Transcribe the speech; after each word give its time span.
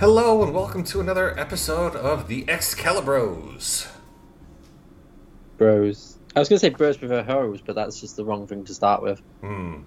Hello 0.00 0.42
and 0.42 0.54
welcome 0.54 0.82
to 0.84 1.00
another 1.02 1.38
episode 1.38 1.94
of 1.94 2.26
the 2.26 2.44
Excalibros. 2.44 3.86
Bros. 5.58 6.16
I 6.34 6.38
was 6.38 6.48
going 6.48 6.56
to 6.56 6.60
say 6.60 6.70
bros 6.70 6.96
prefer 6.96 7.22
hoes, 7.22 7.60
but 7.60 7.74
that's 7.74 8.00
just 8.00 8.16
the 8.16 8.24
wrong 8.24 8.46
thing 8.46 8.64
to 8.64 8.72
start 8.72 9.02
with. 9.02 9.20
Hmm. 9.42 9.82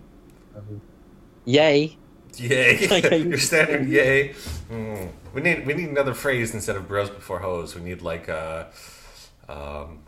Yay. 1.45 1.97
Yay! 2.35 2.87
I 2.91 3.15
Your 3.15 3.39
standard 3.39 3.89
yay. 3.89 4.33
Hmm. 4.69 5.07
We 5.33 5.41
need 5.41 5.65
we 5.65 5.73
need 5.73 5.89
another 5.89 6.13
phrase 6.13 6.53
instead 6.53 6.75
of 6.75 6.87
bros 6.87 7.09
before 7.09 7.39
hoes. 7.39 7.73
We 7.73 7.81
need 7.81 8.03
like 8.03 8.29
uh, 8.29 8.65
um, 9.49 10.03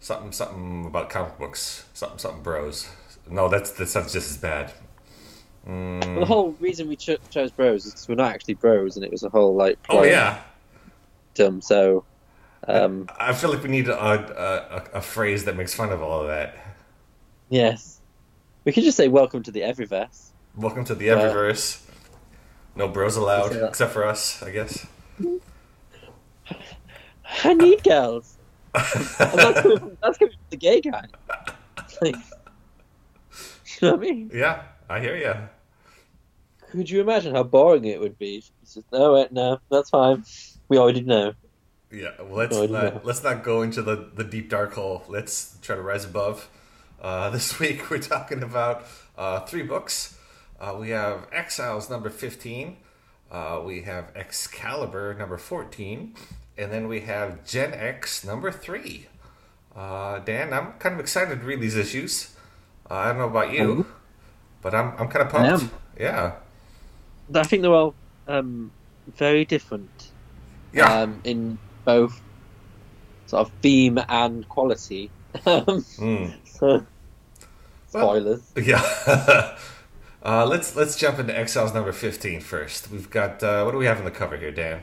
something 0.00 0.32
something 0.32 0.86
about 0.86 1.10
comic 1.10 1.38
books. 1.38 1.84
Something 1.92 2.18
something 2.18 2.42
bros. 2.42 2.88
No, 3.28 3.50
that's 3.50 3.72
that 3.72 3.88
sounds 3.88 4.14
just 4.14 4.30
as 4.30 4.38
bad. 4.38 4.72
Well, 5.66 6.00
the 6.20 6.24
whole 6.24 6.52
reason 6.60 6.88
we 6.88 6.94
cho- 6.96 7.16
chose 7.30 7.50
bros 7.50 7.86
is 7.86 7.92
'cause 7.94 8.08
we're 8.08 8.14
not 8.14 8.32
actually 8.32 8.54
bros, 8.54 8.96
and 8.96 9.04
it 9.04 9.10
was 9.10 9.22
a 9.24 9.28
whole 9.28 9.54
like. 9.54 9.78
Oh 9.88 10.04
yeah. 10.04 10.40
Dumb. 11.34 11.60
So, 11.60 12.04
um, 12.68 13.08
I 13.18 13.32
feel 13.32 13.50
like 13.52 13.62
we 13.62 13.68
need 13.68 13.88
a, 13.88 13.98
a, 13.98 14.14
a, 14.14 14.98
a 14.98 15.00
phrase 15.02 15.44
that 15.46 15.56
makes 15.56 15.74
fun 15.74 15.90
of 15.92 16.02
all 16.02 16.22
of 16.22 16.28
that. 16.28 16.56
yes, 17.48 18.00
we 18.64 18.72
could 18.72 18.84
just 18.84 18.96
say 18.96 19.08
welcome 19.08 19.42
to 19.42 19.50
the 19.50 19.60
Eververse. 19.62 20.28
Welcome 20.56 20.84
to 20.86 20.94
the 20.94 21.10
Uh, 21.10 21.18
Eververse. 21.18 21.82
No 22.76 22.88
bros 22.88 23.16
allowed, 23.16 23.56
except 23.56 23.92
for 23.92 24.04
us, 24.06 24.42
I 24.42 24.50
guess. 24.50 24.86
I 27.44 27.54
need 27.54 27.82
girls. 27.82 28.36
That's 28.74 29.60
coming 29.62 29.78
from, 29.78 29.96
that's 30.02 30.18
coming 30.18 30.32
from 30.34 30.42
the 30.50 30.56
gay 30.58 30.80
guy. 30.82 31.06
Like, 32.02 32.14
you 33.80 33.80
know 33.82 33.90
what 33.92 33.94
I 33.94 33.96
mean? 33.96 34.30
yeah, 34.34 34.62
I 34.88 35.00
hear 35.00 35.16
you. 35.16 35.34
Could 36.70 36.90
you 36.90 37.00
imagine 37.00 37.34
how 37.34 37.42
boring 37.44 37.84
it 37.86 38.00
would 38.00 38.18
be? 38.18 38.36
if 38.38 38.44
he 38.60 38.66
says, 38.66 38.84
no, 38.92 39.14
wait, 39.14 39.32
no, 39.32 39.60
that's 39.70 39.90
fine. 39.90 40.24
We 40.68 40.78
already 40.78 41.02
know. 41.02 41.34
Yeah, 41.90 42.10
well, 42.20 42.36
let's 42.36 42.60
No, 42.60 42.62
I 42.62 42.66
didn't 42.66 42.94
know. 42.94 43.00
let's 43.02 43.22
not 43.22 43.42
go 43.44 43.62
into 43.62 43.82
the, 43.82 44.10
the 44.14 44.24
deep 44.24 44.50
dark 44.50 44.74
hole. 44.74 45.04
Let's 45.08 45.56
try 45.62 45.76
to 45.76 45.82
rise 45.82 46.04
above. 46.04 46.48
Uh, 47.00 47.30
this 47.36 47.58
week 47.58 47.90
we're 47.90 47.98
talking 47.98 48.42
about 48.42 48.84
uh, 49.16 49.40
three 49.40 49.62
books. 49.62 50.18
Uh, 50.60 50.76
we 50.78 50.90
have 50.90 51.26
Exiles 51.32 51.88
number 51.90 52.10
fifteen. 52.10 52.78
Uh, 53.30 53.60
we 53.64 53.82
have 53.82 54.10
Excalibur 54.16 55.14
number 55.14 55.36
fourteen, 55.38 56.14
and 56.58 56.72
then 56.72 56.88
we 56.88 57.00
have 57.00 57.44
Gen 57.44 57.72
X 57.74 58.24
number 58.24 58.50
three. 58.50 59.06
Uh, 59.74 60.18
Dan, 60.20 60.52
I'm 60.52 60.72
kind 60.74 60.94
of 60.94 61.00
excited 61.00 61.40
to 61.40 61.46
read 61.46 61.60
these 61.60 61.76
issues. 61.76 62.34
Uh, 62.90 62.94
I 62.94 63.08
don't 63.08 63.18
know 63.18 63.26
about 63.26 63.52
you, 63.52 63.86
but 64.62 64.74
I'm 64.74 64.92
I'm 64.98 65.08
kind 65.08 65.26
of 65.26 65.28
I 65.36 65.48
pumped. 65.48 65.62
am. 65.62 65.70
Yeah, 65.98 66.36
I 67.34 67.42
think 67.42 67.62
they're 67.62 67.72
all 67.72 67.94
um, 68.28 68.70
very 69.16 69.44
different 69.44 70.12
yeah. 70.72 71.02
um, 71.02 71.20
in 71.24 71.58
both 71.84 72.20
sort 73.26 73.46
of 73.46 73.52
theme 73.62 73.98
and 74.08 74.48
quality. 74.48 75.10
Mm. 75.44 76.32
so, 76.44 76.86
spoilers. 77.88 78.40
Yeah. 78.56 78.80
uh, 80.22 80.46
let's 80.46 80.74
let's 80.74 80.96
jump 80.96 81.18
into 81.18 81.38
Exiles 81.38 81.74
number 81.74 81.92
15 81.92 82.40
first. 82.40 82.90
We've 82.90 83.10
got 83.10 83.42
uh, 83.42 83.62
what 83.64 83.72
do 83.72 83.78
we 83.78 83.84
have 83.84 83.98
on 83.98 84.04
the 84.04 84.10
cover 84.10 84.38
here, 84.38 84.50
Dan? 84.50 84.82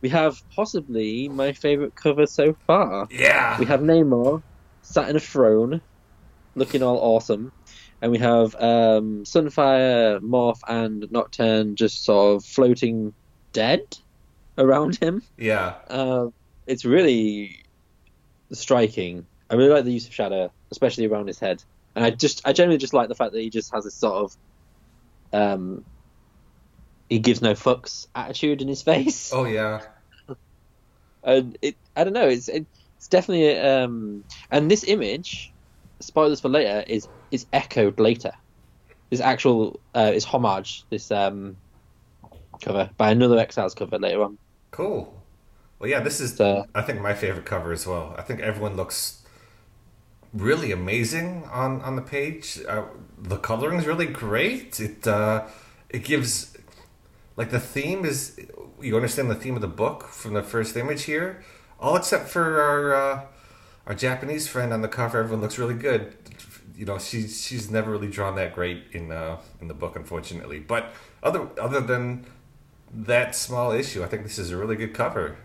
we 0.00 0.10
have 0.10 0.40
possibly 0.50 1.28
my 1.28 1.52
favourite 1.52 1.94
cover 1.94 2.26
so 2.26 2.56
far. 2.66 3.08
Yeah. 3.10 3.58
We 3.58 3.66
have 3.66 3.80
Namor 3.80 4.42
sat 4.82 5.08
in 5.08 5.16
a 5.16 5.20
throne, 5.20 5.80
looking 6.54 6.82
all 6.82 6.98
awesome, 6.98 7.50
and 8.02 8.12
we 8.12 8.18
have 8.18 8.54
um, 8.56 9.24
Sunfire, 9.24 10.20
Morph, 10.20 10.60
and 10.68 11.06
Nocturne 11.10 11.76
just 11.76 12.04
sort 12.04 12.36
of 12.36 12.44
floating 12.44 13.14
dead 13.52 13.82
around 14.58 14.96
him. 14.96 15.22
Yeah. 15.36 15.74
Uh, 15.88 16.28
it's 16.66 16.84
really 16.84 17.64
striking. 18.52 19.26
I 19.48 19.54
really 19.54 19.70
like 19.70 19.84
the 19.84 19.92
use 19.92 20.06
of 20.06 20.14
shadow, 20.14 20.52
especially 20.70 21.06
around 21.06 21.28
his 21.28 21.38
head, 21.38 21.62
and 21.94 22.04
I 22.04 22.10
just 22.10 22.42
I 22.46 22.52
generally 22.52 22.78
just 22.78 22.92
like 22.94 23.08
the 23.08 23.14
fact 23.14 23.32
that 23.32 23.40
he 23.40 23.50
just 23.50 23.72
has 23.74 23.84
this 23.84 23.94
sort 23.94 24.14
of 24.14 24.36
um 25.32 25.84
he 27.08 27.18
gives 27.20 27.40
no 27.42 27.52
fucks 27.52 28.06
attitude 28.14 28.62
in 28.62 28.68
his 28.68 28.82
face, 28.90 29.32
Oh 29.32 29.44
yeah. 29.44 29.82
and 31.22 31.56
it 31.62 31.76
I 31.94 32.04
don't 32.04 32.12
know 32.12 32.26
it's 32.28 32.48
it's 32.48 33.08
definitely 33.08 33.56
um 33.58 34.24
and 34.50 34.68
this 34.70 34.84
image 34.84 35.52
spoilers 36.00 36.40
for 36.40 36.48
later 36.48 36.84
is 36.86 37.08
is 37.30 37.46
echoed 37.52 37.98
later. 38.00 38.32
This 39.10 39.20
actual 39.20 39.80
uh, 39.94 40.10
is 40.14 40.24
homage 40.24 40.84
this 40.90 41.10
um 41.10 41.56
cover 42.60 42.90
by 42.96 43.10
another 43.10 43.38
Exiles 43.38 43.74
cover 43.74 43.98
later 43.98 44.22
on. 44.22 44.38
Cool. 44.70 45.12
Well, 45.78 45.90
yeah. 45.90 46.00
This 46.00 46.20
is 46.20 46.36
So- 46.36 46.64
I 46.74 46.82
think 46.82 47.00
my 47.00 47.14
favorite 47.14 47.44
cover 47.44 47.72
as 47.72 47.86
well. 47.86 48.14
I 48.18 48.22
think 48.22 48.40
everyone 48.40 48.76
looks 48.76 49.22
really 50.34 50.72
amazing 50.72 51.44
on 51.52 51.80
on 51.82 51.96
the 51.96 52.02
page. 52.02 52.58
Uh, 52.68 52.84
the 53.18 53.36
coloring 53.36 53.78
is 53.78 53.86
really 53.86 54.06
great. 54.06 54.80
It 54.80 55.06
uh, 55.06 55.46
it 55.88 56.04
gives 56.04 56.56
like 57.36 57.50
the 57.50 57.60
theme 57.60 58.04
is 58.04 58.38
you 58.80 58.96
understand 58.96 59.30
the 59.30 59.34
theme 59.34 59.54
of 59.54 59.62
the 59.62 59.68
book 59.68 60.04
from 60.08 60.34
the 60.34 60.42
first 60.42 60.76
image 60.76 61.04
here. 61.04 61.42
All 61.78 61.96
except 61.96 62.28
for 62.28 62.60
our 62.60 62.94
uh, 62.94 63.20
our 63.86 63.94
Japanese 63.94 64.48
friend 64.48 64.72
on 64.72 64.80
the 64.82 64.88
cover. 64.88 65.20
Everyone 65.20 65.42
looks 65.42 65.58
really 65.58 65.74
good. 65.74 66.14
You 66.76 66.84
know, 66.84 66.98
she's 66.98 67.42
she's 67.42 67.70
never 67.70 67.90
really 67.90 68.08
drawn 68.08 68.36
that 68.36 68.54
great 68.54 68.84
in 68.92 69.10
uh, 69.10 69.38
in 69.60 69.68
the 69.68 69.74
book, 69.74 69.96
unfortunately. 69.96 70.58
But 70.60 70.92
other 71.22 71.48
other 71.60 71.80
than 71.80 72.26
that 72.92 73.34
small 73.34 73.72
issue, 73.72 74.02
I 74.04 74.06
think 74.06 74.22
this 74.22 74.38
is 74.38 74.50
a 74.50 74.56
really 74.56 74.76
good 74.76 74.94
cover. 74.94 75.36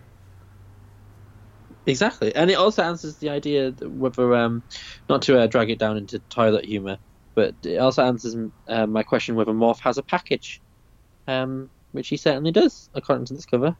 Exactly, 1.87 2.35
and 2.35 2.51
it 2.51 2.55
also 2.55 2.83
answers 2.83 3.15
the 3.15 3.29
idea 3.29 3.71
whether, 3.81 4.35
um, 4.35 4.61
not 5.09 5.23
to 5.23 5.39
uh, 5.39 5.47
drag 5.47 5.71
it 5.71 5.79
down 5.79 5.97
into 5.97 6.19
toilet 6.29 6.63
humor, 6.63 6.97
but 7.33 7.55
it 7.63 7.77
also 7.77 8.03
answers 8.03 8.35
uh, 8.67 8.85
my 8.85 9.01
question 9.01 9.33
whether 9.35 9.51
Morph 9.51 9.79
has 9.79 9.97
a 9.97 10.03
package, 10.03 10.61
um, 11.27 11.71
which 11.93 12.09
he 12.09 12.17
certainly 12.17 12.51
does, 12.51 12.89
according 12.93 13.25
to 13.25 13.33
this 13.33 13.47
cover. 13.47 13.75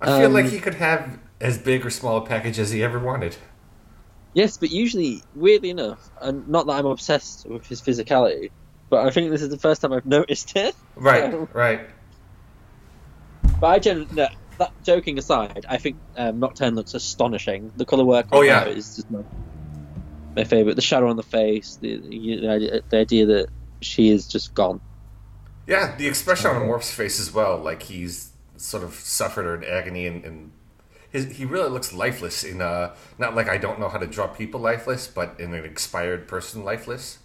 I 0.00 0.20
feel 0.20 0.30
like 0.30 0.46
Um, 0.46 0.50
he 0.50 0.58
could 0.58 0.74
have 0.74 1.18
as 1.40 1.58
big 1.58 1.86
or 1.86 1.90
small 1.90 2.16
a 2.16 2.26
package 2.26 2.58
as 2.58 2.72
he 2.72 2.82
ever 2.82 2.98
wanted. 2.98 3.36
Yes, 4.34 4.56
but 4.56 4.70
usually, 4.70 5.22
weirdly 5.34 5.70
enough, 5.70 6.10
and 6.20 6.46
not 6.48 6.66
that 6.66 6.72
I'm 6.74 6.86
obsessed 6.86 7.46
with 7.46 7.66
his 7.66 7.80
physicality, 7.80 8.50
but 8.90 9.06
I 9.06 9.10
think 9.10 9.30
this 9.30 9.42
is 9.42 9.48
the 9.48 9.58
first 9.58 9.80
time 9.82 9.92
I've 9.92 10.06
noticed 10.18 10.54
it. 10.56 10.74
Right, 10.96 11.30
So- 11.32 11.48
right. 11.52 11.80
But 13.60 13.66
I 13.66 13.78
generally, 13.80 14.08
no, 14.12 14.28
that 14.58 14.72
joking 14.84 15.18
aside, 15.18 15.66
I 15.68 15.78
think 15.78 15.96
um, 16.16 16.38
Nocturne 16.38 16.74
looks 16.76 16.94
astonishing. 16.94 17.72
The 17.76 17.84
color 17.84 18.04
work 18.04 18.26
Oh, 18.30 18.42
yeah. 18.42 18.66
is 18.66 18.96
just 18.96 19.10
my, 19.10 19.22
my 20.36 20.44
favorite. 20.44 20.76
The 20.76 20.82
shadow 20.82 21.08
on 21.10 21.16
the 21.16 21.22
face, 21.24 21.76
the, 21.80 21.96
the, 21.98 22.40
the 22.40 22.48
idea- 22.48 22.80
the 22.88 22.96
idea 22.98 23.26
that 23.26 23.46
she 23.80 24.10
is 24.10 24.28
just 24.28 24.54
gone. 24.54 24.80
Yeah, 25.66 25.96
the 25.96 26.06
expression 26.06 26.50
on 26.50 26.66
Morph's 26.66 26.90
face 26.92 27.18
as 27.20 27.32
well, 27.34 27.58
like 27.58 27.82
he's 27.82 28.30
sort 28.56 28.82
of 28.84 28.94
suffered 28.94 29.62
an 29.62 29.68
agony 29.68 30.06
and, 30.06 30.24
and 30.24 30.50
his, 31.10 31.36
he 31.36 31.44
really 31.44 31.70
looks 31.70 31.92
lifeless 31.92 32.44
in 32.44 32.60
uh 32.60 32.94
not 33.18 33.34
like 33.34 33.48
I 33.48 33.58
don't 33.58 33.80
know 33.80 33.88
how 33.88 33.98
to 33.98 34.06
draw 34.06 34.26
people 34.26 34.60
lifeless, 34.60 35.06
but 35.06 35.38
in 35.38 35.54
an 35.54 35.64
expired 35.64 36.28
person 36.28 36.64
lifeless. 36.64 37.18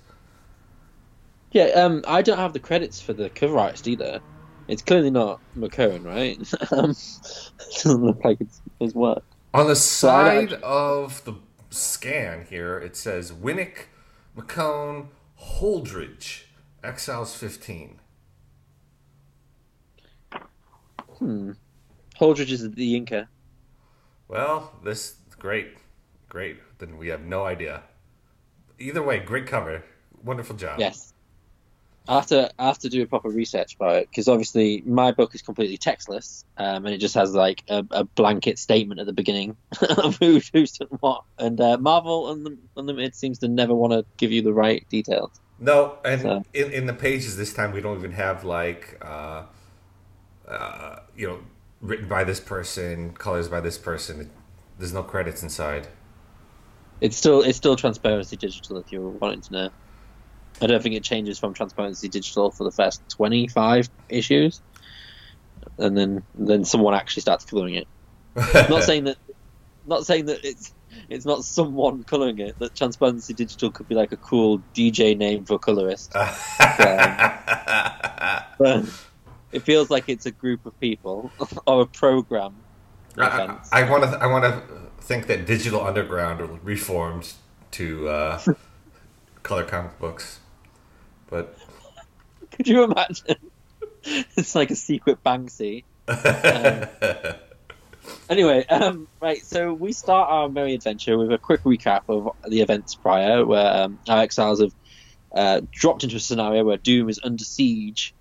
Yeah, 1.52 1.66
um, 1.66 2.04
I 2.08 2.24
don't 2.24 2.40
have 2.40 2.54
the 2.54 2.60
credits 2.60 3.00
for 3.00 3.14
the 3.14 3.30
cover 3.30 3.60
artist 3.60 3.88
either. 3.88 4.22
It's 4.68 4.82
clearly 4.82 5.12
not 5.12 5.40
McKone, 5.56 6.04
right? 6.04 6.38
um, 6.72 6.92
it 6.92 7.74
doesn't 7.84 8.04
look 8.04 8.24
like 8.24 8.42
it's 8.42 8.62
his 8.80 8.96
work. 8.96 9.24
On 9.54 9.68
the 9.68 9.76
side 9.76 10.50
don't- 10.50 10.64
of 10.64 11.24
the 11.26 11.36
scan 11.70 12.46
here, 12.50 12.80
it 12.80 12.96
says 12.96 13.32
Winick, 13.32 13.86
McKone, 14.36 15.10
Holdredge, 15.40 16.46
Exiles 16.84 17.36
15. 17.36 18.00
Hmm. 21.20 21.52
Holdredge 22.20 22.52
is 22.52 22.70
the 22.72 23.00
inker. 23.00 23.28
Well, 24.34 24.72
this 24.84 25.14
great, 25.38 25.78
great. 26.28 26.58
Then 26.80 26.98
we 26.98 27.10
have 27.10 27.22
no 27.22 27.46
idea. 27.46 27.84
Either 28.80 29.04
way, 29.04 29.20
great 29.20 29.46
cover. 29.46 29.84
Wonderful 30.24 30.56
job. 30.56 30.80
Yes. 30.80 31.14
I 32.08 32.16
have 32.16 32.26
to, 32.28 32.52
I 32.58 32.66
have 32.66 32.80
to 32.80 32.90
do 32.90 33.04
a 33.04 33.06
proper 33.06 33.30
research 33.30 33.76
about 33.76 33.96
it 33.98 34.10
because 34.10 34.28
obviously 34.28 34.82
my 34.88 35.12
book 35.12 35.36
is 35.36 35.44
completely 35.44 35.78
textless, 35.78 36.46
um, 36.58 36.88
and 36.88 36.96
it 36.96 36.98
just 36.98 37.14
has 37.14 37.36
like 37.36 37.64
a, 37.70 37.86
a 37.92 38.04
blanket 38.06 38.58
statement 38.58 39.00
at 39.00 39.06
the 39.06 39.14
beginning 39.14 39.56
of 39.98 40.18
who, 40.18 40.42
who's 40.52 40.72
done 40.72 40.88
what. 41.00 41.24
And 41.38 41.62
uh, 41.62 41.78
Marvel 41.78 42.36
Unlim- 42.36 42.58
Unlimited 42.76 43.14
seems 43.14 43.38
to 43.40 43.48
never 43.48 43.76
want 43.76 43.94
to 43.94 44.04
give 44.18 44.32
you 44.32 44.42
the 44.42 44.52
right 44.52 44.84
details. 44.90 45.30
No, 45.60 46.00
and 46.04 46.22
So- 46.22 46.44
in, 46.56 46.72
in 46.72 46.86
the 46.88 46.94
pages 46.94 47.38
this 47.38 47.54
time 47.54 47.72
we 47.72 47.82
don't 47.82 48.00
even 48.00 48.14
have 48.14 48.44
like, 48.44 48.98
uh, 49.06 49.44
uh, 50.48 50.96
you 51.16 51.28
know, 51.28 51.40
written 51.84 52.08
by 52.08 52.24
this 52.24 52.40
person, 52.40 53.14
colors 53.14 53.48
by 53.48 53.62
this 53.62 53.78
person. 53.78 54.32
There's 54.80 54.94
no 54.94 55.04
credits 55.04 55.44
inside. 55.44 55.88
It's 57.02 57.18
still, 57.18 57.44
it's 57.44 57.58
still 57.58 57.76
Transparency 57.76 58.38
Digital 58.38 58.78
if 58.78 58.92
you're 58.92 59.10
wanting 59.10 59.42
to 59.42 59.54
know. 59.54 59.70
I 60.62 60.68
don't 60.68 60.82
think 60.82 60.96
it 60.96 61.04
changes 61.04 61.38
from 61.38 61.54
Transparency 61.54 62.08
Digital 62.08 62.50
for 62.50 62.64
the 62.64 62.72
first 62.72 63.02
25 63.10 63.90
issues. 64.10 64.62
and 65.78 65.98
then 65.98 66.24
then 66.36 66.66
someone 66.66 66.94
actually 66.94 67.22
starts 67.22 67.46
coloring 67.46 67.76
it. 67.76 67.88
Not 68.70 68.84
saying 68.84 69.06
that, 69.06 69.18
not 69.86 70.06
saying 70.06 70.26
that 70.26 70.44
it's 70.44 70.74
it's 71.10 71.26
not 71.26 71.44
someone 71.44 72.04
coloring 72.04 72.40
it. 72.40 72.58
That 72.60 72.76
Transparency 72.76 73.34
Digital 73.34 73.72
could 73.72 73.88
be 73.88 73.96
like 73.96 74.12
a 74.12 74.18
cool 74.18 74.62
DJ 74.74 75.18
name 75.18 75.46
for 75.46 75.60
colorist. 75.60 76.12
but 76.14 76.34
it 79.54 79.62
feels 79.62 79.90
like 79.90 80.10
it's 80.10 80.26
a 80.26 80.32
group 80.32 80.66
of 80.66 80.78
people 80.80 81.32
or 81.68 81.84
a 81.84 81.86
program. 81.86 82.56
I, 83.18 83.60
I 83.72 83.90
want 83.90 84.04
to. 84.04 84.10
I 84.18 84.26
want 84.26 84.44
to 84.44 84.64
think 85.02 85.28
that 85.28 85.46
Digital 85.46 85.86
Underground 85.86 86.60
reformed 86.64 87.34
to 87.72 88.10
uh, 88.10 88.42
color 89.44 89.64
comic 89.64 90.00
books, 90.00 90.40
but 91.30 91.56
could 92.52 92.68
you 92.68 92.84
imagine? 92.84 93.38
it's 94.04 94.56
like 94.56 94.72
a 94.72 94.76
secret 94.76 95.24
Banksy. 95.24 95.84
Um, 96.08 97.36
anyway, 98.30 98.66
um, 98.66 99.08
right. 99.22 99.46
So 99.46 99.74
we 99.74 99.94
start 99.94 100.30
our 100.30 100.50
merry 100.50 100.74
adventure 100.74 101.18
with 101.18 101.32
a 101.32 101.38
quick 101.38 101.64
recap 101.64 102.04
of 102.10 102.36
the 102.50 102.62
events 102.62 102.96
prior, 102.96 103.46
where 103.46 103.84
um, 103.84 104.00
our 104.10 104.22
exiles 104.22 104.60
have 104.60 104.74
uh, 105.32 105.62
dropped 105.72 106.04
into 106.04 106.16
a 106.16 106.20
scenario 106.20 106.64
where 106.64 106.78
Doom 106.78 107.10
is 107.10 107.20
under 107.24 107.44
siege 107.44 108.16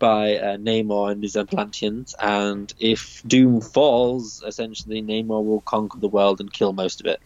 by 0.00 0.36
uh, 0.36 0.56
Namor 0.56 1.12
and 1.12 1.22
his 1.22 1.36
Atlanteans, 1.36 2.16
and 2.18 2.72
if 2.80 3.22
Doom 3.24 3.60
falls, 3.60 4.42
essentially 4.44 5.00
Namor 5.00 5.44
will 5.44 5.60
conquer 5.60 6.00
the 6.00 6.08
world 6.08 6.40
and 6.40 6.52
kill 6.52 6.72
most 6.72 7.00
of 7.00 7.06
it, 7.06 7.20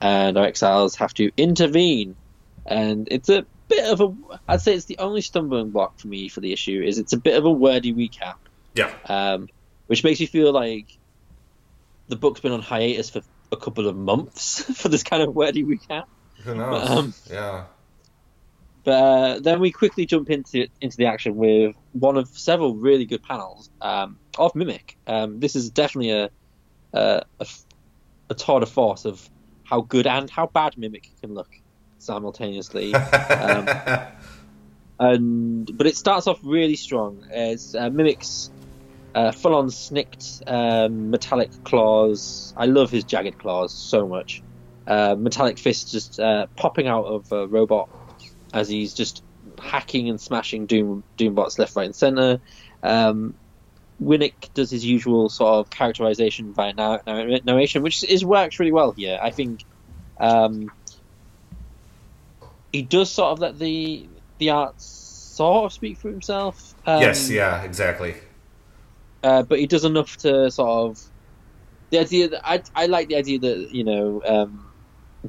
and 0.00 0.38
our 0.38 0.46
exiles 0.46 0.94
have 0.96 1.12
to 1.14 1.30
intervene. 1.36 2.16
And 2.64 3.08
it's 3.10 3.28
a 3.28 3.44
bit 3.68 3.84
of 3.84 4.00
a, 4.00 4.14
I'd 4.48 4.62
say 4.62 4.74
it's 4.74 4.86
the 4.86 4.98
only 4.98 5.20
stumbling 5.20 5.70
block 5.70 5.98
for 5.98 6.08
me 6.08 6.28
for 6.28 6.40
the 6.40 6.52
issue 6.52 6.82
is 6.82 6.98
it's 6.98 7.12
a 7.12 7.18
bit 7.18 7.36
of 7.36 7.44
a 7.44 7.50
wordy 7.50 7.92
recap. 7.92 8.36
Yeah. 8.74 8.92
Um, 9.06 9.48
which 9.86 10.02
makes 10.02 10.20
me 10.20 10.26
feel 10.26 10.52
like 10.52 10.86
the 12.08 12.16
book's 12.16 12.40
been 12.40 12.52
on 12.52 12.62
hiatus 12.62 13.10
for 13.10 13.22
a 13.52 13.56
couple 13.56 13.88
of 13.88 13.96
months 13.96 14.62
for 14.80 14.88
this 14.88 15.02
kind 15.02 15.22
of 15.22 15.34
wordy 15.34 15.64
recap. 15.64 16.04
Who 16.44 16.54
knows? 16.54 16.88
But, 16.88 16.90
um, 16.90 17.14
yeah. 17.30 17.64
But 18.84 18.92
uh, 18.92 19.40
then 19.40 19.60
we 19.60 19.72
quickly 19.72 20.04
jump 20.04 20.30
into 20.30 20.68
into 20.80 20.96
the 20.96 21.06
action 21.06 21.36
with 21.36 21.74
one 21.92 22.18
of 22.18 22.28
several 22.28 22.76
really 22.76 23.06
good 23.06 23.22
panels 23.22 23.70
um, 23.80 24.18
of 24.38 24.54
Mimic. 24.54 24.96
Um, 25.06 25.40
this 25.40 25.56
is 25.56 25.70
definitely 25.70 26.10
a, 26.10 26.30
a, 26.92 27.22
a 27.40 27.46
a 28.30 28.34
tour 28.34 28.60
de 28.60 28.66
force 28.66 29.04
of 29.04 29.28
how 29.64 29.80
good 29.80 30.06
and 30.06 30.28
how 30.28 30.46
bad 30.46 30.76
Mimic 30.76 31.08
can 31.20 31.34
look 31.34 31.50
simultaneously. 31.98 32.94
um, 32.94 33.68
and 34.98 35.76
but 35.76 35.86
it 35.86 35.96
starts 35.96 36.26
off 36.26 36.38
really 36.42 36.76
strong 36.76 37.24
as 37.30 37.74
uh, 37.74 37.90
Mimic's 37.90 38.50
uh, 39.14 39.32
full 39.32 39.54
on 39.54 39.70
snicked 39.70 40.42
um, 40.46 41.10
metallic 41.10 41.50
claws. 41.64 42.52
I 42.56 42.66
love 42.66 42.90
his 42.90 43.04
jagged 43.04 43.38
claws 43.38 43.72
so 43.72 44.06
much. 44.06 44.42
Uh, 44.86 45.14
metallic 45.18 45.58
fists 45.58 45.90
just 45.90 46.20
uh, 46.20 46.46
popping 46.56 46.86
out 46.86 47.06
of 47.06 47.32
a 47.32 47.46
robot 47.46 47.88
as 48.54 48.68
he's 48.68 48.94
just 48.94 49.22
hacking 49.60 50.08
and 50.08 50.20
smashing 50.20 50.66
Doom 50.66 51.04
Doombots 51.18 51.58
left, 51.58 51.76
right, 51.76 51.86
and 51.86 51.94
center. 51.94 52.40
Um, 52.82 53.34
Winick 54.02 54.52
does 54.54 54.70
his 54.70 54.84
usual 54.84 55.28
sort 55.28 55.54
of 55.54 55.70
characterization 55.70 56.52
by 56.52 56.72
narration, 56.72 57.82
which 57.82 58.02
is 58.04 58.24
works 58.24 58.58
really 58.58 58.72
well 58.72 58.92
here. 58.92 59.18
I 59.22 59.30
think 59.30 59.64
um, 60.18 60.70
he 62.72 62.82
does 62.82 63.10
sort 63.10 63.32
of 63.32 63.38
let 63.38 63.58
the 63.58 64.08
the 64.38 64.50
art 64.50 64.80
sort 64.80 65.66
of 65.66 65.72
speak 65.72 65.98
for 65.98 66.10
himself. 66.10 66.74
Um, 66.86 67.00
yes, 67.00 67.30
yeah, 67.30 67.62
exactly. 67.62 68.14
Uh, 69.22 69.42
but 69.42 69.58
he 69.58 69.66
does 69.66 69.84
enough 69.84 70.16
to 70.18 70.50
sort 70.50 70.68
of 70.68 71.02
the 71.90 72.00
idea 72.00 72.28
that 72.28 72.46
I 72.46 72.62
I 72.74 72.86
like 72.86 73.08
the 73.08 73.16
idea 73.16 73.38
that 73.38 73.72
you 73.72 73.84
know 73.84 74.22
um, 74.26 74.66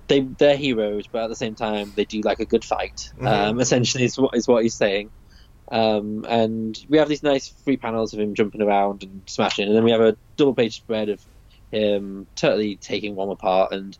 they 0.07 0.21
they're 0.21 0.57
heroes, 0.57 1.07
but 1.07 1.23
at 1.23 1.29
the 1.29 1.35
same 1.35 1.55
time 1.55 1.91
they 1.95 2.05
do 2.05 2.21
like 2.21 2.39
a 2.39 2.45
good 2.45 2.63
fight. 2.63 3.11
Mm-hmm. 3.15 3.27
Um, 3.27 3.59
essentially, 3.59 4.03
is 4.03 4.17
what 4.17 4.35
is 4.35 4.47
what 4.47 4.63
he's 4.63 4.75
saying. 4.75 5.11
Um, 5.71 6.25
and 6.29 6.77
we 6.89 6.99
have 6.99 7.09
these 7.09 7.23
nice 7.23 7.47
free 7.47 7.77
panels 7.77 8.13
of 8.13 8.19
him 8.19 8.35
jumping 8.35 8.61
around 8.61 9.03
and 9.03 9.21
smashing, 9.25 9.67
and 9.67 9.75
then 9.75 9.83
we 9.83 9.91
have 9.91 10.01
a 10.01 10.15
double 10.37 10.53
page 10.53 10.75
spread 10.75 11.09
of 11.09 11.25
him 11.71 12.27
totally 12.35 12.75
taking 12.75 13.15
one 13.15 13.29
apart. 13.29 13.71
And 13.71 13.97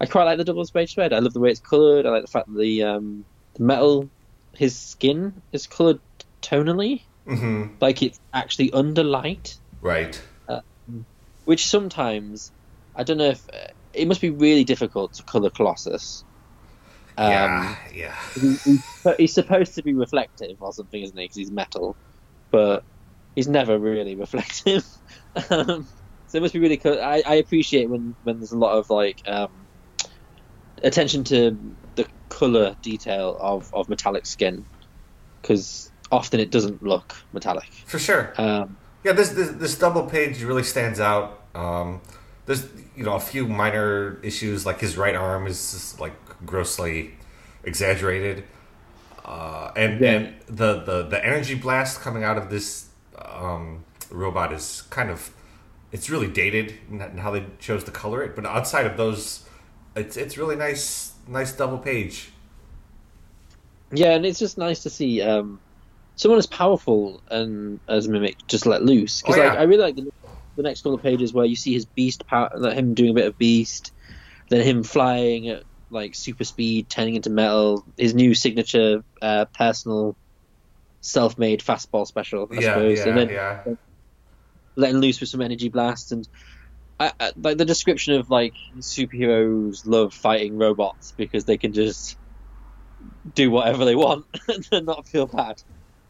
I 0.00 0.06
quite 0.06 0.24
like 0.24 0.38
the 0.38 0.44
double 0.44 0.64
page 0.66 0.92
spread. 0.92 1.12
I 1.12 1.18
love 1.18 1.32
the 1.32 1.40
way 1.40 1.50
it's 1.50 1.60
coloured. 1.60 2.06
I 2.06 2.10
like 2.10 2.22
the 2.22 2.30
fact 2.30 2.52
that 2.52 2.58
the, 2.58 2.84
um, 2.84 3.24
the 3.54 3.62
metal, 3.62 4.08
his 4.54 4.76
skin 4.76 5.34
is 5.52 5.66
coloured 5.66 6.00
tonally. 6.40 7.02
Mm-hmm. 7.26 7.74
Like 7.80 8.02
it's 8.02 8.18
actually 8.32 8.72
under 8.72 9.04
light. 9.04 9.58
Right. 9.80 10.20
Uh, 10.48 10.60
which 11.44 11.66
sometimes, 11.66 12.50
I 12.96 13.04
don't 13.04 13.18
know 13.18 13.30
if 13.30 13.46
it 13.94 14.08
must 14.08 14.20
be 14.20 14.30
really 14.30 14.64
difficult 14.64 15.14
to 15.14 15.22
color 15.22 15.50
Colossus. 15.50 16.24
Um, 17.18 17.30
yeah, 17.30 17.76
yeah. 17.94 18.14
He, 18.34 18.78
he's 19.18 19.34
supposed 19.34 19.74
to 19.74 19.82
be 19.82 19.92
reflective 19.92 20.56
or 20.60 20.72
something, 20.72 21.02
isn't 21.02 21.16
he? 21.16 21.24
Because 21.24 21.36
he's 21.36 21.50
metal, 21.50 21.96
but 22.50 22.84
he's 23.34 23.48
never 23.48 23.78
really 23.78 24.14
reflective. 24.24 24.84
um, 25.50 25.86
so 26.26 26.38
it 26.38 26.40
must 26.40 26.54
be 26.54 26.60
really. 26.60 26.78
cool. 26.78 26.98
I, 27.00 27.22
I 27.26 27.34
appreciate 27.34 27.90
when 27.90 28.14
when 28.22 28.38
there's 28.38 28.52
a 28.52 28.58
lot 28.58 28.78
of 28.78 28.88
like 28.88 29.22
um, 29.26 29.50
attention 30.82 31.24
to 31.24 31.58
the 31.94 32.06
color 32.30 32.76
detail 32.80 33.36
of 33.38 33.72
of 33.74 33.88
metallic 33.88 34.24
skin, 34.24 34.64
because 35.40 35.92
often 36.10 36.40
it 36.40 36.50
doesn't 36.50 36.82
look 36.82 37.16
metallic. 37.32 37.70
For 37.86 37.98
sure. 37.98 38.32
Um, 38.38 38.76
yeah, 39.04 39.12
this, 39.12 39.30
this, 39.30 39.50
this 39.50 39.78
double 39.78 40.04
page 40.04 40.42
really 40.42 40.62
stands 40.62 41.00
out. 41.00 41.42
Um, 41.54 42.00
there's 42.46 42.66
you 42.96 43.04
know 43.04 43.14
a 43.14 43.20
few 43.20 43.46
minor 43.46 44.18
issues 44.22 44.66
like 44.66 44.80
his 44.80 44.96
right 44.96 45.14
arm 45.14 45.46
is 45.46 45.72
just, 45.72 46.00
like 46.00 46.14
grossly 46.44 47.14
exaggerated, 47.64 48.44
uh, 49.24 49.70
and 49.76 50.00
yeah. 50.00 50.10
and 50.10 50.34
the, 50.46 50.80
the 50.80 51.02
the 51.04 51.24
energy 51.24 51.54
blast 51.54 52.00
coming 52.00 52.24
out 52.24 52.36
of 52.36 52.50
this 52.50 52.88
um, 53.24 53.84
robot 54.10 54.52
is 54.52 54.82
kind 54.90 55.10
of 55.10 55.30
it's 55.92 56.10
really 56.10 56.28
dated 56.28 56.74
in 56.90 56.98
how 57.18 57.30
they 57.30 57.44
chose 57.58 57.84
to 57.84 57.90
color 57.90 58.22
it. 58.22 58.34
But 58.34 58.46
outside 58.46 58.86
of 58.86 58.96
those, 58.96 59.44
it's 59.94 60.16
it's 60.16 60.36
really 60.36 60.56
nice 60.56 61.12
nice 61.28 61.52
double 61.52 61.78
page. 61.78 62.30
Yeah, 63.92 64.14
and 64.14 64.24
it's 64.24 64.38
just 64.38 64.58
nice 64.58 64.82
to 64.82 64.90
see. 64.90 65.20
Um, 65.20 65.60
someone 66.16 66.38
as 66.38 66.46
powerful 66.46 67.22
and 67.30 67.80
as 67.88 68.08
Mimic 68.08 68.36
just 68.46 68.66
let 68.66 68.82
loose. 68.82 69.22
Because 69.22 69.36
oh, 69.36 69.42
yeah. 69.42 69.48
like, 69.50 69.58
I 69.58 69.62
really 69.62 69.82
like 69.82 69.96
the, 69.96 70.12
the 70.56 70.62
next 70.62 70.82
couple 70.82 70.94
of 70.94 71.02
pages 71.02 71.32
where 71.32 71.44
you 71.44 71.56
see 71.56 71.72
his 71.72 71.84
beast 71.84 72.26
power, 72.26 72.50
him 72.72 72.94
doing 72.94 73.10
a 73.10 73.14
bit 73.14 73.26
of 73.26 73.38
beast, 73.38 73.92
then 74.48 74.62
him 74.62 74.82
flying 74.82 75.48
at 75.48 75.64
like 75.90 76.14
super 76.14 76.44
speed, 76.44 76.88
turning 76.88 77.16
into 77.16 77.30
metal. 77.30 77.84
His 77.96 78.14
new 78.14 78.34
signature 78.34 79.04
uh, 79.20 79.46
personal 79.46 80.16
self-made 81.00 81.60
fastball 81.60 82.06
special, 82.06 82.48
I 82.50 82.54
yeah, 82.54 82.60
suppose, 82.60 82.98
yeah, 82.98 83.08
and 83.08 83.18
then 83.18 83.28
yeah. 83.28 83.64
letting 84.76 84.98
loose 84.98 85.20
with 85.20 85.28
some 85.28 85.40
energy 85.40 85.68
blasts 85.68 86.12
and. 86.12 86.28
I, 87.00 87.10
I, 87.18 87.32
like 87.36 87.56
the 87.56 87.64
description 87.64 88.14
of 88.14 88.30
like 88.30 88.52
superheroes 88.78 89.86
love 89.86 90.14
fighting 90.14 90.56
robots 90.56 91.12
because 91.16 91.44
they 91.46 91.56
can 91.56 91.72
just 91.72 92.16
do 93.34 93.50
whatever 93.50 93.84
they 93.84 93.96
want 93.96 94.26
and 94.72 94.86
not 94.86 95.08
feel 95.08 95.26
bad 95.26 95.60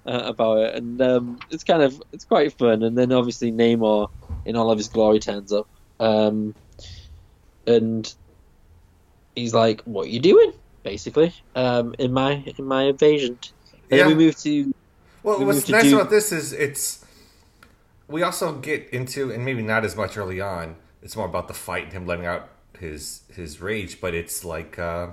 uh, 0.07 0.23
about 0.25 0.59
it, 0.59 0.75
and 0.75 1.01
um, 1.01 1.39
it's 1.51 1.65
kind 1.65 1.83
of 1.83 2.03
it's 2.13 2.25
quite 2.25 2.53
fun. 2.59 2.83
And 2.83 2.97
then 2.97 3.13
obviously 3.13 3.53
Namor 3.53 4.11
in 4.45 4.57
all 4.57 4.71
of 4.71 4.79
his 4.79 4.89
glory 4.89 5.19
turns 5.19 5.53
up, 5.53 5.69
um, 6.01 6.55
and 7.67 8.13
he's 9.35 9.55
like, 9.55 9.83
"What 9.83 10.07
are 10.07 10.11
you 10.11 10.21
doing?" 10.21 10.53
Basically, 10.83 11.33
um, 11.55 11.95
in 11.99 12.13
my 12.13 12.45
in 12.59 12.65
my 12.65 12.85
invasion. 12.85 13.39
And 13.91 13.99
yeah. 13.99 14.07
we 14.07 14.15
move 14.15 14.37
to. 14.39 14.75
Well, 15.23 15.39
we 15.39 15.45
what's 15.45 15.69
nice 15.69 15.85
do... 15.85 15.97
about 15.97 16.11
this 16.11 16.33
is 16.33 16.53
it's. 16.53 17.05
We 18.09 18.23
also 18.23 18.53
get 18.55 18.89
into, 18.91 19.33
and 19.33 19.45
maybe 19.45 19.63
not 19.63 19.85
as 19.85 19.97
much 19.97 20.17
early 20.17 20.41
on. 20.41 20.77
It's 21.03 21.17
more 21.17 21.27
about 21.27 21.49
the 21.49 21.55
fight 21.55 21.85
and 21.85 21.93
him 21.93 22.07
letting 22.07 22.27
out 22.27 22.49
his 22.79 23.23
his 23.35 23.61
rage, 23.61 24.01
but 24.01 24.15
it's 24.15 24.45
like. 24.45 24.79
Uh, 24.79 25.09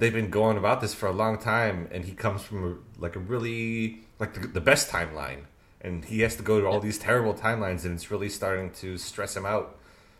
they've 0.00 0.12
been 0.12 0.30
going 0.30 0.56
about 0.56 0.80
this 0.80 0.92
for 0.92 1.06
a 1.06 1.12
long 1.12 1.38
time, 1.38 1.86
and 1.92 2.04
he 2.04 2.12
comes 2.12 2.42
from 2.42 2.64
a, 2.64 3.00
like 3.00 3.14
a 3.14 3.20
really 3.20 4.00
like 4.18 4.34
the, 4.34 4.48
the, 4.48 4.60
best 4.60 4.90
timeline, 4.90 5.44
and 5.80 6.04
he 6.06 6.20
has 6.20 6.34
to 6.36 6.42
go 6.42 6.60
to 6.60 6.66
all 6.66 6.80
these 6.80 6.98
terrible 6.98 7.34
timelines, 7.34 7.84
and 7.84 7.94
it's 7.94 8.10
really 8.10 8.28
starting 8.28 8.70
to 8.72 8.98
stress 8.98 9.36
him 9.36 9.46
out. 9.46 9.78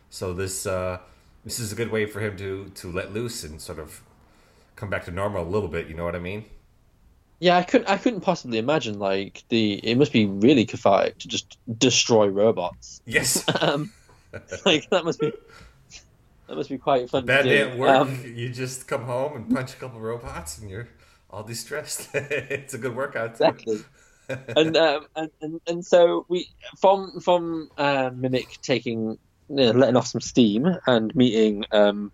So 0.09 0.33
this 0.33 0.65
uh, 0.65 0.99
this 1.43 1.59
is 1.59 1.73
a 1.73 1.75
good 1.75 1.91
way 1.91 2.05
for 2.05 2.21
him 2.21 2.37
to 2.37 2.71
to 2.75 2.91
let 2.91 3.13
loose 3.13 3.43
and 3.43 3.59
sort 3.59 3.79
of 3.79 4.01
come 4.75 4.89
back 4.89 5.05
to 5.05 5.11
normal 5.11 5.43
a 5.43 5.49
little 5.49 5.69
bit. 5.69 5.87
You 5.87 5.95
know 5.95 6.05
what 6.05 6.15
I 6.15 6.19
mean? 6.19 6.45
Yeah, 7.39 7.57
I 7.57 7.63
couldn't. 7.63 7.89
I 7.89 7.97
couldn't 7.97 8.21
possibly 8.21 8.59
imagine 8.59 8.99
like 8.99 9.43
the. 9.49 9.73
It 9.73 9.97
must 9.97 10.13
be 10.13 10.27
really 10.27 10.65
cathartic 10.65 11.17
to 11.19 11.27
just 11.27 11.57
destroy 11.77 12.27
robots. 12.27 13.01
Yes. 13.05 13.43
um, 13.61 13.91
like 14.63 14.89
that 14.91 15.03
must 15.03 15.19
be 15.19 15.33
that 16.51 16.57
must 16.57 16.69
be 16.69 16.77
quite 16.77 17.09
fun. 17.09 17.25
Bad 17.25 17.45
day 17.45 17.61
at 17.61 17.77
work. 17.77 17.89
Um, 17.89 18.23
you 18.25 18.49
just 18.49 18.85
come 18.85 19.05
home 19.05 19.37
and 19.37 19.49
punch 19.49 19.71
a 19.71 19.77
couple 19.77 19.95
of 19.95 20.03
robots, 20.03 20.57
and 20.57 20.69
you're 20.69 20.89
all 21.29 21.43
de-stressed. 21.43 22.09
it's 22.13 22.73
a 22.73 22.77
good 22.77 22.93
workout. 22.93 23.37
Too. 23.37 23.45
Exactly. 23.45 23.79
and, 24.57 24.75
um, 24.75 25.05
and 25.15 25.31
and 25.41 25.61
and 25.65 25.85
so 25.85 26.25
we 26.27 26.49
from 26.77 27.21
from 27.21 27.69
uh, 27.77 28.09
Mimic 28.13 28.61
taking 28.61 29.17
you 29.47 29.55
know, 29.55 29.71
letting 29.71 29.95
off 29.95 30.07
some 30.07 30.19
steam 30.19 30.67
and 30.85 31.15
meeting 31.15 31.63
um, 31.71 32.11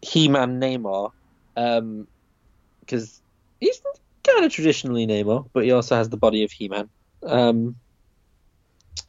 He-Man 0.00 0.60
Namor 0.60 1.10
because 1.56 3.20
he's 3.58 3.82
kind 4.22 4.44
of 4.44 4.52
traditionally 4.52 5.08
Namor, 5.08 5.48
but 5.52 5.64
he 5.64 5.72
also 5.72 5.96
has 5.96 6.08
the 6.08 6.16
body 6.16 6.44
of 6.44 6.52
He-Man. 6.52 6.88
Um, 7.24 7.74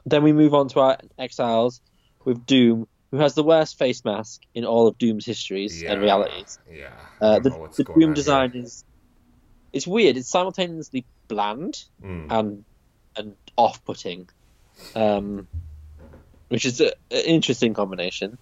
then 0.04 0.24
we 0.24 0.34
move 0.34 0.56
on 0.56 0.68
to 0.70 0.80
our 0.80 0.98
exiles 1.20 1.80
with 2.26 2.44
Doom, 2.48 2.88
who 3.14 3.20
has 3.20 3.36
the 3.36 3.44
worst 3.44 3.78
face 3.78 4.04
mask 4.04 4.42
in 4.56 4.66
all 4.66 4.88
of 4.88 4.98
Doom's 4.98 5.24
histories 5.24 5.80
Yeah. 5.84 5.92
and 5.92 6.02
realities. 6.02 6.58
Yeah. 6.68 6.90
Uh, 7.22 7.36
the 7.38 7.50
don't 7.52 7.54
know 7.54 7.62
what's 7.66 7.78
the 7.78 7.84
Doom 7.84 8.16
design 8.16 8.52
here. 8.54 8.64
is 8.64 8.84
it's 9.72 9.86
weird. 9.86 10.18
It's 10.18 10.28
simultaneously 10.30 11.06
bland 11.28 11.84
Mm. 12.04 12.26
and 12.32 12.66
and 13.16 13.36
off-putting, 13.56 14.28
um, 14.96 15.48
which 16.48 16.66
is 16.66 16.82
a, 16.82 16.88
an 17.12 17.26
interesting 17.26 17.76
combination. 17.76 18.40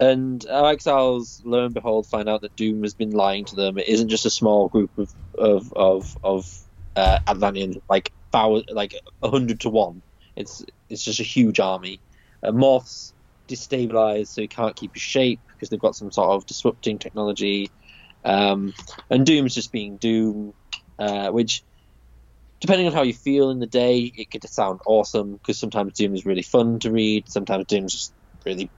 And 0.00 0.44
our 0.50 0.72
exiles, 0.72 1.40
lo 1.44 1.64
and 1.66 1.72
behold, 1.74 2.08
find 2.08 2.28
out 2.28 2.40
that 2.40 2.56
Doom 2.56 2.82
has 2.82 2.94
been 2.94 3.12
lying 3.12 3.44
to 3.44 3.54
them. 3.54 3.78
It 3.78 3.86
isn't 3.86 4.08
just 4.08 4.26
a 4.26 4.30
small 4.30 4.68
group 4.68 4.90
of 4.98 5.14
of 5.38 5.72
of, 5.74 6.18
of 6.24 6.58
uh, 6.96 7.20
Atlanteans, 7.28 7.76
like 7.88 8.10
thou- 8.32 8.64
like 8.68 8.96
a 9.22 9.30
hundred 9.30 9.60
to 9.60 9.70
one. 9.70 10.02
It's 10.34 10.64
it's 10.88 11.04
just 11.04 11.20
a 11.20 11.28
huge 11.36 11.60
army. 11.60 12.00
Uh, 12.42 12.50
Morph's 12.50 13.12
destabilized, 13.52 14.28
so 14.28 14.42
he 14.42 14.48
can't 14.48 14.74
keep 14.74 14.94
his 14.94 15.02
shape 15.02 15.40
because 15.48 15.68
they've 15.68 15.80
got 15.80 15.96
some 15.96 16.10
sort 16.10 16.30
of 16.30 16.46
disrupting 16.46 16.98
technology. 16.98 17.70
Um, 18.24 18.74
and 19.10 19.26
Doom's 19.26 19.54
just 19.54 19.72
being 19.72 19.96
Doom, 19.96 20.54
uh, 20.98 21.30
which 21.30 21.62
depending 22.60 22.86
on 22.86 22.92
how 22.92 23.02
you 23.02 23.12
feel 23.12 23.50
in 23.50 23.58
the 23.58 23.66
day, 23.66 24.12
it 24.16 24.30
could 24.30 24.48
sound 24.48 24.80
awesome 24.86 25.32
because 25.32 25.58
sometimes 25.58 25.94
Doom 25.94 26.14
is 26.14 26.24
really 26.24 26.42
fun 26.42 26.78
to 26.78 26.90
read. 26.90 27.28
Sometimes 27.28 27.66
Doom's 27.66 27.92
just 27.92 28.12
really 28.46 28.70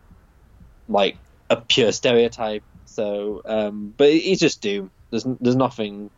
like 0.88 1.16
a 1.50 1.56
pure 1.56 1.92
stereotype. 1.92 2.64
So, 2.86 3.42
um, 3.44 3.92
but 3.96 4.10
he's 4.10 4.40
just 4.40 4.62
Doom. 4.62 4.90
There's 5.10 5.24
there's 5.40 5.56
nothing 5.56 6.10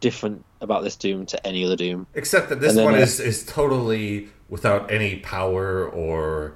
different 0.00 0.44
about 0.60 0.82
this 0.82 0.96
Doom 0.96 1.24
to 1.26 1.46
any 1.46 1.64
other 1.64 1.76
Doom. 1.76 2.06
Except 2.14 2.50
that 2.50 2.60
this 2.60 2.74
then, 2.74 2.84
one 2.84 2.94
uh, 2.94 2.98
is, 2.98 3.18
is 3.18 3.46
totally 3.46 4.28
without 4.50 4.90
any 4.90 5.16
power 5.16 5.88
or 5.88 6.54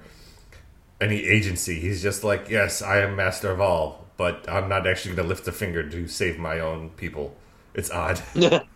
any 1.00 1.24
agency. 1.24 1.78
He's 1.80 2.02
just 2.02 2.24
like, 2.24 2.48
yes, 2.48 2.82
I 2.82 3.00
am 3.00 3.16
master 3.16 3.50
of 3.50 3.60
all, 3.60 4.06
but 4.16 4.48
I'm 4.48 4.68
not 4.68 4.86
actually 4.86 5.14
going 5.14 5.26
to 5.26 5.28
lift 5.28 5.46
a 5.48 5.52
finger 5.52 5.88
to 5.88 6.08
save 6.08 6.38
my 6.38 6.60
own 6.60 6.90
people. 6.90 7.36
It's 7.74 7.90
odd. 7.90 8.20
it 8.34 8.66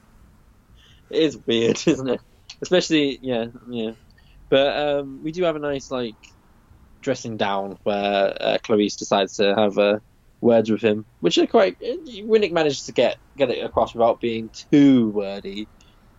is 1.11 1.37
weird, 1.47 1.81
isn't 1.87 2.09
it? 2.09 2.21
Especially, 2.61 3.19
yeah, 3.23 3.47
yeah. 3.69 3.93
But 4.49 4.76
um, 4.76 5.23
we 5.23 5.33
do 5.33 5.43
have 5.45 5.57
a 5.57 5.59
nice 5.59 5.91
like 5.91 6.14
dressing 7.00 7.37
down 7.37 7.79
where 7.83 8.37
uh, 8.41 8.59
Clarice 8.62 8.97
decides 8.97 9.37
to 9.38 9.55
have 9.55 9.79
uh, 9.79 9.99
words 10.41 10.71
with 10.71 10.83
him, 10.83 11.05
which 11.21 11.38
are 11.38 11.47
quite. 11.47 11.81
Winick 11.81 12.52
manages 12.52 12.87
to 12.87 12.93
get 12.93 13.17
get 13.37 13.50
it 13.50 13.64
across 13.64 13.95
without 13.95 14.21
being 14.21 14.50
too 14.50 15.09
wordy. 15.11 15.67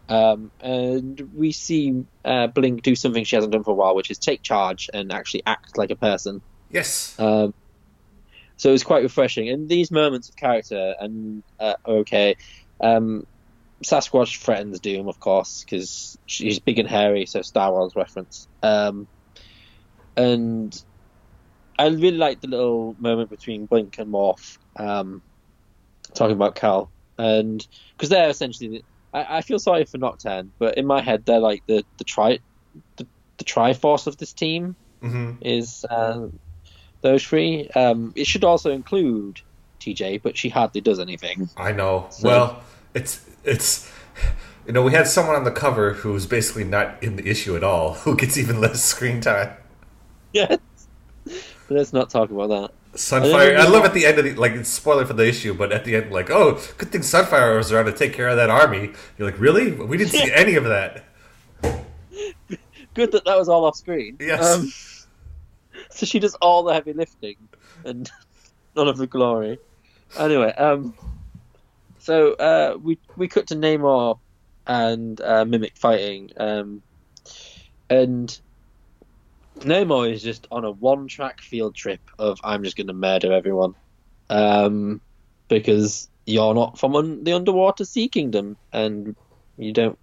Um, 0.10 0.51
and 0.60 1.29
we 1.36 1.51
see 1.51 2.05
uh, 2.25 2.48
Blink 2.48 2.81
do 2.81 2.95
something 2.95 3.24
she 3.24 3.36
hasn't 3.36 3.53
done 3.53 3.63
for 3.63 3.72
a 3.72 3.75
while, 3.75 3.95
which 3.95 4.12
is 4.12 4.17
take 4.17 4.41
charge 4.41 4.89
and 4.93 5.12
actually 5.12 5.43
act 5.45 5.77
like 5.77 5.91
a 5.91 5.95
person. 5.95 6.41
Yes. 6.69 7.17
Um, 7.19 7.53
so 8.57 8.69
it 8.69 8.74
was 8.74 8.83
quite 8.83 9.03
refreshing. 9.03 9.50
And 9.50 9.69
these 9.69 9.91
moments 9.91 10.29
of 10.29 10.36
character 10.36 10.95
and 11.00 11.43
uh, 11.60 11.75
okay. 11.88 12.36
Um, 12.81 13.25
Sasquatch 13.83 14.38
threatens 14.38 14.79
Doom, 14.79 15.07
of 15.07 15.19
course, 15.19 15.63
because 15.63 16.17
she's 16.25 16.60
big 16.60 16.79
and 16.79 16.88
hairy, 16.88 17.25
so 17.25 17.41
Star 17.41 17.72
Wars 17.72 17.95
reference. 17.95 18.48
Um, 18.62 19.07
and 20.15 20.83
I 21.77 21.88
really 21.88 22.17
like 22.17 22.41
the 22.41 22.48
little 22.48 22.95
moment 23.00 23.29
between 23.29 23.65
Blink 23.65 23.98
and 23.98 24.12
Morph 24.12 24.57
um, 24.77 25.22
talking 26.13 26.36
about 26.36 26.55
Cal, 26.55 26.89
and 27.17 27.65
because 27.95 28.10
they're 28.10 28.29
essentially, 28.29 28.69
the, 28.69 28.83
I, 29.13 29.38
I 29.38 29.41
feel 29.41 29.60
sorry 29.60 29.86
for 29.86 29.98
Nocturne, 29.98 30.51
but 30.60 30.77
in 30.77 30.86
my 30.86 31.01
head 31.01 31.25
they're 31.25 31.39
like 31.39 31.63
the 31.67 31.84
the 31.98 32.03
tri 32.03 32.39
the, 32.98 33.05
the 33.38 33.43
Triforce 33.43 34.08
of 34.08 34.17
this 34.17 34.34
team 34.34 34.75
hmm 35.01 35.32
is 35.41 35.86
uh, 35.89 36.27
those 37.01 37.24
three. 37.24 37.70
Um, 37.75 38.13
it 38.15 38.25
should 38.25 38.43
also 38.43 38.72
include 38.72 39.41
TJ, 39.82 40.22
but 40.22 40.38
she 40.38 40.50
hardly 40.50 40.82
does 40.82 41.00
anything. 41.00 41.50
I 41.58 41.72
know. 41.74 42.08
So- 42.10 42.27
well, 42.27 42.63
it's 42.93 43.25
it's 43.43 43.91
you 44.65 44.72
know 44.74 44.82
we 44.82 44.93
had 44.93 45.08
someone 45.08 45.36
on 45.36 45.43
the 45.43 45.51
cover 45.51 45.93
who's 45.93 46.25
basically 46.25 46.63
not 46.63 47.01
in 47.03 47.17
the 47.17 47.27
issue 47.27 47.55
at 47.55 47.63
all, 47.63 47.93
who 48.05 48.15
gets 48.15 48.38
even 48.38 48.62
less 48.62 48.84
screen 48.84 49.22
time. 49.22 49.51
Yes. 50.32 50.58
But 51.25 51.77
let's 51.77 51.93
not 51.93 52.10
talk 52.10 52.32
about 52.32 52.50
that. 52.50 52.72
Sunfire. 52.93 53.57
I 53.57 53.67
love 53.67 53.85
at 53.85 53.93
the 53.93 54.05
end 54.05 54.19
of 54.19 54.25
the 54.25 54.35
like 54.35 54.63
spoiler 54.65 55.05
for 55.05 55.13
the 55.13 55.27
issue, 55.27 55.53
but 55.53 55.71
at 55.71 55.83
the 55.83 55.95
end, 55.95 56.12
like, 56.12 56.29
oh, 56.29 56.62
good 56.77 56.91
thing 56.91 57.01
Sunfire 57.01 57.57
was 57.57 57.71
around 57.71 57.85
to 57.85 57.91
take 57.91 58.13
care 58.13 58.27
of 58.27 58.38
that 58.38 58.50
army. 58.50 58.91
You're 59.17 59.29
like, 59.29 59.39
really? 59.39 59.71
We 59.71 59.97
didn't 59.97 60.12
see 60.12 60.31
any 60.33 60.55
of 60.55 60.65
that. 60.65 61.05
Good 62.93 63.12
that 63.12 63.25
that 63.25 63.38
was 63.38 63.50
all 63.50 63.65
off 63.65 63.75
screen. 63.75 64.17
Yes. 64.19 64.43
Um, 64.43 64.71
so 65.89 66.05
she 66.05 66.19
does 66.19 66.35
all 66.35 66.63
the 66.63 66.73
heavy 66.73 66.93
lifting 66.93 67.38
and 67.83 68.09
none 68.75 68.88
of 68.88 68.97
the 68.97 69.07
glory. 69.07 69.57
Anyway, 70.17 70.53
um, 70.53 70.93
so 71.97 72.33
uh, 72.33 72.77
we 72.81 73.00
we 73.17 73.27
cut 73.27 73.47
to 73.47 73.55
Namor 73.55 74.19
and 74.67 75.19
uh, 75.19 75.45
Mimic 75.45 75.75
fighting, 75.75 76.29
um, 76.38 76.83
and 77.89 78.39
Namor 79.60 80.12
is 80.12 80.22
just 80.22 80.48
on 80.51 80.65
a 80.65 80.72
one-track 80.72 81.41
field 81.41 81.75
trip 81.75 82.01
of 82.19 82.39
I'm 82.43 82.63
just 82.63 82.75
going 82.75 82.88
to 82.88 82.93
murder 82.93 83.31
everyone, 83.31 83.74
um, 84.29 85.01
because 85.48 86.10
you're 86.25 86.53
not 86.53 86.79
from 86.79 86.95
un- 86.95 87.24
the 87.24 87.33
underwater 87.33 87.86
Sea 87.86 88.07
Kingdom 88.07 88.57
and 88.72 89.15
you 89.57 89.74
don't 89.74 89.98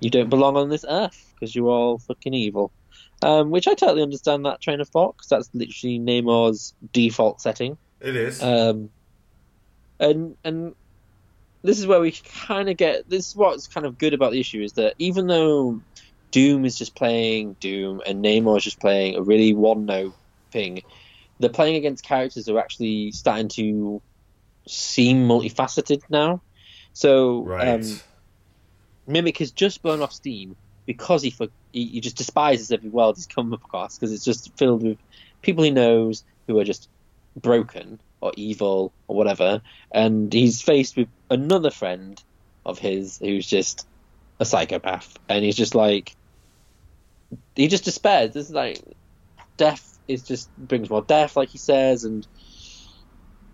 you 0.00 0.10
don't 0.10 0.30
belong 0.30 0.56
on 0.56 0.68
this 0.68 0.84
earth 0.88 1.34
because 1.34 1.54
you're 1.54 1.68
all 1.68 1.98
fucking 1.98 2.34
evil. 2.34 2.72
Um, 3.22 3.50
which 3.50 3.68
I 3.68 3.74
totally 3.74 4.02
understand 4.02 4.46
that 4.46 4.62
train 4.62 4.80
of 4.80 4.88
thought 4.88 5.16
because 5.16 5.28
that's 5.28 5.50
literally 5.52 5.98
Namor's 5.98 6.74
default 6.92 7.42
setting. 7.42 7.76
It 8.00 8.16
is. 8.16 8.42
Um, 8.42 8.90
and 9.98 10.36
and 10.42 10.74
this 11.62 11.78
is 11.78 11.86
where 11.86 12.00
we 12.00 12.12
kind 12.46 12.70
of 12.70 12.78
get 12.78 13.08
this 13.08 13.28
is 13.28 13.36
what's 13.36 13.66
kind 13.66 13.84
of 13.84 13.98
good 13.98 14.14
about 14.14 14.32
the 14.32 14.40
issue 14.40 14.62
is 14.62 14.72
that 14.74 14.94
even 14.98 15.26
though 15.26 15.82
Doom 16.30 16.64
is 16.64 16.76
just 16.76 16.94
playing 16.94 17.54
Doom 17.60 18.00
and 18.06 18.24
Namor 18.24 18.56
is 18.58 18.64
just 18.64 18.80
playing 18.80 19.16
a 19.16 19.22
really 19.22 19.54
one 19.54 19.86
note 19.86 20.14
thing, 20.50 20.82
they're 21.38 21.50
playing 21.50 21.76
against 21.76 22.04
characters 22.04 22.46
who 22.46 22.56
are 22.56 22.60
actually 22.60 23.12
starting 23.12 23.48
to 23.48 24.02
seem 24.66 25.26
multifaceted 25.26 26.02
now. 26.08 26.42
So 26.92 27.42
right. 27.44 27.68
um, 27.68 28.00
Mimic 29.06 29.38
has 29.38 29.50
just 29.50 29.82
blown 29.82 30.02
off 30.02 30.12
steam 30.12 30.56
because 30.86 31.22
he, 31.22 31.30
for, 31.30 31.48
he 31.72 31.86
he 31.86 32.00
just 32.00 32.16
despises 32.16 32.72
every 32.72 32.90
world 32.90 33.16
he's 33.16 33.26
come 33.26 33.52
across 33.52 33.96
because 33.96 34.12
it's 34.12 34.24
just 34.24 34.56
filled 34.56 34.82
with 34.82 34.98
people 35.42 35.64
he 35.64 35.70
knows 35.70 36.24
who 36.46 36.58
are 36.58 36.64
just 36.64 36.88
broken 37.36 38.00
or 38.20 38.32
evil 38.36 38.92
or 39.08 39.16
whatever, 39.16 39.62
and 39.92 40.32
he's 40.32 40.60
faced 40.60 40.96
with 40.96 41.08
another 41.30 41.70
friend 41.70 42.22
of 42.66 42.78
his 42.78 43.18
who's 43.18 43.46
just 43.46 43.86
a 44.38 44.44
psychopath, 44.44 45.18
and 45.28 45.44
he's 45.44 45.56
just 45.56 45.74
like 45.74 46.14
he 47.54 47.68
just 47.68 47.84
despairs. 47.84 48.34
It's 48.36 48.50
like 48.50 48.80
death 49.56 49.98
is 50.08 50.22
just 50.22 50.54
brings 50.56 50.90
more 50.90 51.02
death, 51.02 51.36
like 51.36 51.50
he 51.50 51.58
says, 51.58 52.04
and 52.04 52.26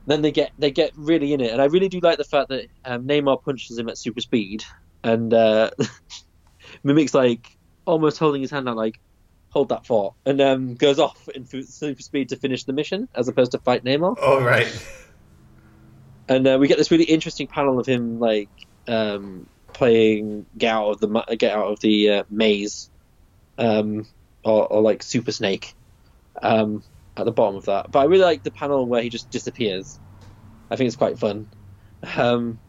then 0.07 0.23
they 0.23 0.33
get 0.33 0.53
they 0.59 0.71
get 0.71 0.93
really 0.97 1.33
in 1.33 1.41
it, 1.41 1.53
and 1.53 1.61
I 1.61 1.67
really 1.67 1.89
do 1.89 2.01
like 2.01 2.19
the 2.19 2.25
fact 2.25 2.49
that 2.49 2.67
um, 2.85 3.07
Namor 3.07 3.43
punches 3.43 3.79
him 3.79 3.89
at 3.89 3.99
super 3.99 4.21
speed, 4.21 4.65
and 5.03 5.33
uh, 5.33 5.71
Mimic's 6.83 7.15
like 7.15 7.57
almost 7.85 8.19
holding 8.19 8.43
his 8.43 8.51
hand 8.51 8.69
out, 8.69 8.77
like 8.77 9.01
hold 9.51 9.71
that 9.71 9.87
thought, 9.87 10.15
and 10.25 10.41
um, 10.41 10.75
goes 10.75 10.99
off 10.99 11.29
in 11.35 11.47
super 11.47 12.03
speed 12.03 12.31
to 12.31 12.37
finish 12.37 12.65
the 12.65 12.73
mission 12.73 13.09
as 13.15 13.29
opposed 13.29 13.53
to 13.53 13.59
fight 13.59 13.85
Namor. 13.85 14.17
oh, 14.21 14.43
right. 14.43 14.67
And 16.29 16.47
uh, 16.47 16.59
we 16.61 16.67
get 16.67 16.77
this 16.77 16.91
really 16.91 17.05
interesting 17.05 17.47
panel 17.47 17.79
of 17.79 17.87
him 17.87 18.19
like 18.19 18.49
um, 18.89 19.47
playing 19.73 20.47
get 20.59 20.75
out 20.75 20.91
of 20.91 21.01
the 21.01 21.37
get 21.39 21.57
out 21.57 21.67
of 21.67 21.81
the 21.81 22.11
uh, 22.11 22.23
maze, 22.31 22.91
um, 23.59 24.07
or, 24.45 24.67
or 24.67 24.83
like 24.83 25.03
Super 25.03 25.33
Snake, 25.33 25.75
um, 26.43 26.83
at 27.17 27.25
the 27.25 27.33
bottom 27.33 27.57
of 27.57 27.67
that. 27.67 27.91
But 27.91 28.01
I 28.01 28.05
really 28.05 28.25
like 28.25 28.43
the 28.43 28.51
panel 28.51 28.87
where 28.87 29.03
he 29.03 29.09
just 29.09 29.31
disappears. 29.31 29.99
I 30.71 30.77
think 30.77 30.89
it's 30.89 30.97
quite 30.97 31.19
fun. 31.19 31.49
Um, 32.17 32.61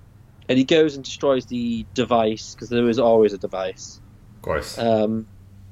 and 0.48 0.58
he 0.58 0.63
goes 0.63 0.96
and 0.96 1.03
destroys 1.03 1.46
the 1.46 1.88
device 1.94 2.56
because 2.56 2.70
there 2.70 2.88
is 2.88 3.00
always 3.00 3.34
a 3.34 3.38
device 3.38 4.00
Of 4.38 4.41
course. 4.41 4.77
um, 4.77 5.27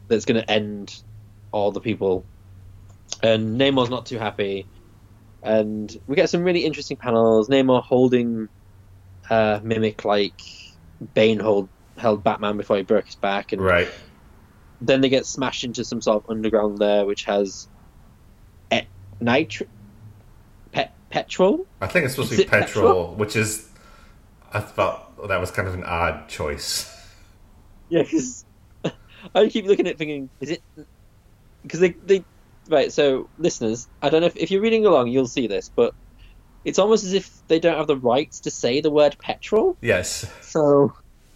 that's 0.09 0.25
going 0.25 0.41
to 0.41 0.51
end 0.51 0.93
all 1.51 1.71
the 1.71 1.79
people. 1.81 2.27
And 3.23 3.59
Namor's 3.59 3.89
not 3.89 4.05
too 4.05 4.17
happy. 4.19 4.67
And 5.41 5.91
we 6.07 6.15
get 6.15 6.29
some 6.29 6.43
really 6.43 6.65
interesting 6.65 6.97
panels. 6.97 7.47
Namor 7.49 7.83
holding 7.83 8.49
uh, 9.29 9.59
Mimic 9.63 10.03
like 10.03 10.33
Bane 11.13 11.39
hold 11.39 11.69
held 11.97 12.23
Batman 12.23 12.57
before 12.57 12.77
he 12.77 12.83
broke 12.83 13.05
his 13.05 13.15
back, 13.15 13.53
and 13.53 13.61
Right. 13.61 13.89
Then 14.81 15.01
they 15.01 15.09
get 15.09 15.25
smashed 15.25 15.63
into 15.63 15.83
some 15.83 16.01
sort 16.01 16.23
of 16.23 16.29
underground 16.29 16.77
there, 16.77 17.05
which 17.05 17.23
has 17.25 17.67
et- 18.71 18.87
nitro, 19.19 19.67
pet, 20.71 20.93
petrol. 21.09 21.65
I 21.81 21.87
think 21.87 22.05
it's 22.05 22.15
supposed 22.15 22.31
Is 22.33 22.39
to 22.39 22.43
be 22.45 22.49
petrol, 22.49 22.87
petrol? 22.87 23.15
which 23.15 23.35
is. 23.35 23.67
I 24.53 24.59
thought 24.59 25.27
that 25.27 25.39
was 25.39 25.51
kind 25.51 25.67
of 25.67 25.73
an 25.73 25.83
odd 25.83 26.27
choice. 26.27 26.91
Yeah, 27.87 28.01
because 28.01 28.43
I 29.35 29.47
keep 29.47 29.65
looking 29.65 29.85
at 29.85 29.91
it 29.91 29.97
thinking, 29.99 30.27
is 30.41 30.49
it? 30.49 30.63
Because 31.61 31.79
they, 31.79 31.89
they, 31.89 32.23
right. 32.67 32.91
So 32.91 33.29
listeners, 33.37 33.87
I 34.01 34.09
don't 34.09 34.21
know 34.21 34.25
if, 34.27 34.35
if 34.35 34.49
you're 34.49 34.61
reading 34.61 34.87
along, 34.87 35.09
you'll 35.09 35.27
see 35.27 35.45
this, 35.45 35.69
but 35.75 35.93
it's 36.63 36.79
almost 36.79 37.03
as 37.03 37.13
if 37.13 37.29
they 37.47 37.59
don't 37.59 37.77
have 37.77 37.85
the 37.85 37.95
rights 37.95 38.39
to 38.41 38.49
say 38.49 38.81
the 38.81 38.89
word 38.89 39.17
petrol. 39.19 39.77
Yes. 39.81 40.25
So 40.41 40.93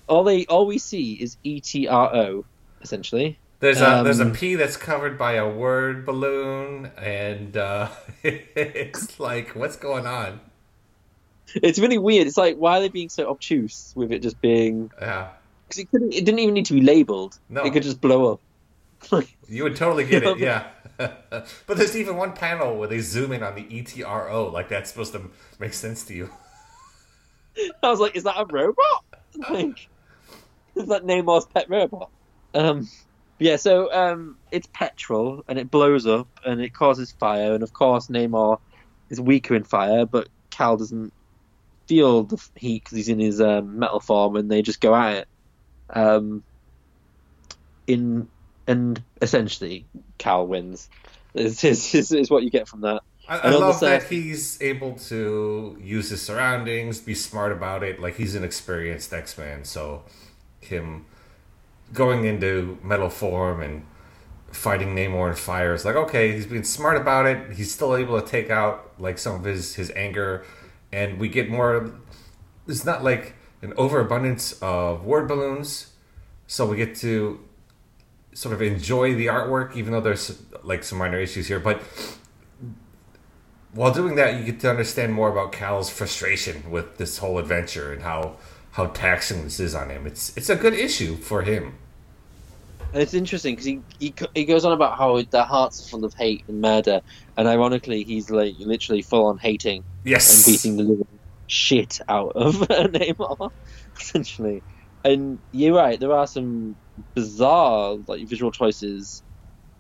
all 0.08 0.24
they 0.24 0.48
all 0.48 0.66
we 0.66 0.80
see 0.80 1.14
is 1.14 1.38
E 1.44 1.62
T 1.62 1.88
R 1.88 2.16
O, 2.16 2.46
essentially. 2.82 3.38
There's 3.60 3.82
a 3.82 4.02
there's 4.04 4.20
a 4.22 4.26
Um, 4.26 4.58
that's 4.58 4.78
covered 4.78 5.18
by 5.18 5.34
a 5.34 5.48
word 5.50 6.06
balloon, 6.06 6.92
and 6.98 7.58
uh, 7.58 7.90
it's 8.24 9.20
like, 9.20 9.50
what's 9.50 9.76
going 9.76 10.06
on? 10.08 10.40
It's 11.56 11.80
really 11.80 11.98
weird. 11.98 12.28
It's 12.28 12.38
like 12.38 12.58
why 12.58 12.78
are 12.78 12.82
they 12.82 12.90
being 12.90 13.10
so 13.10 13.30
obtuse 13.30 13.92
with 13.96 14.12
it 14.12 14.22
just 14.22 14.40
being 14.40 14.92
Yeah, 15.02 15.30
because 15.68 15.80
it 15.80 15.92
couldn't. 15.92 16.14
It 16.14 16.24
didn't 16.26 16.40
even 16.40 16.54
need 16.54 16.68
to 16.68 16.74
be 16.74 16.82
labeled. 16.82 17.38
No. 17.50 17.64
It 17.64 17.74
could 17.74 17.84
just 17.84 18.00
blow 18.02 18.34
up. 18.34 18.42
You 19.52 19.64
would 19.64 19.76
totally 19.76 20.06
get 20.06 20.24
it. 20.24 20.38
Yeah, 20.40 20.68
Yeah, 21.00 21.14
but 21.66 21.78
there's 21.78 21.96
even 21.98 22.18
one 22.18 22.34
panel 22.34 22.78
where 22.78 22.88
they 22.88 23.00
zoom 23.00 23.32
in 23.32 23.42
on 23.42 23.56
the 23.56 23.62
E 23.62 23.82
ETRO, 23.82 24.52
like 24.54 24.70
that's 24.70 24.92
supposed 24.92 25.14
to 25.14 25.32
make 25.58 25.74
sense 25.74 26.04
to 26.06 26.14
you. 26.14 26.30
I 27.82 27.90
was 27.90 28.00
like, 28.00 28.16
is 28.16 28.24
that 28.24 28.36
a 28.38 28.46
robot? 28.46 29.06
Like, 29.50 29.88
is 30.76 30.88
that 30.88 31.04
Namor's 31.04 31.46
pet 31.48 31.70
robot? 31.70 32.10
Um, 32.54 32.88
yeah. 33.38 33.56
So 33.56 33.92
um, 33.94 34.38
it's 34.52 34.68
petrol, 34.74 35.44
and 35.48 35.58
it 35.60 35.72
blows 35.72 36.06
up, 36.08 36.28
and 36.46 36.62
it 36.62 36.74
causes 36.74 37.12
fire, 37.12 37.54
and 37.54 37.64
of 37.64 37.74
course 37.74 38.08
Namor 38.08 38.60
is 39.10 39.20
weaker 39.20 39.56
in 39.56 39.64
fire, 39.64 40.06
but 40.06 40.28
Cal 40.50 40.78
doesn't 40.78 41.14
feel 41.88 42.24
the 42.24 42.38
heat 42.56 42.84
because 42.84 42.98
he's 42.98 43.10
in 43.10 43.20
his 43.20 43.42
um, 43.42 43.80
metal 43.80 44.00
form, 44.00 44.36
and 44.36 44.50
they 44.50 44.62
just 44.62 44.82
go 44.82 44.96
at 44.96 45.18
it. 45.18 45.28
Um, 45.90 46.44
in 47.88 48.28
and 48.68 49.02
essentially, 49.22 49.86
Cal 50.20 50.46
wins. 50.46 50.90
Is, 51.34 51.64
is, 51.64 52.12
is, 52.12 52.30
what 52.30 52.44
you 52.44 52.50
get 52.50 52.68
from 52.68 52.82
that. 52.82 53.02
I, 53.28 53.38
I 53.38 53.38
And 53.38 53.56
on 53.56 53.62
the 53.62 53.68
love 53.68 53.80
that 53.82 54.04
he's 54.04 54.62
able 54.62 54.94
to 54.94 55.78
use 55.80 56.10
his 56.10 56.22
surroundings, 56.22 57.00
be 57.00 57.16
smart 57.16 57.52
about 57.52 57.84
it. 57.84 58.00
Like 58.00 58.16
he's 58.18 58.36
an 58.36 58.44
experienced 58.44 59.14
X 59.14 59.38
Man, 59.38 59.64
so 59.64 60.04
him 60.62 61.06
going 61.94 62.26
into 62.26 62.78
metal 62.84 63.10
form 63.10 63.62
and 63.62 63.86
fighting 64.52 64.96
Namor 64.96 65.30
in 65.30 65.36
fire 65.36 65.74
is 65.74 65.86
like 65.86 65.96
okay, 65.96 66.32
he's 66.32 66.46
being 66.46 66.64
smart 66.64 66.98
about 66.98 67.26
it. 67.26 67.54
He's 67.54 67.74
still 67.74 67.96
able 67.96 68.20
to 68.20 68.28
take 68.28 68.50
out 68.50 69.00
like 69.00 69.18
some 69.18 69.36
of 69.36 69.44
his 69.44 69.76
his 69.76 69.92
anger, 69.96 70.46
and 70.92 71.20
we 71.20 71.30
get 71.30 71.50
more. 71.50 71.92
It's 72.68 72.86
not 72.86 73.04
like 73.04 73.36
an 73.62 73.74
overabundance 73.78 74.58
of 74.62 75.06
word 75.06 75.28
balloons, 75.28 75.94
so 76.48 76.66
we 76.66 76.78
get 76.78 76.96
to 76.98 77.40
sort 78.34 78.54
of 78.54 78.62
enjoy 78.62 79.16
the 79.16 79.26
artwork, 79.26 79.76
even 79.76 79.92
though 79.92 80.02
there's 80.02 80.42
like 80.64 80.84
some 80.84 80.98
minor 80.98 81.20
issues 81.20 81.48
here, 81.48 81.60
but 81.60 81.82
while 83.72 83.92
doing 83.94 84.16
that, 84.16 84.38
you 84.38 84.44
get 84.44 84.60
to 84.62 84.70
understand 84.70 85.14
more 85.14 85.30
about 85.30 85.52
Cal's 85.52 85.90
frustration 85.90 86.72
with 86.72 86.98
this 86.98 87.20
whole 87.20 87.38
adventure 87.38 87.94
and 87.94 88.02
how 88.02 88.38
how 88.72 88.88
taxing 88.88 89.44
this 89.44 89.60
is 89.60 89.76
on 89.76 89.90
him. 89.90 90.06
It's 90.06 90.36
it's 90.38 90.50
a 90.50 90.56
good 90.56 90.74
issue 90.74 91.16
for 91.16 91.42
him. 91.42 91.76
And 92.92 93.04
it's 93.04 93.14
interesting 93.14 93.54
because 93.54 93.66
he, 93.66 93.82
he 94.00 94.14
he 94.34 94.46
goes 94.46 94.66
on 94.66 94.72
about 94.72 94.98
how 94.98 95.22
their 95.22 95.44
hearts 95.44 95.86
are 95.86 95.90
full 95.90 96.06
of 96.06 96.14
hate 96.14 96.44
and 96.48 96.62
murder, 96.62 97.02
and 97.38 97.48
ironically, 97.48 98.04
he's 98.04 98.30
like 98.30 98.56
literally 98.60 99.02
full 99.02 99.28
on 99.28 99.38
hating 99.38 99.84
Yes, 100.04 100.48
and 100.48 100.54
beating 100.54 100.78
the 100.78 100.84
living 100.84 101.20
shit 101.48 102.00
out 102.08 102.32
of 102.36 102.56
Namor, 102.68 103.52
essentially. 104.00 104.64
And 105.04 105.40
you're 105.52 105.76
right, 105.76 106.00
there 106.00 106.14
are 106.14 106.28
some 106.28 106.76
bizarre 107.14 107.98
like 108.08 108.28
visual 108.28 108.52
choices 108.52 109.24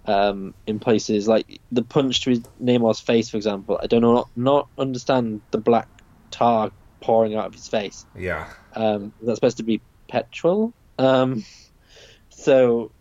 um, 0.06 0.54
in 0.66 0.80
places 0.80 1.28
like 1.28 1.60
the 1.72 1.84
punch 1.84 2.22
to 2.22 2.32
his 2.32 2.42
Namor's 2.62 3.00
face, 3.00 3.30
for 3.30 3.38
example. 3.38 3.80
I 3.82 3.88
don't 3.88 4.02
know, 4.02 4.14
not, 4.14 4.30
not 4.36 4.68
understand 4.78 5.42
the 5.52 5.58
black 5.58 5.88
tar 6.32 6.72
pouring 7.02 7.36
out 7.36 7.46
of 7.46 7.54
his 7.54 7.68
face. 7.68 8.06
yeah, 8.18 8.50
Um, 8.76 9.14
that's 9.22 9.38
supposed 9.38 9.58
to 9.58 9.64
be 9.64 9.82
petrol. 10.08 10.74
Um, 10.98 11.46
so, 12.30 12.92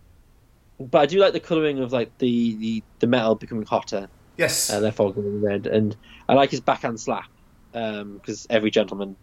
but 0.78 0.98
I 0.98 1.06
do 1.06 1.18
like 1.18 1.32
the 1.32 1.40
coloring 1.40 1.80
of 1.80 1.92
like 1.92 2.16
the, 2.18 2.56
the, 2.56 2.82
the 3.00 3.06
metal 3.06 3.34
becoming 3.34 3.66
hotter 3.66 4.08
yes, 4.36 4.70
and 4.70 4.82
therefore 4.84 5.12
going 5.12 5.42
red. 5.42 5.66
And 5.66 5.96
I 6.28 6.34
like 6.34 6.50
his 6.50 6.60
backhand 6.60 7.00
slap 7.00 7.28
because 7.72 8.46
every 8.48 8.70
gentleman 8.70 9.16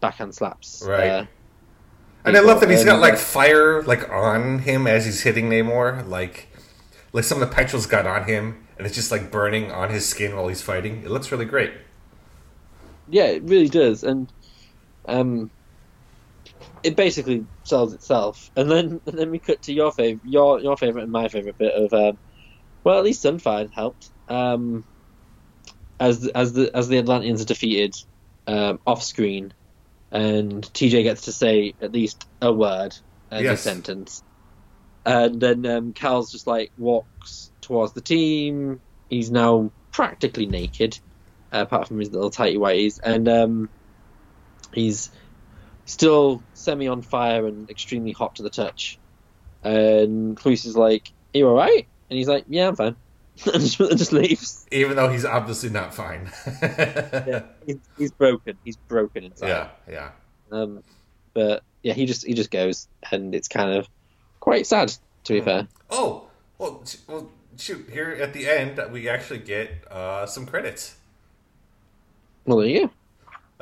backhand 0.00 0.34
slaps. 0.34 0.82
Right. 0.86 1.08
Uh, 1.08 1.26
and 2.24 2.36
I 2.36 2.40
love 2.40 2.60
that 2.60 2.70
he's 2.70 2.84
got 2.84 3.00
like 3.00 3.16
fire 3.18 3.82
like 3.82 4.08
on 4.10 4.60
him 4.60 4.86
as 4.86 5.04
he's 5.04 5.22
hitting 5.22 5.50
Namor. 5.50 6.06
Like 6.08 6.48
like 7.12 7.24
some 7.24 7.42
of 7.42 7.48
the 7.48 7.54
petrol's 7.54 7.86
got 7.86 8.06
on 8.06 8.24
him, 8.24 8.66
and 8.78 8.86
it's 8.86 8.94
just 8.96 9.10
like 9.10 9.30
burning 9.30 9.70
on 9.70 9.90
his 9.90 10.08
skin 10.08 10.34
while 10.36 10.48
he's 10.48 10.62
fighting. 10.62 11.02
It 11.02 11.10
looks 11.10 11.30
really 11.32 11.44
great. 11.44 11.72
Yeah, 13.12 13.26
it 13.26 13.44
really 13.44 13.68
does, 13.68 14.04
and 14.04 14.32
um, 15.08 15.50
it 16.82 16.96
basically 16.96 17.46
sells 17.64 17.94
itself. 17.94 18.50
And 18.56 18.70
then 18.70 19.00
and 19.06 19.18
then 19.18 19.30
we 19.30 19.40
cut 19.40 19.62
to 19.62 19.74
your 19.74 19.92
favorite, 19.92 20.22
your 20.24 20.60
your 20.60 20.76
favorite 20.76 21.04
and 21.04 21.12
my 21.12 21.28
favorite 21.28 21.58
bit 21.58 21.74
of 21.74 21.92
um, 21.92 22.18
well, 22.84 22.98
at 22.98 23.04
least 23.04 23.24
Sunfire 23.24 23.70
helped. 23.72 24.10
Um, 24.28 24.84
as 26.00 26.20
the, 26.20 26.36
as 26.36 26.52
the 26.52 26.70
as 26.76 26.88
the 26.88 26.98
Atlanteans 26.98 27.42
are 27.42 27.46
defeated 27.46 27.94
um, 28.48 28.78
off 28.86 29.02
screen, 29.02 29.54
and 30.12 30.62
TJ 30.74 31.04
gets 31.04 31.22
to 31.22 31.32
say 31.32 31.74
at 31.80 31.92
least 31.92 32.26
a 32.42 32.52
word 32.52 32.94
as 33.30 33.44
Yes. 33.44 33.60
a 33.60 33.62
sentence, 33.70 34.22
and 35.06 35.40
then 35.40 35.66
um, 35.66 35.92
Cal's 35.94 36.32
just 36.32 36.46
like 36.46 36.72
walks 36.78 37.52
towards 37.62 37.94
the 37.94 38.02
team. 38.02 38.82
He's 39.08 39.30
now 39.30 39.72
practically 39.92 40.46
naked, 40.46 40.98
apart 41.52 41.88
from 41.88 41.98
his 41.98 42.10
little 42.10 42.30
tighty 42.30 42.56
whities, 42.56 42.98
and 43.02 43.28
um, 43.28 43.68
he's 44.72 45.10
still 45.84 46.42
semi 46.54 46.88
on 46.88 47.02
fire 47.02 47.46
and 47.46 47.70
extremely 47.70 48.12
hot 48.12 48.36
to 48.36 48.42
the 48.42 48.50
touch. 48.50 48.98
And 49.62 50.36
Cruz 50.36 50.64
is 50.64 50.76
like, 50.76 51.12
"Are 51.34 51.38
you 51.38 51.48
all 51.48 51.54
right?" 51.54 51.86
And 52.10 52.16
he's 52.16 52.28
like, 52.28 52.44
"Yeah, 52.48 52.68
I'm 52.68 52.76
fine," 52.76 52.96
and 53.52 53.62
just, 53.62 53.78
just 53.78 54.12
leaves. 54.12 54.66
Even 54.72 54.96
though 54.96 55.08
he's 55.08 55.24
obviously 55.24 55.70
not 55.70 55.94
fine. 55.94 56.30
Yeah, 56.62 57.42
he's, 57.66 57.76
he's 57.96 58.12
broken. 58.12 58.58
He's 58.64 58.76
broken 58.76 59.24
inside. 59.24 59.48
yeah, 59.48 59.68
yeah. 59.88 60.10
Um, 60.50 60.82
but 61.34 61.62
yeah, 61.82 61.94
he 61.94 62.06
just 62.06 62.26
he 62.26 62.34
just 62.34 62.50
goes, 62.50 62.88
and 63.10 63.34
it's 63.34 63.48
kind 63.48 63.72
of 63.74 63.88
quite 64.40 64.66
sad 64.66 64.92
to 65.24 65.34
be 65.34 65.40
fair. 65.40 65.68
Oh, 65.90 66.24
well, 66.58 66.82
well, 67.08 67.30
shoot! 67.56 67.88
Here 67.90 68.10
at 68.10 68.32
the 68.32 68.48
end, 68.48 68.80
we 68.90 69.08
actually 69.08 69.38
get 69.38 69.84
uh, 69.90 70.26
some 70.26 70.46
credits. 70.46 70.96
Well, 72.46 72.58
there 72.58 72.66
you 72.68 72.80
go. 72.86 72.90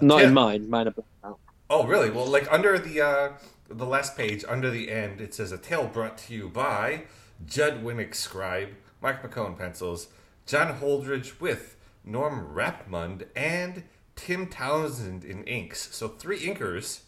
Not 0.00 0.20
Yeah. 0.22 0.28
in 0.28 0.34
mine. 0.34 0.70
Mine 0.70 0.88
are 0.88 0.92
blacked 0.92 1.08
out. 1.24 1.38
Oh, 1.68 1.86
really? 1.86 2.10
Well, 2.10 2.26
like 2.26 2.50
under 2.52 2.78
the 2.78 3.00
uh, 3.00 3.32
the 3.68 3.86
last 3.86 4.16
page, 4.16 4.44
under 4.48 4.70
the 4.70 4.90
end, 4.90 5.20
it 5.20 5.34
says 5.34 5.52
a 5.52 5.58
tale 5.58 5.86
brought 5.86 6.18
to 6.18 6.34
you 6.34 6.48
by 6.48 7.02
Judd 7.46 7.84
Winick 7.84 8.14
scribe, 8.14 8.70
Mike 9.00 9.22
McKone 9.22 9.56
pencils, 9.56 10.08
John 10.46 10.78
Holdredge 10.80 11.40
with 11.40 11.76
Norm 12.04 12.48
Rapmund 12.54 13.26
and 13.36 13.84
Tim 14.16 14.46
Townsend 14.48 15.24
in 15.24 15.44
inks. 15.44 15.94
So 15.94 16.08
three 16.08 16.40
inkers. 16.40 17.00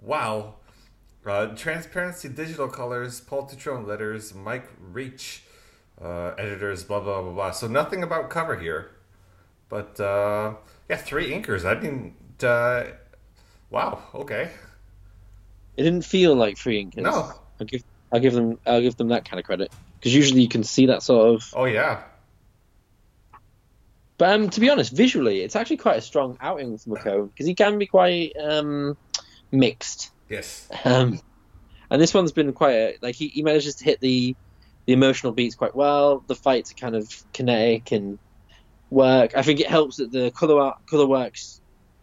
Wow. 0.00 0.54
Uh, 1.26 1.48
transparency 1.48 2.28
digital 2.28 2.68
colors, 2.68 3.20
Paul 3.20 3.46
Tutrone 3.46 3.86
letters, 3.86 4.34
Mike 4.34 4.68
Reach, 4.80 5.42
uh, 6.02 6.32
editors, 6.38 6.84
blah 6.84 7.00
blah 7.00 7.20
blah 7.22 7.32
blah. 7.32 7.50
So 7.50 7.66
nothing 7.68 8.02
about 8.02 8.30
cover 8.30 8.56
here, 8.56 8.92
but 9.68 10.00
uh, 10.00 10.54
yeah, 10.88 10.96
three 10.96 11.30
inkers. 11.30 11.64
I 11.64 11.74
didn't. 11.74 12.14
Uh, 12.42 12.84
wow. 13.70 14.02
Okay. 14.14 14.50
It 15.76 15.82
didn't 15.82 16.04
feel 16.04 16.34
like 16.34 16.56
free 16.56 16.84
inkers. 16.84 17.02
No. 17.02 17.32
I'll 17.60 17.66
give 17.66 17.82
I'll 18.12 18.20
give 18.20 18.32
them 18.34 18.58
I'll 18.66 18.80
give 18.80 18.96
them 18.96 19.08
that 19.08 19.28
kind 19.28 19.38
of 19.38 19.46
credit 19.46 19.72
because 19.96 20.14
usually 20.14 20.42
you 20.42 20.48
can 20.48 20.64
see 20.64 20.86
that 20.86 21.02
sort 21.02 21.34
of. 21.34 21.54
Oh 21.54 21.64
yeah. 21.64 22.02
But 24.16 24.30
um, 24.30 24.50
to 24.50 24.60
be 24.60 24.68
honest, 24.68 24.92
visually, 24.92 25.42
it's 25.42 25.54
actually 25.54 25.76
quite 25.76 25.96
a 25.96 26.00
strong 26.00 26.38
outing 26.40 26.76
for 26.78 26.90
McKone 26.90 27.30
because 27.30 27.46
he 27.46 27.54
can 27.54 27.78
be 27.78 27.86
quite 27.86 28.32
um, 28.36 28.96
mixed. 29.52 30.10
Yes. 30.28 30.68
Um, 30.84 31.20
and 31.90 32.02
this 32.02 32.12
one's 32.12 32.32
been 32.32 32.52
quite 32.52 32.72
a, 32.74 32.98
like 33.00 33.14
he, 33.14 33.28
he 33.28 33.42
manages 33.42 33.76
to 33.76 33.84
hit 33.84 34.00
the 34.00 34.34
the 34.86 34.92
emotional 34.92 35.32
beats 35.32 35.54
quite 35.54 35.76
well. 35.76 36.24
The 36.26 36.34
fights 36.34 36.72
are 36.72 36.74
kind 36.74 36.96
of 36.96 37.08
kinetic 37.32 37.92
and 37.92 38.18
work. 38.90 39.32
I 39.36 39.42
think 39.42 39.60
it 39.60 39.68
helps 39.68 39.96
that 39.96 40.10
the 40.10 40.30
color 40.30 40.72
color 40.88 41.06
works 41.06 41.60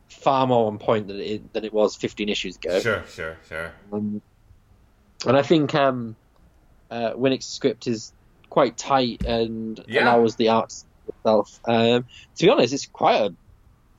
far 0.10 0.48
more 0.48 0.67
on 0.67 0.78
point 0.78 1.08
than 1.08 1.19
it 1.19 1.54
than 1.54 1.63
it 1.65 1.74
was 1.74 1.95
15 1.95 2.30
issues 2.30 2.56
ago. 2.58 2.80
Sure. 2.80 3.04
Sure. 3.08 3.38
Sure. 3.48 3.71
Um, 3.91 4.21
and 5.26 5.38
I 5.38 5.41
think 5.41 5.74
um, 5.74 6.15
uh, 6.91 7.12
Winick's 7.13 7.45
script 7.48 7.88
is 7.88 8.13
quite 8.50 8.78
tight 8.78 9.24
and 9.26 9.84
Yeah. 9.88 10.04
allows 10.04 10.36
the 10.36 10.50
art 10.50 10.74
itself. 11.08 11.60
Um, 11.65 12.06
to 12.36 12.45
be 12.45 12.50
honest, 12.50 12.74
it's 12.74 12.86
quite 12.86 13.21
a 13.21 13.34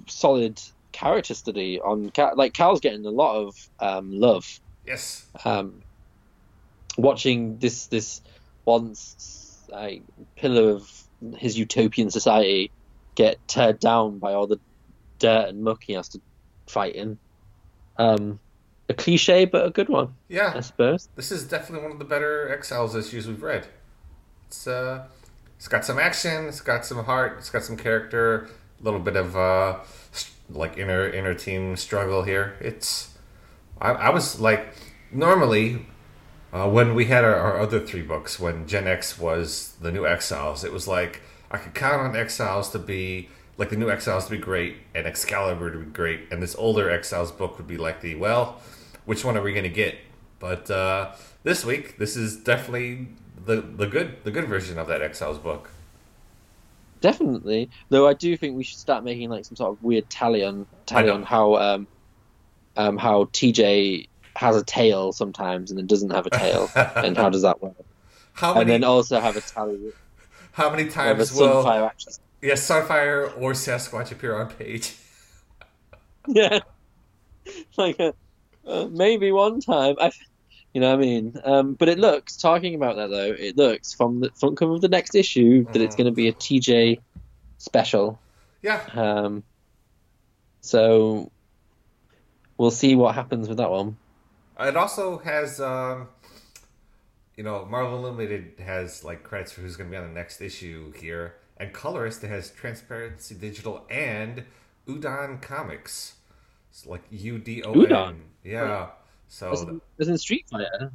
solid 0.07 0.61
character 0.93 1.35
study 1.35 1.81
on 1.81 2.11
Cal. 2.11 2.33
Like 2.37 2.53
Cal's 2.55 2.81
getting 2.81 3.05
a 3.05 3.11
lot 3.11 3.37
of 3.37 3.55
um, 3.81 4.19
love. 4.19 4.47
Yes. 4.87 5.27
Um, 5.45 5.83
watching 6.97 7.59
this 7.59 7.87
this 7.89 8.23
once 8.65 9.59
like, 9.69 10.03
pillar 10.37 10.71
of 10.71 10.91
his 11.37 11.59
utopian 11.59 12.11
society 12.11 12.71
get 13.17 13.45
teared 13.49 13.81
down 13.81 14.19
by 14.21 14.33
all 14.33 14.47
the 14.47 14.61
dirt 15.19 15.49
and 15.49 15.65
muck 15.65 15.83
he 15.83 15.95
has 15.95 16.09
to 16.11 16.21
fight 16.69 16.95
in. 16.95 17.19
Um, 17.99 18.39
a 18.89 18.95
cliche, 18.95 19.47
but 19.47 19.67
a 19.67 19.71
good 19.71 19.89
one, 19.89 20.15
Yeah, 20.29 20.53
I 20.55 20.61
suppose. 20.61 21.09
This 21.17 21.33
is 21.33 21.43
definitely 21.45 21.83
one 21.83 21.93
of 21.93 21.99
the 21.99 22.05
better 22.05 22.53
Exiles 22.53 22.95
issues 22.95 23.27
we've 23.27 23.43
read. 23.43 23.67
It's 24.47 24.67
uh, 24.69 25.07
it's 25.57 25.67
got 25.67 25.85
some 25.85 25.99
action, 25.99 26.47
it's 26.47 26.61
got 26.61 26.85
some 26.87 27.05
heart, 27.05 27.37
it's 27.39 27.51
got 27.51 27.65
some 27.65 27.77
character, 27.77 28.49
a 28.81 28.85
little 28.85 29.01
bit 29.01 29.17
of 29.17 29.37
uh, 29.37 29.79
like 30.51 30.79
inner 30.79 31.09
inner 31.09 31.35
team 31.35 31.77
struggle 31.77 32.23
here. 32.23 32.57
It's 32.61 33.17
I, 33.81 33.91
I 33.91 34.11
was 34.11 34.41
like 34.41 34.75
normally 35.11 35.87
uh, 36.53 36.69
when 36.69 36.95
we 36.95 37.07
had 37.07 37.25
our, 37.25 37.35
our 37.35 37.59
other 37.59 37.81
three 37.81 38.03
books 38.03 38.39
when 38.39 38.69
Gen 38.69 38.87
X 38.87 39.19
was 39.19 39.75
the 39.81 39.91
new 39.91 40.07
Exiles, 40.07 40.63
it 40.63 40.73
was 40.73 40.87
like 40.87 41.23
I 41.51 41.59
could 41.59 41.75
count 41.75 42.03
on 42.03 42.17
Exiles 42.17 42.71
to 42.71 42.79
be 42.79 43.29
like 43.59 43.71
the 43.71 43.77
new 43.77 43.91
Exiles 43.91 44.27
to 44.27 44.33
be 44.33 44.39
great 44.39 44.77
and 44.95 45.07
Excalibur 45.07 45.71
to 45.71 45.79
be 45.79 45.87
great, 45.87 46.21
and 46.31 46.43
this 46.43 46.55
older 46.57 46.91
Exiles 46.91 47.33
book 47.33 47.57
would 47.59 47.67
be 47.67 47.77
like 47.77 48.01
the 48.01 48.15
well, 48.15 48.61
which 49.05 49.25
one 49.25 49.37
are 49.37 49.43
we 49.43 49.53
gonna 49.53 49.69
get? 49.69 49.97
But 50.39 50.71
uh, 50.71 51.13
this 51.43 51.65
week, 51.65 51.99
this 51.99 52.17
is 52.17 52.37
definitely 52.37 53.09
the 53.45 53.61
the 53.61 53.87
good 53.87 54.25
the 54.25 54.31
good 54.31 54.47
version 54.47 54.79
of 54.79 54.89
that 54.89 55.03
Exiles 55.03 55.39
book. 55.39 55.71
Definitely. 57.01 57.71
Though 57.89 58.09
I 58.09 58.15
do 58.15 58.37
think 58.37 58.57
we 58.57 58.65
should 58.65 58.79
start 58.79 59.05
making 59.05 59.31
like 59.31 59.45
some 59.45 59.57
sort 59.57 59.73
of 59.73 59.83
weird 59.83 60.09
tally 60.11 60.45
on 60.45 60.67
tally 60.87 61.11
on 61.11 61.23
how 61.23 61.57
um, 61.57 61.87
um, 62.77 62.97
how 62.99 63.25
TJ 63.25 64.09
has 64.35 64.57
a 64.57 64.65
tail 64.65 65.13
sometimes 65.13 65.71
and 65.71 65.79
then 65.79 65.87
doesn't 65.87 66.11
have 66.11 66.27
a 66.27 66.31
tail, 66.31 66.71
and 66.97 67.17
how 67.17 67.31
does 67.31 67.43
that 67.43 67.63
work? 67.63 67.75
How 68.33 68.61
And 68.61 68.69
then 68.69 68.85
also 68.85 69.19
have 69.21 69.37
a 69.37 69.41
tally 69.41 69.77
with 69.77 69.95
how 70.57 70.71
many 70.71 70.89
times 70.89 71.33
will 71.35 71.63
Sunfire 71.63 71.87
actually. 71.87 72.15
Sunfire 72.43 73.31
or 73.41 73.53
Sasquatch 73.53 74.11
appear 74.11 74.35
on 74.41 74.49
page? 74.51 74.97
Yeah, 76.29 76.59
like 77.77 78.01
uh, 78.01 78.11
uh, 78.67 78.89
maybe 78.91 79.31
one 79.31 79.61
time. 79.61 79.95
I, 80.01 80.11
you 80.75 80.81
know 80.81 80.89
what 80.91 80.99
I 80.99 81.01
mean? 81.01 81.35
Um, 81.45 81.75
but 81.75 81.89
it 81.89 82.01
looks 82.01 82.37
talking 82.37 82.75
about 82.75 82.97
that 82.97 83.11
though. 83.11 83.33
It 83.39 83.57
looks 83.57 83.95
from 83.95 84.19
the 84.21 84.31
front 84.31 84.57
cover 84.57 84.73
of 84.75 84.81
the 84.81 84.89
next 84.89 85.15
issue 85.15 85.65
that 85.73 85.81
it's 85.81 85.95
Mhm. 85.95 85.99
going 85.99 86.07
to 86.07 86.17
be 86.17 86.27
a 86.27 86.33
TJ 86.33 87.01
special. 87.59 88.19
Yeah, 88.63 88.81
Um, 88.93 89.45
so 90.63 91.31
we'll 92.59 92.73
see 92.73 92.97
what 92.97 93.15
happens 93.15 93.49
with 93.49 93.59
that 93.59 93.71
one. 93.71 93.97
It 94.59 94.77
also 94.77 95.19
has, 95.19 95.61
um, 95.61 96.09
you 97.37 97.45
know, 97.45 97.65
Marvel 97.67 97.99
Unlimited 97.99 98.55
has 98.65 99.05
like 99.05 99.23
credits 99.23 99.53
for 99.53 99.61
who's 99.61 99.77
going 99.77 99.91
to 99.91 99.97
be 99.97 100.03
on 100.03 100.09
the 100.09 100.15
next 100.15 100.41
issue 100.41 100.93
here, 100.93 101.35
and 101.57 101.73
colorist 101.73 102.23
has 102.23 102.51
Transparency 102.51 103.35
Digital 103.35 103.85
and 103.91 104.45
Udon 104.89 105.41
Comics. 105.43 106.15
It's 106.71 106.87
like 106.87 107.03
U 107.11 107.39
D 107.39 107.63
O 107.63 107.73
N. 107.83 108.23
Yeah. 108.45 108.89
So 109.29 109.53
As 109.53 109.63
in, 109.63 109.81
in 109.99 110.19
Street 110.19 110.47
Fighter. 110.51 110.93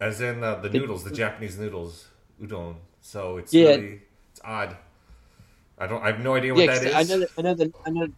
as 0.00 0.20
in 0.20 0.42
uh, 0.42 0.56
the 0.56 0.68
noodles, 0.70 1.04
the 1.04 1.10
Japanese 1.10 1.58
noodles, 1.58 2.08
udon. 2.42 2.76
So 3.00 3.36
it's 3.38 3.54
Yeah. 3.54 3.68
really 3.76 4.00
it's 4.32 4.40
odd. 4.44 4.76
I 5.78 5.86
don't. 5.86 6.02
I 6.02 6.08
have 6.08 6.20
no 6.20 6.34
idea 6.34 6.54
what 6.54 6.64
Yeah, 6.64 6.78
that 6.78 6.86
is. 6.86 6.94
I 6.94 7.02
know, 7.02 7.20
that, 7.20 7.28
I 7.38 7.42
know, 7.42 7.54
that, 7.54 7.72
I 7.86 7.90
know, 7.90 8.08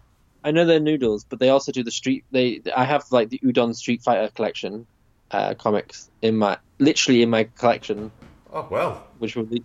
I 0.45 0.51
know 0.53 0.65
they're 0.65 0.81
noodles, 0.81 1.25
but 1.25 1.41
they 1.41 1.51
also 1.51 1.73
do 1.73 1.83
the 1.83 1.91
street. 1.91 2.25
They, 2.31 2.63
I 2.75 2.85
have 2.85 3.05
like 3.11 3.29
the 3.31 3.41
Udon 3.41 3.75
Street 3.75 4.03
Fighter 4.03 4.31
collection 4.35 4.87
uh, 5.33 5.55
comics 5.55 6.09
in 6.23 6.37
my, 6.37 6.57
literally 6.79 7.23
in 7.23 7.31
my 7.31 7.45
collection, 7.45 8.11
Oh 8.53 8.67
well. 8.71 9.07
which 9.19 9.35
be, 9.37 9.63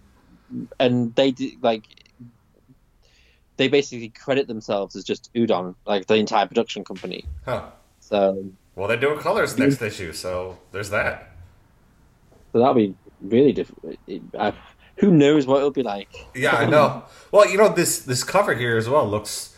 and 0.80 1.14
they 1.16 1.32
do 1.32 1.52
like, 1.62 1.84
they 3.58 3.68
basically 3.68 4.10
credit 4.10 4.48
themselves 4.48 4.96
as 4.96 5.04
just 5.04 5.32
Udon, 5.34 5.76
like 5.86 6.08
the 6.08 6.16
entire 6.16 6.48
production 6.48 6.84
company. 6.84 7.26
Huh. 7.46 7.70
So, 8.00 8.44
Well, 8.76 8.88
they're 8.88 8.98
doing 8.98 9.20
colors 9.20 9.58
next 9.58 9.82
issue, 9.82 10.12
so 10.14 10.58
there's 10.72 10.90
that. 10.90 11.30
so 12.52 12.60
that'll 12.60 12.74
be 12.74 12.96
really 13.22 13.54
different. 13.54 14.00
I, 14.38 14.54
who 14.98 15.12
knows 15.12 15.46
what 15.48 15.58
it'll 15.58 15.72
be 15.72 15.84
like? 15.84 16.10
Yeah, 16.36 16.56
I 16.56 16.66
know. 16.70 17.04
Well, 17.32 17.50
you 17.50 17.58
know 17.58 17.70
this 17.70 18.00
this 18.00 18.24
cover 18.24 18.54
here 18.56 18.78
as 18.78 18.88
well 18.90 19.08
looks 19.10 19.58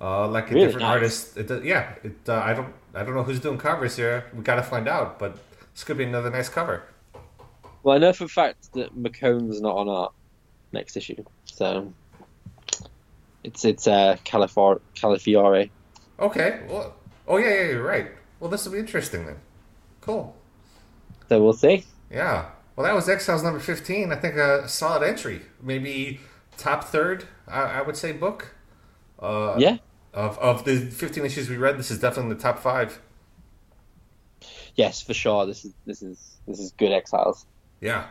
uh, 0.00 0.28
like 0.28 0.50
a 0.50 0.54
Really 0.54 0.66
different 0.66 0.82
nice. 0.86 0.92
artist. 0.94 1.36
It, 1.36 1.64
yeah, 1.64 1.94
it. 2.04 2.16
Uh, 2.28 2.34
I 2.36 2.54
don't 2.54 2.72
I 2.94 3.02
don't 3.04 3.14
know 3.14 3.22
who's 3.22 3.40
doing 3.40 3.58
covers 3.58 3.96
here. 3.96 4.26
We 4.36 4.42
got 4.42 4.56
to 4.56 4.62
find 4.62 4.88
out. 4.88 5.18
But 5.18 5.36
this 5.74 5.84
could 5.84 5.96
be 5.98 6.04
another 6.04 6.30
nice 6.30 6.48
cover. 6.48 6.82
Well, 7.82 7.96
I 7.96 7.98
know 7.98 8.12
for 8.12 8.24
a 8.24 8.28
fact 8.28 8.72
that 8.74 8.96
McKone's 8.96 9.60
not 9.60 9.76
on 9.76 9.88
art 9.88 10.12
next 10.72 10.96
issue, 10.96 11.24
so 11.44 11.92
it's 13.44 13.64
it's 13.64 13.86
uh, 13.86 14.16
Califor- 14.24 14.80
Calafiore. 14.94 15.70
Okay. 16.18 16.60
Well. 16.68 16.94
Oh 17.26 17.36
yeah, 17.36 17.50
yeah, 17.50 17.66
you're 17.70 17.82
right. 17.82 18.10
Well, 18.40 18.50
this 18.50 18.64
will 18.64 18.72
be 18.72 18.78
interesting 18.78 19.26
then. 19.26 19.36
Cool. 20.00 20.36
So 21.28 21.42
we'll 21.42 21.52
see. 21.52 21.84
Yeah. 22.10 22.46
Well, 22.76 22.84
that 22.84 22.94
was 22.94 23.08
Exiles 23.08 23.42
number 23.42 23.60
fifteen. 23.60 24.12
I 24.12 24.16
think 24.16 24.36
a 24.36 24.68
solid 24.68 25.02
entry. 25.06 25.42
Maybe 25.60 26.20
top 26.56 26.84
third. 26.84 27.24
I, 27.48 27.62
I 27.62 27.82
would 27.82 27.96
say 27.96 28.12
book. 28.12 28.54
Uh, 29.18 29.54
Yeah, 29.58 29.76
Of 30.12 30.38
of 30.38 30.64
the 30.64 30.78
fifteen 30.80 31.24
issues 31.24 31.48
we 31.48 31.56
read, 31.56 31.78
this 31.78 31.90
is 31.90 32.00
definitely 32.00 32.32
in 32.32 32.36
the 32.38 32.42
top 32.42 32.58
five. 32.58 33.00
Yes, 34.74 35.02
for 35.02 35.14
sure. 35.14 35.46
This 35.46 35.64
is 35.64 35.74
this 35.86 36.02
is 36.02 36.36
this 36.46 36.58
is 36.60 36.72
good 36.72 36.92
Exiles. 36.92 37.46
Yeah. 37.80 38.06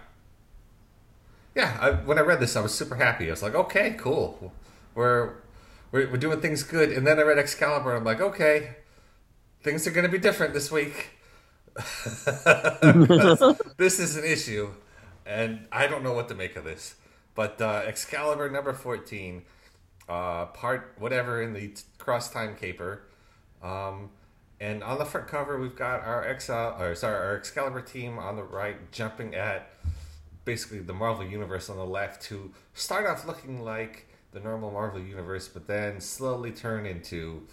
Yeah, 1.55 1.77
I, 1.81 1.91
when 1.91 2.17
I 2.17 2.21
read 2.21 2.39
this, 2.39 2.55
I 2.55 2.61
was 2.61 2.73
super 2.73 2.95
happy. 2.95 3.27
I 3.27 3.31
was 3.31 3.43
like, 3.43 3.55
okay, 3.55 3.95
cool. 3.97 4.53
We're, 4.95 5.33
we're, 5.91 6.09
we're 6.09 6.17
doing 6.17 6.39
things 6.39 6.63
good. 6.63 6.91
And 6.91 7.05
then 7.05 7.19
I 7.19 7.23
read 7.23 7.37
Excalibur, 7.37 7.93
I'm 7.93 8.05
like, 8.05 8.21
okay, 8.21 8.77
things 9.61 9.85
are 9.85 9.91
going 9.91 10.05
to 10.05 10.11
be 10.11 10.17
different 10.17 10.53
this 10.53 10.71
week. 10.71 11.09
this 13.77 13.99
is 13.99 14.17
an 14.17 14.25
issue, 14.25 14.71
and 15.25 15.67
I 15.71 15.87
don't 15.87 16.03
know 16.03 16.13
what 16.13 16.27
to 16.27 16.35
make 16.35 16.57
of 16.57 16.65
this. 16.65 16.95
But 17.33 17.61
uh, 17.61 17.83
Excalibur 17.85 18.49
number 18.49 18.73
14, 18.73 19.43
uh, 20.09 20.45
part 20.47 20.95
whatever 20.99 21.41
in 21.41 21.53
the 21.53 21.73
cross 21.97 22.29
time 22.29 22.55
caper. 22.57 23.03
Um, 23.63 24.09
and 24.61 24.83
on 24.83 24.99
the 24.99 25.05
front 25.05 25.27
cover, 25.27 25.59
we've 25.59 25.75
got 25.75 26.03
our 26.03 26.23
Exile, 26.23 26.77
uh, 26.79 26.83
or 26.83 26.95
sorry, 26.95 27.15
our 27.15 27.35
Excalibur 27.35 27.81
team 27.81 28.19
on 28.19 28.35
the 28.35 28.43
right, 28.43 28.91
jumping 28.91 29.33
at 29.33 29.71
basically 30.45 30.77
the 30.77 30.93
Marvel 30.93 31.25
Universe 31.25 31.67
on 31.67 31.77
the 31.77 31.85
left, 31.85 32.21
to 32.23 32.51
start 32.75 33.07
off 33.07 33.25
looking 33.25 33.63
like 33.63 34.07
the 34.33 34.39
normal 34.39 34.69
Marvel 34.69 35.01
Universe, 35.01 35.47
but 35.47 35.65
then 35.65 35.99
slowly 35.99 36.51
turn 36.51 36.85
into 36.85 37.47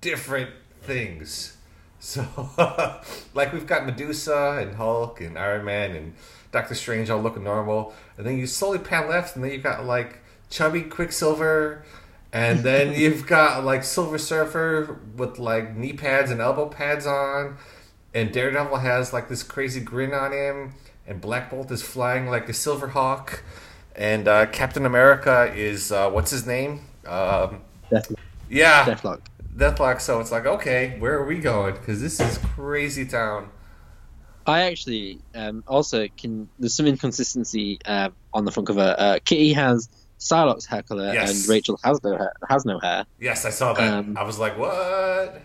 different 0.00 0.50
things. 0.82 1.56
So, 2.04 2.26
like 3.32 3.52
we've 3.52 3.64
got 3.64 3.86
Medusa 3.86 4.58
and 4.60 4.74
Hulk 4.74 5.20
and 5.20 5.38
Iron 5.38 5.64
Man 5.64 5.94
and 5.94 6.14
Doctor 6.50 6.74
Strange 6.74 7.08
all 7.10 7.22
looking 7.22 7.44
normal, 7.44 7.94
and 8.18 8.26
then 8.26 8.38
you 8.38 8.48
slowly 8.48 8.80
pan 8.80 9.08
left, 9.08 9.36
and 9.36 9.44
then 9.44 9.52
you've 9.52 9.62
got 9.62 9.84
like 9.84 10.18
chubby 10.50 10.82
Quicksilver, 10.82 11.84
and 12.32 12.60
then 12.64 12.94
you've 12.98 13.26
got 13.26 13.64
like 13.64 13.84
Silver 13.84 14.18
Surfer 14.18 15.00
with 15.16 15.38
like 15.38 15.76
knee 15.76 15.92
pads 15.92 16.30
and 16.30 16.40
elbow 16.40 16.68
pads 16.68 17.06
on, 17.06 17.56
and 18.14 18.32
Daredevil 18.32 18.78
has 18.78 19.12
like 19.12 19.28
this 19.28 19.42
crazy 19.42 19.80
grin 19.80 20.12
on 20.12 20.32
him, 20.32 20.74
and 21.06 21.20
Black 21.20 21.50
Bolt 21.50 21.70
is 21.70 21.82
flying 21.82 22.28
like 22.28 22.48
a 22.48 22.54
Silver 22.54 22.88
Hawk, 22.88 23.42
and 23.94 24.26
uh, 24.28 24.46
Captain 24.46 24.86
America 24.86 25.52
is 25.54 25.92
uh, 25.92 26.10
what's 26.10 26.30
his 26.30 26.46
name? 26.46 26.80
Um, 27.06 27.60
Death, 27.90 28.12
yeah, 28.48 28.84
Deathlok. 28.84 29.20
Deathlok. 29.56 30.00
So 30.00 30.20
it's 30.20 30.32
like, 30.32 30.46
okay, 30.46 30.96
where 30.98 31.14
are 31.14 31.26
we 31.26 31.38
going? 31.38 31.74
Because 31.74 32.00
this 32.00 32.20
is 32.20 32.38
crazy 32.38 33.04
town. 33.04 33.50
I 34.46 34.62
actually 34.62 35.20
um, 35.34 35.62
also 35.68 36.08
can. 36.16 36.48
There's 36.58 36.74
some 36.74 36.86
inconsistency 36.86 37.78
uh, 37.84 38.10
on 38.32 38.44
the 38.44 38.50
front 38.50 38.66
cover. 38.66 38.96
Uh, 38.98 39.18
Kitty 39.24 39.52
has 39.52 39.88
Psylocke's 40.22 40.66
hair 40.66 40.82
color, 40.82 41.12
Yes. 41.12 41.40
and 41.40 41.48
Rachel 41.48 41.78
has 41.82 42.02
no 42.02 42.16
hair. 42.16 42.32
Has 42.48 42.64
no 42.64 42.78
hair. 42.78 43.04
Yes, 43.20 43.44
I 43.44 43.50
saw 43.50 43.72
that. 43.74 43.92
Um, 43.92 44.16
I 44.16 44.22
was 44.22 44.38
like, 44.38 44.56
what? 44.56 45.40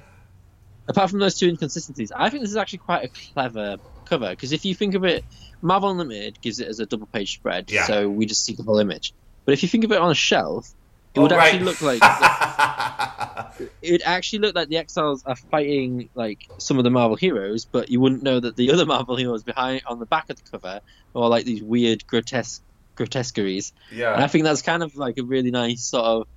Apart 0.88 1.10
from 1.10 1.20
those 1.20 1.38
two 1.38 1.48
inconsistencies, 1.50 2.12
I 2.16 2.30
think 2.30 2.42
this 2.44 2.52
is 2.52 2.56
actually 2.58 2.80
quite 2.80 3.06
a 3.06 3.32
clever 3.34 3.78
cover 4.06 4.30
because 4.30 4.52
if 4.54 4.64
you 4.66 4.74
think 4.74 4.94
of 4.96 5.04
it, 5.04 5.26
Marvel 5.62 5.90
Unlimited 5.90 6.40
gives 6.42 6.60
it 6.60 6.68
as 6.68 6.80
a 6.80 6.86
double 6.86 7.08
page 7.08 7.34
spread, 7.34 7.70
Yeah. 7.72 7.86
so 7.86 8.08
we 8.08 8.26
just 8.26 8.46
see 8.46 8.54
the 8.54 8.64
whole 8.64 8.80
image. 8.80 9.14
But 9.46 9.54
if 9.54 9.64
you 9.64 9.70
think 9.70 9.84
of 9.84 9.92
it 9.92 9.98
on 9.98 10.12
a 10.12 10.16
shelf, 10.16 10.70
it 11.14 11.20
Oh, 11.20 11.24
would 11.24 11.32
right. 11.32 11.54
actually 11.56 11.64
look 11.66 11.82
like 11.82 12.02
it 13.82 13.92
would 13.92 14.02
actually 14.04 14.40
look 14.40 14.56
like 14.56 14.70
the 14.70 14.78
Exiles 14.78 15.24
are 15.26 15.36
fighting 15.36 16.10
like 16.16 16.48
some 16.58 16.78
of 16.78 16.84
the 16.84 16.90
Marvel 16.90 17.16
heroes, 17.18 17.66
but 17.66 17.90
you 17.90 18.00
wouldn't 18.00 18.24
know 18.24 18.40
that 18.40 18.56
the 18.56 18.72
other 18.72 18.86
Marvel 18.94 19.16
heroes 19.16 19.44
behind 19.44 19.82
on 19.88 20.00
the 20.00 20.06
back 20.06 20.30
of 20.30 20.38
the 20.42 20.50
cover 20.52 20.80
are 21.16 21.30
like 21.30 21.46
these 21.46 21.62
weird 21.64 22.06
grotesque 22.08 22.62
grotesqueries. 22.98 23.72
And 23.92 24.24
I 24.24 24.28
think 24.28 24.44
that's 24.44 24.62
kind 24.62 24.84
of 24.84 24.96
like 24.98 25.18
a 25.18 25.24
really 25.24 25.52
nice 25.52 25.84
sort 25.86 26.06
of 26.06 26.28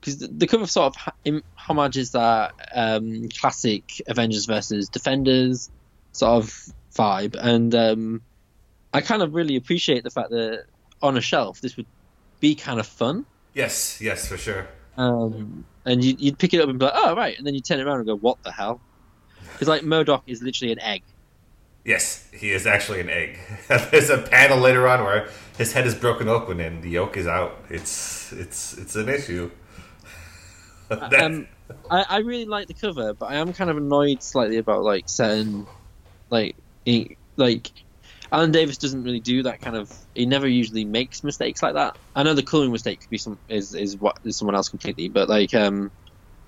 because 0.00 0.18
the, 0.18 0.28
the 0.28 0.46
cover 0.46 0.66
sort 0.66 0.94
of 0.94 1.42
homages 1.54 2.12
that 2.12 2.52
um, 2.74 3.28
classic 3.30 4.02
Avengers 4.06 4.46
versus 4.46 4.88
Defenders 4.88 5.70
sort 6.12 6.44
of 6.44 6.72
vibe, 6.94 7.34
and 7.34 7.74
um, 7.74 8.22
I 8.92 9.00
kind 9.00 9.22
of 9.22 9.34
really 9.34 9.56
appreciate 9.56 10.04
the 10.04 10.10
fact 10.10 10.30
that 10.30 10.66
on 11.00 11.16
a 11.16 11.20
shelf 11.20 11.60
this 11.60 11.76
would 11.76 11.86
be 12.40 12.54
kind 12.54 12.78
of 12.78 12.86
fun. 12.86 13.26
Yes, 13.54 14.00
yes, 14.00 14.28
for 14.28 14.36
sure. 14.36 14.68
Um, 14.96 15.64
and 15.84 16.04
you, 16.04 16.16
you'd 16.18 16.38
pick 16.38 16.54
it 16.54 16.60
up 16.60 16.68
and 16.68 16.78
be 16.78 16.84
like, 16.84 16.94
oh, 16.96 17.14
right. 17.14 17.36
And 17.38 17.46
then 17.46 17.54
you 17.54 17.60
turn 17.60 17.80
it 17.80 17.86
around 17.86 17.98
and 17.98 18.06
go, 18.06 18.16
what 18.16 18.42
the 18.42 18.52
hell? 18.52 18.80
Because, 19.52 19.68
like, 19.68 19.82
MODOK 19.82 20.22
is 20.26 20.42
literally 20.42 20.72
an 20.72 20.80
egg. 20.80 21.02
Yes, 21.88 22.28
he 22.34 22.50
is 22.52 22.66
actually 22.66 23.00
an 23.00 23.08
egg. 23.08 23.38
There's 23.90 24.10
a 24.10 24.18
panel 24.18 24.58
later 24.58 24.86
on 24.86 25.04
where 25.04 25.30
his 25.56 25.72
head 25.72 25.86
is 25.86 25.94
broken 25.94 26.28
open 26.28 26.60
and 26.60 26.82
the 26.82 26.90
yolk 26.90 27.16
is 27.16 27.26
out. 27.26 27.56
It's 27.70 28.30
it's 28.30 28.76
it's 28.76 28.94
an 28.94 29.08
issue. 29.08 29.50
Um, 30.90 31.46
I, 31.90 32.04
I 32.08 32.18
really 32.20 32.46
like 32.46 32.66
the 32.66 32.72
cover, 32.72 33.12
but 33.12 33.26
I 33.26 33.34
am 33.34 33.52
kind 33.52 33.68
of 33.68 33.76
annoyed 33.76 34.22
slightly 34.22 34.56
about, 34.56 34.84
like, 34.84 35.06
certain, 35.06 35.66
like, 36.30 36.56
he, 36.86 37.18
like, 37.36 37.70
Alan 38.32 38.52
Davis 38.52 38.78
doesn't 38.78 39.04
really 39.04 39.20
do 39.20 39.42
that 39.42 39.60
kind 39.60 39.76
of. 39.76 39.92
He 40.14 40.24
never 40.24 40.48
usually 40.48 40.86
makes 40.86 41.22
mistakes 41.22 41.62
like 41.62 41.74
that. 41.74 41.98
I 42.16 42.22
know 42.22 42.32
the 42.32 42.42
coloring 42.42 42.72
mistake 42.72 43.00
could 43.00 43.10
be 43.10 43.18
some 43.18 43.38
is 43.50 43.74
is 43.74 43.98
what 43.98 44.18
is 44.24 44.38
someone 44.38 44.54
else 44.54 44.70
completely, 44.70 45.10
but 45.10 45.28
like 45.28 45.52
um, 45.52 45.90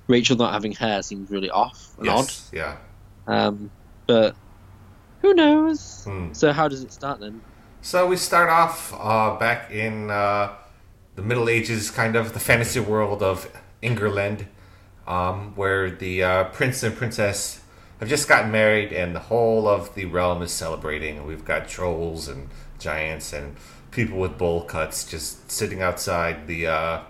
Rachel 0.06 0.38
not 0.38 0.54
having 0.54 0.72
hair 0.72 1.02
seems 1.02 1.30
really 1.30 1.50
off 1.50 1.92
and 1.98 2.06
yes, 2.06 2.50
yeah. 2.50 2.78
Um, 3.26 3.70
but 4.06 4.34
who 5.20 5.34
knows? 5.34 6.04
Hmm. 6.04 6.32
So 6.32 6.52
how 6.52 6.68
does 6.68 6.82
it 6.82 6.92
start 6.92 7.20
then? 7.20 7.40
So 7.82 8.06
we 8.06 8.16
start 8.16 8.50
off 8.50 8.92
uh, 8.98 9.36
back 9.36 9.70
in 9.70 10.10
uh, 10.10 10.54
the 11.16 11.22
Middle 11.22 11.48
Ages, 11.48 11.90
kind 11.90 12.16
of 12.16 12.34
the 12.34 12.40
fantasy 12.40 12.80
world 12.80 13.22
of 13.22 13.50
Ingerland, 13.82 14.46
um, 15.06 15.54
where 15.56 15.90
the 15.90 16.22
uh, 16.22 16.44
prince 16.44 16.82
and 16.82 16.94
princess 16.94 17.62
have 17.98 18.08
just 18.08 18.28
gotten 18.28 18.50
married, 18.50 18.92
and 18.92 19.14
the 19.14 19.20
whole 19.20 19.68
of 19.68 19.94
the 19.94 20.06
realm 20.06 20.42
is 20.42 20.52
celebrating. 20.52 21.26
We've 21.26 21.44
got 21.44 21.68
trolls 21.68 22.28
and 22.28 22.48
giants 22.78 23.32
and 23.32 23.56
people 23.90 24.18
with 24.18 24.38
bowl 24.38 24.62
cuts 24.64 25.04
just 25.04 25.50
sitting 25.50 25.82
outside 25.82 26.46
the 26.46 26.66
uh, 26.66 27.00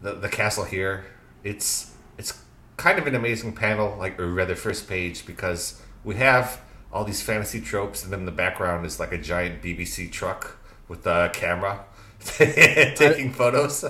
the, 0.00 0.14
the 0.14 0.28
castle 0.28 0.64
here. 0.64 1.04
It's 1.44 1.92
it's 2.18 2.42
kind 2.76 2.98
of 2.98 3.06
an 3.06 3.14
amazing 3.14 3.54
panel, 3.54 3.96
like 3.98 4.18
or 4.20 4.26
rather 4.26 4.54
first 4.54 4.88
page, 4.88 5.26
because 5.26 5.80
we 6.04 6.16
have 6.16 6.60
all 6.92 7.04
these 7.04 7.22
fantasy 7.22 7.60
tropes, 7.60 8.04
and 8.04 8.12
then 8.12 8.20
in 8.20 8.26
the 8.26 8.32
background 8.32 8.86
is 8.86 8.98
like 8.98 9.12
a 9.12 9.18
giant 9.18 9.62
BBC 9.62 10.10
truck 10.10 10.58
with 10.88 11.06
a 11.06 11.30
camera 11.32 11.84
taking 12.20 13.32
photos. 13.32 13.84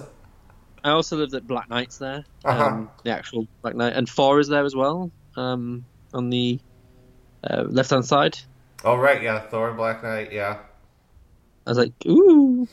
I 0.85 0.91
also 0.91 1.17
love 1.17 1.31
that 1.31 1.47
Black 1.47 1.69
Knight's 1.69 1.99
there. 1.99 2.25
Uh-huh. 2.45 2.65
Um, 2.65 2.91
the 3.03 3.11
actual 3.11 3.47
Black 3.63 3.75
Knight, 3.75 3.95
and 3.95 4.09
Thor 4.09 4.39
is 4.39 4.49
there 4.49 4.65
as 4.65 4.75
well. 4.75 5.11
Um, 5.37 5.85
on 6.15 6.31
the 6.31 6.59
uh, 7.45 7.65
left 7.69 7.91
hand 7.91 8.05
side. 8.05 8.39
Oh 8.85 8.97
right, 8.97 9.23
yeah, 9.23 9.41
Thor 9.41 9.69
and 9.69 9.77
Black 9.77 10.03
Knight, 10.03 10.33
yeah. 10.33 10.59
I 11.67 11.71
was 11.71 11.79
like, 11.79 11.93
ooh. 12.07 12.69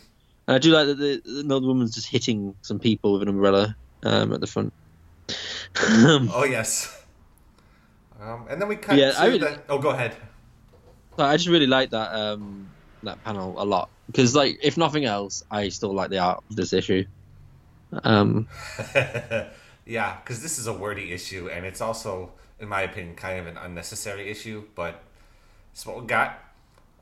And 0.48 0.56
I 0.56 0.60
do 0.60 0.72
like 0.72 0.88
that 0.88 0.98
the, 0.98 1.22
the 1.26 1.54
old 1.54 1.66
woman's 1.66 1.96
just 1.96 2.08
hitting 2.08 2.56
some 2.62 2.80
people 2.80 3.14
with 3.14 3.24
an 3.24 3.30
umbrella 3.30 3.76
um, 4.04 4.34
at 4.34 4.42
the 4.42 4.48
front. 4.48 4.74
um, 5.88 6.30
Oh 6.34 6.44
yes. 6.44 7.03
Um, 8.24 8.46
and 8.50 8.62
then 8.62 8.70
we 8.70 8.76
cut 8.78 8.98
Yeah, 8.98 9.12
to 9.12 9.20
I 9.20 9.26
really- 9.26 9.40
the. 9.40 9.60
Oh, 9.70 9.80
go 9.80 9.90
ahead. 9.90 10.16
I 11.18 11.38
just 11.38 11.50
really 11.50 11.68
like 11.68 11.92
that 11.92 12.14
um, 12.16 12.70
that 13.04 13.24
panel 13.24 13.62
a 13.62 13.66
lot 13.66 13.90
because, 14.08 14.36
like, 14.36 14.58
if 14.64 14.78
nothing 14.78 15.06
else, 15.06 15.44
I 15.52 15.70
still 15.70 15.94
like 15.94 16.10
the 16.10 16.18
art 16.20 16.44
of 16.50 16.56
this 16.56 16.74
issue. 16.74 17.06
Um, 18.04 18.48
yeah, 19.86 20.18
because 20.24 20.42
this 20.42 20.58
is 20.58 20.66
a 20.66 20.74
wordy 20.74 21.12
issue, 21.12 21.50
and 21.50 21.66
it's 21.66 21.82
also, 21.82 22.32
in 22.60 22.68
my 22.68 22.82
opinion, 22.82 23.16
kind 23.16 23.40
of 23.40 23.46
an 23.48 23.58
unnecessary 23.58 24.30
issue, 24.32 24.64
but 24.74 25.04
it's 25.72 25.86
what 25.86 26.02
we 26.02 26.08
got. 26.08 26.40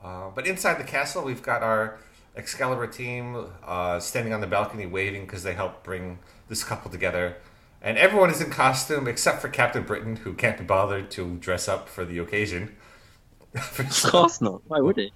Uh, 0.04 0.30
but 0.36 0.46
inside 0.48 0.78
the 0.80 0.84
castle, 0.84 1.24
we've 1.24 1.44
got 1.44 1.62
our 1.64 1.98
Excalibur 2.36 2.88
team 2.88 3.46
uh, 3.66 4.00
standing 4.00 4.34
on 4.34 4.42
the 4.42 4.48
balcony 4.48 4.86
waving 4.86 5.26
because 5.26 5.44
they 5.44 5.54
helped 5.54 5.84
bring 5.84 6.20
this 6.50 6.64
couple 6.64 6.90
together. 6.92 7.38
And 7.82 7.98
everyone 7.98 8.30
is 8.30 8.42
in 8.42 8.52
costume 8.52 9.08
except 9.08 9.42
for 9.42 9.50
Captain 9.50 9.84
Britain, 9.84 10.18
who 10.18 10.34
can't 10.34 10.58
be 10.58 10.64
bothered 10.64 11.10
to 11.12 11.38
dress 11.38 11.68
up 11.68 11.90
for 11.90 12.06
the 12.06 12.20
occasion. 12.20 12.76
of 13.56 14.04
course 14.04 14.40
not. 14.40 14.62
Why 14.68 14.80
would 14.80 14.98
he? 14.98 15.12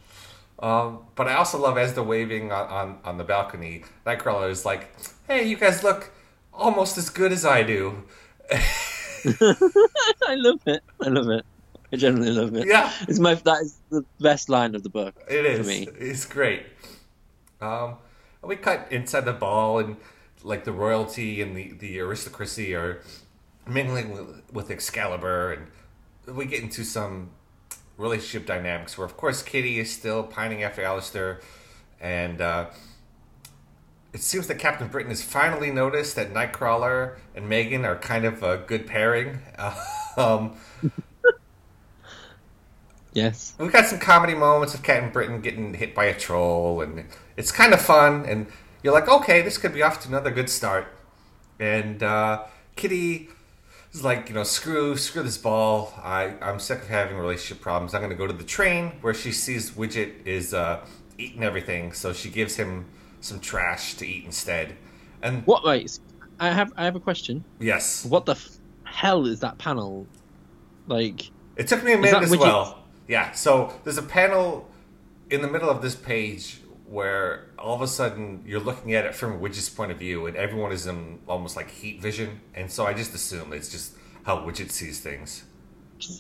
Um, 0.59 0.99
but 1.15 1.27
I 1.27 1.35
also 1.35 1.59
love 1.59 1.77
as 1.77 1.93
they're 1.93 2.03
waving 2.03 2.51
on, 2.51 2.67
on, 2.67 2.97
on 3.03 3.17
the 3.17 3.23
balcony, 3.23 3.83
Nightcrawler 4.05 4.49
is 4.49 4.65
like, 4.65 4.89
hey, 5.27 5.47
you 5.47 5.57
guys 5.57 5.83
look 5.83 6.11
almost 6.53 6.97
as 6.97 7.09
good 7.09 7.31
as 7.31 7.45
I 7.45 7.63
do. 7.63 8.03
I 8.51 10.35
love 10.35 10.61
it. 10.65 10.81
I 11.01 11.09
love 11.09 11.29
it. 11.29 11.45
I 11.91 11.97
generally 11.97 12.31
love 12.31 12.55
it. 12.55 12.67
Yeah. 12.67 12.91
It's 13.07 13.19
my 13.19 13.35
that 13.35 13.61
is 13.61 13.77
the 13.89 14.03
best 14.19 14.49
line 14.49 14.75
of 14.75 14.83
the 14.83 14.89
book. 14.89 15.15
It 15.29 15.45
is. 15.45 15.59
For 15.59 15.67
me. 15.67 15.87
It's 15.99 16.25
great. 16.25 16.63
Um, 17.61 17.95
we 18.43 18.55
cut 18.55 18.87
inside 18.91 19.25
the 19.25 19.33
ball, 19.33 19.79
and 19.79 19.97
like 20.45 20.63
the 20.63 20.71
royalty 20.71 21.41
and 21.41 21.57
the, 21.57 21.73
the 21.73 21.97
aristocracy 21.99 22.75
are 22.75 23.01
mingling 23.67 24.11
with, 24.11 24.43
with 24.53 24.71
Excalibur, 24.71 25.53
and 25.53 26.35
we 26.37 26.45
get 26.45 26.61
into 26.61 26.83
some 26.83 27.31
relationship 27.97 28.45
dynamics 28.45 28.97
where, 28.97 29.05
of 29.05 29.17
course, 29.17 29.41
Kitty 29.41 29.79
is 29.79 29.91
still 29.91 30.23
pining 30.23 30.63
after 30.63 30.83
Alistaire, 30.83 31.41
and 31.99 32.39
uh, 32.41 32.67
it 34.13 34.21
seems 34.21 34.47
that 34.47 34.59
Captain 34.59 34.87
Britain 34.87 35.09
has 35.09 35.23
finally 35.23 35.71
noticed 35.71 36.15
that 36.15 36.33
Nightcrawler 36.33 37.17
and 37.33 37.49
Meggan 37.49 37.83
are 37.83 37.97
kind 37.97 38.25
of 38.25 38.43
a 38.43 38.57
good 38.57 38.85
pairing. 38.85 39.39
um, 40.17 40.55
Yes. 43.15 43.55
We've 43.57 43.71
got 43.71 43.85
some 43.85 43.97
comedy 43.97 44.35
moments 44.35 44.73
of 44.75 44.83
Captain 44.83 45.09
Britain 45.09 45.39
getting 45.39 45.73
hit 45.73 45.95
by 45.95 46.05
a 46.05 46.13
troll, 46.13 46.81
and 46.81 47.05
it's 47.37 47.49
kind 47.49 47.73
of 47.73 47.81
fun. 47.81 48.25
And 48.25 48.47
you're 48.85 48.93
like, 48.93 49.09
okay, 49.09 49.41
this 49.41 49.57
could 49.57 49.73
be 49.73 49.81
off 49.81 49.99
to 50.03 50.07
another 50.07 50.29
good 50.29 50.47
start. 50.47 50.85
And 51.59 52.03
uh, 52.03 52.43
Kitty 52.75 53.29
is 53.91 54.03
like, 54.03 54.29
you 54.29 54.35
know, 54.35 54.43
screw, 54.43 54.95
screw 54.95 55.23
this 55.23 55.39
ball. 55.39 55.91
I, 56.03 56.35
I'm 56.39 56.59
sick 56.59 56.83
of 56.83 56.87
having 56.87 57.17
relationship 57.17 57.63
problems. 57.63 57.95
I'm 57.95 58.01
going 58.01 58.11
to 58.11 58.15
go 58.15 58.27
to 58.27 58.33
the 58.33 58.43
train 58.43 58.91
where 59.01 59.15
she 59.15 59.31
sees 59.31 59.71
Widget 59.71 60.27
is 60.27 60.53
uh, 60.53 60.85
eating 61.17 61.41
everything, 61.43 61.93
so 61.93 62.13
she 62.13 62.29
gives 62.29 62.57
him 62.57 62.85
some 63.21 63.39
trash 63.39 63.95
to 63.95 64.05
eat 64.07 64.23
instead. 64.23 64.75
And 65.23 65.41
What? 65.47 65.63
Wait. 65.65 65.99
I 66.39 66.49
have 66.51 66.71
I 66.77 66.83
have 66.83 66.95
a 66.95 66.99
question. 66.99 67.43
yes, 67.59 68.05
What 68.05 68.25
the 68.27 68.33
f- 68.33 68.49
hell 68.83 69.25
is 69.25 69.39
that 69.39 69.57
panel? 69.57 70.05
Like, 70.85 71.31
It 71.55 71.67
took 71.67 71.83
me 71.83 71.93
a 71.93 71.97
minute 71.97 72.21
as 72.21 72.29
Widget? 72.31 72.39
well. 72.39 72.83
Yeah, 73.07 73.31
so 73.31 73.73
there's 73.83 73.97
a 73.97 74.03
panel 74.03 74.69
in 75.31 75.41
the 75.41 75.47
middle 75.47 75.69
of 75.71 75.81
this 75.81 75.95
page 75.95 76.59
where 76.95 77.47
all 77.59 77.75
of 77.75 77.81
a 77.81 77.87
sudden 77.87 78.41
you're 78.47 78.65
looking 78.69 78.93
at 78.93 79.05
it 79.05 79.13
from 79.13 79.33
a 79.33 79.37
Widget's 79.37 79.69
point 79.69 79.91
of 79.91 79.99
view, 79.99 80.27
and 80.27 80.37
everyone 80.37 80.71
is 80.71 80.87
in 80.87 81.19
almost 81.27 81.57
like 81.57 81.69
heat 81.69 82.01
vision, 82.01 82.39
and 82.53 82.71
so 82.71 82.85
I 82.85 82.93
just 82.93 83.13
assume 83.13 83.51
it's 83.51 83.69
just 83.69 83.95
how 84.23 84.37
Widget 84.37 84.71
sees 84.71 85.01
things. 85.01 85.43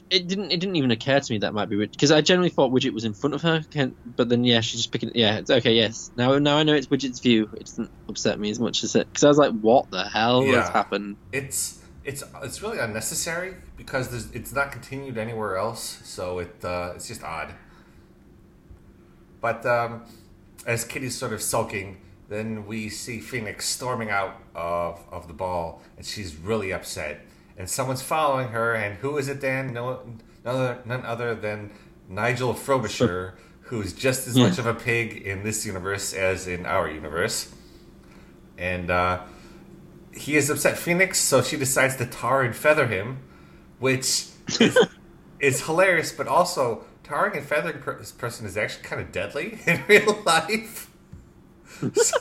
it 0.09 0.27
didn't 0.27 0.51
it 0.51 0.59
didn't 0.59 0.75
even 0.75 0.91
occur 0.91 1.19
to 1.19 1.33
me 1.33 1.37
that 1.39 1.53
might 1.53 1.69
be 1.69 1.77
Widget 1.77 1.91
because 1.91 2.11
I 2.11 2.19
generally 2.21 2.49
thought 2.49 2.71
Widget 2.71 2.93
was 2.93 3.05
in 3.05 3.13
front 3.13 3.33
of 3.35 3.41
her. 3.41 3.63
But 4.17 4.27
then 4.27 4.43
yeah, 4.43 4.59
she's 4.59 4.81
just 4.81 4.91
picking. 4.91 5.11
Yeah, 5.15 5.37
it's 5.37 5.49
okay. 5.49 5.73
Yes. 5.73 6.11
Now 6.17 6.37
now 6.39 6.57
I 6.57 6.63
know 6.63 6.73
it's 6.73 6.87
Widget's 6.87 7.21
view. 7.21 7.49
It 7.53 7.67
doesn't 7.67 7.89
upset 8.09 8.37
me 8.37 8.49
as 8.49 8.59
much 8.59 8.83
as 8.83 8.95
it 8.95 9.07
because 9.07 9.23
I 9.23 9.29
was 9.29 9.37
like, 9.37 9.53
what 9.59 9.89
the 9.91 10.03
hell 10.03 10.43
has 10.43 10.69
happened? 10.69 11.15
It's 11.31 11.81
it's 12.03 12.23
it's 12.43 12.61
really 12.61 12.79
unnecessary 12.79 13.55
because 13.77 14.09
there's, 14.09 14.29
it's 14.31 14.53
not 14.53 14.73
continued 14.73 15.17
anywhere 15.17 15.55
else, 15.55 16.01
so 16.03 16.39
it 16.39 16.55
uh, 16.65 16.91
it's 16.95 17.07
just 17.07 17.23
odd. 17.23 17.53
But 19.41 19.65
um, 19.65 20.03
as 20.65 20.83
Kitty's 20.83 21.15
sort 21.17 21.33
of 21.33 21.41
sulking, 21.41 21.97
then 22.29 22.65
we 22.65 22.89
see 22.89 23.19
Phoenix 23.19 23.65
storming 23.67 24.09
out 24.09 24.41
of 24.55 24.99
of 25.11 25.27
the 25.27 25.33
ball, 25.33 25.81
and 25.97 26.05
she's 26.05 26.35
really 26.35 26.73
upset. 26.73 27.21
And 27.57 27.69
someone's 27.69 28.01
following 28.01 28.49
her, 28.49 28.73
and 28.73 28.97
who 28.97 29.17
is 29.17 29.27
it? 29.29 29.39
Dan? 29.39 29.73
No, 29.73 29.99
none 30.43 30.55
other, 30.55 30.79
none 30.85 31.05
other 31.05 31.35
than 31.35 31.71
Nigel 32.09 32.53
Frobisher, 32.53 33.35
who's 33.61 33.93
just 33.93 34.27
as 34.27 34.35
Yeah. 34.37 34.49
much 34.49 34.57
of 34.59 34.65
a 34.65 34.73
pig 34.73 35.21
in 35.21 35.43
this 35.43 35.65
universe 35.65 36.13
as 36.13 36.47
in 36.47 36.65
our 36.65 36.89
universe. 36.89 37.53
And 38.57 38.89
uh, 38.91 39.21
he 40.13 40.35
is 40.35 40.49
upset 40.49 40.77
Phoenix, 40.77 41.19
so 41.19 41.41
she 41.41 41.57
decides 41.57 41.95
to 41.97 42.05
tar 42.05 42.41
and 42.41 42.55
feather 42.55 42.87
him, 42.87 43.19
which 43.79 44.25
is, 44.59 44.77
is 45.39 45.65
hilarious, 45.65 46.11
but 46.11 46.27
also 46.27 46.85
tarring 47.05 47.37
and 47.37 47.45
feathering 47.45 47.79
per- 47.81 47.97
this 47.97 48.11
person 48.11 48.45
is 48.45 48.57
actually 48.57 48.83
kind 48.83 49.01
of 49.01 49.11
deadly 49.11 49.59
in 49.67 49.83
real 49.87 50.21
life. 50.25 50.89
So, 51.93 52.17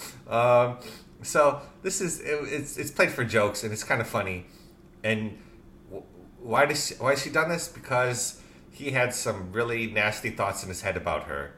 um, 0.28 0.78
So 1.22 1.60
this 1.82 2.00
is 2.00 2.20
it, 2.20 2.38
it's 2.52 2.76
it's 2.76 2.90
played 2.90 3.10
for 3.10 3.24
jokes 3.24 3.62
and 3.64 3.72
it's 3.72 3.84
kind 3.84 4.00
of 4.00 4.08
funny, 4.08 4.46
and 5.04 5.38
wh- 5.92 6.02
why 6.44 6.66
does 6.66 6.86
she, 6.88 6.94
why 6.96 7.10
has 7.10 7.22
she 7.22 7.30
done 7.30 7.48
this? 7.48 7.68
Because 7.68 8.40
he 8.72 8.90
had 8.92 9.14
some 9.14 9.52
really 9.52 9.86
nasty 9.88 10.30
thoughts 10.30 10.62
in 10.62 10.68
his 10.68 10.82
head 10.82 10.96
about 10.96 11.24
her, 11.24 11.52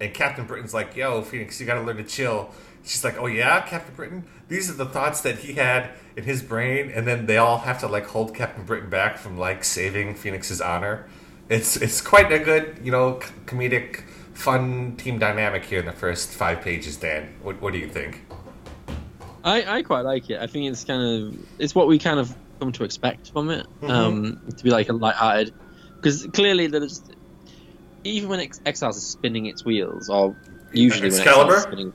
and 0.00 0.14
Captain 0.14 0.46
Britain's 0.46 0.74
like, 0.74 0.96
"Yo, 0.96 1.22
Phoenix, 1.22 1.60
you 1.60 1.66
got 1.66 1.74
to 1.76 1.82
learn 1.82 1.98
to 1.98 2.04
chill." 2.04 2.50
She's 2.84 3.04
like, 3.04 3.18
"Oh 3.18 3.26
yeah, 3.26 3.60
Captain 3.62 3.94
Britain. 3.94 4.24
These 4.48 4.70
are 4.70 4.74
the 4.74 4.86
thoughts 4.86 5.20
that 5.22 5.38
he 5.40 5.54
had 5.54 5.90
in 6.16 6.24
his 6.24 6.42
brain," 6.42 6.90
and 6.90 7.06
then 7.06 7.26
they 7.26 7.38
all 7.38 7.58
have 7.60 7.80
to 7.80 7.88
like 7.88 8.06
hold 8.06 8.34
Captain 8.34 8.64
Britain 8.64 8.90
back 8.90 9.18
from 9.18 9.38
like 9.38 9.64
saving 9.64 10.14
Phoenix's 10.16 10.60
honor. 10.60 11.08
It's 11.48 11.76
it's 11.76 12.00
quite 12.00 12.32
a 12.32 12.38
good 12.38 12.78
you 12.82 12.90
know 12.90 13.20
comedic, 13.46 14.02
fun 14.34 14.96
team 14.96 15.18
dynamic 15.18 15.64
here 15.64 15.80
in 15.80 15.86
the 15.86 15.92
first 15.92 16.30
five 16.30 16.60
pages. 16.62 16.96
Dan, 16.96 17.34
what 17.42 17.60
what 17.60 17.72
do 17.72 17.78
you 17.78 17.88
think? 17.88 18.22
I, 19.44 19.78
I 19.78 19.82
quite 19.82 20.02
like 20.06 20.30
it. 20.30 20.40
I 20.40 20.46
think 20.46 20.70
it's 20.70 20.84
kind 20.84 21.02
of 21.02 21.36
it's 21.58 21.74
what 21.74 21.86
we 21.86 21.98
kind 21.98 22.18
of 22.18 22.34
come 22.60 22.72
to 22.72 22.84
expect 22.84 23.30
from 23.32 23.50
it. 23.50 23.66
Mhm. 23.82 23.90
Um, 23.90 24.40
to 24.56 24.64
be 24.64 24.70
like 24.70 24.88
a 24.88 24.94
light-hearted, 24.94 25.52
because 25.96 26.26
clearly 26.32 26.66
there's 26.66 27.02
even 28.04 28.28
when 28.30 28.40
Ex- 28.40 28.60
Exiles 28.64 28.96
is 28.96 29.04
spinning 29.04 29.46
its 29.46 29.64
wheels, 29.64 30.08
or 30.08 30.34
usually 30.72 31.10
when 31.10 31.20
Excalibur? 31.20 31.52
Exiles 31.56 31.62
spinning. 31.64 31.92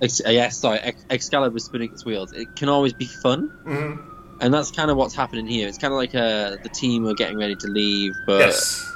Ex- 0.00 0.20
uh, 0.26 0.30
yes, 0.30 0.56
sorry, 0.58 0.78
Ex- 0.78 1.04
Excalibur 1.10 1.56
is 1.58 1.64
spinning 1.64 1.92
its 1.92 2.04
wheels. 2.04 2.32
It 2.32 2.56
can 2.56 2.68
always 2.70 2.94
be 2.94 3.04
fun, 3.06 3.50
Mm-hmm. 3.66 4.10
And 4.40 4.52
that's 4.52 4.70
kind 4.70 4.90
of 4.90 4.96
what's 4.96 5.14
happening 5.14 5.46
here. 5.46 5.68
It's 5.68 5.78
kind 5.78 5.92
of 5.92 5.96
like 5.98 6.14
uh, 6.14 6.56
the 6.62 6.70
team 6.72 7.06
are 7.06 7.14
getting 7.14 7.38
ready 7.38 7.56
to 7.56 7.66
leave, 7.68 8.12
but 8.26 8.40
yes. 8.40 8.90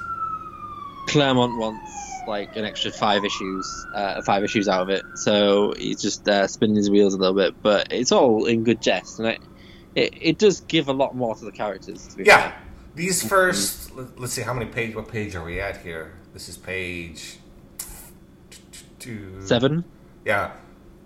Claremont 1.08 1.56
wants 1.58 1.90
like 2.26 2.54
an 2.56 2.64
extra 2.64 2.90
five 2.90 3.24
issues, 3.24 3.86
uh, 3.94 4.20
five 4.22 4.44
issues 4.44 4.68
out 4.68 4.82
of 4.82 4.90
it. 4.90 5.02
So 5.14 5.72
he's 5.78 6.02
just 6.02 6.28
uh, 6.28 6.46
spinning 6.46 6.76
his 6.76 6.90
wheels 6.90 7.14
a 7.14 7.18
little 7.18 7.34
bit, 7.34 7.54
but 7.62 7.90
it's 7.92 8.12
all 8.12 8.44
in 8.46 8.64
good 8.64 8.82
jest, 8.82 9.18
and 9.18 9.28
it 9.28 9.40
it, 9.94 10.14
it 10.20 10.38
does 10.38 10.60
give 10.60 10.88
a 10.88 10.92
lot 10.92 11.16
more 11.16 11.34
to 11.34 11.44
the 11.44 11.50
characters. 11.52 12.06
To 12.08 12.16
be 12.18 12.24
Yeah. 12.24 12.50
fair. 12.50 12.54
These 12.94 13.26
first, 13.26 13.94
let- 13.96 14.18
let's 14.20 14.32
see, 14.32 14.42
how 14.42 14.52
many 14.52 14.66
page? 14.66 14.94
What 14.94 15.08
page 15.08 15.34
are 15.36 15.44
we 15.44 15.60
at 15.60 15.78
here? 15.78 16.12
This 16.34 16.48
is 16.48 16.56
page 16.56 17.38
two. 18.98 19.40
seven. 19.44 19.84
Yeah, 20.24 20.50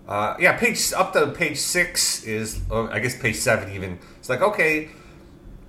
uh, 0.07 0.35
yeah. 0.39 0.57
Page 0.57 0.91
up 0.93 1.13
to 1.13 1.27
page 1.27 1.57
six 1.59 2.23
is, 2.25 2.59
I 2.71 2.99
guess 2.99 3.17
page 3.17 3.35
seven 3.37 3.71
even. 3.73 3.99
It's 4.23 4.29
like 4.29 4.41
okay, 4.41 4.87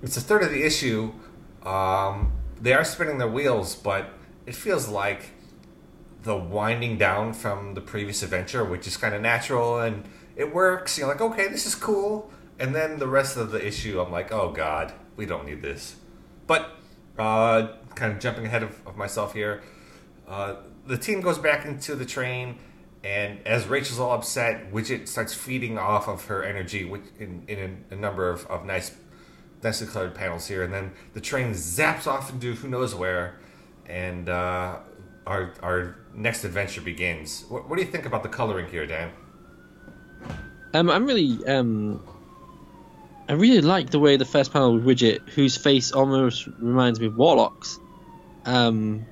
it's 0.01 0.15
a 0.15 0.21
third 0.21 0.41
of 0.41 0.49
the 0.49 0.63
issue. 0.63 1.11
Um, 1.65 2.31
they 2.61 2.71
are 2.71 2.85
spinning 2.85 3.17
their 3.17 3.27
wheels, 3.27 3.75
but 3.75 4.11
it 4.45 4.55
feels 4.55 4.87
like 4.87 5.31
the 6.23 6.37
winding 6.37 6.97
down 6.97 7.33
from 7.33 7.73
the 7.73 7.81
previous 7.81 8.23
adventure, 8.23 8.63
which 8.63 8.87
is 8.87 8.95
kind 8.95 9.13
of 9.13 9.21
natural 9.21 9.81
and 9.81 10.05
it 10.37 10.55
works. 10.55 10.97
You're 10.97 11.09
like, 11.09 11.19
okay, 11.19 11.49
this 11.49 11.65
is 11.65 11.75
cool. 11.75 12.31
And 12.57 12.73
then 12.73 12.97
the 12.97 13.09
rest 13.09 13.35
of 13.35 13.51
the 13.51 13.61
issue, 13.61 13.99
I'm 13.99 14.09
like, 14.09 14.31
oh 14.31 14.53
god, 14.53 14.93
we 15.17 15.25
don't 15.25 15.45
need 15.45 15.61
this. 15.61 15.97
But 16.47 16.77
uh, 17.19 17.73
kind 17.93 18.13
of 18.13 18.19
jumping 18.19 18.45
ahead 18.45 18.63
of, 18.63 18.87
of 18.87 18.95
myself 18.95 19.33
here, 19.33 19.63
uh, 20.29 20.55
the 20.87 20.97
team 20.97 21.19
goes 21.19 21.37
back 21.37 21.65
into 21.65 21.93
the 21.93 22.05
train, 22.05 22.57
and 23.05 23.45
as 23.45 23.67
Rachel's 23.67 23.99
all 23.99 24.13
upset, 24.13 24.73
Widget 24.73 25.07
starts 25.07 25.31
feeding 25.31 25.77
off 25.77 26.07
of 26.07 26.25
her 26.25 26.43
energy 26.43 26.91
in, 27.19 27.43
in 27.47 27.85
a, 27.91 27.93
a 27.93 27.97
number 27.97 28.31
of, 28.31 28.47
of 28.47 28.65
nice, 28.65 28.95
nicely 29.61 29.85
colored 29.85 30.15
panels 30.15 30.47
here, 30.47 30.63
and 30.63 30.73
then 30.73 30.91
the 31.13 31.21
train 31.21 31.51
zaps 31.51 32.07
off 32.07 32.31
into 32.31 32.55
who 32.55 32.67
knows 32.67 32.95
where, 32.95 33.37
and 33.85 34.27
uh, 34.27 34.77
our 35.27 35.53
our 35.61 35.95
next 36.15 36.45
adventure 36.45 36.81
begins. 36.81 37.45
What, 37.47 37.69
what 37.69 37.75
do 37.75 37.83
you 37.83 37.91
think 37.91 38.07
about 38.07 38.23
the 38.23 38.29
coloring 38.29 38.71
here, 38.71 38.87
Dan? 38.87 39.11
Um, 40.73 40.89
I'm 40.89 41.05
really 41.05 41.45
um, 41.45 42.01
I 43.29 43.33
really 43.33 43.61
like 43.61 43.91
the 43.91 43.99
way 43.99 44.17
the 44.17 44.25
first 44.25 44.51
panel 44.51 44.73
with 44.73 44.83
Widget, 44.83 45.29
whose 45.29 45.57
face 45.57 45.91
almost 45.91 46.47
reminds 46.57 46.99
me 46.99 47.05
of 47.05 47.17
Warlock's, 47.17 47.79
um, 48.45 49.05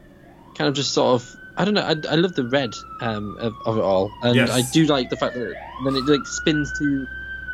kind 0.55 0.67
of 0.67 0.73
just 0.73 0.93
sort 0.93 1.21
of. 1.21 1.35
I 1.55 1.65
don't 1.65 1.73
know. 1.75 1.81
I, 1.81 1.95
I 2.09 2.15
love 2.15 2.33
the 2.33 2.45
red 2.45 2.75
um, 3.01 3.37
of, 3.39 3.53
of 3.65 3.77
it 3.77 3.83
all, 3.83 4.11
and 4.21 4.35
Yes. 4.35 4.49
I 4.49 4.61
do 4.73 4.85
like 4.85 5.09
the 5.09 5.17
fact 5.17 5.35
that 5.35 5.55
then 5.85 5.95
it 5.95 6.05
like 6.05 6.25
spins 6.25 6.71
to 6.79 7.07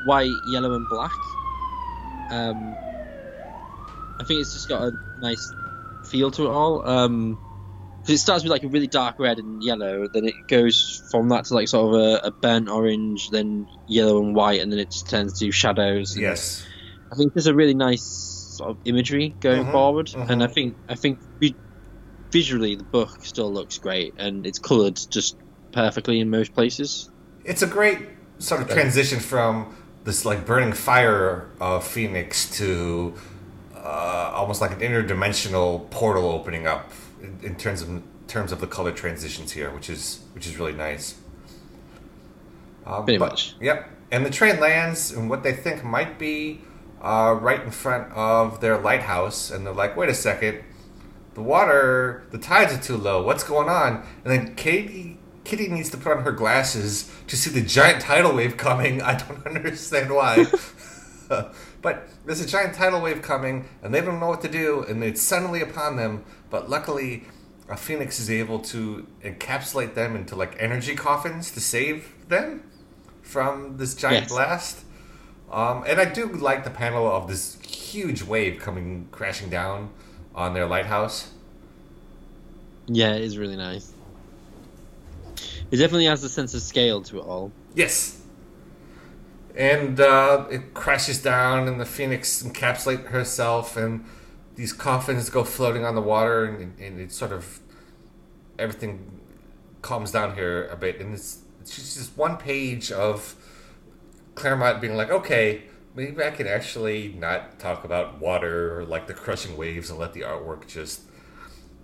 white, 0.06 0.32
yellow, 0.52 0.74
and 0.74 0.88
black. 0.90 1.12
Um, 2.32 2.78
I 4.20 4.24
think 4.24 4.42
it's 4.42 4.54
just 4.54 4.70
got 4.70 4.84
a 4.84 4.92
nice 5.18 5.52
feel 6.06 6.32
to 6.32 6.46
it 6.46 6.50
all. 6.50 6.88
Um, 6.88 7.40
it 8.08 8.18
starts 8.18 8.44
with 8.44 8.52
like 8.52 8.64
a 8.64 8.68
really 8.70 8.88
dark 8.88 9.16
red 9.20 9.38
and 9.40 9.62
yellow, 9.62 10.08
then 10.14 10.26
it 10.26 10.36
goes 10.48 11.04
from 11.12 11.30
that 11.30 11.46
to 11.46 11.54
like 11.54 11.68
sort 11.68 11.94
of 11.94 12.02
a, 12.02 12.28
a 12.28 12.32
burnt 12.42 12.70
orange, 12.70 13.30
then 13.30 13.68
yellow 13.88 14.22
and 14.24 14.34
white, 14.36 14.62
and 14.62 14.72
then 14.72 14.80
it 14.80 14.92
just 14.92 15.10
turns 15.10 15.38
to 15.40 15.52
shadows. 15.52 16.16
Yes. 16.18 16.66
I 17.12 17.16
think 17.16 17.34
there's 17.34 17.48
a 17.48 17.54
really 17.56 17.74
nice 17.74 18.04
sort 18.58 18.72
of 18.72 18.78
imagery 18.86 19.36
going 19.42 19.66
Mhm, 19.66 19.72
forward, 19.72 20.08
mhm. 20.08 20.30
and 20.30 20.44
I 20.44 20.48
think 20.48 20.78
I 20.88 20.96
think 20.96 21.20
vi- 21.42 21.56
visually 22.32 22.76
the 22.76 22.84
book 22.84 23.24
still 23.24 23.52
looks 23.52 23.78
great, 23.78 24.14
and 24.18 24.46
it's 24.46 24.60
coloured 24.60 25.00
just 25.10 25.38
perfectly 25.72 26.20
in 26.20 26.30
most 26.30 26.54
places. 26.54 27.10
It's 27.46 27.62
a 27.62 27.68
great 27.68 28.00
sort 28.40 28.62
of 28.62 28.70
transition 28.70 29.20
from 29.20 29.76
this 30.04 30.26
like 30.26 30.46
burning 30.46 30.74
fire 30.74 31.50
of 31.60 31.86
Phoenix 31.86 32.50
to 32.58 33.14
uh, 33.76 34.32
almost 34.34 34.62
like 34.62 34.72
an 34.72 34.80
interdimensional 34.80 35.90
portal 35.90 36.30
opening 36.30 36.68
up 36.68 36.92
in, 37.22 37.40
in 37.44 37.56
terms 37.56 37.82
of 37.82 38.02
terms 38.28 38.52
of 38.52 38.62
the 38.62 38.68
color 38.68 38.92
transitions 38.92 39.52
here, 39.52 39.70
which 39.72 39.90
is 39.90 40.22
which 40.34 40.46
is 40.48 40.58
really 40.58 40.74
nice. 40.74 41.16
Um, 42.86 43.04
Pretty 43.06 43.18
but- 43.20 43.32
much. 43.32 43.56
Yep. 43.62 43.90
And 44.12 44.26
the 44.26 44.32
train 44.32 44.60
lands 44.60 45.12
in 45.12 45.30
what 45.30 45.44
they 45.44 45.54
think 45.54 45.84
might 45.84 46.18
be 46.18 46.62
uh, 47.00 47.38
right 47.40 47.62
in 47.62 47.70
front 47.70 48.12
of 48.14 48.60
their 48.60 48.76
lighthouse, 48.80 49.52
and 49.52 49.66
they're 49.66 49.74
like, 49.74 49.96
"Wait 49.96 50.10
a 50.10 50.16
second, 50.16 50.64
the 51.40 51.44
water, 51.44 52.24
the 52.32 52.38
tides 52.38 52.74
are 52.74 52.82
too 52.82 52.98
low. 52.98 53.24
What's 53.24 53.44
going 53.44 53.70
on?" 53.70 54.04
And 54.24 54.32
then 54.34 54.56
Katie, 54.56 55.18
Kitty 55.46 55.68
needs 55.70 55.90
to 55.92 55.98
put 55.98 56.12
on 56.16 56.24
her 56.24 56.32
glasses 56.32 57.12
to 57.28 57.36
see 57.36 57.50
the 57.50 57.62
giant 57.66 58.02
tidal 58.02 58.36
wave 58.36 58.58
coming. 58.58 59.02
I 59.12 59.18
don't 59.18 59.46
understand 59.48 60.14
why, 60.14 60.46
but 61.82 62.08
there's 62.26 62.42
a 62.42 62.48
giant 62.48 62.76
tidal 62.76 63.02
wave 63.02 63.22
coming, 63.22 63.68
and 63.82 63.94
they 63.94 64.02
don't 64.02 64.20
know 64.20 64.28
what 64.28 64.42
to 64.42 64.50
do, 64.50 64.84
and 64.88 65.04
it's 65.04 65.22
suddenly 65.22 65.62
upon 65.62 65.96
them. 65.96 66.24
But 66.50 66.70
luckily, 66.70 67.24
a 67.70 67.78
Phoenix 67.78 68.20
is 68.20 68.30
able 68.30 68.60
to 68.60 69.08
encapsulate 69.24 69.94
them 69.94 70.16
into 70.16 70.36
like 70.36 70.56
energy 70.60 70.96
coffins 70.96 71.52
to 71.52 71.60
save 71.62 72.14
them 72.28 72.64
from 73.22 73.78
this 73.78 73.94
giant 73.96 74.24
Yes. 74.24 74.30
blast. 74.30 74.80
Um, 75.52 75.84
and 75.88 76.00
I 76.00 76.06
do 76.06 76.28
like 76.28 76.64
the 76.64 76.70
panel 76.70 77.08
of 77.08 77.28
this 77.28 77.60
huge 77.62 78.22
wave 78.24 78.60
coming 78.60 79.08
crashing 79.12 79.50
down 79.50 79.90
on 80.40 80.54
their 80.54 80.66
lighthouse. 80.66 81.32
Yeah, 82.88 83.14
it 83.14 83.22
is 83.22 83.38
really 83.38 83.58
nice. 83.58 83.92
It 85.70 85.78
definitely 85.78 86.06
has 86.06 86.24
a 86.24 86.30
sense 86.30 86.54
of 86.54 86.62
scale 86.62 87.02
to 87.04 87.20
it 87.20 87.26
all. 87.26 87.52
Yes. 87.76 88.22
And 89.56 90.00
uh, 90.00 90.46
it 90.50 90.74
crashes 90.74 91.22
down, 91.22 91.68
and 91.68 91.80
the 91.80 91.86
phoenix 91.86 92.42
encapsulate 92.42 93.08
herself, 93.08 93.76
and 93.76 94.06
these 94.56 94.72
coffins 94.72 95.30
go 95.30 95.44
floating 95.44 95.84
on 95.84 95.94
the 95.94 96.02
water, 96.02 96.46
and, 96.46 96.80
and 96.80 97.00
it 97.00 97.12
sort 97.12 97.34
of 97.34 97.60
everything 98.58 99.20
calms 99.82 100.12
down 100.12 100.36
here 100.36 100.68
a 100.68 100.78
bit, 100.78 101.00
and 101.02 101.14
it's 101.14 101.40
it's 101.62 101.76
just 101.76 102.18
one 102.18 102.38
page 102.38 102.92
of 102.92 103.36
Claremont 104.36 104.80
being 104.80 104.96
like, 104.96 105.12
okay, 105.12 105.64
maybe 106.00 106.24
I 106.24 106.32
can 106.32 106.48
actually 106.48 107.14
not 107.18 107.60
talk 107.60 107.84
about 107.84 108.20
water 108.20 108.78
or 108.80 108.86
like 108.86 109.08
the 109.08 109.14
crushing 109.14 109.58
waves 109.58 109.90
and 109.90 110.00
let 110.00 110.14
the 110.14 110.22
artwork 110.22 110.68
just 110.68 111.02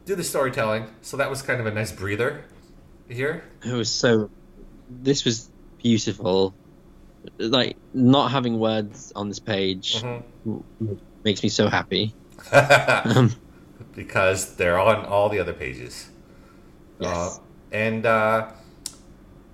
do 0.05 0.15
the 0.15 0.23
storytelling. 0.23 0.87
So 1.01 1.17
that 1.17 1.29
was 1.29 1.41
kind 1.41 1.59
of 1.59 1.65
a 1.65 1.71
nice 1.71 1.91
breather 1.91 2.45
here. 3.09 3.43
It 3.63 3.73
was 3.73 3.89
so. 3.91 4.29
This 4.89 5.25
was 5.25 5.49
beautiful. 5.83 6.55
Like 7.39 7.75
not 7.93 8.31
having 8.31 8.59
words 8.59 9.11
on 9.15 9.27
this 9.29 9.39
page 9.39 10.01
Mhm. 10.01 10.23
w- 10.45 10.63
makes 11.23 11.43
me 11.43 11.49
so 11.49 11.67
happy. 11.67 12.13
Um, 12.51 13.31
because 13.95 14.55
they're 14.57 14.79
on 14.79 15.05
all 15.05 15.29
the 15.29 15.39
other 15.39 15.53
pages. 15.53 16.09
yes. 16.99 17.39
Uh, 17.39 17.41
and 17.71 18.05
uh, 18.05 18.47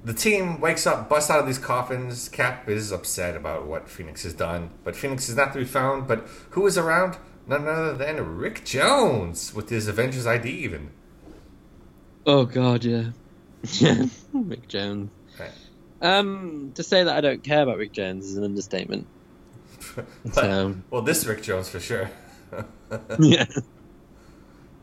the 0.04 0.14
team 0.14 0.60
wakes 0.60 0.88
up, 0.88 1.08
busts 1.10 1.30
out 1.30 1.40
of 1.40 1.46
these 1.48 1.58
coffins. 1.58 2.30
Cap 2.30 2.68
is 2.70 2.92
upset 2.92 3.36
about 3.36 3.68
what 3.68 3.90
Phoenix 3.90 4.24
has 4.24 4.34
done, 4.34 4.72
but 4.84 4.96
Phoenix 4.96 5.30
is 5.30 5.36
not 5.36 5.54
to 5.54 5.60
be 5.60 5.66
found. 5.66 6.08
But 6.08 6.28
who 6.52 6.66
is 6.68 6.78
around? 6.78 7.18
None 7.48 7.68
other 7.68 7.94
than 7.96 8.38
Rick 8.38 8.64
Jones 8.66 9.54
with 9.54 9.70
his 9.70 9.88
Avengers 9.88 10.26
ID, 10.28 10.50
even. 10.50 10.92
Oh 12.26 12.46
God, 12.46 12.84
yeah. 12.84 13.12
Yeah, 13.74 14.06
Rick 14.34 14.68
Jones. 14.68 15.12
Right. 15.40 15.52
Um, 16.02 16.72
to 16.76 16.82
say 16.84 17.04
that 17.04 17.16
I 17.16 17.22
don't 17.22 17.44
care 17.44 17.62
about 17.62 17.78
Rick 17.78 17.92
Jones 17.94 18.26
is 18.26 18.38
an 18.38 18.44
understatement. 18.44 19.06
But- 19.96 20.34
So 20.34 20.76
well, 20.90 21.02
this 21.04 21.26
Rick 21.26 21.44
Jones 21.44 21.70
for 21.70 21.80
sure. 21.80 22.10
yeah, 23.20 23.46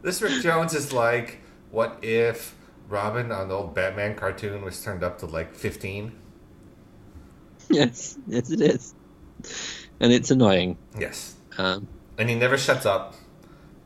This 0.03 0.23
Rick 0.23 0.43
Jones 0.43 0.75
is 0.75 0.93
like, 0.93 1.39
what 1.71 1.99
if 2.03 2.55
Robin 2.89 3.31
on 3.31 3.49
the 3.49 3.55
old 3.55 3.75
Batman 3.75 4.15
cartoon 4.17 4.65
was 4.65 4.83
turned 4.83 5.03
up 5.03 5.19
to 5.19 5.27
like 5.27 5.55
15? 5.55 6.13
yes, 7.71 8.19
yes, 8.27 8.51
it 8.51 8.61
is, 8.61 8.95
and 10.01 10.13
it's 10.13 10.31
annoying. 10.31 10.79
Yes. 10.99 11.35
Um, 11.59 11.87
And 12.17 12.29
he 12.31 12.35
never 12.35 12.57
shuts 12.57 12.87
up, 12.87 13.15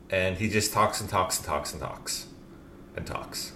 and 0.09 0.37
he 0.37 0.47
just 0.49 0.71
talks 0.73 1.01
and 1.01 1.09
talks 1.09 1.37
and 1.37 1.45
talks 1.45 1.73
and 1.73 1.81
talks 1.81 2.27
and 2.95 3.05
talks. 3.05 3.51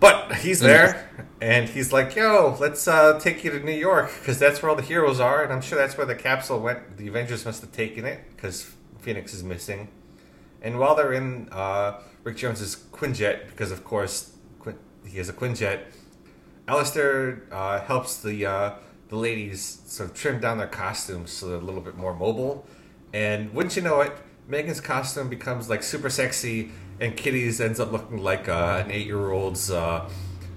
But 0.00 0.36
he's 0.36 0.60
there, 0.60 1.10
and 1.40 1.68
he's 1.68 1.92
like, 1.92 2.14
"Yo, 2.14 2.56
let's 2.60 2.86
uh, 2.86 3.18
take 3.18 3.42
you 3.44 3.50
to 3.50 3.60
New 3.60 3.72
York 3.72 4.10
because 4.20 4.38
that's 4.38 4.62
where 4.62 4.70
all 4.70 4.76
the 4.76 4.82
heroes 4.82 5.18
are, 5.20 5.42
and 5.42 5.52
I'm 5.52 5.60
sure 5.60 5.76
that's 5.78 5.96
where 5.96 6.06
the 6.06 6.14
capsule 6.14 6.60
went. 6.60 6.96
The 6.96 7.08
Avengers 7.08 7.44
must 7.44 7.60
have 7.62 7.72
taken 7.72 8.04
it 8.04 8.20
because 8.34 8.70
Phoenix 9.00 9.34
is 9.34 9.42
missing." 9.42 9.88
And 10.62 10.78
while 10.78 10.94
they're 10.94 11.12
in 11.12 11.48
uh, 11.52 12.00
Rick 12.24 12.38
Jones's 12.38 12.76
Quinjet, 12.92 13.46
because 13.48 13.70
of 13.70 13.84
course 13.84 14.32
Quin- 14.58 14.78
he 15.06 15.18
has 15.18 15.28
a 15.28 15.32
Quinjet, 15.32 15.80
Alistaire 16.66 17.50
uh, 17.50 17.80
helps 17.80 18.20
the 18.20 18.44
uh, 18.44 18.72
the 19.08 19.16
ladies 19.16 19.80
sort 19.86 20.10
of 20.10 20.16
trim 20.16 20.40
down 20.40 20.58
their 20.58 20.66
costumes 20.66 21.30
so 21.30 21.48
they're 21.48 21.56
a 21.56 21.60
little 21.60 21.80
bit 21.80 21.96
more 21.96 22.14
mobile. 22.14 22.66
And 23.12 23.52
wouldn't 23.54 23.74
you 23.76 23.82
know 23.82 24.00
it, 24.02 24.12
Meggan's 24.48 24.80
costume 24.80 25.28
becomes 25.28 25.70
like 25.70 25.82
super 25.82 26.10
sexy, 26.10 26.70
and 27.00 27.16
Kitty's 27.16 27.60
ends 27.60 27.80
up 27.80 27.92
looking 27.92 28.18
like 28.18 28.48
uh, 28.48 28.82
an 28.84 28.90
eight 28.90 29.06
year 29.06 29.30
old's 29.30 29.70
uh, 29.70 30.08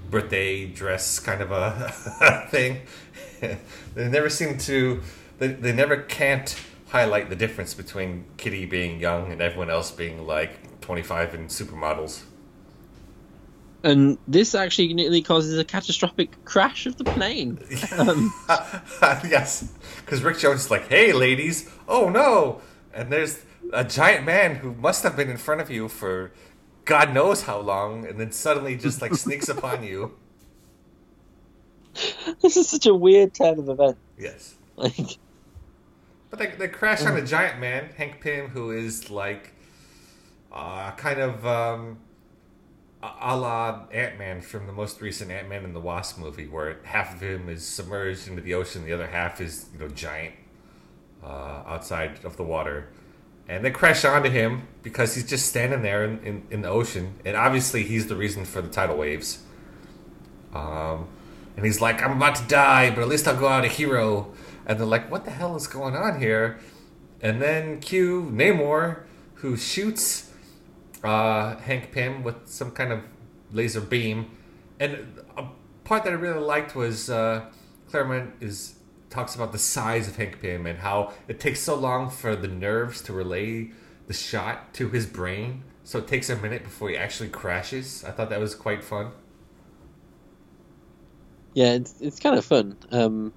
birthday 0.09 0.65
dress 0.65 1.19
kind 1.19 1.41
of 1.41 1.51
a 1.51 2.47
thing. 2.51 2.81
they 3.39 4.09
never 4.09 4.29
seem 4.29 4.57
to. 4.59 5.01
They, 5.39 5.47
they 5.47 5.73
never 5.73 5.97
can't 5.97 6.55
highlight 6.91 7.29
the 7.29 7.35
difference 7.35 7.73
between 7.73 8.25
Kitty 8.37 8.65
being 8.65 8.99
young 8.99 9.31
and 9.31 9.41
everyone 9.41 9.69
else 9.69 9.91
being 9.91 10.27
like 10.27 10.81
25 10.81 11.33
and 11.33 11.49
supermodels. 11.49 12.21
and 13.83 14.17
this 14.27 14.53
actually 14.53 14.93
nearly 14.93 15.21
causes 15.23 15.57
a 15.57 15.63
catastrophic 15.65 16.29
crash 16.45 16.85
of 16.85 16.97
the 16.97 17.03
plane. 17.03 17.57
Um, 17.97 18.31
yes, 19.25 19.71
because 20.05 20.21
Rick 20.23 20.37
Jones 20.39 20.65
is 20.65 20.71
like, 20.71 20.87
"Hey, 20.87 21.13
ladies! 21.13 21.69
Oh 21.87 22.09
no!" 22.09 22.61
And 22.93 23.11
there's 23.11 23.43
a 23.73 23.83
giant 23.83 24.25
man 24.25 24.55
who 24.55 24.73
must 24.75 25.03
have 25.03 25.15
been 25.15 25.29
in 25.29 25.37
front 25.37 25.61
of 25.61 25.69
you 25.71 25.87
for 25.87 26.31
God 26.85 27.13
knows 27.13 27.43
how 27.43 27.59
long, 27.59 28.05
and 28.05 28.19
then 28.19 28.31
suddenly 28.31 28.75
just 28.75 29.01
like 29.01 29.13
sneaks 29.15 29.49
upon 29.55 29.83
you. 29.83 30.13
this 32.41 32.57
is 32.57 32.69
such 32.69 32.85
a 32.85 32.93
weird 32.93 33.33
turn 33.33 33.59
of 33.59 33.69
events. 33.69 33.99
Yes, 34.17 34.55
Like, 34.75 35.17
but 36.31 36.39
they, 36.39 36.47
they 36.47 36.69
crash 36.69 37.05
on 37.05 37.17
a 37.17 37.25
giant 37.25 37.59
man, 37.59 37.89
Hank 37.97 38.21
Pym, 38.21 38.47
who 38.47 38.71
is 38.71 39.11
like 39.11 39.53
uh, 40.51 40.91
kind 40.91 41.19
of 41.19 41.45
um, 41.45 41.99
a 43.03 43.11
a 43.21 43.37
la 43.37 43.85
Ant 43.91 44.17
Man 44.17 44.41
from 44.41 44.65
the 44.65 44.73
most 44.73 45.01
recent 45.01 45.29
Ant 45.29 45.49
Man 45.49 45.65
and 45.65 45.75
the 45.75 45.81
Wasp 45.81 46.17
movie, 46.17 46.47
where 46.47 46.77
half 46.83 47.13
of 47.13 47.21
him 47.21 47.49
is 47.49 47.67
submerged 47.67 48.29
into 48.29 48.41
the 48.41 48.53
ocean, 48.53 48.85
the 48.85 48.93
other 48.93 49.07
half 49.07 49.41
is 49.41 49.67
you 49.73 49.79
know 49.79 49.89
giant 49.89 50.33
uh, 51.21 51.63
outside 51.67 52.23
of 52.23 52.37
the 52.37 52.43
water. 52.43 52.87
And 53.49 53.65
they 53.65 53.71
crash 53.71 54.05
onto 54.05 54.29
him 54.29 54.67
because 54.81 55.15
he's 55.15 55.29
just 55.29 55.47
standing 55.47 55.81
there 55.81 56.05
in, 56.05 56.19
in, 56.23 56.43
in 56.49 56.61
the 56.61 56.69
ocean, 56.69 57.15
and 57.25 57.35
obviously 57.35 57.83
he's 57.83 58.07
the 58.07 58.15
reason 58.15 58.45
for 58.45 58.61
the 58.61 58.69
tidal 58.69 58.95
waves. 58.95 59.43
Um, 60.53 61.09
and 61.57 61.65
he's 61.65 61.81
like, 61.81 62.01
"I'm 62.01 62.15
about 62.15 62.35
to 62.35 62.47
die, 62.47 62.89
but 62.91 63.01
at 63.01 63.09
least 63.09 63.27
I'll 63.27 63.37
go 63.37 63.49
out 63.49 63.65
a 63.65 63.67
hero." 63.67 64.33
And 64.65 64.79
they're 64.79 64.85
like, 64.85 65.09
"What 65.11 65.25
the 65.25 65.31
hell 65.31 65.55
is 65.55 65.67
going 65.67 65.95
on 65.95 66.19
here?" 66.19 66.59
And 67.21 67.41
then 67.41 67.79
Q 67.79 68.29
Namor, 68.33 69.03
who 69.35 69.57
shoots 69.57 70.31
uh, 71.03 71.57
Hank 71.57 71.91
Pym 71.91 72.23
with 72.23 72.47
some 72.47 72.71
kind 72.71 72.91
of 72.91 73.01
laser 73.51 73.81
beam. 73.81 74.31
And 74.79 75.19
a 75.37 75.45
part 75.83 76.03
that 76.03 76.11
I 76.13 76.15
really 76.15 76.39
liked 76.39 76.75
was 76.75 77.09
uh, 77.09 77.45
Claremont 77.89 78.33
is 78.39 78.75
talks 79.09 79.35
about 79.35 79.51
the 79.51 79.57
size 79.59 80.07
of 80.07 80.15
Hank 80.15 80.41
Pym 80.41 80.65
and 80.65 80.79
how 80.79 81.11
it 81.27 81.39
takes 81.39 81.59
so 81.61 81.75
long 81.75 82.09
for 82.09 82.35
the 82.35 82.47
nerves 82.47 83.01
to 83.03 83.13
relay 83.13 83.71
the 84.07 84.13
shot 84.13 84.73
to 84.75 84.89
his 84.89 85.05
brain. 85.05 85.63
So 85.83 85.99
it 85.99 86.07
takes 86.07 86.29
a 86.29 86.35
minute 86.35 86.63
before 86.63 86.89
he 86.89 86.97
actually 86.97 87.29
crashes. 87.29 88.03
I 88.05 88.11
thought 88.11 88.29
that 88.29 88.39
was 88.39 88.55
quite 88.55 88.83
fun. 88.83 89.11
yeah, 91.53 91.73
it's 91.73 91.99
it's 92.01 92.19
kind 92.19 92.37
of 92.37 92.45
fun. 92.45 92.77
Um, 92.91 93.33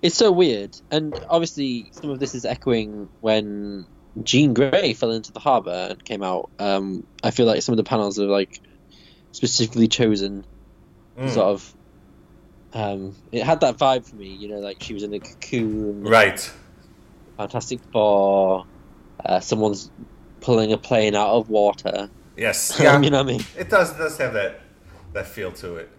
it's 0.00 0.16
so 0.16 0.30
weird, 0.32 0.76
and 0.90 1.18
obviously 1.28 1.90
some 1.92 2.10
of 2.10 2.18
this 2.18 2.34
is 2.34 2.44
echoing 2.44 3.08
when 3.20 3.86
Jean 4.22 4.54
Grey 4.54 4.94
fell 4.94 5.10
into 5.10 5.32
the 5.32 5.40
harbour 5.40 5.88
and 5.90 6.04
came 6.04 6.22
out. 6.22 6.50
Um, 6.58 7.06
I 7.22 7.30
feel 7.30 7.46
like 7.46 7.62
some 7.62 7.72
of 7.72 7.76
the 7.78 7.84
panels 7.84 8.18
are 8.18 8.26
like 8.26 8.60
specifically 9.32 9.88
chosen, 9.88 10.44
Mm. 11.18 11.30
sort 11.30 11.46
of. 11.46 11.74
Um, 12.74 13.14
it 13.30 13.42
had 13.42 13.60
that 13.60 13.76
vibe 13.76 14.08
for 14.08 14.16
me, 14.16 14.28
you 14.28 14.48
know, 14.48 14.58
like 14.60 14.82
she 14.82 14.94
was 14.94 15.02
in 15.02 15.12
a 15.12 15.20
cocoon. 15.20 16.04
Right. 16.04 16.50
Fantastic 17.36 17.80
Four. 17.92 18.64
Uh, 19.24 19.40
someone's 19.40 19.90
pulling 20.40 20.72
a 20.72 20.78
plane 20.78 21.14
out 21.14 21.30
of 21.30 21.50
water. 21.50 22.10
Yes. 22.36 22.78
Yeah. 22.80 22.98
you 23.02 23.10
know 23.10 23.18
what 23.18 23.26
I 23.28 23.32
mean? 23.36 23.44
It 23.58 23.68
does 23.68 23.92
it 23.92 23.98
does 23.98 24.16
have 24.18 24.32
that 24.32 24.60
that 25.12 25.26
feel 25.26 25.52
to 25.52 25.76
it. 25.76 25.90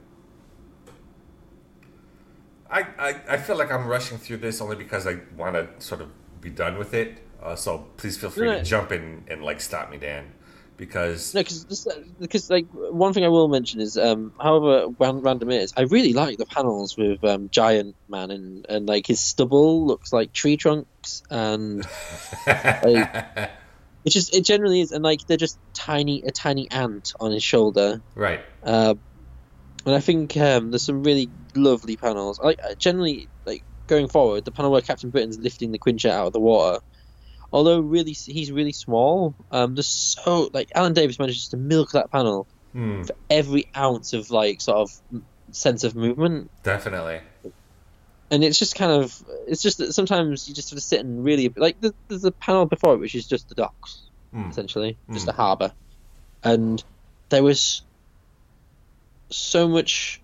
I, 2.73 2.87
I, 2.97 3.15
I 3.29 3.37
feel 3.37 3.57
like 3.57 3.71
I'm 3.71 3.87
rushing 3.87 4.17
through 4.17 4.37
this 4.37 4.59
only 4.59 4.75
because 4.75 5.05
I 5.05 5.19
want 5.37 5.55
to 5.55 5.69
sort 5.85 6.01
of 6.01 6.09
be 6.41 6.49
done 6.49 6.77
with 6.77 6.93
it. 6.93 7.19
Uh, 7.41 7.55
so 7.55 7.85
please 7.97 8.17
feel 8.17 8.29
free 8.29 8.47
No, 8.47 8.57
to 8.57 8.63
jump 8.63 8.91
in 8.91 9.25
and 9.27 9.43
like 9.43 9.61
stop 9.61 9.91
me, 9.91 9.97
Dan, 9.97 10.31
because 10.77 11.35
No, 11.35 11.41
because 11.41 11.87
because 12.19 12.49
like 12.49 12.65
one 12.71 13.13
thing 13.13 13.25
I 13.25 13.27
will 13.27 13.47
mention 13.47 13.79
is, 13.79 13.97
um, 13.97 14.33
however 14.41 14.87
random 14.97 15.51
it 15.51 15.61
is, 15.61 15.73
I 15.77 15.81
really 15.83 16.13
like 16.13 16.37
the 16.37 16.45
panels 16.45 16.95
with 16.97 17.23
um, 17.23 17.49
Giant 17.49 17.95
Man 18.09 18.31
and 18.31 18.65
and 18.69 18.87
like 18.87 19.05
his 19.07 19.19
stubble 19.19 19.85
looks 19.85 20.11
like 20.13 20.33
tree 20.33 20.57
trunks 20.57 21.21
and 21.29 21.85
it 22.47 23.49
just 24.09 24.35
it 24.35 24.45
generally 24.45 24.81
is, 24.81 24.91
and 24.91 25.03
like 25.03 25.19
they're 25.27 25.37
just 25.37 25.59
tiny 25.73 26.23
a 26.25 26.31
tiny 26.31 26.69
ant 26.71 27.11
on 27.19 27.31
his 27.31 27.43
shoulder. 27.43 28.01
right, 28.15 28.41
Uh, 28.63 28.95
and 29.85 29.95
I 29.95 29.99
think 29.99 30.37
um, 30.37 30.71
there's 30.71 30.85
some 30.85 31.03
really 31.03 31.29
lovely 31.55 31.97
panels. 31.97 32.39
I 32.43 32.55
I 32.63 32.75
generally 32.77 33.29
like 33.45 33.63
going 33.87 34.07
forward 34.07 34.45
the 34.45 34.51
panel 34.51 34.71
where 34.71 34.81
Captain 34.81 35.09
Britain's 35.09 35.37
lifting 35.37 35.71
the 35.71 35.79
Quinjet 35.79 36.11
out 36.11 36.27
of 36.27 36.33
the 36.33 36.39
water. 36.39 36.79
Although 37.51 37.81
really 37.81 38.13
he's 38.13 38.51
really 38.51 38.73
small, 38.73 39.35
um, 39.51 39.75
there's 39.75 39.87
so 39.87 40.49
like 40.53 40.69
Alan 40.73 40.93
Davis 40.93 41.19
manages 41.19 41.49
to 41.49 41.57
milk 41.57 41.91
that 41.91 42.11
panel 42.11 42.47
Hmm, 42.73 43.03
for 43.03 43.15
every 43.29 43.65
ounce 43.77 44.13
of 44.13 44.31
like 44.31 44.59
sort 44.61 44.77
of 44.79 44.89
sense 45.51 45.83
of 45.83 45.95
movement, 45.95 46.49
definitely. 46.63 47.21
and 48.31 48.43
it's 48.43 48.57
just 48.57 48.73
kind 48.73 48.91
of 48.91 49.13
it's 49.47 49.61
just 49.61 49.77
that 49.77 49.93
sometimes 49.93 50.47
you 50.47 50.55
just 50.55 50.69
sort 50.69 50.77
of 50.77 50.83
sit 50.83 51.01
and 51.01 51.23
really 51.23 51.53
like 51.55 51.77
there's, 51.79 51.93
there's 52.09 52.23
a 52.25 52.31
panel 52.31 52.65
before 52.65 52.95
it 52.95 52.99
which 52.99 53.13
is 53.13 53.27
just 53.27 53.47
the 53.49 53.55
docks 53.55 54.09
Hmm. 54.33 54.49
essentially, 54.49 54.97
just 55.11 55.27
Mm. 55.27 55.29
a 55.29 55.33
harbour, 55.33 55.73
and 56.41 56.83
there 57.29 57.43
was 57.43 57.83
so 59.31 59.67
much 59.67 60.22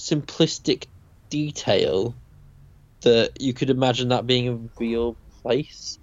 simplistic 0.00 0.86
detail 1.30 2.16
that 3.02 3.32
you 3.40 3.54
could 3.54 3.70
imagine 3.70 4.08
that 4.08 4.26
being 4.26 4.48
a 4.48 4.68
real 4.80 5.18
place. 5.42 5.98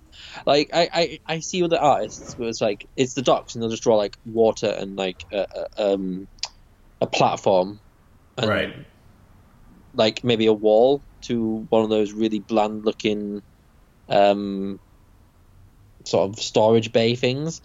Like 0.46 0.70
I, 0.74 0.90
I, 0.94 1.20
I 1.28 1.40
see 1.40 1.64
other 1.64 1.80
artists 1.80 2.34
where 2.38 2.50
it's 2.50 2.62
like 2.62 2.88
it's 2.96 3.14
the 3.14 3.22
docks 3.22 3.56
and 3.56 3.62
they'll 3.64 3.70
just 3.72 3.84
draw 3.84 3.98
like 3.98 4.16
water 4.26 4.68
and 4.70 4.96
like 4.96 5.26
a, 5.32 5.46
a, 5.78 5.94
um, 5.94 6.28
a 7.02 7.08
platform, 7.08 7.82
and 8.38 8.50
Right. 8.50 8.76
like 9.94 10.24
maybe 10.24 10.46
a 10.48 10.54
wall 10.54 11.04
to 11.24 11.66
one 11.70 11.84
of 11.84 11.90
those 11.90 12.14
really 12.14 12.40
bland 12.40 12.86
looking 12.86 13.42
um, 14.10 14.80
sort 16.06 16.30
of 16.30 16.40
storage 16.44 16.92
bay 16.92 17.16
things. 17.16 17.62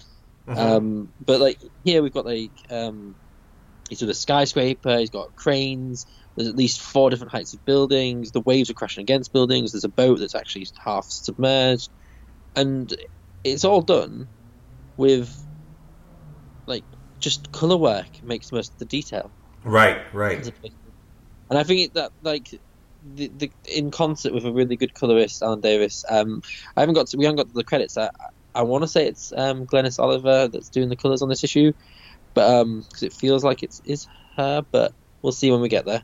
Mhm. 0.47 0.59
Um, 0.59 1.13
but 1.21 1.41
like 1.41 1.59
here 1.85 2.03
we've 2.03 2.13
got 2.13 2.27
like 2.27 2.53
um, 2.71 3.17
he's 3.89 4.01
with 4.01 4.11
a 4.11 4.15
skyscraper. 4.15 4.99
He's 4.99 5.11
got 5.11 5.35
cranes. 5.37 6.07
There's 6.37 6.49
at 6.49 6.57
least 6.57 6.81
four 6.81 7.11
different 7.11 7.33
heights 7.33 7.53
of 7.55 7.65
buildings. 7.65 8.33
The 8.33 8.41
waves 8.41 8.71
are 8.71 8.75
crashing 8.75 9.03
against 9.03 9.33
buildings. 9.33 9.73
There's 9.73 9.85
a 9.85 9.89
boat 9.89 10.19
that's 10.19 10.35
actually 10.35 10.67
half 10.83 11.07
submerged, 11.09 11.91
and 12.57 12.95
it's 13.45 13.65
all 13.65 13.83
done 13.83 14.29
with 14.97 15.35
like 16.67 16.85
just 17.21 17.53
color 17.53 17.77
work 17.77 18.23
makes 18.23 18.53
most 18.53 18.73
of 18.73 18.79
the 18.79 18.87
detail. 18.87 19.33
right, 19.65 20.03
right. 20.15 20.39
as 20.39 20.49
opposed 20.49 20.75
to- 20.85 20.93
And 21.51 21.59
I 21.59 21.65
think 21.65 21.93
that 21.95 22.13
like 22.23 22.49
the, 23.03 23.29
the 23.35 23.53
in 23.65 23.91
concert 23.91 24.33
with 24.33 24.45
a 24.45 24.53
really 24.53 24.77
good 24.77 24.95
colorist, 24.95 25.43
Alan 25.43 25.61
Davis. 25.61 26.05
Um, 26.09 26.41
I 26.77 26.81
haven't 26.81 26.95
got 26.95 27.09
to, 27.09 27.17
we 27.17 27.25
haven't 27.25 27.37
got 27.39 27.49
to 27.49 27.55
the 27.55 27.65
credits. 27.65 27.97
I, 27.97 28.11
I 28.55 28.63
want 28.63 28.83
to 28.83 28.89
say 28.89 29.07
it's 29.07 29.33
um, 29.37 29.67
Glynis 29.67 29.99
Oliver 29.99 30.49
that's 30.49 30.69
doing 30.69 30.89
the 30.89 30.97
colors 30.97 31.23
on 31.23 31.29
this 31.29 31.45
issue, 31.45 31.73
but 32.35 32.49
um, 32.51 32.81
because 32.83 33.03
it 33.03 33.13
feels 33.13 33.45
like 33.45 33.63
it's 33.63 33.81
is 33.85 34.07
her, 34.37 34.63
but 34.71 34.93
we'll 35.23 35.33
see 35.33 35.51
when 35.51 35.61
we 35.61 35.69
get 35.69 35.85
there. 35.87 36.03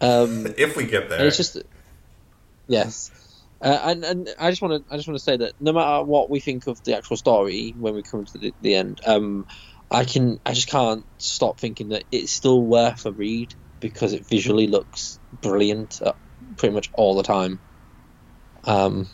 Um, 0.00 0.46
If 0.58 0.76
we 0.76 0.84
get 0.86 1.08
there, 1.08 1.26
it's 1.26 1.36
just 1.36 1.58
yes. 2.68 3.10
Uh, 3.62 3.78
and 3.84 4.04
and 4.04 4.28
I 4.38 4.50
just 4.50 4.62
want 4.62 4.86
to 4.86 4.94
I 4.94 4.96
just 4.96 5.06
want 5.06 5.18
to 5.18 5.24
say 5.24 5.36
that 5.36 5.52
no 5.60 5.72
matter 5.72 6.04
what 6.04 6.30
we 6.30 6.40
think 6.40 6.66
of 6.66 6.82
the 6.84 6.96
actual 6.96 7.16
story 7.18 7.74
when 7.76 7.94
we 7.94 8.02
come 8.02 8.24
to 8.24 8.38
the, 8.38 8.54
the 8.60 8.74
end, 8.74 9.00
um, 9.06 9.46
I 9.90 10.04
can 10.04 10.38
I 10.46 10.54
just 10.54 10.68
can't 10.68 11.04
stop 11.18 11.60
thinking 11.60 11.90
that 11.90 12.04
it's 12.10 12.32
still 12.32 12.62
worth 12.62 13.04
a 13.04 13.12
read 13.12 13.54
because 13.80 14.14
it 14.14 14.26
visually 14.26 14.66
looks 14.66 15.18
brilliant. 15.42 16.00
Uh, 16.00 16.12
pretty 16.56 16.74
much 16.74 16.90
all 16.94 17.16
the 17.16 17.22
time. 17.22 17.60
Um, 18.64 19.08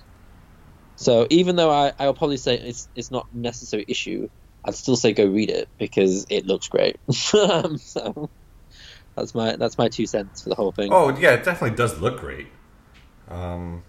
so 0.97 1.27
even 1.31 1.57
though 1.57 1.71
I 1.71 1.93
I'll 1.99 2.15
probably 2.15 2.37
say 2.37 2.57
it's 2.57 2.89
it's 2.95 3.11
not 3.11 3.27
a 3.33 3.39
necessary 3.39 3.85
issue, 3.89 4.29
I'd 4.65 4.75
still 4.75 4.97
say 4.97 5.13
go 5.13 5.27
read 5.27 5.51
it 5.51 5.69
because 5.79 6.27
it 6.31 6.47
looks 6.47 6.69
great. 6.69 6.97
so 7.11 8.31
that's 9.17 9.35
my 9.35 9.57
that's 9.57 9.79
my 9.79 9.89
two 9.89 10.07
cents 10.07 10.43
for 10.43 10.51
the 10.51 10.55
whole 10.55 10.73
thing. 10.73 10.93
Oh 10.93 11.17
yeah, 11.17 11.33
it 11.33 11.45
definitely 11.45 11.77
does 11.77 11.99
look 12.01 12.21
great. 12.21 12.47
Um, 13.29 13.83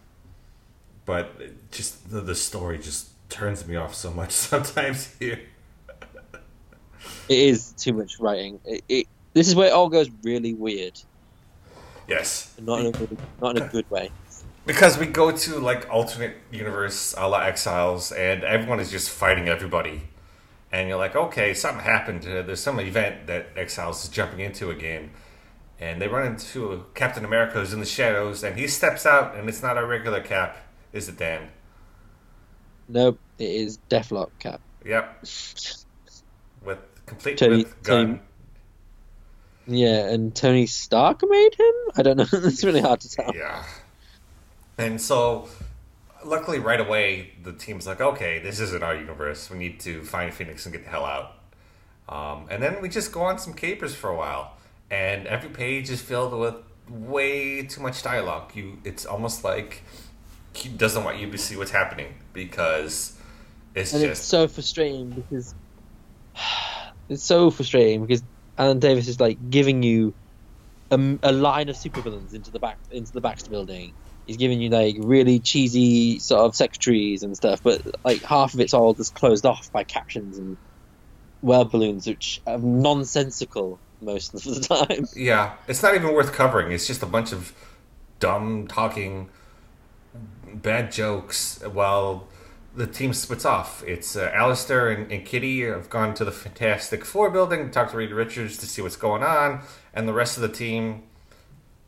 but 1.05 1.71
just 1.71 2.09
the, 2.09 2.21
the 2.21 2.35
story 2.35 2.77
just 2.79 3.09
turns 3.29 3.67
me 3.67 3.75
off 3.75 3.93
so 3.93 4.11
much 4.11 4.31
sometimes 4.51 5.13
here. 5.19 5.39
It 7.29 7.37
is 7.39 7.71
too 7.73 7.93
much 7.93 8.19
writing. 8.19 8.59
It, 8.65 8.83
it 8.89 9.07
this 9.33 9.47
is 9.47 9.55
where 9.55 9.67
it 9.67 9.73
all 9.73 9.89
goes 9.89 10.09
really 10.23 10.53
weird. 10.53 10.99
Yes, 12.07 12.53
Not 12.61 12.79
in 12.79 12.85
a 12.87 12.91
good, 12.93 13.17
not 13.41 13.57
in 13.57 13.63
a 13.63 13.67
good 13.67 13.89
way. 13.91 14.09
because 14.65 14.97
we 14.97 15.05
go 15.07 15.29
to 15.35 15.59
like 15.59 15.89
alternate 15.89 16.35
universe 16.51 17.13
a 17.17 17.27
la 17.27 17.41
Exiles, 17.41 18.13
and 18.13 18.43
everyone 18.45 18.79
is 18.79 18.89
just 18.89 19.09
fighting 19.09 19.49
everybody, 19.49 20.03
and 20.77 20.87
you're 20.87 20.97
like, 20.97 21.15
okay, 21.15 21.53
something 21.55 21.83
happened. 21.83 22.23
Uh, 22.25 22.43
there's 22.43 22.59
some 22.59 22.79
event 22.79 23.25
that 23.25 23.47
Exiles 23.55 24.03
is 24.03 24.09
jumping 24.11 24.39
into 24.41 24.69
again, 24.69 25.09
and 25.79 25.99
they 25.99 26.07
run 26.07 26.27
into 26.27 26.85
Captain 26.93 27.25
America 27.25 27.59
who's 27.59 27.73
in 27.73 27.79
the 27.79 27.85
shadows, 27.85 28.43
and 28.43 28.57
he 28.59 28.67
steps 28.67 29.05
out, 29.05 29.35
and 29.35 29.49
it's 29.49 29.63
not 29.63 29.77
a 29.77 29.85
regular 29.85 30.21
Cap, 30.21 30.55
is 30.93 31.09
it, 31.09 31.17
Dan? 31.17 31.49
Nope, 32.87 33.19
it 33.39 33.49
is 33.49 33.79
Deathlok 33.89 34.29
Cap. 34.39 34.61
Yep, 34.85 35.25
with 36.63 36.77
complete 37.07 37.37
Tony- 37.39 37.57
with 37.63 37.83
gun. 37.83 38.05
Tony- 38.07 38.21
Yeah, 39.81 40.09
and 40.09 40.33
Tony 40.35 40.65
Stark 40.67 41.21
made 41.27 41.55
him. 41.55 41.73
I 41.97 42.03
don't 42.03 42.17
know. 42.17 42.25
it's 42.31 42.63
really 42.63 42.81
hard 42.81 43.01
to 43.01 43.09
tell. 43.09 43.33
Yeah. 43.35 43.63
And 44.77 45.01
so, 45.01 45.49
luckily, 46.27 46.59
right 46.59 46.79
away, 46.79 47.31
the 47.43 47.53
team's 47.53 47.87
like, 47.87 48.01
okay, 48.01 48.39
this 48.39 48.59
isn't 48.59 48.83
our 48.83 48.95
universe. 48.95 49.49
We 49.49 49.57
need 49.57 49.79
to 49.81 50.03
find 50.03 50.33
Phoenix 50.33 50.65
and 50.65 50.73
get 50.73 50.83
the 50.83 50.89
hell 50.89 51.05
out. 51.05 51.33
Um, 52.09 52.47
and 52.49 52.61
then 52.61 52.81
we 52.81 52.89
just 52.89 53.11
go 53.11 53.21
on 53.21 53.39
some 53.39 53.53
capers 53.53 53.95
for 53.95 54.09
a 54.09 54.15
while. 54.15 54.53
And 54.89 55.27
every 55.27 55.49
page 55.49 55.89
is 55.89 56.01
filled 56.01 56.33
with 56.33 56.55
way 56.89 57.63
too 57.63 57.81
much 57.81 58.03
dialogue. 58.03 58.55
You, 58.55 58.77
It's 58.83 59.05
almost 59.05 59.43
like 59.43 59.83
he 60.53 60.69
doesn't 60.69 61.03
want 61.03 61.19
you 61.19 61.29
to 61.29 61.37
see 61.37 61.55
what's 61.55 61.71
happening 61.71 62.15
because 62.33 63.17
it's 63.75 63.93
and 63.93 64.03
it's 64.03 64.19
just. 64.19 64.29
so 64.29 64.47
frustrating 64.47 65.09
because 65.11 65.53
it's 67.09 67.23
so 67.23 67.51
frustrating 67.51 68.01
because 68.01 68.23
Alan 68.57 68.79
Davis 68.79 69.07
is 69.07 69.19
like 69.19 69.37
giving 69.49 69.83
you 69.83 70.13
a, 70.89 71.17
a 71.23 71.31
line 71.31 71.69
of 71.69 71.75
supervillains 71.75 72.33
into 72.33 72.51
the 72.51 72.59
back 72.59 72.77
into 72.91 73.11
the 73.11 73.21
Baxter 73.21 73.49
building. 73.49 73.93
He's 74.27 74.37
giving 74.37 74.61
you 74.61 74.69
like 74.69 74.97
really 74.99 75.39
cheesy 75.39 76.19
sort 76.19 76.41
of 76.41 76.55
secretaries 76.55 77.23
and 77.23 77.35
stuff, 77.35 77.63
but 77.63 77.81
like 78.03 78.21
half 78.23 78.53
of 78.53 78.59
it's 78.59 78.73
all 78.73 78.93
just 78.93 79.15
closed 79.15 79.45
off 79.45 79.71
by 79.71 79.83
captions 79.83 80.37
and 80.37 80.57
well 81.41 81.65
balloons, 81.65 82.05
which 82.05 82.41
are 82.45 82.57
nonsensical 82.57 83.79
most 84.01 84.33
of 84.33 84.43
the 84.43 84.59
time. 84.87 85.07
Yeah, 85.15 85.53
it's 85.67 85.81
not 85.81 85.95
even 85.95 86.13
worth 86.13 86.33
covering. 86.33 86.71
It's 86.71 86.87
just 86.87 87.01
a 87.01 87.07
bunch 87.07 87.31
of 87.31 87.53
dumb 88.19 88.67
talking, 88.67 89.29
bad 90.53 90.91
jokes 90.91 91.59
while 91.63 92.27
the 92.75 92.87
team 92.87 93.13
splits 93.13 93.43
off. 93.45 93.83
It's 93.85 94.15
uh, 94.15 94.31
Alistaire 94.31 94.95
and, 94.95 95.11
and 95.11 95.25
Kitty 95.25 95.61
have 95.63 95.89
gone 95.89 96.13
to 96.13 96.23
the 96.23 96.31
Fantastic 96.31 97.03
Four 97.03 97.31
building 97.31 97.65
to 97.65 97.71
talk 97.71 97.91
to 97.91 97.97
Reed 97.97 98.11
Richards 98.11 98.57
to 98.57 98.67
see 98.67 98.81
what's 98.81 98.95
going 98.95 99.23
on, 99.23 99.61
and 99.93 100.07
the 100.07 100.13
rest 100.13 100.37
of 100.37 100.41
the 100.41 100.49
team, 100.49 101.03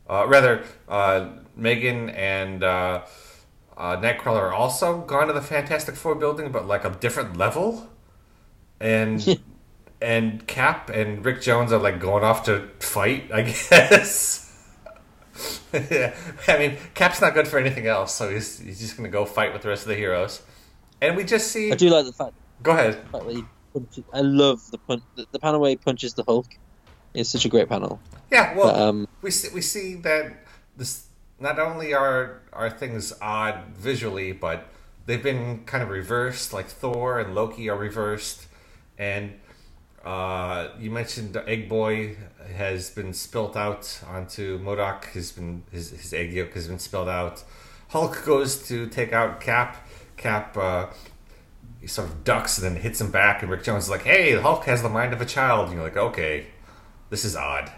uh, 0.08 0.26
rather, 0.26 0.64
uh, 0.88 1.28
Meggan 1.56 2.10
and 2.10 2.62
uh, 2.62 3.02
uh, 3.76 3.96
Nightcrawler 3.96 4.40
are 4.40 4.52
also 4.52 5.00
gone 5.02 5.26
to 5.28 5.32
the 5.32 5.42
Fantastic 5.42 5.96
Four 5.96 6.14
building, 6.14 6.50
but 6.52 6.66
like 6.66 6.84
a 6.84 6.90
different 6.90 7.36
level. 7.36 7.88
And 8.80 9.40
and 10.02 10.46
Cap 10.46 10.90
and 10.90 11.24
Rick 11.24 11.42
Jones 11.42 11.72
are 11.72 11.78
like 11.78 12.00
going 12.00 12.24
off 12.24 12.44
to 12.44 12.68
fight, 12.78 13.30
I 13.32 13.42
guess. 13.70 14.46
I 15.72 16.58
mean, 16.58 16.76
Cap's 16.94 17.20
not 17.20 17.34
good 17.34 17.48
for 17.48 17.58
anything 17.58 17.86
else, 17.86 18.14
so 18.14 18.28
he's 18.30 18.58
he's 18.58 18.80
just 18.80 18.96
gonna 18.96 19.08
go 19.08 19.24
fight 19.24 19.52
with 19.52 19.62
the 19.62 19.68
rest 19.68 19.82
of 19.82 19.88
the 19.88 19.94
heroes. 19.96 20.42
And 21.00 21.16
we 21.16 21.24
just 21.24 21.50
see. 21.50 21.72
I 21.72 21.76
do 21.76 21.88
like 21.88 22.04
the 22.04 22.12
fact, 22.12 22.34
Go 22.62 22.72
ahead. 22.72 22.96
fact 23.10 23.24
punches, 23.72 24.04
I 24.12 24.20
love 24.20 24.70
the 24.70 24.78
pun- 24.78 25.02
the, 25.14 25.26
the 25.32 25.38
panel 25.38 25.60
where 25.60 25.70
he 25.70 25.76
punches 25.76 26.14
the 26.14 26.24
Hulk. 26.24 26.46
It's 27.14 27.30
such 27.30 27.44
a 27.44 27.48
great 27.48 27.68
panel. 27.68 28.00
Yeah. 28.30 28.54
Well, 28.56 28.66
But, 28.72 28.80
um, 28.80 29.08
we 29.22 29.30
see 29.30 29.48
we 29.54 29.62
see 29.62 29.94
that 29.96 30.44
this 30.76 31.06
not 31.40 31.58
only 31.58 31.94
are 31.94 32.42
are 32.52 32.70
things 32.70 33.12
odd 33.20 33.64
visually, 33.74 34.32
but 34.32 34.68
they've 35.06 35.22
been 35.22 35.64
kind 35.64 35.82
of 35.82 35.88
reversed. 35.88 36.52
Like 36.52 36.66
Thor 36.66 37.18
and 37.18 37.34
Loki 37.34 37.68
are 37.68 37.76
reversed, 37.76 38.46
and 38.98 39.32
uh, 40.04 40.68
you 40.78 40.90
mentioned 40.90 41.36
Egg 41.46 41.68
Boy 41.68 42.16
has 42.54 42.90
been 42.90 43.12
spilt 43.12 43.56
out 43.56 44.00
onto 44.06 44.58
MODOK. 44.60 45.04
Has 45.06 45.32
been 45.32 45.64
his 45.72 45.90
his 45.90 46.12
egg 46.12 46.32
yolk 46.32 46.52
has 46.52 46.68
been 46.68 46.78
spilled 46.78 47.08
out. 47.08 47.42
Hulk 47.88 48.24
goes 48.24 48.68
to 48.68 48.86
take 48.86 49.12
out 49.12 49.40
Cap. 49.40 49.88
Cap. 50.16 50.56
Uh, 50.56 50.86
he 51.80 51.86
sort 51.86 52.08
of 52.08 52.24
ducks 52.24 52.58
and 52.58 52.76
then 52.76 52.82
hits 52.82 53.00
him 53.00 53.10
back, 53.10 53.42
and 53.42 53.50
Rick 53.50 53.64
Jones 53.64 53.84
is 53.84 53.90
like, 53.90 54.02
"Hey, 54.02 54.38
Hulk 54.38 54.64
has 54.64 54.82
the 54.82 54.90
mind 54.90 55.14
of 55.14 55.20
a 55.22 55.26
child." 55.26 55.66
And 55.66 55.74
you're 55.74 55.84
like, 55.84 55.96
"Okay, 55.96 56.48
this 57.08 57.24
is 57.24 57.34
odd." 57.34 57.72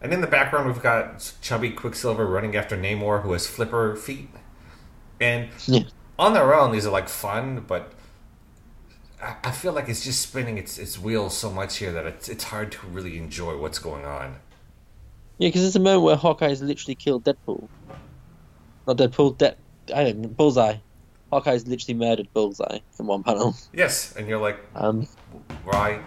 And 0.00 0.12
in 0.12 0.20
the 0.20 0.26
background, 0.26 0.66
we've 0.66 0.82
got 0.82 1.32
chubby 1.40 1.70
Quicksilver 1.70 2.26
running 2.26 2.54
after 2.56 2.76
Namor, 2.76 3.22
who 3.22 3.32
has 3.32 3.46
flipper 3.46 3.96
feet. 3.96 4.28
And 5.20 5.48
Yeah. 5.66 5.80
on 6.18 6.34
their 6.34 6.54
own, 6.54 6.70
these 6.72 6.86
are 6.86 6.92
like 6.92 7.08
fun, 7.08 7.64
but 7.66 7.92
I, 9.22 9.36
I 9.44 9.50
feel 9.50 9.72
like 9.72 9.88
it's 9.88 10.04
just 10.04 10.20
spinning 10.20 10.58
its 10.58 10.78
its 10.78 10.98
wheels 10.98 11.36
so 11.36 11.50
much 11.50 11.78
here 11.78 11.92
that 11.92 12.04
it's 12.06 12.28
it's 12.28 12.44
hard 12.44 12.70
to 12.72 12.86
really 12.86 13.16
enjoy 13.16 13.56
what's 13.56 13.78
going 13.78 14.04
on. 14.04 14.36
Yeah, 15.38 15.48
because 15.48 15.62
there's 15.62 15.76
a 15.76 15.80
moment 15.80 16.02
where 16.02 16.16
Hawkeye 16.16 16.48
has 16.48 16.62
literally 16.62 16.94
killed 16.94 17.24
Deadpool. 17.24 17.66
Not 18.86 18.96
Deadpool, 18.98 19.38
De- 19.38 19.56
I 19.94 20.04
don't 20.04 20.18
know, 20.18 20.28
Bullseye. 20.28 20.76
Hawkeye's 21.32 21.66
literally 21.66 21.98
murdered 21.98 22.28
Bullseye 22.34 22.78
in 22.98 23.06
one 23.06 23.22
panel. 23.22 23.54
Yes, 23.72 24.14
and 24.16 24.28
you're 24.28 24.40
like, 24.40 24.58
Um, 24.74 25.08
why? 25.64 26.00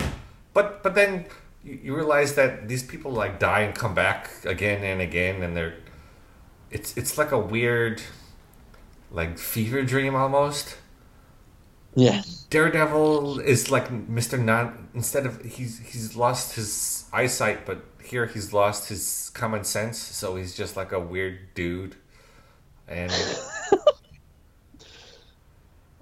But 0.54 0.82
but 0.84 0.94
then 0.96 1.26
you, 1.64 1.80
you 1.84 1.96
realize 1.96 2.36
that 2.36 2.68
these 2.68 2.84
people 2.84 3.12
like 3.12 3.40
die 3.40 3.62
and 3.62 3.76
come 3.76 3.94
back 3.94 4.30
again 4.46 4.84
and 4.84 5.02
again, 5.02 5.42
and 5.44 5.56
they're 5.56 5.76
it's 6.72 6.96
it's 6.98 7.18
like 7.18 7.32
a 7.32 7.40
weird 7.40 8.02
like 9.12 9.38
fever 9.38 9.84
dream 9.84 10.16
almost. 10.16 10.78
yeah, 11.96 12.22
Daredevil 12.50 13.40
is 13.42 13.70
like 13.70 13.90
Mr. 13.90 14.40
Non 14.44 14.90
instead 14.94 15.26
of 15.26 15.44
he's 15.44 15.80
he's 15.80 16.16
lost 16.16 16.56
his 16.56 17.06
eyesight, 17.14 17.66
but 17.66 17.84
here 18.04 18.26
he's 18.26 18.54
lost 18.54 18.90
his 18.90 19.32
common 19.34 19.64
sense, 19.64 20.00
so 20.00 20.36
he's 20.36 20.56
just 20.56 20.76
like 20.76 20.92
a 20.92 21.00
weird 21.00 21.54
dude. 21.54 21.96
And 22.88 23.12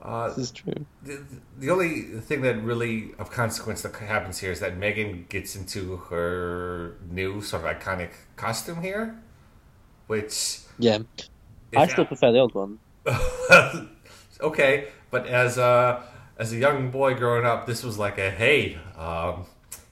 uh, 0.07 0.29
this 0.29 0.37
is 0.37 0.51
true. 0.51 0.85
the, 1.03 1.21
the 1.59 1.69
only 1.69 2.03
thing 2.21 2.41
that 2.41 2.63
really 2.63 3.11
of 3.19 3.29
consequence 3.29 3.81
that 3.81 3.93
happens 3.93 4.39
here 4.39 4.53
is 4.53 4.61
that 4.61 4.77
Meggan 4.77 5.25
gets 5.27 5.53
into 5.53 5.97
her 6.09 6.95
new 7.11 7.41
sort 7.41 7.65
of 7.65 7.77
iconic 7.77 8.11
costume 8.37 8.81
here, 8.81 9.19
which 10.07 10.59
Yeah, 10.79 10.99
I 11.75 11.87
still 11.87 12.05
prefer 12.05 12.31
the 12.31 12.39
old 12.39 12.55
one. 12.55 12.79
okay, 14.39 14.87
but 15.11 15.27
as 15.27 15.57
a 15.57 16.01
as 16.37 16.53
a 16.53 16.57
young 16.57 16.89
boy 16.89 17.13
growing 17.13 17.45
up, 17.45 17.65
this 17.65 17.83
was 17.83 17.99
like 17.99 18.17
a 18.17 18.31
hey, 18.31 18.77
um, 18.97 19.45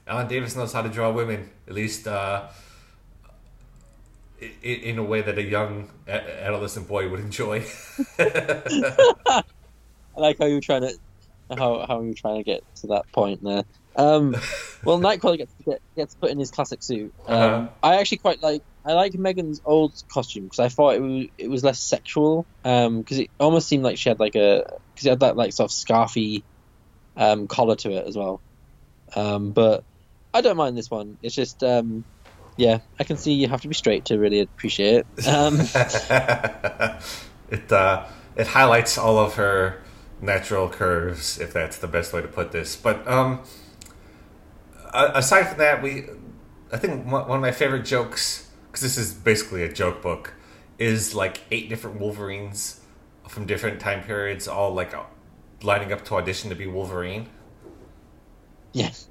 Alan 0.06 0.28
Davis 0.28 0.56
knows 0.56 0.72
how 0.72 0.80
to 0.80 0.88
draw 0.88 1.10
women, 1.12 1.50
at 1.68 1.74
least 1.74 2.08
uh, 2.08 2.48
in, 4.40 4.48
in 4.62 4.98
a 4.98 5.04
way 5.04 5.20
that 5.20 5.36
a 5.36 5.42
young 5.42 5.90
adolescent 6.08 6.88
boy 6.88 7.06
would 7.06 7.20
enjoy. 7.20 7.66
I 10.16 10.20
like 10.20 10.38
how 10.38 10.46
you 10.46 10.54
were 10.56 10.60
trying 10.60 10.82
to, 10.82 10.94
how 11.50 11.84
how 11.86 12.00
you 12.00 12.08
were 12.08 12.14
trying 12.14 12.38
to 12.38 12.42
get 12.42 12.62
to 12.76 12.86
that 12.88 13.10
point 13.12 13.42
there. 13.42 13.64
Um, 13.96 14.36
well, 14.84 14.98
Nightcrawler 14.98 15.38
gets 15.38 15.52
get, 15.64 15.80
gets 15.96 16.14
put 16.14 16.30
in 16.30 16.38
his 16.38 16.50
classic 16.50 16.82
suit. 16.82 17.14
Um, 17.26 17.34
Uh-huh. 17.34 17.68
I 17.82 17.96
actually 17.96 18.18
quite 18.18 18.42
like. 18.42 18.62
I 18.84 18.92
like 18.92 19.14
Meggan's 19.14 19.60
old 19.64 20.00
costume 20.08 20.44
because 20.44 20.60
I 20.60 20.68
thought 20.68 20.94
it 20.94 21.00
was 21.00 21.26
it 21.38 21.50
was 21.50 21.64
less 21.64 21.80
sexual. 21.80 22.46
Um, 22.64 23.00
because 23.00 23.18
it 23.18 23.30
almost 23.40 23.68
seemed 23.68 23.82
like 23.82 23.98
she 23.98 24.08
had 24.08 24.20
like 24.20 24.36
a 24.36 24.78
because 24.94 25.06
it 25.06 25.10
had 25.10 25.20
that 25.20 25.36
like 25.36 25.52
sort 25.52 25.70
of 25.70 25.74
scarfy, 25.74 26.42
um, 27.16 27.48
collar 27.48 27.74
to 27.76 27.90
it 27.90 28.06
as 28.06 28.16
well. 28.16 28.40
Um, 29.14 29.50
but 29.50 29.82
I 30.32 30.40
don't 30.40 30.56
mind 30.56 30.76
this 30.76 30.90
one. 30.90 31.18
It's 31.22 31.34
just 31.34 31.64
um, 31.64 32.04
yeah, 32.56 32.78
I 32.98 33.04
can 33.04 33.16
see 33.16 33.32
you 33.32 33.48
have 33.48 33.62
to 33.62 33.68
be 33.68 33.74
straight 33.74 34.04
to 34.06 34.18
really 34.18 34.40
appreciate 34.40 35.04
it. 35.16 35.26
Um, 35.26 35.58
it 37.50 37.72
uh, 37.72 38.06
it 38.36 38.46
highlights 38.46 38.98
all 38.98 39.18
of 39.18 39.34
her 39.34 39.82
natural 40.20 40.68
curves, 40.68 41.38
if 41.38 41.52
that's 41.52 41.78
the 41.78 41.88
best 41.88 42.12
way 42.12 42.22
to 42.22 42.28
put 42.28 42.52
this. 42.52 42.76
But 42.76 43.06
um, 43.06 43.40
aside 44.92 45.44
from 45.44 45.58
that, 45.58 45.82
we 45.82 46.04
I 46.72 46.78
think 46.78 47.06
one 47.06 47.30
of 47.30 47.40
my 47.40 47.52
favorite 47.52 47.84
jokes 47.84 48.50
because 48.66 48.82
this 48.82 48.98
is 48.98 49.14
basically 49.14 49.62
a 49.62 49.72
joke 49.72 50.02
book 50.02 50.34
is 50.78 51.14
like 51.14 51.40
eight 51.50 51.68
different 51.68 52.00
Wolverines 52.00 52.80
from 53.28 53.46
different 53.46 53.80
time 53.80 54.02
periods, 54.02 54.46
all 54.46 54.72
like 54.74 54.94
lining 55.62 55.92
up 55.92 56.04
to 56.06 56.14
audition 56.14 56.50
to 56.50 56.56
be 56.56 56.66
Wolverine. 56.66 57.28
Yes. 58.72 59.08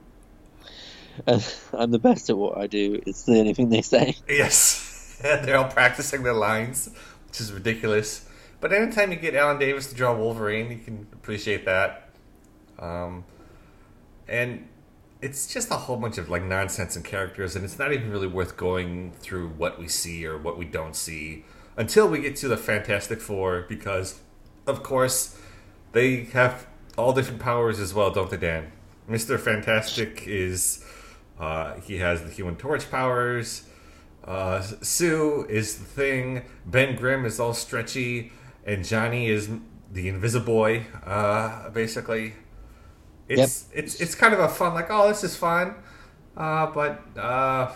Uh, 1.25 1.39
I'm 1.73 1.91
the 1.91 1.99
best 1.99 2.29
at 2.29 2.37
what 2.37 2.57
I 2.57 2.67
do. 2.67 3.01
It's 3.05 3.23
the 3.23 3.39
only 3.39 3.53
thing 3.53 3.69
they 3.69 3.81
say. 3.81 4.15
Yes, 4.27 5.17
they're 5.21 5.57
all 5.57 5.71
practicing 5.71 6.23
their 6.23 6.33
lines, 6.33 6.89
which 7.27 7.39
is 7.39 7.51
ridiculous. 7.51 8.27
But 8.61 8.73
anytime 8.73 9.11
you 9.11 9.17
get 9.17 9.35
Alan 9.35 9.59
Davis 9.59 9.87
to 9.87 9.95
draw 9.95 10.15
Wolverine, 10.15 10.71
you 10.71 10.77
can 10.77 11.07
appreciate 11.13 11.65
that. 11.65 12.09
Um, 12.79 13.25
and 14.27 14.67
it's 15.21 15.51
just 15.53 15.71
a 15.71 15.75
whole 15.75 15.97
bunch 15.97 16.17
of 16.17 16.29
like 16.29 16.43
nonsense 16.43 16.95
and 16.95 17.05
characters, 17.05 17.55
and 17.55 17.63
it's 17.63 17.79
not 17.79 17.93
even 17.93 18.11
really 18.11 18.27
worth 18.27 18.57
going 18.57 19.11
through 19.19 19.49
what 19.49 19.79
we 19.79 19.87
see 19.87 20.25
or 20.25 20.37
what 20.37 20.57
we 20.57 20.65
don't 20.65 20.95
see 20.95 21.45
until 21.77 22.07
we 22.07 22.19
get 22.19 22.35
to 22.37 22.47
the 22.47 22.57
Fantastic 22.57 23.21
Four, 23.21 23.65
because 23.67 24.19
of 24.65 24.83
course 24.83 25.39
they 25.91 26.25
have 26.25 26.67
all 26.97 27.13
different 27.13 27.39
powers 27.39 27.79
as 27.79 27.93
well, 27.93 28.11
don't 28.11 28.29
they, 28.29 28.37
Dan? 28.37 28.71
Mister 29.07 29.37
Fantastic 29.37 30.23
is 30.27 30.83
uh, 31.39 31.75
he 31.81 31.97
has 31.97 32.23
the 32.23 32.29
Human 32.29 32.55
Torch 32.55 32.89
powers. 32.89 33.63
Uh, 34.23 34.61
Sue 34.61 35.45
is 35.49 35.77
the 35.77 35.85
thing. 35.85 36.43
Ben 36.65 36.95
Grimm 36.95 37.25
is 37.25 37.39
all 37.39 37.53
stretchy, 37.53 38.31
and 38.65 38.83
Johnny 38.83 39.27
is 39.27 39.49
the 39.91 40.07
Invisible 40.09 40.45
Boy. 40.45 40.85
Uh, 41.05 41.69
basically, 41.69 42.33
it's 43.27 43.67
yep. 43.69 43.83
it's 43.83 44.01
it's 44.01 44.15
kind 44.15 44.33
of 44.33 44.39
a 44.39 44.49
fun 44.49 44.73
like 44.73 44.87
oh 44.89 45.07
this 45.07 45.23
is 45.23 45.35
fun, 45.35 45.75
uh, 46.35 46.67
but 46.67 47.01
uh, 47.17 47.71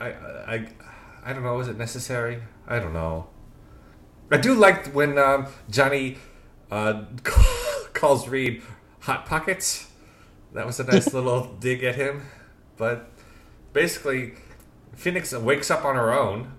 I 0.00 0.06
I 0.06 0.68
I 1.24 1.32
don't 1.32 1.42
know 1.42 1.58
is 1.60 1.68
it 1.68 1.76
necessary? 1.76 2.42
I 2.66 2.78
don't 2.78 2.92
know. 2.92 3.28
I 4.30 4.38
do 4.38 4.54
like 4.54 4.86
when 4.94 5.18
um, 5.18 5.46
Johnny 5.68 6.16
uh, 6.70 7.04
calls 7.92 8.28
Reed 8.28 8.62
hot 9.00 9.26
pockets. 9.26 9.88
That 10.54 10.66
was 10.66 10.80
a 10.80 10.84
nice 10.84 11.12
little 11.14 11.54
dig 11.60 11.82
at 11.82 11.96
him, 11.96 12.22
but 12.76 13.10
basically, 13.72 14.34
Phoenix 14.94 15.32
wakes 15.32 15.70
up 15.70 15.84
on 15.84 15.96
her 15.96 16.12
own, 16.12 16.52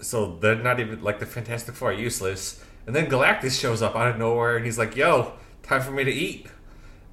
so 0.00 0.36
they're 0.36 0.56
not 0.56 0.80
even 0.80 1.02
like 1.02 1.18
the 1.18 1.26
Fantastic 1.26 1.74
Four 1.74 1.90
are 1.90 1.94
useless. 1.94 2.62
And 2.86 2.94
then 2.94 3.06
Galactus 3.06 3.58
shows 3.58 3.82
up 3.82 3.96
out 3.96 4.08
of 4.08 4.18
nowhere, 4.18 4.56
and 4.56 4.64
he's 4.64 4.78
like, 4.78 4.96
"Yo, 4.96 5.32
time 5.62 5.82
for 5.82 5.90
me 5.90 6.04
to 6.04 6.12
eat." 6.12 6.46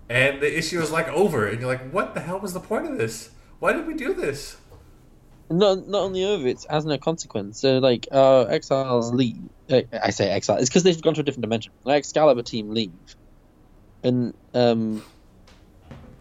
and 0.09 0.41
the 0.41 0.57
issue 0.57 0.81
is 0.81 0.91
like 0.91 1.07
over, 1.09 1.47
and 1.47 1.59
you're 1.59 1.67
like, 1.67 1.89
what 1.91 2.13
the 2.13 2.19
hell 2.19 2.39
was 2.39 2.53
the 2.53 2.59
point 2.59 2.85
of 2.85 2.97
this? 2.97 3.31
Why 3.59 3.73
did 3.73 3.87
we 3.87 3.93
do 3.93 4.13
this? 4.13 4.57
Not 5.49 5.87
not 5.87 6.03
only 6.03 6.23
over, 6.23 6.47
it 6.47 6.65
has 6.69 6.85
no 6.85 6.97
consequence. 6.97 7.59
So 7.59 7.79
like, 7.79 8.07
uh, 8.11 8.43
exiles 8.43 9.13
leave. 9.13 9.37
Uh, 9.69 9.81
I 10.01 10.09
say 10.09 10.29
exile. 10.29 10.57
It's 10.57 10.69
because 10.69 10.83
they've 10.83 11.01
gone 11.01 11.13
to 11.15 11.21
a 11.21 11.23
different 11.23 11.43
dimension. 11.43 11.73
Like 11.83 11.99
Excalibur 11.99 12.43
team 12.43 12.69
leave, 12.71 12.91
and 14.03 14.33
um, 14.53 15.03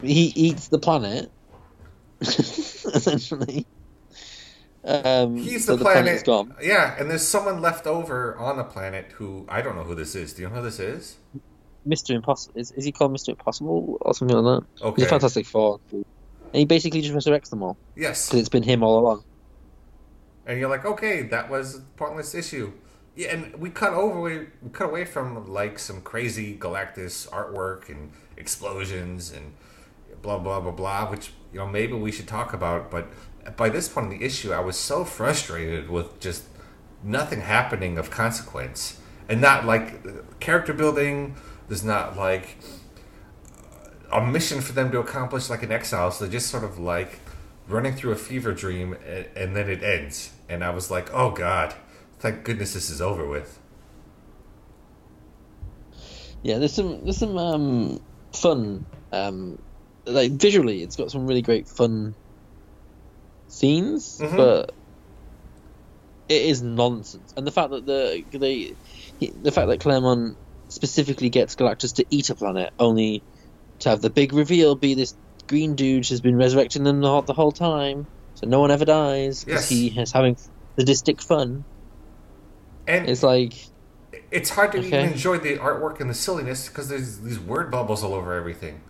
he 0.00 0.32
eats 0.34 0.68
the 0.68 0.78
planet 0.78 1.30
essentially. 2.20 3.66
Um, 4.85 5.37
He's 5.37 5.66
the, 5.66 5.76
planet. 5.76 6.24
gone. 6.24 6.55
Yeah, 6.61 6.97
and 6.99 7.09
there's 7.09 7.26
someone 7.26 7.61
left 7.61 7.87
over 7.87 8.37
on 8.37 8.57
the 8.57 8.64
planet 8.64 9.12
who 9.12 9.47
I 9.49 9.62
don't 9.62 9.76
know 9.76 9.85
who 9.85 9.95
this 9.95 10.14
is. 10.14 10.33
Do 10.33 10.43
you 10.43 10.49
know 10.49 10.57
who 10.57 10.62
this 10.62 10.80
is? 10.80 11.16
Mr. 11.87 12.14
Impossible. 12.14 12.59
Is, 12.59 12.72
is 12.72 12.85
he 12.85 12.93
called 12.93 13.12
Mr. 13.12 13.30
Impossible 13.30 13.99
or 14.01 14.14
something 14.14 14.37
like 14.37 14.62
that? 14.80 14.85
Okay. 14.85 15.03
He's 15.03 15.07
a 15.07 15.09
Fantastic 15.09 15.47
Four. 15.47 15.80
And 15.93 16.05
he 16.53 16.64
basically 16.64 17.01
just 17.01 17.14
resurrects 17.14 17.51
them 17.51 17.62
all. 17.62 17.76
Yes. 17.97 18.28
Because 18.28 18.41
it's 18.41 18.49
been 18.49 18.62
him 18.62 18.83
all 18.83 18.99
along. 18.99 19.24
And 20.47 20.59
you're 20.59 20.68
like, 20.68 20.85
okay, 20.85 21.22
that 21.22 21.49
was 21.49 21.76
a 21.76 21.80
pointless 21.97 22.35
issue. 22.35 22.72
Yeah, 23.14 23.35
and 23.35 23.55
we 23.57 23.70
cut 23.70 23.93
over, 23.93 24.20
we 24.20 24.47
cut 24.72 24.89
away 24.89 25.05
from 25.05 25.53
like 25.53 25.78
some 25.78 26.01
crazy 26.01 26.57
Galactus 26.57 27.28
artwork 27.28 27.89
and 27.89 28.12
explosions 28.37 29.33
and 29.33 29.53
blah 30.22 30.39
blah 30.39 30.61
blah 30.61 30.72
blah, 30.72 31.11
which 31.11 31.33
you 31.53 31.59
know 31.59 31.66
maybe 31.66 31.93
we 31.93 32.11
should 32.11 32.26
talk 32.26 32.53
about. 32.55 32.91
But 32.91 33.09
by 33.57 33.68
this 33.68 33.88
point 33.88 34.12
in 34.12 34.18
the 34.18 34.24
issue, 34.24 34.53
I 34.53 34.61
was 34.61 34.76
so 34.76 35.05
frustrated 35.05 35.90
with 35.90 36.20
just 36.20 36.45
nothing 37.03 37.40
happening 37.40 37.99
of 37.99 38.11
consequence, 38.11 39.01
and 39.28 39.40
not 39.40 39.64
like 39.64 40.40
character 40.40 40.72
building 40.72 41.36
there's 41.68 41.84
not 41.84 42.18
like 42.18 42.59
a 44.12 44.20
mission 44.24 44.61
for 44.61 44.72
them 44.72 44.90
to 44.93 44.99
accomplish 44.99 45.49
like 45.49 45.62
an 45.62 45.72
exile. 45.72 46.11
So 46.11 46.24
they're 46.24 46.32
just 46.32 46.51
sort 46.51 46.64
of 46.64 46.78
like 46.78 47.20
running 47.66 47.95
through 47.95 48.12
a 48.12 48.16
fever 48.16 48.53
dream 48.53 48.93
and, 49.07 49.26
and 49.34 49.57
then 49.57 49.70
it 49.70 49.82
ends. 49.82 50.32
And 50.51 50.62
I 50.62 50.68
was 50.68 50.90
like, 50.90 51.12
oh 51.14 51.30
God, 51.30 51.74
thank 52.18 52.45
goodness 52.45 52.74
this 52.74 52.90
is 52.90 53.01
over 53.01 53.26
with. 53.26 53.59
Yeah, 56.43 56.59
there's 56.59 56.74
some 56.74 57.05
there's 57.05 57.16
some 57.16 57.38
um, 57.38 58.03
fun 58.32 58.84
um, 59.12 59.59
like 60.05 60.32
visually 60.32 60.82
it's 60.82 60.97
got 60.97 61.11
some 61.11 61.26
really 61.26 61.40
great 61.40 61.68
fun 61.68 62.14
scenes, 63.53 64.18
mm-hmm. 64.18 64.36
but 64.36 64.74
it 66.28 66.42
is 66.42 66.62
nonsense. 66.62 67.34
And 67.36 67.46
the 67.46 67.53
fact 67.53 67.70
that 67.70 67.86
the 67.86 68.24
they 68.32 68.74
the 69.20 69.53
fact 69.53 69.68
that 69.68 69.80
Claremont 69.80 70.36
specifically 70.68 71.28
gets 71.28 71.55
Galactus 71.55 71.94
to 71.96 72.07
eat 72.11 72.30
a 72.30 72.34
planet, 72.34 72.72
only 72.78 73.22
to 73.80 73.90
have 73.90 74.00
the 74.00 74.11
big 74.11 74.32
reveal 74.32 74.74
be 74.74 74.94
this 74.94 75.14
green 75.46 75.74
dude 75.74 76.09
has 76.09 76.20
been 76.20 76.36
resurrecting 76.36 76.84
them 76.84 77.00
the, 77.00 77.20
the 77.22 77.34
whole 77.34 77.53
time, 77.53 78.07
so 78.34 78.46
no 78.46 78.61
one 78.61 78.70
ever 78.70 78.84
dies 78.84 79.44
because 79.44 79.70
yes. 79.70 79.80
he 79.80 80.00
is 80.00 80.12
having 80.12 80.36
sadistic 80.76 81.20
fun. 81.20 81.64
And 82.86 83.09
it's 83.09 83.22
like 83.22 83.55
it's 84.30 84.50
hard 84.50 84.72
to 84.72 84.78
okay. 84.78 84.86
even 84.86 85.12
enjoy 85.12 85.38
the 85.38 85.59
artwork 85.59 86.00
and 86.00 86.09
the 86.09 86.14
silliness 86.14 86.68
because 86.68 86.88
there's 86.88 87.20
these 87.20 87.38
word 87.38 87.70
bubbles 87.70 88.03
all 88.03 88.14
over 88.14 88.32
everything. 88.32 88.80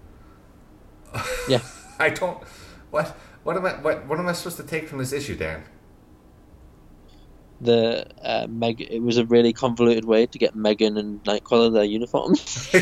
Yeah, 1.49 1.61
I 1.99 2.11
don't. 2.11 2.43
What 2.91 3.17
what 3.43 3.57
am 3.57 3.67
I 3.67 3.73
what 3.75 4.07
what 4.07 4.19
am 4.19 4.29
I 4.29 4.33
supposed 4.33 4.57
to 4.59 4.63
take 4.63 4.89
from 4.89 4.99
this 4.99 5.13
issue, 5.13 5.37
Dan? 5.37 5.65
the 7.63 8.07
uh, 8.23 8.47
Meg. 8.49 8.81
It 8.81 9.03
was 9.03 9.17
a 9.17 9.25
really 9.25 9.53
convoluted 9.53 10.05
way 10.05 10.27
to 10.27 10.39
get 10.39 10.55
Meggan 10.55 10.99
and 10.99 11.23
Nightcrawler 11.25 11.73
their 11.73 11.85
uniforms. 11.85 12.69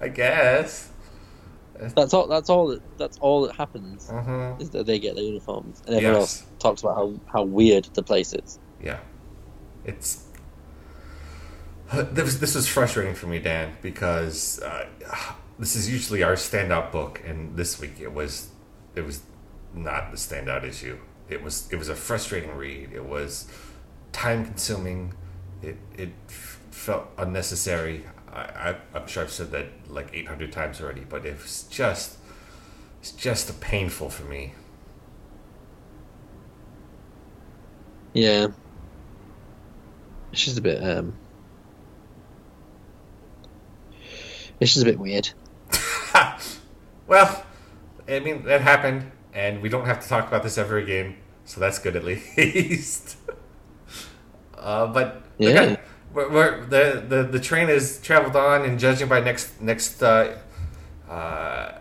I 0.00 0.08
guess. 0.08 0.90
That's 1.74 2.14
all. 2.14 2.26
That's 2.28 2.48
all. 2.48 2.68
That, 2.68 2.98
that's 2.98 3.18
all 3.18 3.42
that 3.46 3.54
happens 3.56 4.08
mm-hmm. 4.08 4.62
is 4.62 4.70
that 4.70 4.86
they 4.86 4.98
get 4.98 5.14
their 5.14 5.24
uniforms, 5.24 5.82
and 5.86 5.96
everyone 5.96 6.20
yes. 6.20 6.42
else 6.42 6.46
talks 6.58 6.80
about 6.82 6.96
how 6.96 7.14
how 7.30 7.42
weird 7.42 7.84
the 7.94 8.02
place 8.02 8.32
is. 8.32 8.58
Yeah, 8.82 9.00
it's. 9.84 10.22
This 11.92 12.36
this 12.36 12.54
was 12.56 12.66
frustrating 12.66 13.14
for 13.14 13.26
me, 13.26 13.38
Dan, 13.38 13.76
because 13.80 14.60
uh, 14.60 14.86
this 15.58 15.76
is 15.76 15.90
usually 15.90 16.22
our 16.22 16.34
standout 16.34 16.92
book, 16.92 17.22
and 17.26 17.56
this 17.56 17.80
week 17.80 18.00
it 18.00 18.12
was, 18.12 18.48
it 18.94 19.02
was 19.02 19.22
not 19.74 20.10
the 20.10 20.16
standout 20.16 20.64
issue 20.64 20.98
it 21.28 21.42
was 21.42 21.68
it 21.72 21.76
was 21.76 21.88
a 21.88 21.94
frustrating 21.94 22.54
read. 22.56 22.92
It 22.92 23.04
was 23.04 23.48
time 24.12 24.44
consuming. 24.44 25.14
It 25.62 25.76
it 25.96 26.10
felt 26.28 27.08
unnecessary. 27.18 28.04
I, 28.32 28.76
I 28.94 28.98
am 28.98 29.06
sure 29.06 29.22
I've 29.22 29.32
said 29.32 29.50
that 29.52 29.66
like 29.88 30.10
800 30.12 30.52
times 30.52 30.80
already, 30.80 31.02
but 31.08 31.24
it 31.24 31.36
was 31.42 31.64
just 31.70 32.18
it's 33.00 33.12
just 33.12 33.60
painful 33.60 34.10
for 34.10 34.24
me. 34.24 34.54
Yeah, 38.12 38.48
it's 40.32 40.44
just 40.44 40.58
a 40.58 40.62
bit 40.62 40.82
um, 40.82 41.14
it's 44.60 44.74
just 44.74 44.82
a 44.82 44.88
bit 44.88 44.98
weird. 44.98 45.30
well, 47.06 47.44
I 48.08 48.20
mean 48.20 48.44
that 48.44 48.60
happened 48.60 49.12
and 49.36 49.60
we 49.60 49.68
don't 49.68 49.84
have 49.84 50.00
to 50.00 50.08
talk 50.08 50.26
about 50.26 50.42
this 50.42 50.56
ever 50.58 50.78
again. 50.78 51.16
So 51.44 51.60
that's 51.60 51.78
good 51.78 51.94
at 51.94 52.04
least. 52.04 53.16
uh, 54.58 54.86
but 54.88 55.22
yeah, 55.38 55.50
again, 55.50 55.78
we're, 56.12 56.30
we're, 56.30 56.66
the, 56.66 57.04
the 57.06 57.22
the 57.22 57.38
train 57.38 57.68
has 57.68 58.00
traveled 58.00 58.34
on, 58.34 58.64
and 58.64 58.80
judging 58.80 59.08
by 59.08 59.20
next 59.20 59.60
next 59.60 60.02
uh, 60.02 60.38
uh, 61.08 61.72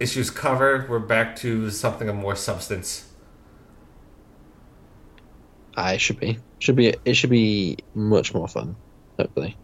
issues 0.00 0.30
covered, 0.30 0.88
we're 0.88 0.98
back 0.98 1.36
to 1.36 1.70
something 1.70 2.08
of 2.08 2.16
more 2.16 2.34
substance. 2.34 3.10
I 5.76 5.98
should 5.98 6.18
be 6.18 6.38
should 6.58 6.76
be 6.76 6.94
it 7.04 7.14
should 7.14 7.30
be 7.30 7.76
much 7.94 8.34
more 8.34 8.48
fun. 8.48 8.74
Hopefully, 9.18 9.56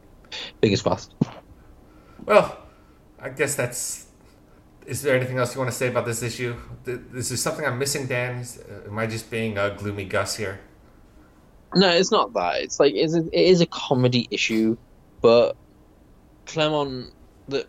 biggest 0.61 0.85
fast. 0.85 1.15
Well, 2.25 2.59
I 3.21 3.31
guess 3.31 3.55
that's 3.55 4.07
is 4.87 5.03
there 5.03 5.15
anything 5.15 5.37
else 5.39 5.55
you 5.55 5.61
want 5.61 5.71
to 5.71 5.77
say 5.77 5.89
about 5.89 6.07
this 6.07 6.23
issue? 6.23 6.55
Is 6.87 7.29
there 7.29 7.37
something 7.37 7.65
I'm 7.67 7.79
missing, 7.79 8.07
Dan? 8.07 8.43
Uh, 8.43 8.89
am 8.89 8.99
I 8.99 9.07
just 9.07 9.31
being 9.31 9.59
a 9.59 9.71
gloomy 9.77 10.05
Gus 10.07 10.37
here? 10.37 10.61
No, 11.75 11.91
it's 11.91 12.11
not 12.11 12.33
that. 12.33 12.63
It's 12.63 12.81
like 12.81 12.95
it's 12.95 13.15
a, 13.15 13.19
it 13.27 13.49
is 13.51 13.61
a 13.61 13.67
comedy 13.67 14.27
issue, 14.31 14.77
but 15.21 15.57
the 16.47 17.67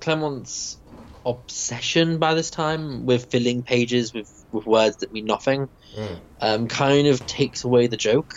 Claremont's 0.00 0.78
obsession 1.26 2.18
by 2.18 2.34
this 2.34 2.50
time 2.50 3.04
with 3.04 3.30
filling 3.30 3.62
pages 3.62 4.14
with, 4.14 4.44
with 4.52 4.64
words 4.66 4.96
that 4.98 5.12
mean 5.12 5.24
nothing 5.26 5.68
Mm. 5.96 6.18
um, 6.42 6.68
kind 6.68 7.06
of 7.06 7.24
takes 7.26 7.64
away 7.64 7.86
the 7.86 7.96
joke 7.96 8.34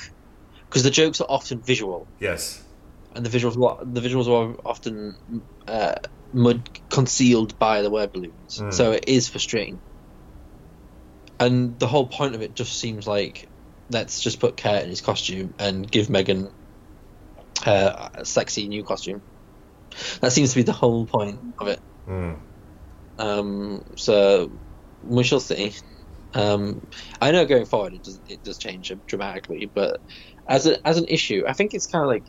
because 0.65 0.83
the 0.83 0.89
jokes 0.91 1.19
are 1.19 1.27
often 1.29 1.59
visual 1.61 2.07
Yes. 2.19 2.63
and 3.15 3.25
the 3.25 3.29
visuals 3.29 3.55
the 3.93 3.99
visuals 3.99 4.27
are 4.27 4.55
often 4.65 5.15
uh, 5.67 5.95
mud 6.33 6.67
concealed 6.89 7.57
by 7.59 7.81
the 7.81 7.89
word 7.89 8.11
balloons 8.11 8.57
Mm. 8.59 8.73
so 8.73 8.91
it 8.91 9.05
is 9.07 9.29
frustrating 9.29 9.81
and 11.39 11.79
the 11.79 11.87
whole 11.87 12.07
point 12.07 12.35
of 12.35 12.41
it 12.41 12.55
just 12.55 12.79
seems 12.79 13.07
like 13.07 13.49
let's 13.89 14.21
just 14.21 14.39
put 14.39 14.57
Kurt 14.57 14.83
in 14.83 14.89
his 14.89 15.01
costume 15.01 15.53
and 15.59 15.89
give 15.89 16.09
Meggan 16.09 16.49
uh, 17.65 18.09
a 18.15 18.25
sexy 18.25 18.67
new 18.67 18.83
costume 18.83 19.23
that 20.21 20.31
seems 20.31 20.51
to 20.51 20.55
be 20.57 20.63
the 20.63 20.73
whole 20.73 21.05
point 21.05 21.39
of 21.59 21.67
it 21.67 21.79
Mm. 22.07 22.41
um, 23.17 23.83
so 23.97 24.59
we 25.01 25.23
shall 25.23 25.39
see. 25.39 25.73
Um, 26.33 26.81
I 27.21 27.31
know 27.31 27.45
going 27.45 27.65
forward 27.65 27.93
it 27.93 28.03
does 28.03 28.19
it 28.27 28.43
does 28.43 28.57
change 28.57 28.91
dramatically, 29.07 29.71
but 29.73 29.99
as 30.47 30.67
a, 30.67 30.85
as 30.87 30.97
an 30.97 31.05
issue, 31.07 31.43
I 31.47 31.53
think 31.53 31.73
it's 31.73 31.87
kind 31.87 32.03
of 32.03 32.09
like 32.09 32.25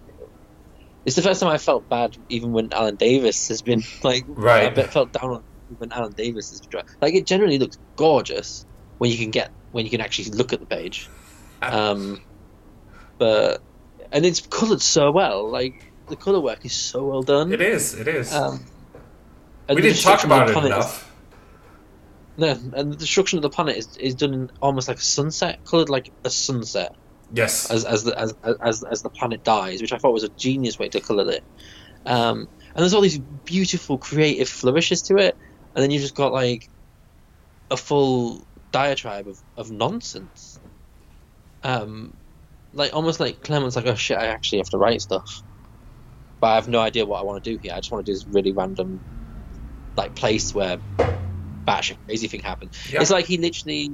it's 1.07 1.17
the 1.17 1.23
first 1.23 1.41
time 1.41 1.51
I 1.51 1.59
felt 1.59 1.89
bad 1.89 2.17
even 2.29 2.53
when 2.53 2.73
Alan 2.73 2.97
Davis 2.97 3.49
has 3.49 3.63
been 3.63 3.83
like 4.03 4.25
Right. 4.29 4.77
I 4.79 4.83
felt 4.85 5.13
down 5.13 5.31
on 5.31 5.45
when 5.79 5.93
Alan 5.93 6.13
Davis 6.13 6.51
has 6.51 6.61
been 6.61 6.71
dra- 6.71 6.85
like 7.01 7.15
it 7.15 7.27
generally 7.27 7.59
looks 7.59 7.79
gorgeous 7.97 8.67
when 8.99 9.11
you 9.11 9.17
can 9.17 9.31
get 9.31 9.51
when 9.73 9.85
you 9.85 9.91
can 9.91 10.01
actually 10.01 10.31
look 10.37 10.53
at 10.53 10.61
the 10.61 10.67
page, 10.67 11.09
um, 11.63 12.21
but 13.19 13.63
and 14.13 14.27
it's 14.27 14.41
coloured 14.41 14.83
so 14.83 15.11
well 15.13 15.49
like 15.49 15.93
the 16.09 16.17
colour 16.17 16.41
work 16.41 16.65
is 16.65 16.73
so 16.73 17.05
well 17.07 17.23
done. 17.23 17.53
It 17.53 17.61
is. 17.61 17.95
It 17.95 18.09
is. 18.09 18.33
Um, 18.35 18.65
we 19.69 19.81
didn't 19.81 20.01
talk 20.01 20.25
about 20.25 20.49
it 20.49 20.53
planet 20.53 20.73
is- 20.73 20.77
enough. 20.77 21.13
no, 22.37 22.49
and 22.75 22.93
the 22.93 22.97
destruction 22.97 23.39
of 23.39 23.43
the 23.43 23.51
planet 23.51 23.77
is, 23.77 23.97
is 23.97 24.15
done 24.17 24.35
in 24.35 24.51
almost 24.61 24.89
like 24.89 24.99
a 24.99 25.03
sunset, 25.03 25.65
coloured 25.65 25.89
like 25.89 26.11
a 26.25 26.31
sunset 26.31 26.97
Yes. 27.33 27.71
as 27.71 27.85
as 27.85 28.05
the 28.05 28.19
as, 28.19 28.35
as 28.63 28.83
as 28.91 29.03
the 29.03 29.11
planet 29.11 29.43
dies, 29.45 29.81
which 29.81 29.93
I 29.93 29.99
thought 29.99 30.13
was 30.13 30.25
a 30.25 30.31
genius 30.31 30.79
way 30.79 30.89
to 30.89 31.01
colour 31.01 31.31
it. 31.31 31.45
Um, 32.07 32.49
and 32.75 32.83
there's 32.83 32.95
all 32.95 33.01
these 33.01 33.19
beautiful 33.19 33.99
creative 33.99 34.49
flourishes 34.49 35.03
to 35.03 35.17
it, 35.17 35.37
and 35.75 35.83
then 35.83 35.91
you've 35.91 36.03
just 36.03 36.15
got 36.15 36.33
like 36.33 36.69
a 37.71 37.77
full 37.77 38.47
diatribe 38.73 39.29
of, 39.29 39.39
of 39.57 39.71
nonsense. 39.71 40.59
Um, 41.63 42.13
like 42.73 42.95
almost 42.95 43.21
like 43.21 43.43
Clement's 43.43 43.77
like, 43.77 43.87
oh 43.87 43.95
shit, 43.95 44.19
I 44.19 44.27
actually 44.27 44.59
have 44.59 44.71
to 44.71 44.79
write 44.79 45.01
stuff, 45.01 45.43
but 46.41 46.49
I 46.49 46.55
have 46.57 46.69
no 46.69 46.81
idea 46.81 47.07
what 47.07 47.21
I 47.21 47.25
want 47.25 47.43
to 47.43 47.51
do 47.51 47.59
here. 47.61 47.73
I 47.73 47.79
just 47.79 47.93
want 47.93 48.07
to 48.07 48.13
do 48.13 48.17
this 48.17 48.27
really 48.31 48.53
random, 48.53 49.01
like 49.97 50.15
place 50.15 50.55
where 50.55 50.79
batshit 51.67 51.99
crazy 52.07 52.29
thing 52.29 52.41
happened. 52.41 52.73
It's 52.93 53.11
like 53.11 53.27
he 53.27 53.39
literally 53.39 53.91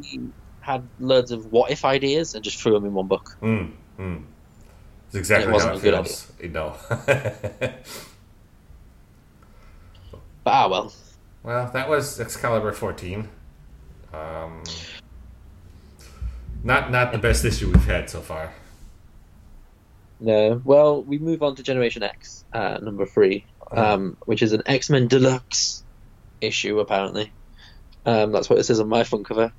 had 0.67 0.83
loads 0.99 1.31
of 1.31 1.53
what 1.53 1.71
if 1.71 1.85
ideas 1.85 2.35
and 2.35 2.43
just 2.43 2.61
threw 2.61 2.73
them 2.73 2.85
in 2.85 2.93
one 2.93 3.07
book. 3.07 3.37
Mm, 3.41 3.71
mm. 3.99 4.25
It's 5.07 5.15
exactly 5.15 5.49
It 5.49 5.53
wasn't 5.53 5.77
a 5.77 5.81
good 5.81 5.95
feels. 5.95 6.33
You 6.43 6.49
know. 6.49 6.75
But 10.43 10.53
ah 10.53 10.69
well. 10.69 10.93
well, 11.43 11.71
that 11.73 11.89
was 11.89 12.21
Excalibur 12.21 12.71
14. 12.71 13.29
Um, 14.15 14.63
not 16.63 16.93
not 16.93 17.11
the 17.11 17.19
best 17.19 17.45
issue 17.45 17.67
we've 17.67 17.85
had 17.85 18.09
so 18.09 18.21
far. 18.21 18.53
No. 20.21 20.63
Well, 20.65 21.03
we 21.03 21.19
move 21.19 21.43
on 21.43 21.57
to 21.57 21.65
Generation 21.65 22.05
X, 22.05 22.45
uh, 22.53 22.79
number 22.81 23.07
three, 23.07 23.45
um, 23.73 24.17
which 24.27 24.41
is 24.41 24.53
an 24.53 24.63
X 24.67 24.89
Men 24.89 25.09
Deluxe 25.09 25.83
issue, 26.41 26.79
apparently. 26.79 27.33
Um, 28.05 28.31
that's 28.31 28.49
what 28.49 28.61
it 28.61 28.63
says 28.63 28.79
on 28.79 28.89
my 28.89 29.03
front 29.03 29.27
cover. 29.27 29.53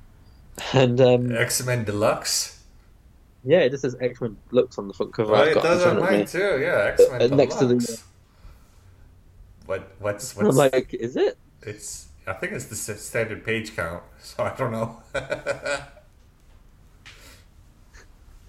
And 0.72 1.00
um, 1.00 1.34
X 1.34 1.64
Men 1.64 1.84
Deluxe. 1.84 2.62
yeah, 3.44 3.58
it 3.60 3.70
just 3.70 3.82
says 3.82 3.96
X 4.00 4.20
Men 4.20 4.36
Deluxe 4.50 4.78
on 4.78 4.88
the 4.88 4.94
front 4.94 5.12
cover. 5.14 5.32
Well, 5.32 5.42
I've 5.42 5.48
it 5.48 5.54
got 5.54 5.64
in 5.64 5.70
does 5.70 5.86
on 5.86 6.00
mine 6.00 6.26
too. 6.26 6.58
Yeah, 6.60 6.92
X 6.98 7.02
Men 7.10 7.22
Uh, 7.32 7.36
next 7.36 7.56
to 7.56 7.66
the- 7.66 7.74
Deluxe. 7.76 8.04
What 9.66 9.90
what's 9.98 10.34
what's 10.34 10.40
I'm 10.40 10.46
what's 10.46 10.56
like, 10.74 10.94
is 10.94 11.16
it? 11.16 11.36
it's? 11.62 12.08
I 12.26 12.32
think 12.34 12.52
it's 12.52 12.66
the 12.66 12.74
standard 12.76 13.44
page 13.44 13.74
count. 13.76 14.02
So 14.22 14.42
I 14.44 14.54
don't 14.56 14.72
know. 14.72 15.00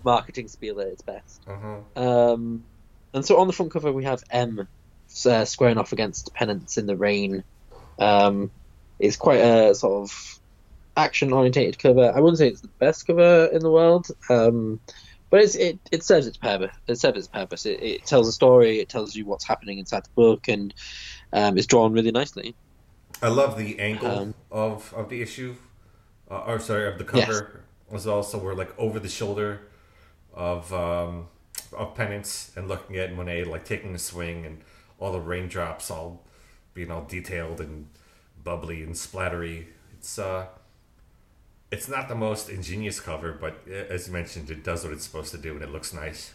Marketing 0.04 0.48
spiel 0.48 0.80
at 0.80 0.88
its 0.88 1.02
best. 1.02 1.42
uh-huh. 1.48 2.02
Um, 2.34 2.64
and 3.14 3.26
so 3.26 3.38
on 3.40 3.48
the 3.48 3.54
front 3.54 3.72
cover 3.72 3.92
we 3.92 4.06
have 4.06 4.24
M 4.32 4.68
uh, 5.26 5.46
squaring 5.46 5.78
off 5.78 5.92
against 5.92 6.34
Penance 6.34 6.78
in 6.78 6.86
the 6.86 6.96
rain. 6.96 7.44
Um, 7.98 8.50
it's 8.98 9.18
quite 9.18 9.40
a 9.42 9.76
sort 9.76 10.04
of 10.04 10.39
action-orientated 11.06 11.80
cover. 11.80 12.12
I 12.16 12.20
wouldn't 12.20 12.38
say 12.38 12.48
it's 12.48 12.62
the 12.62 12.76
best 12.80 13.08
cover 13.08 13.50
in 13.54 13.62
the 13.62 13.72
world, 13.72 14.08
um, 14.30 14.80
but 15.30 15.42
it's, 15.42 15.56
it 15.56 15.80
it 15.92 16.04
serves 16.04 16.28
its 16.28 16.38
purpose. 16.38 16.76
It 16.88 17.00
serves 17.00 17.18
its 17.18 17.28
purpose. 17.28 17.66
It, 17.66 17.82
it 17.82 18.06
tells 18.06 18.28
a 18.28 18.32
story. 18.32 18.80
It 18.80 18.90
tells 18.90 19.16
you 19.16 19.26
what's 19.26 19.46
happening 19.46 19.80
inside 19.80 20.04
the 20.04 20.16
book, 20.16 20.48
and 20.48 20.74
um, 21.34 21.58
it's 21.58 21.68
drawn 21.68 21.94
really 21.94 22.12
nicely. 22.12 22.56
I 23.22 23.30
love 23.30 23.58
the 23.58 23.80
angle 23.80 24.08
Um, 24.08 24.34
of 24.52 24.94
of 24.94 25.10
the 25.10 25.22
issue, 25.22 25.56
uh, 26.32 26.44
or 26.48 26.60
sorry, 26.60 26.88
of 26.88 26.98
the 26.98 27.04
cover 27.04 27.64
as 27.92 28.06
well. 28.06 28.24
So 28.24 28.38
we're 28.38 28.56
like 28.56 28.74
over 28.78 29.00
the 29.00 29.10
shoulder 29.10 29.62
of 30.34 30.72
um, 30.74 31.28
of 31.74 31.96
Penance 31.96 32.52
and 32.56 32.68
looking 32.68 32.96
at 32.98 33.14
Monet 33.14 33.44
like 33.44 33.66
taking 33.66 33.94
a 33.96 34.00
swing 34.00 34.46
and 34.46 34.62
all 35.00 35.12
the 35.12 35.20
raindrops 35.20 35.92
all 35.92 36.26
being 36.74 36.92
all 36.92 37.04
detailed 37.04 37.60
and 37.62 37.88
bubbly 38.44 38.84
and 38.84 38.96
splattery. 38.96 39.68
It's 39.94 40.18
uh, 40.18 40.48
it's 41.72 41.88
not 41.88 42.08
the 42.08 42.16
most 42.16 42.50
ingenious 42.50 43.00
cover, 43.00 43.32
but 43.32 43.62
uh, 43.70 43.94
as 43.94 44.08
you 44.08 44.14
mentioned, 44.14 44.50
it 44.50 44.64
does 44.64 44.84
what 44.84 44.94
it's 44.94 45.06
supposed 45.06 45.32
to 45.32 45.38
do 45.38 45.54
and 45.54 45.62
it 45.62 45.72
looks 45.72 45.94
nice. 45.94 46.34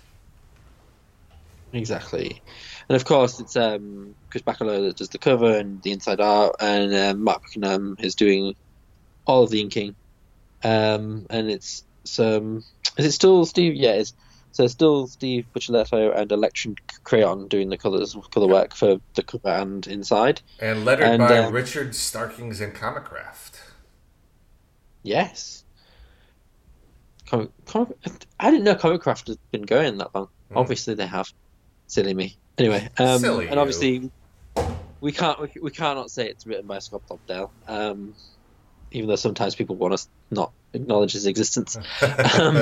Exactly, 1.72 2.40
and 2.88 2.94
of 2.94 3.04
course 3.04 3.40
it's 3.40 3.56
um, 3.56 4.14
Chris 4.30 4.44
Bachalo 4.44 4.86
that 4.86 4.96
does 4.96 5.08
the 5.08 5.18
cover 5.18 5.58
and 5.58 5.82
the 5.82 5.90
inside 5.90 6.20
art, 6.20 6.54
and 6.60 6.94
um, 6.94 7.24
Mark 7.24 7.42
Buckingham 7.42 7.96
is 7.98 8.14
doing 8.14 8.54
all 9.26 9.42
of 9.42 9.50
the 9.50 9.60
inking. 9.60 9.96
Um, 10.62 11.26
and 11.30 11.50
it's 11.50 11.84
some 12.04 12.62
is 12.96 13.06
it 13.06 13.12
still 13.12 13.44
Steve? 13.44 13.74
Yeah, 13.74 13.94
it's 13.94 14.14
so 14.52 14.62
it's 14.62 14.72
still 14.72 15.08
Steve 15.08 15.46
Buccellato 15.52 16.16
and 16.16 16.30
Electric 16.30 17.02
Crayon 17.02 17.48
doing 17.48 17.70
the 17.70 17.76
colors 17.76 18.16
color 18.30 18.46
work 18.46 18.72
for 18.72 19.00
the 19.14 19.24
cover 19.24 19.48
and 19.48 19.84
inside. 19.88 20.42
And 20.60 20.84
lettered 20.84 21.08
And, 21.08 21.18
by 21.18 21.38
uh, 21.38 21.50
Richard 21.50 21.96
Starkings 21.96 22.60
and 22.60 22.72
Comicraft. 22.72 23.58
Yes. 25.04 25.64
Comic, 27.26 27.50
comic, 27.66 27.96
I 28.40 28.50
didn't 28.50 28.64
know 28.64 28.74
Comicraft 28.74 29.28
had 29.28 29.38
been 29.52 29.62
going 29.62 29.98
that 29.98 30.14
long. 30.14 30.26
Mm. 30.50 30.56
Obviously 30.56 30.94
they 30.94 31.06
have. 31.06 31.32
Silly 31.86 32.14
me. 32.14 32.36
Anyway, 32.58 32.88
um, 32.98 33.18
Silly 33.20 33.46
and 33.46 33.54
you. 33.54 33.60
obviously 33.60 34.10
we 35.00 35.12
can't 35.12 35.38
we, 35.40 35.48
we 35.60 35.70
cannot 35.70 36.10
say 36.10 36.28
it's 36.28 36.46
written 36.46 36.66
by 36.66 36.78
Scott 36.80 37.02
Lobdell, 37.08 37.50
um, 37.68 38.14
even 38.90 39.08
though 39.08 39.16
sometimes 39.16 39.54
people 39.54 39.76
want 39.76 39.94
us 39.94 40.08
not 40.30 40.52
acknowledge 40.72 41.12
his 41.12 41.26
existence. 41.26 41.76
Um, 42.40 42.54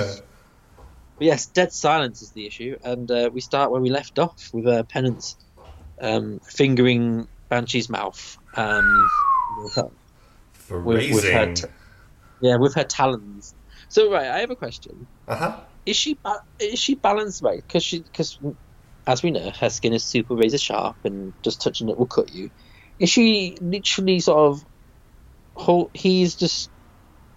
But 1.18 1.26
yes, 1.26 1.46
Dead 1.46 1.72
Silence 1.72 2.22
is 2.22 2.30
the 2.30 2.46
issue, 2.46 2.76
and 2.82 3.08
uh, 3.10 3.30
we 3.32 3.40
start 3.42 3.70
where 3.70 3.80
we 3.80 3.90
left 3.90 4.18
off 4.18 4.50
with 4.52 4.66
uh, 4.66 4.82
Penance 4.84 5.36
um, 6.00 6.40
fingering 6.40 7.28
Banshee's 7.50 7.88
mouth. 7.90 8.38
Um, 8.56 9.10
with 9.62 9.74
her- 9.74 9.90
Phrasing. 10.54 11.14
with 11.14 11.24
her 11.24 11.54
yeah, 12.42 12.56
with 12.58 12.76
her 12.76 12.84
talons. 12.84 13.54
So 13.90 14.12
right, 14.12 14.28
I 14.28 14.40
have 14.40 14.50
a 14.50 14.56
question. 14.56 15.08
uh 15.28 15.36
huh. 15.36 15.60
Is 15.86 15.96
she 15.96 16.18
ba- 16.24 16.40
is 16.60 16.80
she 16.80 16.96
balanced 16.96 17.42
right? 17.42 17.62
Because 17.66 17.84
she 17.84 18.02
because 18.02 18.38
as 19.06 19.22
we 19.22 19.30
know, 19.32 19.50
her 19.60 19.70
skin 19.70 19.94
is 19.94 20.06
super 20.06 20.36
razor 20.36 20.58
sharp, 20.58 20.98
and 21.04 21.34
just 21.44 21.62
touching 21.62 21.90
it 21.90 21.98
will 21.98 22.06
cut 22.08 22.32
you. 22.32 22.50
Is 22.98 23.10
she 23.10 23.56
literally 23.60 24.20
sort 24.20 24.38
of? 24.38 24.64
Whole, 25.56 25.90
he's 25.94 26.36
just 26.36 26.70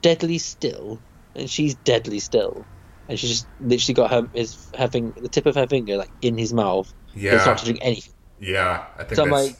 deadly 0.01 0.39
still, 0.39 1.03
and 1.35 1.49
she's 1.49 1.75
deadly 1.75 2.19
still, 2.19 2.69
and 3.09 3.19
she's 3.19 3.29
just 3.31 3.49
literally 3.59 3.95
got 3.95 4.11
her 4.11 4.29
his 4.33 4.69
her 4.77 4.87
fing, 4.89 5.13
the 5.17 5.29
tip 5.29 5.45
of 5.47 5.55
her 5.55 5.67
finger 5.67 5.97
like 5.97 6.11
in 6.21 6.37
his 6.37 6.53
mouth. 6.53 6.91
It's 7.15 7.23
Yeah. 7.23 7.45
not 7.45 7.57
touching 7.59 7.81
anything. 7.81 8.13
Yeah. 8.39 8.87
I 8.97 9.03
think 9.03 9.17
So 9.17 9.23
I'm 9.23 9.31
like, 9.31 9.55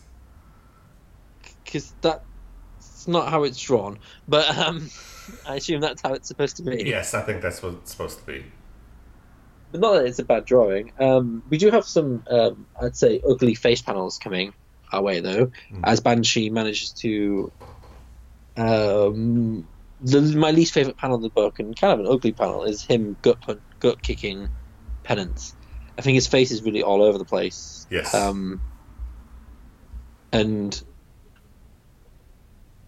because 1.66 1.96
that's 2.02 3.08
not 3.08 3.30
how 3.30 3.44
it's 3.44 3.60
drawn. 3.60 4.00
But 4.28 4.58
um, 4.58 4.90
I 5.48 5.56
assume 5.56 5.82
that's 5.82 6.02
how 6.02 6.14
it's 6.14 6.28
supposed 6.28 6.58
to 6.58 6.64
be. 6.64 6.84
Yes, 6.86 7.14
I 7.14 7.22
think 7.22 7.42
that's 7.42 7.62
what 7.64 7.74
it's 7.74 7.92
supposed 7.92 8.20
to 8.20 8.26
be. 8.26 8.46
But 9.72 9.82
not 9.82 9.94
that 9.94 10.06
it's 10.06 10.20
a 10.20 10.24
bad 10.24 10.46
drawing. 10.46 10.92
Um, 11.00 11.44
we 11.50 11.58
do 11.58 11.72
have 11.72 11.86
some, 11.86 12.24
um, 12.30 12.66
I'd 12.82 12.96
say, 12.96 13.22
ugly 13.28 13.56
face 13.56 13.82
panels 13.82 14.18
coming 14.20 14.54
our 14.92 15.02
way, 15.02 15.20
though, 15.20 15.48
Mm. 15.72 15.82
as 15.84 16.00
Banshee 16.00 16.50
manages 16.50 16.92
to. 16.92 17.52
Um, 18.58 19.68
the, 20.02 20.22
my 20.22 20.52
least 20.52 20.74
favorite 20.74 20.98
panel 20.98 21.18
of 21.18 21.22
the 21.22 21.30
book, 21.30 21.60
and 21.60 21.76
kind 21.76 21.94
of 21.94 22.06
an 22.06 22.12
ugly 22.12 22.32
panel, 22.32 22.64
is 22.64 22.84
him 22.84 23.18
gut 23.22 23.42
pun- 23.42 23.62
gut 23.80 24.02
kicking 24.02 24.50
Penance. 25.04 25.56
I 25.98 26.02
think 26.02 26.16
his 26.16 26.28
face 26.28 26.52
is 26.52 26.64
really 26.64 26.82
all 26.84 27.04
over 27.04 27.18
the 27.18 27.26
place. 27.26 27.86
Yes. 27.90 28.14
Um, 28.14 28.62
and 30.32 30.82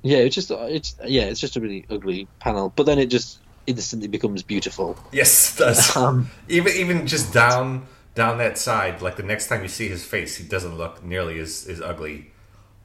Yeah, 0.08 0.20
it's 0.20 0.36
just 0.36 0.52
it's 0.52 0.96
yeah, 1.06 1.24
it's 1.24 1.40
just 1.42 1.58
a 1.58 1.60
really 1.60 1.86
ugly 1.90 2.30
panel. 2.40 2.72
But 2.76 2.86
then 2.86 2.98
it 2.98 3.08
just 3.08 3.40
instantly 3.66 4.08
becomes 4.08 4.42
beautiful. 4.42 4.98
Yes, 5.12 5.54
it 5.56 5.60
does. 5.60 5.96
Um, 5.98 6.30
even 6.48 6.74
even 6.74 7.08
just 7.08 7.34
down 7.34 7.86
down 8.16 8.38
that 8.38 8.58
side, 8.58 9.02
like 9.02 9.18
the 9.18 9.24
next 9.24 9.48
time 9.48 9.64
you 9.64 9.68
see 9.68 9.90
his 9.90 10.06
face, 10.06 10.38
he 10.38 10.48
doesn't 10.48 10.78
look 10.78 11.04
nearly 11.04 11.40
as, 11.40 11.68
as 11.68 11.82
ugly. 11.82 12.32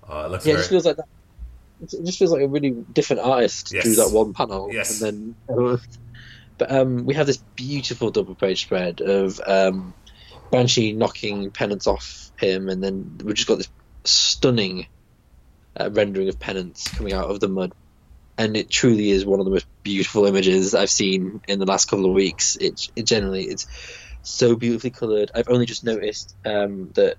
Uh, 0.09 0.25
it 0.27 0.31
looks 0.33 0.47
yeah, 0.47 0.55
it 0.55 0.57
just 0.57 0.71
feels 0.71 0.85
like 0.85 0.97
that. 0.97 1.07
It 1.81 2.05
just 2.05 2.19
feels 2.19 2.33
like 2.33 2.43
a 2.43 2.49
really 2.49 2.71
different 2.93 3.23
artist 3.23 3.73
Yes. 3.73 3.85
drew 3.85 3.95
that 3.97 4.11
one 4.11 4.35
panel, 4.35 4.71
Yes. 4.73 5.01
and 5.01 5.37
then. 5.49 5.79
But 6.59 6.71
um, 6.71 7.07
we 7.07 7.15
have 7.15 7.27
this 7.27 7.43
beautiful 7.57 8.11
double 8.11 8.35
page 8.35 8.63
spread 8.63 9.01
of 9.01 9.41
um, 9.47 9.95
Banshee 10.51 10.93
knocking 10.93 11.51
penance 11.51 11.87
off 11.87 12.31
him, 12.39 12.69
and 12.69 12.83
then 12.83 13.19
we've 13.25 13.35
just 13.37 13.49
got 13.49 13.59
this 13.59 13.71
stunning 14.05 14.87
uh, 15.79 15.91
rendering 15.93 16.29
of 16.29 16.39
penance 16.39 16.91
coming 16.91 17.13
out 17.15 17.31
of 17.31 17.41
the 17.41 17.49
mud, 17.49 17.73
and 18.39 18.57
it 18.57 18.71
truly 18.71 19.11
is 19.11 19.27
one 19.27 19.41
of 19.41 19.47
the 19.47 19.53
most 19.53 19.67
beautiful 19.85 20.27
images 20.27 20.75
I've 20.75 20.91
seen 20.91 21.41
in 21.49 21.59
the 21.59 21.67
last 21.67 21.87
couple 21.87 22.07
of 22.07 22.15
weeks. 22.15 22.57
It, 22.57 22.81
it 22.97 23.07
generally 23.07 23.45
it's 23.45 23.67
so 24.23 24.57
beautifully 24.57 24.91
coloured. 24.91 25.31
I've 25.35 25.49
only 25.49 25.67
just 25.67 25.85
noticed 25.85 26.37
um, 26.45 26.91
that 26.97 27.19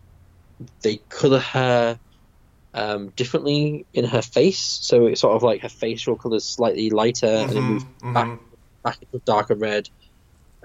they 0.84 1.00
colour 1.10 1.40
her 1.40 2.00
um, 2.74 3.12
differently 3.16 3.88
in 3.94 4.06
her 4.06 4.22
face, 4.22 4.80
so 4.82 5.08
it's 5.08 5.22
sort 5.22 5.36
of 5.36 5.44
like 5.44 5.62
her 5.62 5.70
facial 5.70 6.18
colour 6.18 6.38
is 6.38 6.48
slightly 6.48 6.90
lighter 6.90 7.46
and 7.48 7.58
it 7.58 7.66
moves 7.66 7.86
Mhm, 7.86 8.14
back 8.14 8.32
back 8.84 8.98
into 9.02 9.24
darker 9.26 9.56
red. 9.56 9.88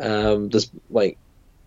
Um, 0.00 0.48
there's 0.48 0.70
like 0.88 1.18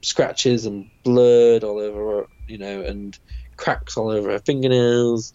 scratches 0.03 0.65
and 0.65 0.91
blood 1.03 1.63
all 1.63 1.80
over 1.80 2.19
her, 2.22 2.28
you 2.47 2.57
know, 2.57 2.82
and 2.84 3.17
cracks 3.57 3.97
all 3.97 4.09
over 4.09 4.32
her 4.32 4.39
fingernails. 4.39 5.34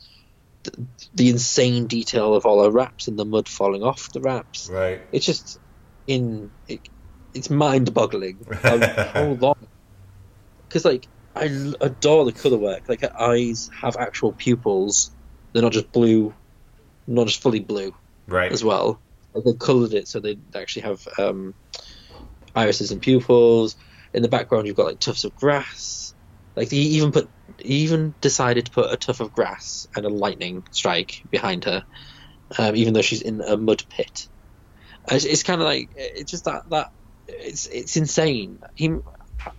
The, 0.66 0.86
the 1.14 1.28
insane 1.30 1.86
detail 1.86 2.34
of 2.34 2.44
all 2.46 2.62
her 2.64 2.70
wraps 2.70 3.08
and 3.08 3.18
the 3.18 3.24
mud 3.24 3.48
falling 3.48 3.82
off 3.82 4.12
the 4.12 4.20
wraps. 4.20 4.68
Right. 4.70 5.00
It's 5.12 5.26
just 5.26 5.58
in 6.06 6.50
it, 6.68 6.80
it's 7.34 7.50
mind-boggling 7.50 8.46
how, 8.62 8.78
how 9.14 9.24
long. 9.24 9.68
Because 10.68 10.84
like 10.84 11.06
I 11.34 11.44
adore 11.80 12.24
the 12.24 12.32
color 12.32 12.56
work. 12.58 12.88
Like 12.88 13.02
her 13.02 13.20
eyes 13.20 13.70
have 13.80 13.96
actual 13.96 14.32
pupils. 14.32 15.10
They're 15.52 15.62
not 15.62 15.72
just 15.72 15.92
blue, 15.92 16.34
not 17.06 17.26
just 17.26 17.42
fully 17.42 17.60
blue 17.60 17.94
Right. 18.26 18.50
as 18.50 18.64
well. 18.64 19.00
Like 19.34 19.44
they 19.44 19.52
coloured 19.54 19.94
it 19.94 20.08
so 20.08 20.20
they 20.20 20.38
actually 20.54 20.82
have 20.82 21.06
um, 21.18 21.54
irises 22.54 22.90
and 22.90 23.00
pupils. 23.02 23.76
In 24.14 24.22
the 24.22 24.28
background, 24.28 24.66
you've 24.66 24.76
got 24.76 24.86
like 24.86 24.98
tufts 25.00 25.24
of 25.24 25.34
grass. 25.36 26.14
Like 26.56 26.70
he 26.70 26.80
even 26.96 27.12
put, 27.12 27.28
he 27.58 27.74
even 27.82 28.14
decided 28.20 28.66
to 28.66 28.72
put 28.72 28.92
a 28.92 28.96
tuft 28.96 29.20
of 29.20 29.32
grass 29.32 29.86
and 29.94 30.06
a 30.06 30.08
lightning 30.08 30.64
strike 30.70 31.22
behind 31.30 31.64
her, 31.64 31.84
um, 32.58 32.74
even 32.74 32.94
though 32.94 33.02
she's 33.02 33.22
in 33.22 33.42
a 33.42 33.56
mud 33.56 33.84
pit. 33.90 34.26
It's, 35.08 35.24
it's 35.24 35.42
kind 35.42 35.60
of 35.60 35.66
like 35.66 35.90
it's 35.94 36.30
just 36.30 36.46
that 36.46 36.68
that 36.70 36.90
it's 37.28 37.66
it's 37.66 37.96
insane. 37.96 38.58
He, 38.74 38.96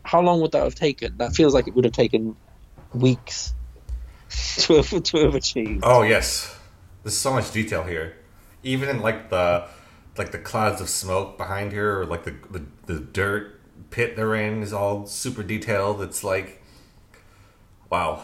how 0.03 0.21
long 0.21 0.41
would 0.41 0.51
that 0.53 0.63
have 0.63 0.75
taken? 0.75 1.17
That 1.17 1.35
feels 1.35 1.53
like 1.53 1.67
it 1.67 1.75
would 1.75 1.85
have 1.85 1.93
taken 1.93 2.35
weeks 2.93 3.53
to 4.57 4.81
have 4.81 5.03
to 5.03 5.17
have 5.19 5.35
achieved. 5.35 5.83
Oh 5.83 6.01
yes, 6.01 6.57
there's 7.03 7.17
so 7.17 7.31
much 7.31 7.51
detail 7.51 7.83
here. 7.83 8.17
Even 8.63 8.89
in 8.89 9.01
like 9.01 9.29
the 9.29 9.67
like 10.17 10.31
the 10.31 10.39
clouds 10.39 10.81
of 10.81 10.89
smoke 10.89 11.37
behind 11.37 11.73
her, 11.73 12.01
or 12.01 12.05
like 12.05 12.23
the 12.23 12.35
the, 12.49 12.65
the 12.87 12.99
dirt 12.99 13.57
pit 13.89 14.15
they're 14.15 14.35
in 14.35 14.61
is 14.61 14.73
all 14.73 15.05
super 15.05 15.43
detailed. 15.43 16.01
It's 16.01 16.23
like, 16.23 16.56
wow, 17.89 18.23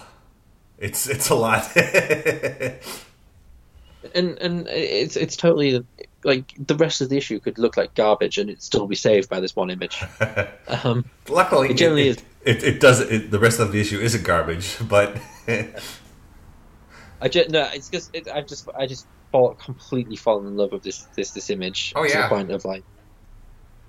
it's 0.78 1.08
it's 1.08 1.30
a 1.30 1.36
lot. 1.36 1.76
and 4.16 4.38
and 4.40 4.68
it's 4.68 5.16
it's 5.16 5.36
totally 5.36 5.84
like 6.24 6.54
the 6.68 6.76
rest 6.76 7.02
of 7.02 7.10
the 7.10 7.18
issue 7.18 7.40
could 7.40 7.58
look 7.58 7.76
like 7.78 7.94
garbage 7.96 8.38
and 8.38 8.50
it'd 8.50 8.62
still 8.62 8.88
be 8.88 8.96
saved 8.96 9.30
by 9.30 9.40
this 9.40 9.56
one 9.56 9.70
image. 9.70 10.02
Um, 10.84 11.06
Luckily, 11.30 11.70
It 11.70 11.78
generally 11.78 12.08
it, 12.10 12.24
it, 12.46 12.64
it, 12.64 12.80
does. 12.80 13.00
It, 13.02 13.30
the 13.32 13.40
rest 13.40 13.60
of 13.60 13.72
the 13.72 13.80
issue 13.82 14.00
isn't 14.00 14.24
garbage, 14.24 14.78
but 14.90 15.18
I 17.22 17.28
just 17.30 17.50
no, 17.50 17.70
it's 17.74 17.90
just 17.90 18.14
it, 18.16 18.28
I 18.28 18.42
just 18.42 18.68
I 18.78 18.88
just 18.88 19.06
fall 19.32 19.54
completely 19.56 20.16
fallen 20.16 20.48
in 20.48 20.58
love 20.58 20.72
with 20.72 20.84
this 20.84 21.04
this 21.16 21.32
this 21.32 21.50
image 21.50 21.94
Oh, 21.96 22.04
to 22.04 22.10
yeah. 22.10 22.24
the 22.24 22.30
point 22.36 22.52
of 22.52 22.66
like. 22.66 22.84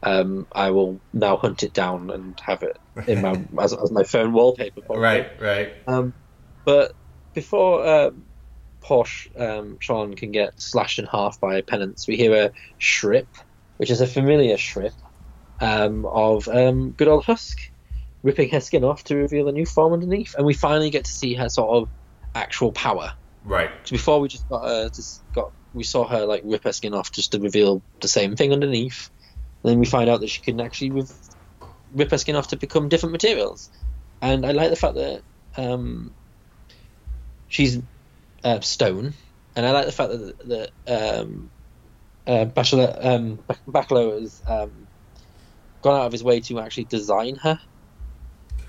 Um, 0.04 0.46
I 0.52 0.70
will 0.70 1.00
now 1.12 1.36
hunt 1.36 1.62
it 1.62 1.72
down 1.72 2.10
and 2.10 2.38
have 2.44 2.62
it 2.62 2.76
in 3.08 3.22
my 3.22 3.42
as, 3.62 3.72
as 3.72 3.90
my 3.90 4.04
phone 4.04 4.32
wallpaper. 4.32 4.82
probably. 4.82 5.02
right, 5.02 5.40
right. 5.40 5.72
Um, 5.86 6.12
but 6.64 6.92
before 7.32 7.86
um, 7.86 8.24
Porsche 8.82 9.28
um, 9.40 9.78
Sean 9.80 10.14
can 10.14 10.30
get 10.30 10.60
slashed 10.60 10.98
in 10.98 11.06
half 11.06 11.40
by 11.40 11.62
Penance, 11.62 12.06
we 12.06 12.16
hear 12.16 12.34
a 12.34 12.52
shrip, 12.78 13.28
which 13.78 13.90
is 13.90 14.00
a 14.00 14.06
familiar 14.06 14.58
shrip 14.58 14.92
um, 15.60 16.04
of 16.06 16.48
um, 16.48 16.92
good 16.92 17.08
old 17.08 17.24
Husk 17.24 17.58
ripping 18.22 18.48
her 18.50 18.60
skin 18.60 18.84
off 18.84 19.04
to 19.04 19.16
reveal 19.16 19.48
a 19.48 19.52
new 19.52 19.66
form 19.66 19.92
underneath, 19.92 20.34
and 20.36 20.46
we 20.46 20.54
finally 20.54 20.90
get 20.90 21.04
to 21.04 21.10
see 21.10 21.34
her 21.34 21.48
sort 21.48 21.70
of 21.76 21.88
actual 22.34 22.72
power. 22.72 23.12
Right. 23.44 23.70
So 23.84 23.92
before 23.92 24.20
we 24.20 24.28
just 24.28 24.48
got 24.48 24.64
uh, 24.64 24.88
just 24.88 25.22
got 25.32 25.52
we 25.74 25.84
saw 25.84 26.06
her 26.08 26.24
like 26.24 26.42
rip 26.44 26.64
her 26.64 26.72
skin 26.72 26.94
off 26.94 27.12
just 27.12 27.32
to 27.32 27.38
reveal 27.38 27.82
the 28.00 28.08
same 28.08 28.34
thing 28.34 28.52
underneath. 28.52 29.10
And 29.64 29.72
then 29.72 29.80
we 29.80 29.86
find 29.86 30.10
out 30.10 30.20
that 30.20 30.28
she 30.28 30.42
can 30.42 30.60
actually 30.60 30.90
rev- 30.90 31.18
rip 31.92 32.10
her 32.10 32.18
skin 32.18 32.36
off 32.36 32.48
to 32.48 32.56
become 32.56 32.88
different 32.88 33.12
materials. 33.12 33.70
And 34.20 34.44
I 34.44 34.52
like 34.52 34.70
the 34.70 34.76
fact 34.76 34.94
that 34.94 35.22
um, 35.56 36.14
she's 37.48 37.80
uh, 38.44 38.60
stone, 38.60 39.14
and 39.56 39.66
I 39.66 39.72
like 39.72 39.86
the 39.86 39.92
fact 39.92 40.10
that 40.12 40.70
that 40.86 41.20
um, 41.20 41.50
uh, 42.26 42.44
Bachalo 42.44 43.04
um, 43.04 43.38
Bachalo 43.68 44.20
has 44.20 44.40
um, 44.46 44.86
gone 45.82 46.00
out 46.00 46.06
of 46.06 46.12
his 46.12 46.22
way 46.22 46.40
to 46.40 46.60
actually 46.60 46.84
design 46.84 47.36
her 47.36 47.58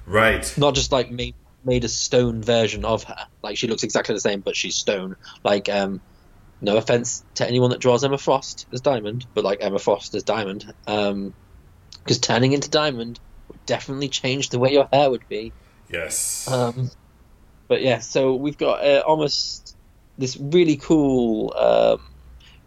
Right. 0.05 0.53
not 0.57 0.75
just 0.75 0.91
like 0.91 1.11
made 1.11 1.35
made 1.63 1.83
a 1.83 1.89
stone 1.89 2.43
version 2.43 2.85
of 2.85 3.03
her. 3.03 3.17
Like 3.41 3.57
she 3.57 3.67
looks 3.67 3.83
exactly 3.83 4.13
the 4.13 4.21
same, 4.21 4.41
but 4.41 4.55
she's 4.55 4.75
stone. 4.75 5.15
Like 5.43 5.67
um, 5.67 6.01
no 6.61 6.77
offense 6.77 7.23
to 7.35 7.47
anyone 7.47 7.69
that 7.71 7.79
draws 7.79 8.03
Emma 8.03 8.17
Frost 8.17 8.65
as 8.71 8.81
Diamond, 8.81 9.25
but 9.33 9.43
like 9.43 9.59
Emma 9.61 9.79
Frost 9.79 10.15
as 10.15 10.23
Diamond, 10.23 10.73
um, 10.87 11.33
because 12.03 12.19
turning 12.19 12.53
into 12.53 12.69
Diamond 12.69 13.19
would 13.47 13.65
definitely 13.65 14.09
change 14.09 14.49
the 14.49 14.59
way 14.59 14.71
your 14.73 14.87
hair 14.91 15.09
would 15.09 15.27
be. 15.27 15.51
Yes. 15.89 16.49
Um, 16.49 16.89
but 17.67 17.81
yeah, 17.81 17.99
so 17.99 18.35
we've 18.35 18.57
got 18.57 18.85
uh, 18.85 19.03
almost 19.05 19.75
this 20.17 20.37
really 20.37 20.77
cool 20.77 21.53
um, 21.57 22.01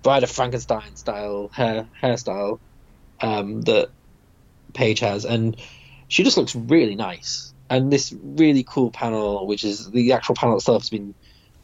Bride 0.03 0.22
of 0.22 0.30
Frankenstein 0.30 0.97
style 0.97 1.51
hair 1.53 1.89
hairstyle 2.03 2.59
um, 3.20 3.62
that 3.62 3.91
Paige 4.74 5.01
has, 5.01 5.24
and 5.24 5.57
she 6.09 6.24
just 6.24 6.36
looks 6.36 6.55
really 6.55 6.95
nice. 6.95 7.55
And 7.70 7.93
this 7.93 8.14
really 8.22 8.64
cool 8.64 8.91
panel, 8.91 9.47
which 9.47 9.62
is 9.62 9.91
the 9.91 10.12
actual 10.12 10.34
panel 10.34 10.57
itself, 10.57 10.82
has 10.82 10.91
been 10.91 11.14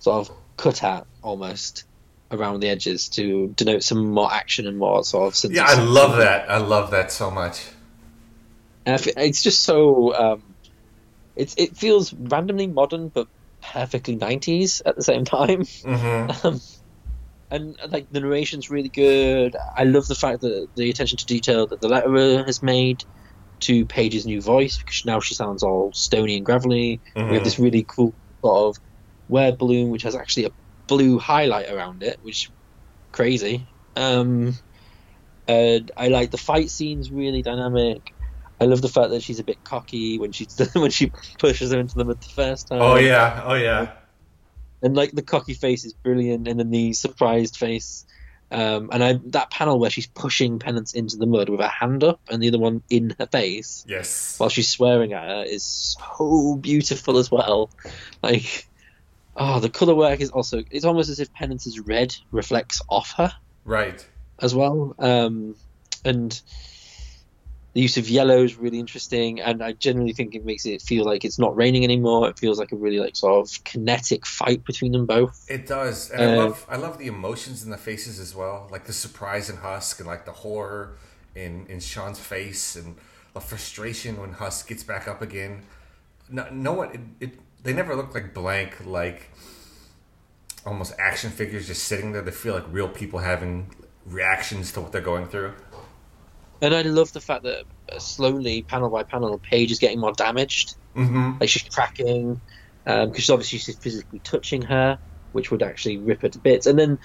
sort 0.01 0.29
of 0.29 0.37
cut 0.59 0.85
out 0.85 1.07
almost 1.23 1.85
around 2.35 2.61
the 2.61 2.69
edges 2.69 3.09
to 3.11 3.49
denote 3.57 3.83
some 3.83 4.11
more 4.11 4.33
action 4.33 4.67
and 4.67 4.79
more 4.79 5.05
sort 5.05 5.29
of. 5.29 5.37
sense 5.37 5.55
yeah, 5.55 5.65
I 5.67 5.83
love 5.83 6.17
that. 6.19 6.51
I 6.51 6.59
love 6.59 6.91
that 6.91 7.13
so 7.13 7.31
much. 7.31 7.67
And 8.87 9.07
it's 9.17 9.43
just 9.43 9.63
so. 9.63 10.15
Um, 10.15 10.57
it's 11.37 11.55
it 11.59 11.77
feels 11.77 12.13
randomly 12.13 12.67
modern 12.67 13.09
but 13.11 13.29
perfectly 13.73 14.17
nineties 14.17 14.83
at 14.85 14.97
the 14.97 15.03
same 15.03 15.25
time. 15.25 15.65
hmm 15.85 16.27
Um, 16.45 16.61
and 17.51 17.77
like 17.89 18.09
the 18.11 18.21
narration's 18.21 18.71
really 18.71 18.89
good. 18.89 19.57
I 19.77 19.85
love 19.85 20.07
the 20.07 20.15
fact 20.15 20.41
that 20.43 20.69
the 20.77 20.91
attention 20.91 21.19
to 21.19 21.27
detail 21.27 21.67
that 21.69 21.81
the 21.81 21.89
letterer 21.89 22.45
has 22.47 22.63
made 22.63 23.05
to 23.63 23.87
Paige's 23.87 24.27
new 24.27 24.41
voice 24.43 24.79
because 24.79 25.03
now 25.07 25.21
she 25.21 25.35
sounds 25.35 25.63
all 25.63 25.93
stony 25.95 26.37
and 26.37 26.47
gravelly. 26.47 27.03
We 27.29 27.35
Mm-hmm. 27.35 27.35
have 27.37 27.45
this 27.45 27.59
really 27.59 27.85
cool 27.89 28.15
sort 28.45 28.77
of 28.77 28.83
weird 29.29 29.59
balloon 29.59 29.91
which 29.91 30.03
has 30.03 30.15
actually 30.17 30.47
a 30.47 30.51
blue 30.87 31.19
highlight 31.19 31.71
around 31.71 32.03
it, 32.03 32.19
which 32.23 32.51
crazy. 33.13 33.67
Um, 33.97 34.55
and 35.47 35.91
I 35.97 36.09
like 36.09 36.31
the 36.31 36.39
fight 36.39 36.71
scenes 36.71 37.11
really 37.11 37.43
dynamic. 37.43 38.13
I 38.61 38.65
love 38.67 38.83
the 38.83 38.89
fact 38.89 39.11
that 39.11 39.23
she's 39.23 39.41
a 39.41 39.45
bit 39.45 39.63
cocky 39.65 40.19
when 40.19 40.33
she 40.33 40.47
when 40.75 40.91
she 40.91 41.13
pushes 41.39 41.73
her 41.73 41.79
into 41.81 41.97
the 41.97 42.05
mud 42.05 42.21
the 42.21 42.29
first 42.29 42.69
time. 42.69 42.81
Oh 42.81 42.97
yeah. 42.97 43.43
Oh 43.45 43.55
yeah. 43.55 43.93
and 44.83 44.97
like 44.97 45.13
the 45.13 45.23
cocky 45.23 45.55
face 45.55 45.85
is 45.85 45.93
brilliant, 45.93 46.49
and 46.49 46.59
then 46.59 46.71
the 46.71 46.93
surprised 46.93 47.57
face. 47.57 48.07
Um, 48.51 48.91
and 48.93 49.03
I 49.03 49.19
that 49.31 49.51
panel 49.51 49.81
where 49.81 49.91
she's 49.91 50.07
pushing 50.07 50.59
Penance 50.61 50.95
into 50.95 51.17
the 51.17 51.27
mud 51.27 51.49
with 51.49 51.61
her 51.61 51.67
hand 51.69 52.05
up 52.05 52.21
and 52.31 52.41
the 52.43 52.49
other 52.49 52.59
one 52.59 52.83
in 52.89 53.15
her 53.19 53.27
face 53.27 53.85
Yes. 53.89 54.39
while 54.39 54.49
she's 54.51 54.69
swearing 54.69 55.13
at 55.13 55.27
her 55.27 55.43
is 55.45 55.97
so 56.17 56.55
beautiful 56.57 57.19
as 57.19 57.31
well. 57.31 57.71
Like, 58.23 58.69
oh, 59.37 59.61
the 59.61 59.71
color 59.71 59.95
work 59.95 60.21
is 60.21 60.31
also. 60.31 60.63
It's 60.71 60.85
almost 60.85 61.09
as 61.11 61.21
if 61.21 61.33
Penance's 61.33 61.81
red 61.81 62.15
reflects 62.31 62.81
off 62.89 63.13
her 63.17 63.33
Right. 63.65 64.05
as 64.41 64.55
well. 64.55 64.95
Um, 64.99 65.57
and 66.05 66.41
the 67.73 67.81
use 67.81 67.97
of 67.97 68.09
yellow 68.09 68.45
is 68.45 68.57
really 68.57 68.79
interesting, 68.79 69.41
and 69.41 69.61
I 69.63 69.73
generally 69.73 70.13
think 70.13 70.35
it 70.37 70.45
makes 70.45 70.65
it 70.65 70.81
feel 70.81 71.05
like 71.05 71.25
it's 71.25 71.39
not 71.41 71.57
raining 71.57 71.83
anymore. 71.83 72.29
It 72.29 72.39
feels 72.39 72.59
like 72.59 72.71
a 72.71 72.77
really 72.77 73.01
like 73.01 73.17
sort 73.17 73.45
of 73.45 73.65
kinetic 73.65 74.25
fight 74.27 74.65
between 74.65 74.93
them 74.93 75.07
both. 75.07 75.45
It 75.49 75.67
does, 75.67 76.11
and 76.11 76.23
I 76.23 76.27
Uh, 76.27 76.37
love 76.37 76.67
I 76.69 76.77
love 76.77 76.99
the 76.99 77.09
emotions 77.09 77.65
in 77.65 77.71
the 77.71 77.77
faces 77.77 78.21
as 78.21 78.35
well, 78.35 78.69
like 78.71 78.85
the 78.85 78.93
surprise 78.93 79.51
in 79.51 79.57
Husk 79.57 79.99
and 79.99 80.07
like 80.07 80.25
the 80.25 80.33
horror 80.33 80.97
in 81.35 81.67
in 81.69 81.81
Sean's 81.81 82.21
face 82.21 82.77
and 82.77 82.95
the 83.33 83.41
frustration 83.41 84.21
when 84.21 84.35
Husk 84.35 84.69
gets 84.69 84.85
back 84.85 85.09
up 85.09 85.21
again. 85.21 85.63
No, 86.31 86.47
no 86.53 86.73
one, 86.75 86.91
it, 86.95 87.01
it 87.33 87.39
they 87.65 87.73
never 87.73 87.97
look 87.97 88.15
like 88.15 88.35
blank, 88.35 88.85
like 88.87 89.31
almost 90.67 90.95
action 90.99 91.31
figures 91.31 91.67
just 91.67 91.85
sitting 91.85 92.13
there. 92.13 92.23
They 92.23 92.31
feel 92.31 92.55
like 92.55 92.65
real 92.69 92.89
people 92.89 93.21
having 93.21 93.75
reactions 94.05 94.73
to 94.73 94.81
what 94.81 94.93
they're 94.93 95.01
going 95.01 95.27
through. 95.29 95.55
And 96.61 96.75
I 96.75 96.83
love 96.83 97.13
the 97.13 97.21
fact 97.21 97.45
that 97.45 97.65
uh, 97.93 97.99
slowly, 97.99 98.63
panel 98.63 98.91
by 98.91 99.03
panel, 99.05 99.39
Paige 99.39 99.73
is 99.73 99.79
getting 99.79 100.01
more 100.01 100.13
damaged. 100.13 100.77
hmm 100.95 101.39
Like 101.41 101.51
she's 101.51 101.65
cracking 101.65 102.43
because 102.85 103.31
obviously 103.31 103.59
she's 103.61 103.79
physically 103.79 104.21
touching 104.21 104.63
her, 104.63 104.99
which 105.33 105.51
would 105.51 105.63
actually 105.63 105.99
rip 105.99 106.23
her 106.23 106.31
to 106.31 106.41
bits. 106.41 106.67
And 106.67 106.79
then 106.79 106.99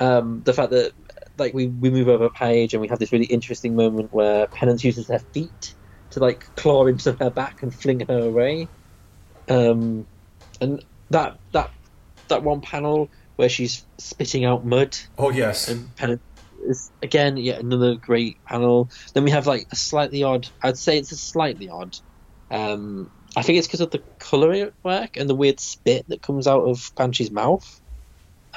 um, 0.00 0.42
the 0.44 0.54
fact 0.54 0.72
that 0.72 0.92
like 1.38 1.54
we, 1.54 1.68
we 1.68 1.90
move 1.90 2.08
over 2.08 2.26
a 2.26 2.30
page 2.30 2.74
and 2.74 2.80
we 2.82 2.88
have 2.88 2.98
this 3.00 3.12
really 3.12 3.26
interesting 3.26 3.76
moment 3.76 4.12
where 4.12 4.48
Penance 4.48 4.84
uses 4.84 5.08
her 5.08 5.20
feet 5.34 5.74
to 6.10 6.20
like 6.20 6.44
claw 6.56 6.86
into 6.86 7.16
her 7.20 7.30
back 7.30 7.62
and 7.62 7.74
fling 7.74 8.02
her 8.08 8.20
away. 8.20 8.70
Um, 9.50 10.06
and 10.60 10.84
that 11.10 11.38
that 11.52 11.70
that 12.28 12.42
one 12.42 12.60
panel 12.60 13.10
where 13.36 13.48
she's 13.48 13.84
spitting 13.98 14.44
out 14.44 14.64
mud 14.64 14.96
Oh 15.18 15.30
yes, 15.30 15.68
and 15.68 15.94
Penance 15.96 16.22
is 16.66 16.90
again 17.02 17.36
yet 17.36 17.60
another 17.60 17.94
great 17.96 18.42
panel. 18.44 18.90
Then 19.12 19.24
we 19.24 19.30
have 19.30 19.46
like 19.46 19.66
a 19.72 19.76
slightly 19.76 20.22
odd. 20.22 20.48
I'd 20.62 20.78
say 20.78 20.98
it's 20.98 21.12
a 21.12 21.16
slightly 21.16 21.68
odd. 21.68 21.98
Um, 22.50 23.10
I 23.36 23.42
think 23.42 23.58
it's 23.58 23.66
because 23.66 23.80
of 23.80 23.90
the 23.90 24.02
color 24.18 24.72
work 24.82 25.16
and 25.16 25.28
the 25.28 25.34
weird 25.34 25.60
spit 25.60 26.08
that 26.08 26.22
comes 26.22 26.46
out 26.46 26.62
of 26.62 26.92
Banshee's 26.96 27.30
mouth. 27.30 27.80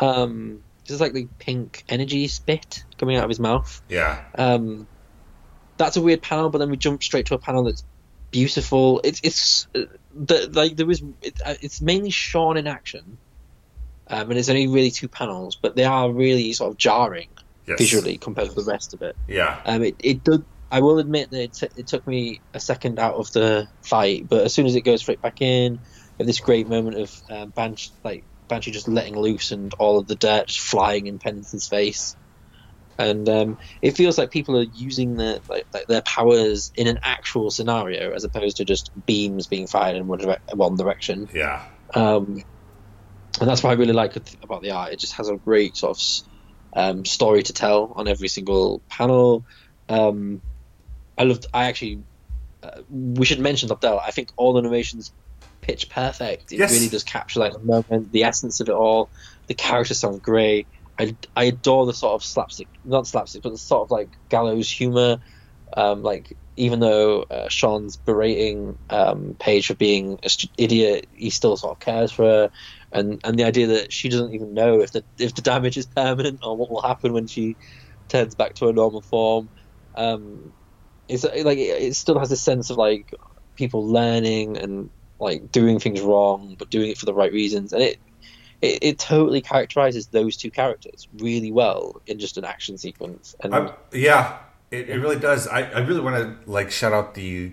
Um, 0.02 0.64
just 0.84 1.00
like 1.00 1.14
the 1.14 1.28
pink 1.40 1.84
energy 1.88 2.28
spit 2.28 2.84
coming 2.98 3.16
out 3.16 3.24
of 3.24 3.30
his 3.30 3.40
mouth. 3.40 3.82
yeah, 3.88 4.24
Um, 4.36 4.88
that's 5.78 5.96
a 5.96 6.02
weird 6.02 6.22
panel, 6.22 6.50
but 6.50 6.58
then 6.58 6.70
we 6.70 6.78
jump 6.78 7.02
straight 7.04 7.28
to 7.28 7.36
a 7.36 7.38
panel 7.38 7.64
that's 7.64 7.84
beautiful. 8.34 9.00
It's 9.04 9.22
it's 9.24 9.68
uh, 9.74 9.84
the, 10.14 10.50
like 10.52 10.76
there 10.76 10.86
was 10.86 11.02
it, 11.22 11.40
uh, 11.46 11.56
it's 11.62 11.82
mainly 11.82 12.10
Sean 12.10 12.58
in 12.58 12.68
action, 12.68 13.18
um, 14.08 14.30
and 14.30 14.38
it's 14.38 14.50
only 14.50 14.68
really 14.68 14.92
two 14.92 15.08
panels, 15.08 15.56
but 15.56 15.76
they 15.78 15.86
are 15.86 16.12
really 16.12 16.52
sort 16.52 16.72
of 16.72 16.78
jarring 16.78 17.30
yes, 17.66 17.78
visually 17.78 18.18
compared 18.18 18.50
to 18.50 18.56
the 18.56 18.70
rest 18.70 18.94
of 18.94 19.02
it. 19.02 19.16
yeah, 19.28 19.62
Um, 19.66 19.84
it 19.84 19.96
it 20.00 20.24
did. 20.24 20.44
I 20.70 20.82
will 20.82 20.98
admit 20.98 21.30
that 21.30 21.42
it, 21.42 21.54
t- 21.54 21.70
it 21.78 21.88
took 21.88 22.06
me 22.08 22.42
a 22.54 22.60
second 22.60 22.98
out 22.98 23.14
of 23.14 23.32
the 23.32 23.68
fight, 23.84 24.28
but 24.28 24.44
as 24.44 24.54
soon 24.54 24.66
as 24.66 24.76
it 24.76 24.82
goes 24.82 25.02
straight 25.02 25.22
back 25.22 25.40
in, 25.40 25.80
have 26.18 26.28
this 26.28 26.40
great 26.40 26.68
moment 26.68 26.98
of 26.98 27.22
um, 27.30 27.50
Banshee, 27.52 27.92
like 28.04 28.24
Banshee 28.48 28.72
just 28.72 28.88
letting 28.88 29.16
loose 29.16 29.52
and 29.52 29.72
all 29.76 30.00
of 30.00 30.08
the 30.08 30.16
dirt 30.16 30.48
just 30.48 30.62
flying 30.62 31.06
in 31.06 31.20
Penance's 31.20 31.68
face, 31.68 32.16
and 32.98 33.28
um, 33.30 33.58
it 33.82 33.92
feels 33.98 34.18
like 34.18 34.32
people 34.32 34.58
are 34.58 34.66
using 34.74 35.16
their 35.16 35.40
like, 35.50 35.66
like 35.74 35.88
their 35.88 36.02
powers 36.02 36.72
in 36.76 36.88
an 36.88 37.00
actual 37.04 37.50
scenario 37.52 38.14
as 38.14 38.24
opposed 38.24 38.58
to 38.58 38.66
just 38.66 38.92
beams 39.06 39.48
being 39.48 39.68
fired 39.68 39.96
in 39.96 40.08
one, 40.08 40.20
dire- 40.20 40.40
one 40.54 40.76
direction. 40.76 41.28
yeah. 41.34 41.64
Um, 41.96 42.44
and 43.40 43.50
that's 43.50 43.64
what 43.64 43.72
I 43.72 43.74
really 43.74 43.94
like 43.94 44.16
about 44.44 44.62
the 44.62 44.72
art. 44.72 44.94
It 44.94 45.00
just 45.00 45.14
has 45.14 45.28
a 45.28 45.36
great 45.38 45.76
sort 45.76 45.98
of 45.98 46.04
um, 46.76 47.06
story 47.06 47.44
to 47.44 47.54
tell 47.54 47.94
on 47.96 48.08
every 48.08 48.28
single 48.28 48.84
panel. 48.90 49.46
Um, 49.90 50.42
I 51.18 51.24
loved. 51.24 51.48
I 51.54 51.66
actually. 51.66 52.04
Uh, 52.62 52.82
we 52.90 53.26
should 53.26 53.40
mention 53.40 53.70
Lobdell. 53.70 54.00
I 54.02 54.12
think 54.12 54.30
all 54.38 54.54
the 54.54 54.62
narrations 54.62 55.12
pitch 55.62 55.90
perfect. 55.90 56.52
It 56.52 56.60
Yes. 56.60 56.72
really 56.72 56.90
does 56.90 57.04
capture 57.04 57.40
like 57.40 57.54
the 57.54 57.60
moment, 57.60 58.12
the 58.12 58.24
essence 58.24 58.60
of 58.60 58.70
it 58.70 58.74
all. 58.74 59.10
The 59.48 59.54
characters 59.54 60.00
sounds 60.00 60.20
great. 60.20 60.68
I, 61.00 61.18
I 61.36 61.46
adore 61.46 61.86
the 61.86 61.94
sort 61.94 62.14
of 62.14 62.24
slapstick, 62.24 62.70
not 62.84 63.08
slapstick, 63.08 63.44
but 63.44 63.52
the 63.52 63.58
sort 63.58 63.84
of 63.84 63.92
like 63.92 64.18
gallows 64.30 64.72
humor. 64.72 65.20
Um, 65.76 66.04
like 66.04 66.38
even 66.56 66.80
though 66.80 67.24
uh, 67.24 67.50
Sean's 67.50 67.98
berating 67.98 68.78
um, 68.90 69.36
Paige 69.40 69.68
for 69.68 69.76
being 69.76 70.20
an 70.24 70.30
st- 70.30 70.52
idiot, 70.58 71.08
he 71.12 71.30
still 71.32 71.58
sort 71.58 71.74
of 71.74 71.80
cares 71.80 72.12
for 72.12 72.24
her, 72.26 72.52
and 72.92 73.20
and 73.24 73.40
the 73.40 73.46
idea 73.46 73.68
that 73.68 73.92
she 73.94 74.10
doesn't 74.10 74.34
even 74.34 74.54
know 74.54 74.82
if 74.82 74.92
the 74.92 75.04
if 75.20 75.34
the 75.36 75.42
damage 75.42 75.78
is 75.78 75.88
permanent 75.88 76.42
or 76.44 76.56
what 76.58 76.70
will 76.70 76.82
happen 76.82 77.14
when 77.14 77.28
she 77.28 77.58
turns 78.10 78.36
back 78.36 78.56
to 78.56 78.68
her 78.68 78.74
normal 78.74 79.02
form. 79.02 79.50
Um, 79.96 80.54
it's 81.08 81.24
like 81.24 81.58
it, 81.60 81.96
still 81.96 82.20
has 82.20 82.30
this 82.30 82.44
sense 82.44 82.70
of 82.70 82.78
like 82.78 83.12
people 83.56 83.88
learning 83.88 84.58
and 84.58 84.92
like 85.20 85.52
doing 85.52 85.80
things 85.80 86.02
wrong, 86.02 86.56
but 86.60 86.70
doing 86.70 86.90
it 86.92 86.98
for 86.98 87.06
the 87.08 87.14
right 87.14 87.34
reasons, 87.34 87.74
and 87.74 87.84
it. 87.84 88.00
It, 88.64 88.80
it 88.82 88.98
totally 88.98 89.42
characterizes 89.42 90.08
those 90.08 90.38
two 90.38 90.50
characters 90.50 91.10
really 91.18 91.52
well 91.52 92.02
in 92.08 92.18
just 92.18 92.38
an 92.38 92.46
action 92.46 92.78
sequence, 92.78 93.36
and 93.42 93.54
I, 93.54 93.74
yeah, 93.92 94.38
it, 94.72 94.90
it 94.90 95.00
really 95.00 95.20
does. 95.20 95.50
I, 95.50 95.64
I 95.64 95.80
really 95.80 96.00
want 96.00 96.16
to 96.16 96.50
like 96.50 96.72
shout 96.72 96.94
out 96.94 97.14
the 97.14 97.52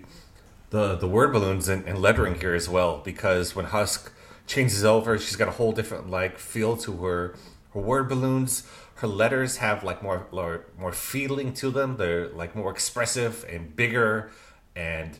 the 0.69 0.95
the 0.95 1.09
word 1.09 1.33
balloons 1.33 1.67
and, 1.67 1.85
and 1.85 1.99
lettering 1.99 2.35
here 2.35 2.55
as 2.55 2.69
well 2.69 3.01
because 3.03 3.53
when 3.57 3.65
Husk 3.65 4.13
changes 4.47 4.85
over, 4.85 5.17
she's 5.19 5.35
got 5.35 5.49
a 5.49 5.51
whole 5.51 5.73
different 5.73 6.09
like 6.09 6.39
feel 6.39 6.77
to 6.77 6.93
her 7.03 7.35
her 7.73 7.81
word 7.81 8.07
balloons. 8.07 8.63
Her 8.95 9.07
letters 9.07 9.57
have 9.57 9.83
like 9.83 10.01
more 10.01 10.27
more, 10.31 10.65
more 10.79 10.93
feeling 10.93 11.53
to 11.55 11.71
them. 11.71 11.97
They're 11.97 12.29
like 12.29 12.55
more 12.55 12.71
expressive 12.71 13.45
and 13.49 13.75
bigger, 13.75 14.31
and 14.77 15.19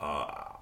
uh, 0.00 0.53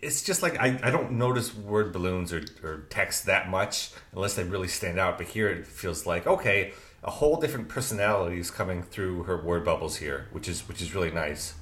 it's 0.00 0.22
just 0.22 0.42
like 0.42 0.58
I, 0.58 0.78
I 0.82 0.90
don't 0.90 1.12
notice 1.12 1.54
word 1.54 1.92
balloons 1.92 2.32
or, 2.32 2.44
or 2.62 2.86
text 2.90 3.26
that 3.26 3.48
much 3.48 3.90
unless 4.12 4.34
they 4.34 4.44
really 4.44 4.68
stand 4.68 4.98
out. 4.98 5.18
But 5.18 5.28
here 5.28 5.48
it 5.48 5.66
feels 5.66 6.06
like 6.06 6.26
okay, 6.26 6.72
a 7.02 7.10
whole 7.10 7.36
different 7.36 7.68
personality 7.68 8.38
is 8.38 8.50
coming 8.50 8.82
through 8.82 9.24
her 9.24 9.42
word 9.42 9.64
bubbles 9.64 9.96
here, 9.96 10.28
which 10.32 10.48
is 10.48 10.68
which 10.68 10.80
is 10.80 10.94
really 10.94 11.10
nice. 11.10 11.54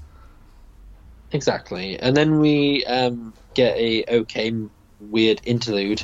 Exactly, 1.32 1.98
and 1.98 2.16
then 2.16 2.38
we 2.38 2.84
um, 2.84 3.32
get 3.54 3.76
a 3.76 4.04
okay 4.08 4.52
weird 5.00 5.40
interlude. 5.44 6.02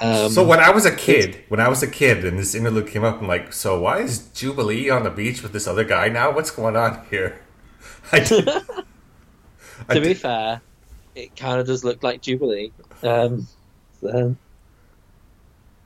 Um, 0.00 0.30
so 0.30 0.42
when 0.44 0.58
I 0.58 0.70
was 0.70 0.84
a 0.84 0.94
kid, 0.94 1.44
when 1.48 1.60
I 1.60 1.68
was 1.68 1.82
a 1.82 1.86
kid, 1.86 2.24
and 2.24 2.38
this 2.38 2.54
interlude 2.54 2.88
came 2.88 3.04
up, 3.04 3.20
I'm 3.20 3.28
like, 3.28 3.52
so 3.52 3.80
why 3.80 3.98
is 3.98 4.26
Jubilee 4.30 4.90
on 4.90 5.04
the 5.04 5.10
beach 5.10 5.42
with 5.42 5.52
this 5.52 5.68
other 5.68 5.84
guy 5.84 6.08
now? 6.08 6.32
What's 6.32 6.50
going 6.50 6.76
on 6.76 7.04
here? 7.10 7.40
I 8.12 8.18
did, 8.24 8.48
I 9.88 9.94
to 9.94 10.00
be 10.00 10.08
did- 10.08 10.18
fair, 10.18 10.60
it 11.14 11.36
kind 11.36 11.60
of 11.60 11.66
does 11.66 11.84
look 11.84 12.02
like 12.02 12.22
Jubilee. 12.22 12.72
Um, 13.02 13.46
so- 14.00 14.36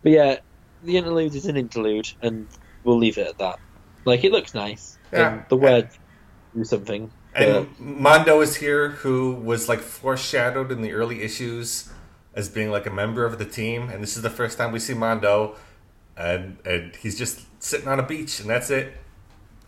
but 0.03 0.13
yeah, 0.13 0.39
the 0.85 0.97
interlude 0.97 1.35
is 1.35 1.47
an 1.47 1.57
interlude, 1.57 2.09
and 2.23 2.47
we'll 2.85 2.99
leave 2.99 3.19
it 3.19 3.27
at 3.27 3.39
that. 3.39 3.59
Like 4.05 4.23
it 4.25 4.33
looks 4.33 4.55
nice. 4.55 4.99
Yeah. 5.13 5.35
and 5.35 5.45
the 5.49 5.57
word 5.57 5.89
do 6.55 6.65
something. 6.65 7.11
but- 7.33 7.43
And 7.43 7.79
Mondo 7.79 8.41
is 8.41 8.57
here, 8.57 8.91
who 8.91 9.33
was 9.35 9.69
like 9.69 9.81
foreshadowed 9.81 10.71
in 10.73 10.83
the 10.83 10.93
early 10.93 11.23
issues 11.23 11.91
as 12.35 12.49
being 12.49 12.71
like 12.71 12.87
a 12.87 12.91
member 12.91 13.25
of 13.25 13.39
the 13.39 13.45
team, 13.45 13.89
and 13.89 14.03
this 14.03 14.17
is 14.17 14.23
the 14.23 14.31
first 14.31 14.59
time 14.59 14.73
we 14.73 14.79
see 14.79 14.95
Mondo, 14.95 15.57
and 16.17 16.59
and 16.65 16.95
he's 16.97 17.17
just 17.19 17.41
sitting 17.63 17.89
on 17.89 17.99
a 17.99 18.03
beach, 18.03 18.41
and 18.41 18.49
that's 18.49 18.71
it. 18.71 18.95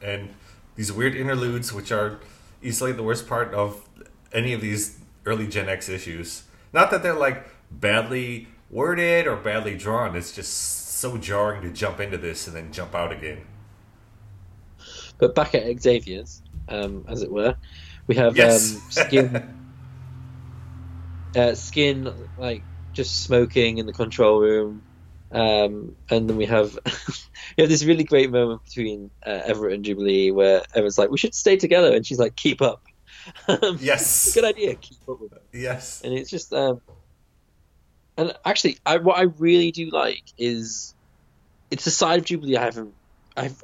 And 0.02 0.30
these 0.76 0.92
weird 0.92 1.14
interludes, 1.16 1.72
which 1.72 1.90
are 1.90 2.20
easily 2.62 2.92
the 2.92 3.02
worst 3.02 3.26
part 3.26 3.52
of 3.54 3.88
any 4.32 4.52
of 4.52 4.60
these 4.60 4.97
early 5.28 5.46
Gen 5.46 5.68
X 5.68 5.88
issues. 5.88 6.44
Not 6.72 6.90
that 6.90 7.02
they're 7.02 7.14
like 7.14 7.46
badly 7.70 8.48
worded 8.70 9.26
or 9.26 9.36
badly 9.36 9.76
drawn. 9.76 10.16
It's 10.16 10.32
just 10.32 10.52
so 10.54 11.18
jarring 11.18 11.62
to 11.62 11.70
jump 11.70 12.00
into 12.00 12.18
this 12.18 12.46
and 12.46 12.56
then 12.56 12.72
jump 12.72 12.94
out 12.94 13.12
again. 13.12 13.42
But 15.18 15.34
back 15.34 15.54
at 15.54 15.80
Xavier's, 15.80 16.42
um, 16.68 17.04
as 17.08 17.22
it 17.22 17.30
were, 17.30 17.56
we 18.06 18.16
have 18.16 18.38
Yes. 18.38 18.40
um, 18.40 18.84
Skin. 18.88 19.54
uh, 21.36 21.54
Skin 21.54 22.28
like 22.36 22.66
just 22.94 23.22
smoking 23.22 23.78
in 23.78 23.86
the 23.86 23.92
control 23.92 24.40
room, 24.40 24.84
um, 25.32 25.96
and 26.10 26.28
then 26.28 26.36
we 26.36 26.46
have 26.46 26.78
we 27.56 27.62
have 27.62 27.68
this 27.68 27.84
really 27.84 28.04
great 28.04 28.30
moment 28.30 28.64
between 28.64 29.10
uh, 29.26 29.42
Everett 29.44 29.74
and 29.74 29.84
Jubilee 29.84 30.30
where 30.30 30.62
Everett's 30.74 30.98
like, 30.98 31.10
"We 31.10 31.18
should 31.18 31.34
stay 31.34 31.56
together," 31.56 31.94
and 31.94 32.06
she's 32.06 32.18
like, 32.18 32.36
"Keep 32.36 32.62
up." 32.62 32.82
Um, 33.48 33.78
Yes. 33.80 34.34
good 34.34 34.44
idea. 34.44 34.74
Keep 34.74 34.98
up 35.08 35.20
with 35.20 35.32
her 35.32 35.40
Yes. 35.52 36.02
and 36.02 36.12
it's 36.12 36.30
just 36.30 36.52
um 36.52 36.80
and 38.16 38.34
actually 38.44 38.78
I 38.84 38.98
what 38.98 39.18
I 39.18 39.22
really 39.22 39.70
do 39.72 39.90
like 39.90 40.22
is 40.36 40.94
it's 41.70 41.86
a 41.86 41.90
side 41.90 42.18
of 42.18 42.24
Jubilee 42.24 42.56
I 42.56 42.64
haven't 42.64 42.94
I've 43.36 43.62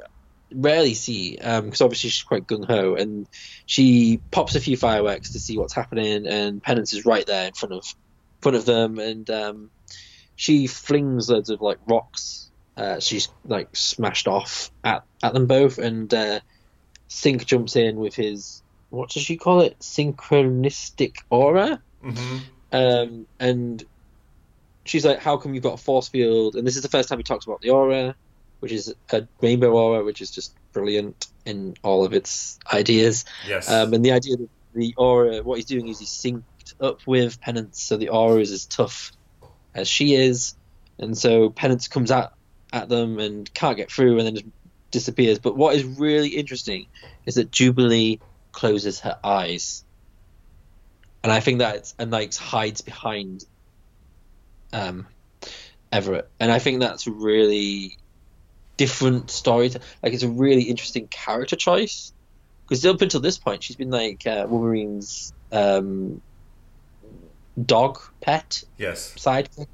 rarely 0.54 0.94
see 0.94 1.38
um 1.38 1.64
because 1.64 1.80
obviously 1.80 2.10
she's 2.10 2.22
quite 2.22 2.46
gung 2.46 2.66
ho 2.66 2.94
and 2.94 3.26
she 3.66 4.20
pops 4.30 4.54
a 4.54 4.60
few 4.60 4.76
fireworks 4.76 5.32
to 5.32 5.40
see 5.40 5.58
what's 5.58 5.74
happening 5.74 6.26
and 6.26 6.62
Penance 6.62 6.92
is 6.92 7.04
right 7.06 7.26
there 7.26 7.46
in 7.48 7.54
front 7.54 7.74
of 7.74 7.84
front 8.42 8.56
of 8.56 8.64
them 8.64 8.98
and 8.98 9.28
um 9.30 9.70
she 10.36 10.66
flings 10.66 11.30
loads 11.30 11.50
of 11.50 11.60
like 11.60 11.78
rocks 11.88 12.50
uh 12.76 13.00
she's 13.00 13.28
like 13.44 13.68
smashed 13.74 14.28
off 14.28 14.70
at 14.82 15.02
at 15.22 15.32
them 15.34 15.46
both 15.46 15.78
and 15.78 16.12
uh 16.12 16.40
Synch 17.10 17.46
jumps 17.46 17.76
in 17.76 17.96
with 17.96 18.14
his 18.14 18.63
what 18.94 19.10
does 19.10 19.22
she 19.22 19.36
call 19.36 19.60
it? 19.60 19.78
Synchronistic 19.80 21.16
aura. 21.30 21.82
hmm 22.02 22.38
Um, 22.72 23.26
and 23.38 23.84
she's 24.84 25.04
like, 25.04 25.20
"How 25.20 25.36
come 25.36 25.54
you've 25.54 25.62
got 25.62 25.74
a 25.74 25.82
force 25.82 26.08
field?" 26.08 26.56
And 26.56 26.66
this 26.66 26.76
is 26.76 26.82
the 26.82 26.88
first 26.88 27.08
time 27.08 27.18
he 27.18 27.24
talks 27.24 27.46
about 27.46 27.60
the 27.60 27.70
aura, 27.70 28.14
which 28.60 28.72
is 28.72 28.94
a 29.12 29.28
rainbow 29.40 29.72
aura, 29.72 30.04
which 30.04 30.20
is 30.20 30.30
just 30.30 30.54
brilliant 30.72 31.26
in 31.44 31.74
all 31.82 32.04
of 32.04 32.12
its 32.12 32.58
ideas. 32.72 33.24
Yes. 33.46 33.70
Um, 33.70 33.94
and 33.94 34.04
the 34.04 34.12
idea 34.12 34.36
that 34.36 34.48
the 34.74 34.94
aura, 34.96 35.42
what 35.42 35.56
he's 35.56 35.66
doing 35.66 35.88
is 35.88 35.98
he's 36.00 36.10
synced 36.10 36.74
up 36.80 37.06
with 37.06 37.40
Penance, 37.40 37.82
so 37.82 37.96
the 37.96 38.08
aura 38.08 38.40
is 38.40 38.50
as 38.50 38.66
tough 38.66 39.12
as 39.74 39.88
she 39.88 40.14
is, 40.14 40.54
and 40.98 41.16
so 41.16 41.50
Penance 41.50 41.88
comes 41.88 42.10
at 42.10 42.32
at 42.72 42.88
them 42.88 43.20
and 43.20 43.52
can't 43.54 43.76
get 43.76 43.90
through, 43.90 44.18
and 44.18 44.26
then 44.26 44.34
just 44.34 44.46
disappears. 44.90 45.38
But 45.38 45.56
what 45.56 45.76
is 45.76 45.84
really 45.84 46.30
interesting 46.30 46.86
is 47.26 47.36
that 47.36 47.50
Jubilee 47.50 48.20
closes 48.54 49.00
her 49.00 49.18
eyes, 49.22 49.84
and 51.22 51.30
I 51.30 51.40
think 51.40 51.58
that 51.58 51.92
and 51.98 52.10
like 52.10 52.34
hides 52.34 52.80
behind 52.80 53.44
um, 54.72 55.06
Everett, 55.92 56.30
and 56.40 56.50
I 56.50 56.58
think 56.58 56.80
that's 56.80 57.06
really 57.06 57.98
different 58.76 59.30
story. 59.30 59.70
To, 59.70 59.80
like 60.02 60.14
it's 60.14 60.22
a 60.22 60.28
really 60.28 60.62
interesting 60.62 61.08
character 61.08 61.56
choice 61.56 62.12
because 62.64 62.84
up 62.86 63.02
until 63.02 63.20
this 63.20 63.36
point, 63.36 63.62
she's 63.62 63.76
been 63.76 63.90
like 63.90 64.26
uh, 64.26 64.46
Wolverine's 64.48 65.32
um, 65.52 66.22
dog 67.62 68.00
pet 68.20 68.64
yes. 68.78 69.14
sidekick, 69.16 69.66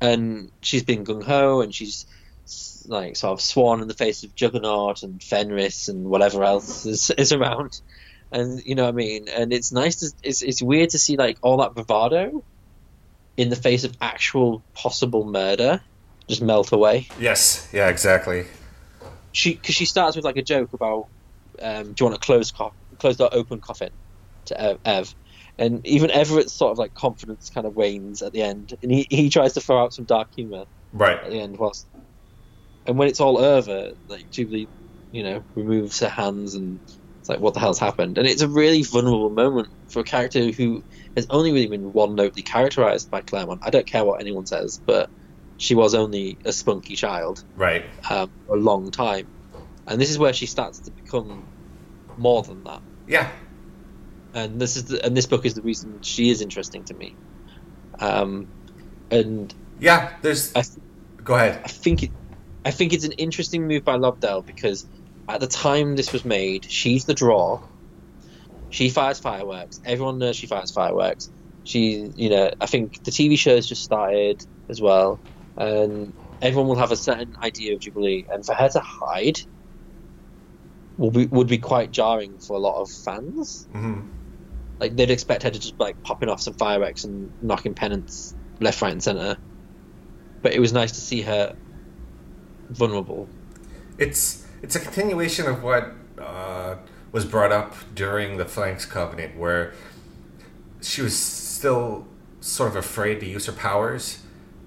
and 0.00 0.50
she's 0.60 0.82
been 0.82 1.04
gung 1.04 1.22
ho, 1.22 1.60
and 1.60 1.74
she's 1.74 2.06
like 2.88 3.16
sort 3.16 3.32
of 3.32 3.40
sworn 3.40 3.80
in 3.82 3.88
the 3.88 3.94
face 3.94 4.24
of 4.24 4.34
Juggernaut 4.34 5.02
and 5.02 5.22
Fenris 5.22 5.88
and 5.88 6.04
whatever 6.06 6.44
else 6.44 6.86
is, 6.86 7.10
is 7.18 7.32
around, 7.32 7.72
and 8.32 8.60
you 8.64 8.74
know 8.74 8.84
what 8.84 8.94
I 8.94 8.96
mean. 8.96 9.28
And 9.28 9.52
it's 9.52 9.72
nice 9.72 9.96
to 9.96 10.10
it's 10.22 10.42
it's 10.42 10.62
weird 10.62 10.90
to 10.90 10.98
see 10.98 11.16
like 11.16 11.38
all 11.42 11.58
that 11.58 11.74
bravado 11.74 12.44
in 13.36 13.48
the 13.48 13.56
face 13.56 13.84
of 13.84 13.96
actual 14.00 14.64
possible 14.74 15.24
murder 15.24 15.80
just 16.28 16.42
melt 16.42 16.72
away 16.72 17.08
Yes. 17.18 17.68
Yeah. 17.72 17.88
Exactly. 17.88 18.44
she 19.32 19.54
because 19.54 19.74
she 19.74 19.86
starts 19.86 20.14
with 20.16 20.24
like 20.24 20.36
a 20.36 20.42
joke 20.42 20.72
about 20.72 21.04
um, 21.60 21.92
do 21.92 21.94
you 22.00 22.06
want 22.06 22.16
a 22.16 22.18
closed 22.18 22.54
co- 22.56 22.74
closed 22.98 23.20
or 23.20 23.28
open 23.32 23.60
coffin 23.60 23.90
to 24.46 24.60
Ev, 24.60 24.78
Ev. 24.84 25.14
and 25.58 25.84
even 25.86 26.10
Everett's 26.10 26.54
sort 26.54 26.72
of 26.72 26.78
like 26.78 26.94
confidence 26.94 27.50
kind 27.52 27.66
of 27.66 27.74
wanes 27.74 28.22
at 28.22 28.32
the 28.32 28.42
end 28.42 28.74
and 28.82 28.92
he, 28.92 29.06
he 29.10 29.30
tries 29.30 29.54
to 29.54 29.60
throw 29.60 29.82
out 29.82 29.92
some 29.92 30.04
dark 30.04 30.28
humor 30.34 30.64
right 30.92 31.18
at 31.22 31.30
the 31.30 31.40
end 31.40 31.56
whilst 31.58 31.86
and 32.90 32.98
when 32.98 33.08
it's 33.08 33.20
all 33.20 33.38
over 33.38 33.92
like 34.08 34.30
Jubilee 34.30 34.68
you 35.12 35.22
know 35.22 35.44
removes 35.54 36.00
her 36.00 36.08
hands 36.08 36.54
and 36.54 36.80
it's 37.20 37.28
like 37.28 37.40
what 37.40 37.54
the 37.54 37.60
hell's 37.60 37.78
happened 37.78 38.18
and 38.18 38.26
it's 38.26 38.42
a 38.42 38.48
really 38.48 38.82
vulnerable 38.82 39.30
moment 39.30 39.68
for 39.88 40.00
a 40.00 40.04
character 40.04 40.50
who 40.50 40.84
has 41.16 41.26
only 41.30 41.52
really 41.52 41.66
been 41.68 41.92
one 41.92 42.14
notely 42.14 42.42
characterized 42.42 43.10
by 43.10 43.20
Claremont 43.22 43.60
I 43.64 43.70
don't 43.70 43.86
care 43.86 44.04
what 44.04 44.20
anyone 44.20 44.46
says 44.46 44.80
but 44.86 45.10
she 45.56 45.74
was 45.74 45.94
only 45.94 46.38
a 46.44 46.52
spunky 46.52 46.96
child 46.96 47.44
Right. 47.54 47.84
um, 48.10 48.30
for 48.46 48.56
a 48.56 48.58
long 48.60 48.90
time, 48.90 49.26
and 49.86 50.00
this 50.00 50.08
is 50.10 50.18
where 50.18 50.32
she 50.32 50.46
starts 50.46 50.78
to 50.80 50.90
become 50.90 51.44
more 52.16 52.42
than 52.42 52.64
that. 52.64 52.80
Yeah. 53.06 53.30
And 54.32 54.58
this 54.58 54.76
is 54.76 54.86
the, 54.86 55.04
and 55.04 55.14
this 55.14 55.26
book 55.26 55.44
is 55.44 55.52
the 55.52 55.60
reason 55.60 56.00
she 56.00 56.30
is 56.30 56.40
interesting 56.40 56.84
to 56.84 56.94
me. 56.94 57.14
Um, 57.98 58.48
and 59.10 59.54
Yeah. 59.78 60.12
There's. 60.22 60.56
I, 60.56 60.62
Go 61.22 61.34
ahead. 61.34 61.60
I 61.62 61.68
think 61.68 62.04
it, 62.04 62.10
I 62.64 62.70
think 62.70 62.92
it's 62.92 63.04
an 63.04 63.12
interesting 63.12 63.66
move 63.66 63.84
by 63.84 63.96
Lobdell 63.96 64.44
because 64.46 64.86
at 65.28 65.40
the 65.40 65.46
time 65.46 65.96
this 65.96 66.12
was 66.12 66.24
made, 66.24 66.64
she's 66.66 67.04
the 67.04 67.14
draw. 67.14 67.60
She 68.70 68.88
fires 68.90 69.18
fireworks. 69.18 69.80
Everyone 69.84 70.18
knows 70.18 70.36
she 70.36 70.46
fires 70.46 70.70
fireworks. 70.70 71.30
She, 71.62 72.10
you 72.14 72.30
know, 72.30 72.50
I 72.60 72.66
think 72.66 72.94
the 73.04 73.10
TV 73.10 73.36
show's 73.36 73.66
just 73.66 73.82
started 73.82 74.40
as 74.68 74.80
well, 74.80 75.20
and 75.56 76.14
everyone 76.40 76.68
will 76.68 76.76
have 76.76 76.92
a 76.92 76.96
certain 76.96 77.34
idea 77.42 77.74
of 77.74 77.80
Jubilee, 77.80 78.26
and 78.30 78.44
for 78.44 78.54
her 78.54 78.68
to 78.70 78.80
hide 78.82 79.36
will 80.96 81.10
be 81.10 81.26
would 81.26 81.48
be 81.48 81.58
quite 81.58 81.90
jarring 81.90 82.38
for 82.38 82.56
a 82.56 82.60
lot 82.60 82.80
of 82.80 82.88
fans. 83.04 83.68
hmm 83.72 84.00
Like 84.80 84.96
they'd 84.96 85.10
expect 85.10 85.42
her 85.44 85.50
to 85.50 85.58
just 85.58 85.78
like 85.78 85.96
popping 86.02 86.28
off 86.28 86.40
some 86.40 86.54
fireworks 86.54 87.04
and 87.04 87.32
knocking 87.40 87.74
Penance 87.74 88.34
left, 88.60 88.80
right, 88.82 88.92
and 88.92 89.02
center. 89.02 89.38
But 90.42 90.52
it 90.54 90.60
was 90.60 90.72
nice 90.74 90.92
to 90.92 91.00
see 91.00 91.22
her 91.22 91.54
vulnerable. 92.70 93.28
It's 93.98 94.46
it's 94.62 94.76
a 94.76 94.80
continuation 94.80 95.46
of 95.46 95.62
what 95.62 95.92
uh, 96.18 96.76
was 97.12 97.24
brought 97.24 97.52
up 97.52 97.74
during 97.94 98.36
the 98.36 98.44
Phalanx 98.44 98.84
Covenant, 98.84 99.36
where 99.36 99.74
she 100.80 101.02
was 101.02 101.16
still 101.16 102.06
sort 102.40 102.70
of 102.70 102.76
afraid 102.76 103.20
to 103.20 103.26
use 103.26 103.46
her 103.46 103.52
powers, 103.52 104.22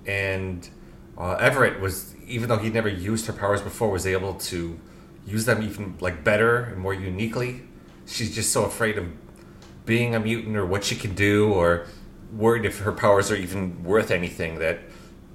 and 0.06 0.70
uh, 1.18 1.34
Everett 1.34 1.80
was, 1.80 2.16
even 2.28 2.50
though 2.50 2.58
he'd 2.58 2.74
never 2.74 2.90
used 2.90 3.26
her 3.26 3.34
powers 3.34 3.62
before, 3.62 3.90
was 3.90 4.06
able 4.06 4.36
to 4.36 4.80
use 5.26 5.46
them 5.46 5.64
even 5.64 5.96
like 6.00 6.24
better 6.24 6.64
and 6.66 6.78
more 6.78 6.94
uniquely. 6.94 7.62
She's 8.06 8.36
just 8.36 8.52
so 8.52 8.66
afraid 8.66 8.98
of 8.98 9.08
being 9.86 10.14
a 10.14 10.20
mutant 10.20 10.58
or 10.58 10.66
what 10.66 10.84
she 10.84 10.96
can 10.96 11.16
do, 11.16 11.52
or 11.54 11.88
worried 12.32 12.66
if 12.66 12.80
her 12.80 12.92
powers 12.92 13.32
are 13.32 13.36
even 13.36 13.84
worth 13.84 14.12
anything 14.12 14.60
that 14.60 14.80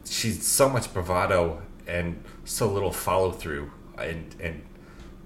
she's 0.05 0.47
so 0.47 0.69
much 0.69 0.93
bravado 0.93 1.63
and 1.89 2.23
so 2.45 2.71
little 2.71 2.93
follow 2.93 3.33
through 3.33 3.71
and 3.99 4.37
and 4.41 4.63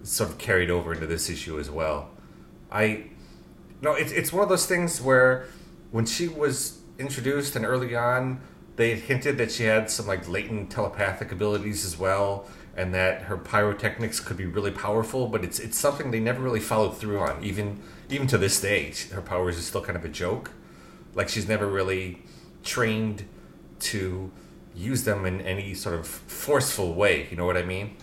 sort 0.02 0.30
of 0.30 0.38
carried 0.38 0.70
over 0.70 0.94
into 0.94 1.06
this 1.06 1.28
issue 1.28 1.58
as 1.58 1.70
well. 1.70 2.10
I 2.70 3.10
no, 3.80 3.94
it's 3.94 4.12
it's 4.12 4.32
one 4.32 4.42
of 4.42 4.48
those 4.48 4.66
things 4.66 5.00
where 5.00 5.46
when 5.90 6.06
she 6.06 6.28
was 6.28 6.80
introduced 6.98 7.56
and 7.56 7.64
early 7.64 7.94
on, 7.94 8.40
they 8.76 8.94
hinted 8.94 9.38
that 9.38 9.50
she 9.50 9.64
had 9.64 9.90
some 9.90 10.06
like 10.06 10.28
latent 10.28 10.70
telepathic 10.70 11.32
abilities 11.32 11.84
as 11.84 11.98
well, 11.98 12.46
and 12.76 12.94
that 12.94 13.22
her 13.22 13.36
pyrotechnics 13.36 14.20
could 14.20 14.36
be 14.36 14.46
really 14.46 14.70
powerful. 14.70 15.28
But 15.28 15.44
it's 15.44 15.58
it's 15.58 15.78
something 15.78 16.10
they 16.10 16.20
never 16.20 16.40
really 16.40 16.60
followed 16.60 16.96
through 16.96 17.18
on. 17.18 17.42
Even 17.44 17.82
even 18.08 18.26
to 18.28 18.38
this 18.38 18.60
day, 18.60 18.92
her 19.12 19.20
powers 19.20 19.58
is 19.58 19.66
still 19.66 19.82
kind 19.82 19.96
of 19.96 20.04
a 20.04 20.08
joke. 20.08 20.52
Like 21.14 21.28
she's 21.28 21.48
never 21.48 21.66
really 21.66 22.22
trained 22.62 23.24
to 23.80 24.30
use 24.74 25.04
them 25.04 25.26
in 25.26 25.40
any 25.40 25.74
sort 25.74 25.94
of 25.94 26.06
forceful 26.06 26.94
way. 26.94 27.28
You 27.30 27.36
know 27.36 27.46
what 27.46 27.56
I 27.56 27.62
mean? 27.62 27.96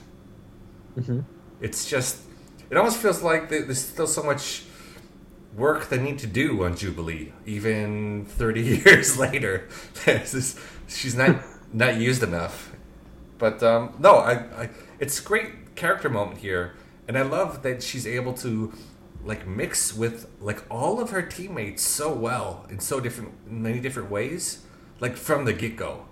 Mm-hmm. 0.97 1.21
It's 1.61 1.89
just, 1.89 2.19
it 2.69 2.77
almost 2.77 2.97
feels 2.97 3.21
like 3.21 3.49
there's 3.49 3.79
still 3.83 4.07
so 4.07 4.23
much 4.23 4.63
work 5.55 5.89
they 5.89 5.99
need 6.01 6.19
to 6.19 6.27
do 6.27 6.63
on 6.63 6.75
Jubilee, 6.75 7.33
even 7.45 8.25
30 8.25 8.61
years 8.85 9.17
later. 9.17 9.67
This- 10.05 10.59
she's 10.87 11.15
not 11.15 11.37
not 11.71 11.97
used 11.97 12.23
enough. 12.23 12.71
But 13.37 13.61
um, 13.63 13.93
no, 13.99 14.15
I, 14.17 14.33
I, 14.63 14.69
it's 14.99 15.19
great 15.19 15.75
character 15.75 16.09
moment 16.09 16.39
here, 16.39 16.73
and 17.07 17.17
I 17.17 17.21
love 17.21 17.63
that 17.63 17.81
she's 17.83 18.05
able 18.05 18.33
to 18.35 18.73
like 19.23 19.45
mix 19.47 19.93
with 19.95 20.27
like 20.41 20.63
all 20.69 20.99
of 20.99 21.11
her 21.11 21.21
teammates 21.21 21.83
so 21.83 22.11
well 22.13 22.65
in 22.69 22.79
so 22.79 22.99
different 22.99 23.31
many 23.49 23.79
different 23.79 24.09
ways, 24.09 24.63
like 24.99 25.15
from 25.15 25.45
the 25.45 25.53
get 25.53 25.75
go. 25.77 26.05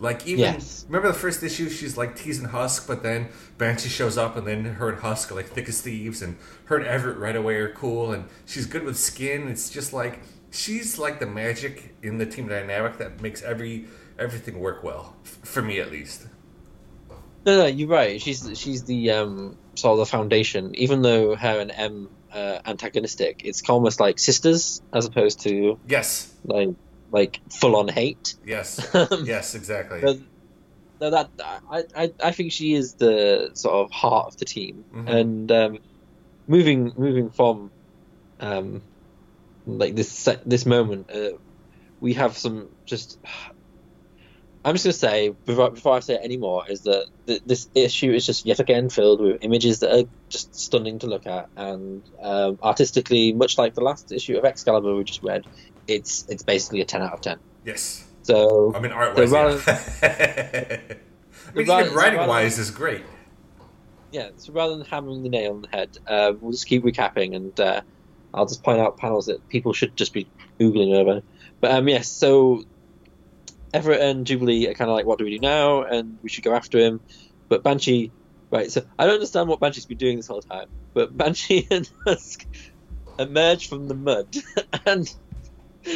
Like 0.00 0.26
even 0.26 0.40
Yes. 0.40 0.84
remember 0.88 1.08
the 1.08 1.14
first 1.18 1.42
issue, 1.42 1.68
she's 1.68 1.96
like 1.96 2.14
teasing 2.16 2.46
Husk, 2.46 2.86
but 2.86 3.02
then 3.02 3.28
Banshee 3.58 3.88
shows 3.88 4.16
up, 4.16 4.36
and 4.36 4.46
then 4.46 4.64
her 4.64 4.90
and 4.90 4.98
Husk 5.00 5.32
are 5.32 5.34
like 5.34 5.46
thick 5.48 5.68
as 5.68 5.80
thieves, 5.80 6.22
and 6.22 6.36
her 6.66 6.76
and 6.76 6.86
Everett 6.86 7.18
right 7.18 7.34
away 7.34 7.56
are 7.56 7.72
cool, 7.72 8.12
and 8.12 8.24
she's 8.46 8.66
good 8.66 8.84
with 8.84 8.96
skin. 8.96 9.48
It's 9.48 9.70
just 9.70 9.92
like 9.92 10.20
she's 10.50 10.98
like 10.98 11.18
the 11.18 11.26
magic 11.26 11.94
in 12.02 12.18
the 12.18 12.26
team 12.26 12.46
dynamic 12.48 12.98
that 12.98 13.20
makes 13.20 13.42
every 13.42 13.86
everything 14.18 14.60
work 14.60 14.84
well 14.84 15.16
f- 15.24 15.38
for 15.42 15.62
me 15.62 15.80
at 15.80 15.90
least. 15.90 16.26
No, 17.44 17.58
no, 17.58 17.66
you're 17.66 17.88
right. 17.88 18.20
She's 18.20 18.48
she's 18.58 18.84
the 18.84 19.10
um 19.10 19.56
sort 19.74 19.92
of 19.94 19.98
the 19.98 20.06
foundation. 20.06 20.74
Even 20.76 21.02
though 21.02 21.34
her 21.34 21.60
and 21.60 21.72
M 21.74 22.08
uh, 22.32 22.58
antagonistic, 22.66 23.42
it's 23.44 23.68
almost 23.68 24.00
like 24.00 24.18
sisters 24.18 24.82
as 24.92 25.06
opposed 25.06 25.40
to 25.40 25.78
Yes, 25.88 26.32
like 26.44 26.68
like 27.10 27.40
full 27.50 27.76
on 27.76 27.88
hate. 27.88 28.34
yes, 28.44 28.78
Um, 28.94 29.24
yes, 29.24 29.54
exactly. 29.54 30.00
No, 30.02 30.18
no, 31.00 31.10
that 31.10 31.30
I, 31.70 31.84
I 31.94 32.10
I 32.22 32.32
think 32.32 32.52
she 32.52 32.74
is 32.74 32.94
the 32.96 33.50
sort 33.54 33.74
of 33.74 33.90
heart 33.92 34.26
of 34.28 34.36
the 34.38 34.44
team, 34.44 34.84
Mhm. 34.92 35.08
and 35.08 35.52
um, 35.52 35.78
moving 36.46 36.92
moving 36.96 37.30
from 37.30 37.72
um, 38.40 38.82
like 39.66 39.94
this 39.94 40.10
se- 40.12 40.42
this 40.46 40.66
moment, 40.66 41.10
uh, 41.14 41.38
we 42.00 42.14
have 42.14 42.36
some 42.36 42.70
just. 42.86 43.18
I'm 44.64 44.74
just 44.74 44.84
gonna 44.84 44.92
say 44.92 45.30
before, 45.46 45.70
before 45.70 45.94
I 45.96 46.00
say 46.00 46.14
it 46.14 46.20
anymore 46.24 46.64
is 46.68 46.82
that 46.82 47.06
th- 47.26 47.42
this 47.46 47.68
issue 47.74 48.12
is 48.12 48.26
just 48.26 48.44
yet 48.44 48.58
again 48.58 48.90
filled 48.90 49.20
with 49.20 49.38
images 49.40 49.78
that 49.78 49.94
are 49.96 50.08
just 50.30 50.54
stunning 50.58 50.98
to 50.98 51.06
look 51.06 51.26
at 51.26 51.48
and 51.56 52.04
um, 52.20 52.58
artistically, 52.62 53.32
much 53.32 53.56
like 53.56 53.74
the 53.74 53.82
last 53.84 54.10
issue 54.12 54.36
of 54.36 54.44
Excalibur 54.44 54.94
we 54.96 55.04
just 55.04 55.22
read, 55.22 55.46
it's 55.88 56.24
it's 56.28 56.42
basically 56.42 56.80
a 56.80 56.84
ten 56.84 57.02
out 57.02 57.12
of 57.14 57.20
ten. 57.20 57.38
yes, 57.64 58.04
So 58.22 58.72
I 58.74 58.80
mean 58.80 58.92
art 58.92 59.16
wise. 59.16 59.30
rather- 59.30 59.60
Yeah. 60.02 60.80
I 61.48 61.52
mean, 61.54 61.66
rather- 61.66 61.84
even 61.86 61.96
writing 61.96 62.26
wise 62.28 62.58
is 62.58 62.70
great. 62.70 63.02
yeah, 64.12 64.30
so 64.36 64.52
rather 64.52 64.76
than 64.76 64.84
hammering 64.86 65.22
the 65.22 65.28
nail 65.30 65.52
on 65.54 65.62
the 65.62 65.68
head, 65.68 65.96
uh, 66.06 66.32
we'll 66.40 66.52
just 66.52 66.66
keep 66.66 66.82
recapping, 66.84 67.34
and 67.34 67.58
uh, 67.58 67.80
I'll 68.34 68.46
just 68.46 68.62
point 68.62 68.80
out 68.80 68.98
panels 68.98 69.26
that 69.26 69.48
people 69.48 69.72
should 69.72 69.96
just 69.96 70.12
be 70.12 70.28
googling 70.60 70.94
over. 70.94 71.22
But 71.60 71.70
um, 71.72 71.88
yes, 71.88 72.08
so 72.08 72.62
Everett 73.72 74.00
and 74.00 74.26
Jubilee 74.26 74.66
are 74.68 74.74
kind 74.74 74.90
of 74.90 74.94
like, 74.96 75.06
what 75.06 75.18
do 75.18 75.24
we 75.24 75.30
do 75.30 75.38
now? 75.40 75.82
And 75.82 76.18
we 76.22 76.28
should 76.28 76.44
go 76.44 76.54
after 76.54 76.78
him. 76.78 77.00
But 77.48 77.62
Banshee, 77.62 78.12
right? 78.50 78.70
So 78.70 78.82
I 78.98 79.04
don't 79.06 79.14
understand 79.14 79.48
what 79.48 79.58
Banshee's 79.60 79.86
been 79.86 79.98
doing 79.98 80.16
this 80.16 80.26
whole 80.26 80.42
time. 80.42 80.68
But 80.94 81.16
Banshee 81.16 81.66
and 81.70 81.88
Husk 82.06 82.44
emerge 83.18 83.68
from 83.68 83.88
the 83.88 83.94
mud, 83.94 84.36
and 84.86 85.12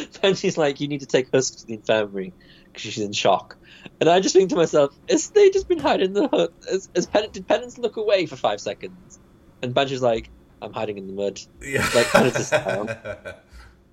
Banshee's 0.21 0.57
like, 0.57 0.79
you 0.79 0.87
need 0.87 1.01
to 1.01 1.05
take 1.05 1.29
Husk 1.33 1.59
to 1.59 1.65
the 1.65 1.73
infirmary 1.75 2.33
because 2.65 2.81
she's 2.81 3.03
in 3.03 3.13
shock. 3.13 3.57
And 3.99 4.09
I 4.09 4.19
just 4.19 4.35
think 4.35 4.49
to 4.49 4.55
myself, 4.55 4.97
has 5.09 5.29
they 5.29 5.49
just 5.49 5.67
been 5.67 5.79
hiding 5.79 6.07
in 6.07 6.13
the 6.13 6.27
hut? 6.27 6.53
Has, 6.69 6.89
has 6.95 7.05
Pen- 7.05 7.29
did 7.31 7.47
Penance 7.47 7.77
look 7.77 7.97
away 7.97 8.25
for 8.25 8.35
five 8.35 8.61
seconds? 8.61 9.19
And 9.61 9.73
Banshee's 9.73 10.01
like, 10.01 10.29
I'm 10.61 10.73
hiding 10.73 10.97
in 10.97 11.07
the 11.07 11.13
mud. 11.13 11.39
Yeah. 11.61 11.87
Like, 11.93 12.07
Penance. 12.07 12.51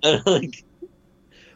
And 0.03 0.25
like, 0.25 0.63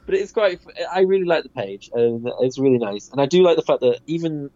but 0.05 0.15
it's 0.15 0.31
quite. 0.31 0.59
I 0.91 1.01
really 1.01 1.26
like 1.26 1.43
the 1.43 1.49
page, 1.49 1.89
and 1.93 2.30
it's 2.41 2.59
really 2.59 2.77
nice. 2.77 3.09
And 3.09 3.19
I 3.19 3.26
do 3.26 3.41
like 3.41 3.55
the 3.55 3.63
fact 3.63 3.81
that 3.81 4.01
even 4.05 4.51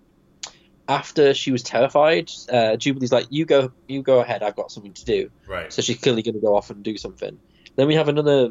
after 0.88 1.34
she 1.34 1.52
was 1.52 1.64
terrified, 1.64 2.30
uh, 2.52 2.76
Jubilee's 2.76 3.12
like, 3.12 3.28
"You 3.30 3.46
go, 3.46 3.72
you 3.88 4.04
go 4.04 4.20
ahead. 4.20 4.44
I've 4.44 4.56
got 4.56 4.72
something 4.72 4.94
to 4.94 5.06
do." 5.06 5.32
right. 5.48 5.74
So 5.74 5.82
she's 5.82 6.00
clearly 6.00 6.22
going 6.22 6.36
to 6.36 6.42
go 6.42 6.56
off 6.56 6.70
and 6.70 6.84
do 6.84 6.98
something. 6.98 7.40
Then 7.76 7.88
we 7.88 7.96
have 7.96 8.10
another 8.10 8.50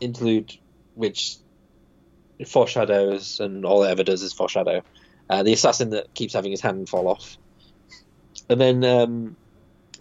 interlude, 0.00 0.56
which 0.94 1.36
foreshadows, 2.46 3.40
and 3.40 3.64
all 3.64 3.84
it 3.84 3.90
ever 3.90 4.02
does 4.02 4.22
is 4.22 4.32
foreshadow. 4.32 4.82
Uh, 5.28 5.42
the 5.42 5.52
assassin 5.52 5.90
that 5.90 6.12
keeps 6.14 6.34
having 6.34 6.50
his 6.50 6.60
hand 6.60 6.88
fall 6.88 7.08
off. 7.08 7.36
And 8.48 8.60
then 8.60 8.84
um, 8.84 9.36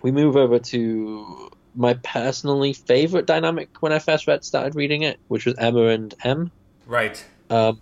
we 0.01 0.11
move 0.11 0.35
over 0.35 0.59
to 0.59 1.51
my 1.75 1.93
personally 1.93 2.73
favorite 2.73 3.25
dynamic 3.25 3.69
when 3.81 3.93
I 3.93 3.99
first 3.99 4.27
read, 4.27 4.43
started 4.43 4.75
reading 4.75 5.03
it, 5.03 5.19
which 5.27 5.45
was 5.45 5.55
Emma 5.57 5.87
and 5.87 6.13
M. 6.23 6.51
Right. 6.87 7.23
Um, 7.49 7.79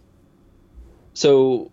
so 1.14 1.72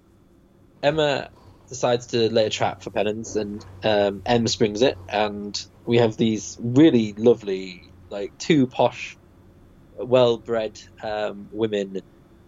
Emma 0.83 1.31
decides 1.69 2.07
to 2.09 2.33
lay 2.33 2.47
a 2.47 2.51
trap 2.51 2.83
for 2.83 2.91
Penance, 2.91 3.37
and 3.37 3.65
um, 3.83 4.23
M 4.27 4.47
springs 4.47 4.83
it, 4.83 4.97
and 5.09 5.61
we 5.87 5.99
have 5.99 6.17
these 6.17 6.57
really 6.61 7.15
lovely, 7.15 7.91
like 8.11 8.37
two 8.39 8.67
posh, 8.67 9.17
well-bred 9.99 10.77
um, 11.03 11.49
women, 11.53 11.97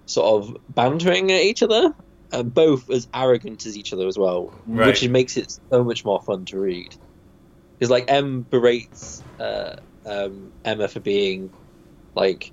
sort 0.06 0.44
of 0.44 0.56
bantering 0.68 1.31
at 1.32 1.43
each 1.43 1.62
other, 1.62 1.93
and 2.32 2.52
both 2.52 2.90
as 2.90 3.09
arrogant 3.14 3.66
as 3.66 3.77
each 3.77 3.93
other 3.93 4.06
as 4.06 4.18
well, 4.18 4.52
Right. 4.66 4.89
which 4.89 5.09
makes 5.09 5.36
it 5.36 5.52
so 5.73 5.85
much 5.85 6.05
more 6.05 6.20
fun 6.27 6.44
to 6.47 6.59
read. 6.59 6.89
Because 7.78 7.90
like 7.90 8.05
M 8.09 8.43
berates 8.51 9.24
uh, 9.39 9.74
um, 10.05 10.52
Emma 10.64 10.89
for 10.89 11.01
being 11.01 11.52
like 12.14 12.52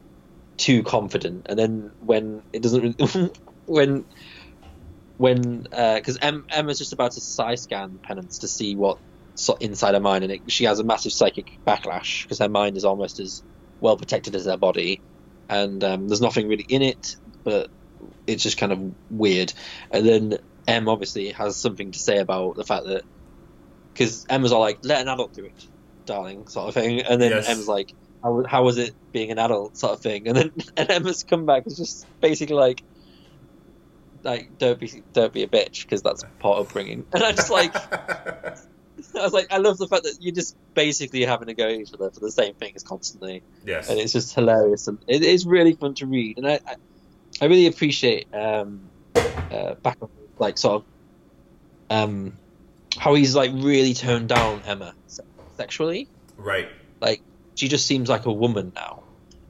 too 0.57 0.83
confident, 0.83 1.47
and 1.49 1.57
then 1.57 1.91
when 1.99 2.43
it 2.53 2.61
doesn't, 2.61 3.01
when 3.65 4.05
when 5.17 5.63
because 5.71 6.17
em, 6.21 6.45
Emma's 6.51 6.77
just 6.79 6.93
about 6.93 7.13
to 7.13 7.21
psi 7.21 7.55
scan 7.55 7.99
Penance 8.05 8.39
to 8.39 8.47
see 8.47 8.75
what 8.75 8.97
so 9.35 9.55
inside 9.59 9.93
her 9.95 9.99
mind, 9.99 10.23
and 10.23 10.33
it, 10.33 10.41
she 10.49 10.65
has 10.65 10.79
a 10.79 10.83
massive 10.83 11.11
psychic 11.13 11.47
backlash 11.67 12.23
because 12.25 12.39
her 12.39 12.49
mind 12.49 12.77
is 12.77 12.85
almost 12.85 13.19
as 13.19 13.43
well 13.83 13.97
protected 13.97 14.33
as 14.35 14.45
her 14.45 14.57
body, 14.57 15.01
and 15.49 15.83
um, 15.83 16.07
there's 16.07 16.21
nothing 16.21 16.47
really 16.47 16.65
in 16.67 16.81
it, 16.81 17.15
but 17.43 17.69
it's 18.25 18.41
just 18.41 18.57
kind 18.57 18.71
of 18.71 18.79
weird. 19.09 19.53
And 19.91 20.07
then 20.07 20.37
M 20.67 20.87
obviously 20.87 21.29
has 21.31 21.57
something 21.61 21.91
to 21.91 21.99
say 21.99 22.17
about 22.17 22.55
the 22.55 22.63
fact 22.63 22.85
that 22.85 23.03
because 23.93 24.25
Emma's 24.29 24.53
all 24.53 24.61
like, 24.61 24.79
"Let 24.83 25.01
an 25.01 25.09
adult 25.09 25.33
do 25.33 25.45
it, 25.45 25.63
darling," 26.07 26.47
sort 26.47 26.69
of 26.69 26.73
thing, 26.73 27.01
and 27.01 27.21
then 27.21 27.31
Yes. 27.31 27.49
Emma's 27.49 27.67
like, 27.67 27.93
how, 28.23 28.43
"How 28.47 28.63
was 28.63 28.77
it 28.77 28.95
being 29.11 29.31
an 29.31 29.37
adult?" 29.37 29.77
sort 29.77 29.93
of 29.93 30.01
thing, 30.01 30.27
and 30.27 30.37
then 30.37 30.51
and 30.77 30.89
Emma's 30.89 31.23
comeback 31.23 31.63
is 31.67 31.77
just 31.77 32.05
basically 32.21 32.55
like, 32.55 32.81
like 34.23 34.49
don't 34.57 34.79
be 34.79 35.03
don't 35.13 35.33
be 35.33 35.43
a 35.43 35.49
bitch 35.49 35.81
because 35.81 36.01
that's 36.01 36.23
part 36.39 36.57
of 36.59 36.67
upbringing, 36.67 37.05
and 37.13 37.21
I 37.21 37.33
just 37.33 37.51
like 37.51 37.75
I 39.15 39.21
was 39.23 39.33
like 39.33 39.51
I 39.51 39.57
love 39.57 39.77
the 39.77 39.87
fact 39.87 40.03
that 40.03 40.17
you're 40.19 40.33
just 40.33 40.55
basically 40.73 41.23
having 41.25 41.47
to 41.47 41.53
go 41.53 41.65
at 41.65 41.71
each 41.75 41.93
other 41.93 42.09
for 42.09 42.19
the 42.19 42.31
same 42.31 42.53
things 42.55 42.83
constantly 42.83 43.43
yes. 43.65 43.89
and 43.89 43.99
it's 43.99 44.13
just 44.13 44.33
hilarious 44.33 44.87
and 44.87 44.97
it 45.07 45.23
is 45.23 45.45
really 45.45 45.73
fun 45.73 45.93
to 45.95 46.05
read 46.05 46.37
and 46.37 46.47
I 46.47 46.59
I, 46.67 46.75
I 47.41 47.45
really 47.45 47.67
appreciate 47.67 48.27
um 48.33 48.89
uh, 49.15 49.75
back 49.75 49.97
on 50.01 50.09
like 50.39 50.57
sort 50.57 50.81
of 50.81 50.85
um 51.89 52.37
how 52.97 53.13
he's 53.13 53.35
like 53.35 53.51
really 53.53 53.93
toned 53.93 54.29
down 54.29 54.61
Emma 54.65 54.93
se- 55.07 55.23
sexually 55.57 56.07
right. 56.37 56.69
like 57.01 57.21
she 57.55 57.67
just 57.67 57.85
seems 57.85 58.09
like 58.09 58.25
a 58.25 58.31
woman 58.31 58.71
now 58.75 59.03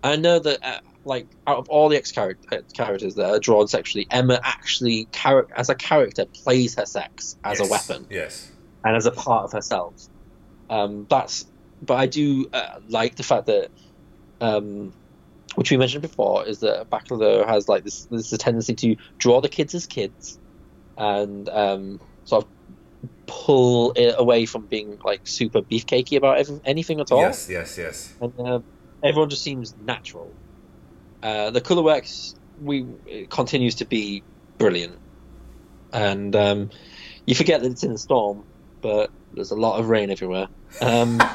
I 0.04 0.18
know 0.18 0.40
that 0.40 0.66
uh, 0.66 0.80
like 1.06 1.28
out 1.48 1.58
of 1.58 1.70
all 1.70 1.90
the 1.90 1.98
ex 1.98 2.12
characters 2.12 3.16
that 3.16 3.30
are 3.30 3.40
drawn 3.40 3.68
sexually 3.68 4.08
Emma 4.12 4.40
actually 4.44 5.08
as 5.56 5.70
a 5.70 5.76
character 5.76 6.26
plays 6.26 6.76
her 6.76 6.86
sex 6.86 7.38
as 7.44 7.60
Yes. 7.60 7.68
a 7.68 7.72
weapon 7.72 8.08
Yes. 8.10 8.52
And 8.84 8.95
as 8.95 9.05
a 9.05 9.11
part 9.11 9.45
of 9.45 9.51
herself. 9.51 9.95
Um, 10.69 11.05
that's, 11.10 11.45
but 11.81 11.95
I 11.95 12.07
do 12.07 12.47
uh, 12.51 12.80
like 12.89 13.15
the 13.15 13.23
fact 13.23 13.47
that, 13.47 13.69
um, 14.41 14.93
which 15.55 15.72
we 15.72 15.77
mentioned 15.77 16.01
before, 16.01 16.45
is 16.45 16.60
that 16.60 16.89
Bachalo 16.89 17.45
has 17.47 17.68
like 17.68 17.84
this 17.84 18.05
this 18.10 18.31
a 18.34 18.38
tendency 18.38 18.73
to 18.76 18.95
draw 19.19 19.41
the 19.41 19.49
kids 19.49 19.76
as 19.76 19.85
kids, 19.85 20.39
and 20.97 21.47
um, 21.49 21.99
sort 22.23 22.45
of 22.45 22.49
pull 23.27 23.91
it 23.95 24.15
away 24.18 24.45
from 24.45 24.65
being 24.68 24.97
like 25.03 25.22
super 25.26 25.61
beefcakey 25.61 26.18
about 26.18 26.39
ev- 26.39 26.61
anything 26.65 26.99
at 26.99 27.11
all. 27.11 27.19
Yes. 27.19 27.47
Yes. 27.49 27.77
Yes. 27.77 28.15
And 28.19 28.34
um, 28.39 28.64
everyone 29.03 29.30
just 29.30 29.43
seems 29.43 29.76
natural. 29.77 30.34
Uh, 31.22 31.51
the 31.51 31.61
color 31.61 31.84
works 31.84 32.34
we 32.60 32.85
it 33.05 33.30
continues 33.30 33.76
to 33.76 33.85
be 33.85 34.23
brilliant, 34.57 34.99
and 35.91 36.35
um, 36.35 36.69
you 37.26 37.35
forget 37.35 37.61
that 37.61 37.72
it's 37.72 37.84
in 37.84 37.91
a 37.91 37.97
storm, 37.97 38.43
but 38.84 39.10
there's 39.34 39.49
a 39.49 39.55
lot 39.55 39.80
of 39.80 39.89
rain 39.89 40.11
everywhere. 40.11 40.47
Um, 40.81 41.19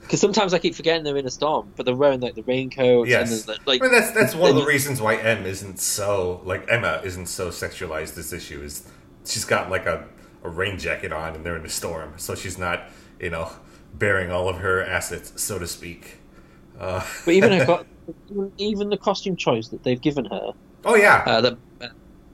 Because 0.00 0.20
sometimes 0.20 0.54
I 0.54 0.60
keep 0.60 0.76
forgetting 0.76 1.02
they're 1.02 1.16
in 1.16 1.26
a 1.26 1.30
storm, 1.30 1.72
but 1.76 1.84
they're 1.84 1.96
wearing 1.96 2.20
like 2.20 2.36
the 2.36 2.44
raincoats 2.44 3.10
Yes. 3.10 3.44
and 3.48 3.56
the- 3.56 3.60
like 3.68 3.82
I 3.82 3.86
mean, 3.86 3.92
that's 3.92 4.12
that's 4.12 4.34
one 4.36 4.50
of 4.50 4.56
the 4.56 4.64
reasons 4.64 5.00
why 5.00 5.16
M 5.16 5.44
isn't 5.44 5.80
so 5.80 6.40
like 6.44 6.64
Emma 6.70 7.00
isn't 7.02 7.26
so 7.26 7.48
sexualized. 7.48 8.14
This 8.14 8.32
issue 8.32 8.62
is 8.62 8.86
she's 9.24 9.44
got 9.44 9.68
like 9.68 9.84
a, 9.86 10.06
a 10.44 10.48
rain 10.48 10.78
jacket 10.78 11.12
on 11.12 11.34
and 11.34 11.44
they're 11.44 11.56
in 11.56 11.64
a 11.66 11.68
storm, 11.68 12.12
so 12.18 12.36
she's 12.36 12.56
not 12.56 12.84
you 13.18 13.30
know 13.30 13.50
bearing 13.94 14.30
all 14.30 14.48
of 14.48 14.58
her 14.58 14.80
assets, 14.80 15.32
so 15.42 15.58
to 15.58 15.66
speak. 15.66 16.18
Uh, 16.78 17.04
But 17.24 17.34
even 17.34 17.50
her, 17.58 17.64
co- 17.66 17.84
even- 18.30 18.52
even 18.58 18.88
the 18.90 18.98
costume 18.98 19.34
choice 19.34 19.66
that 19.68 19.82
they've 19.82 20.00
given 20.00 20.26
her, 20.26 20.52
oh 20.84 20.94
yeah, 20.94 21.24
uh, 21.26 21.40
that 21.40 21.58
uh, 21.80 21.88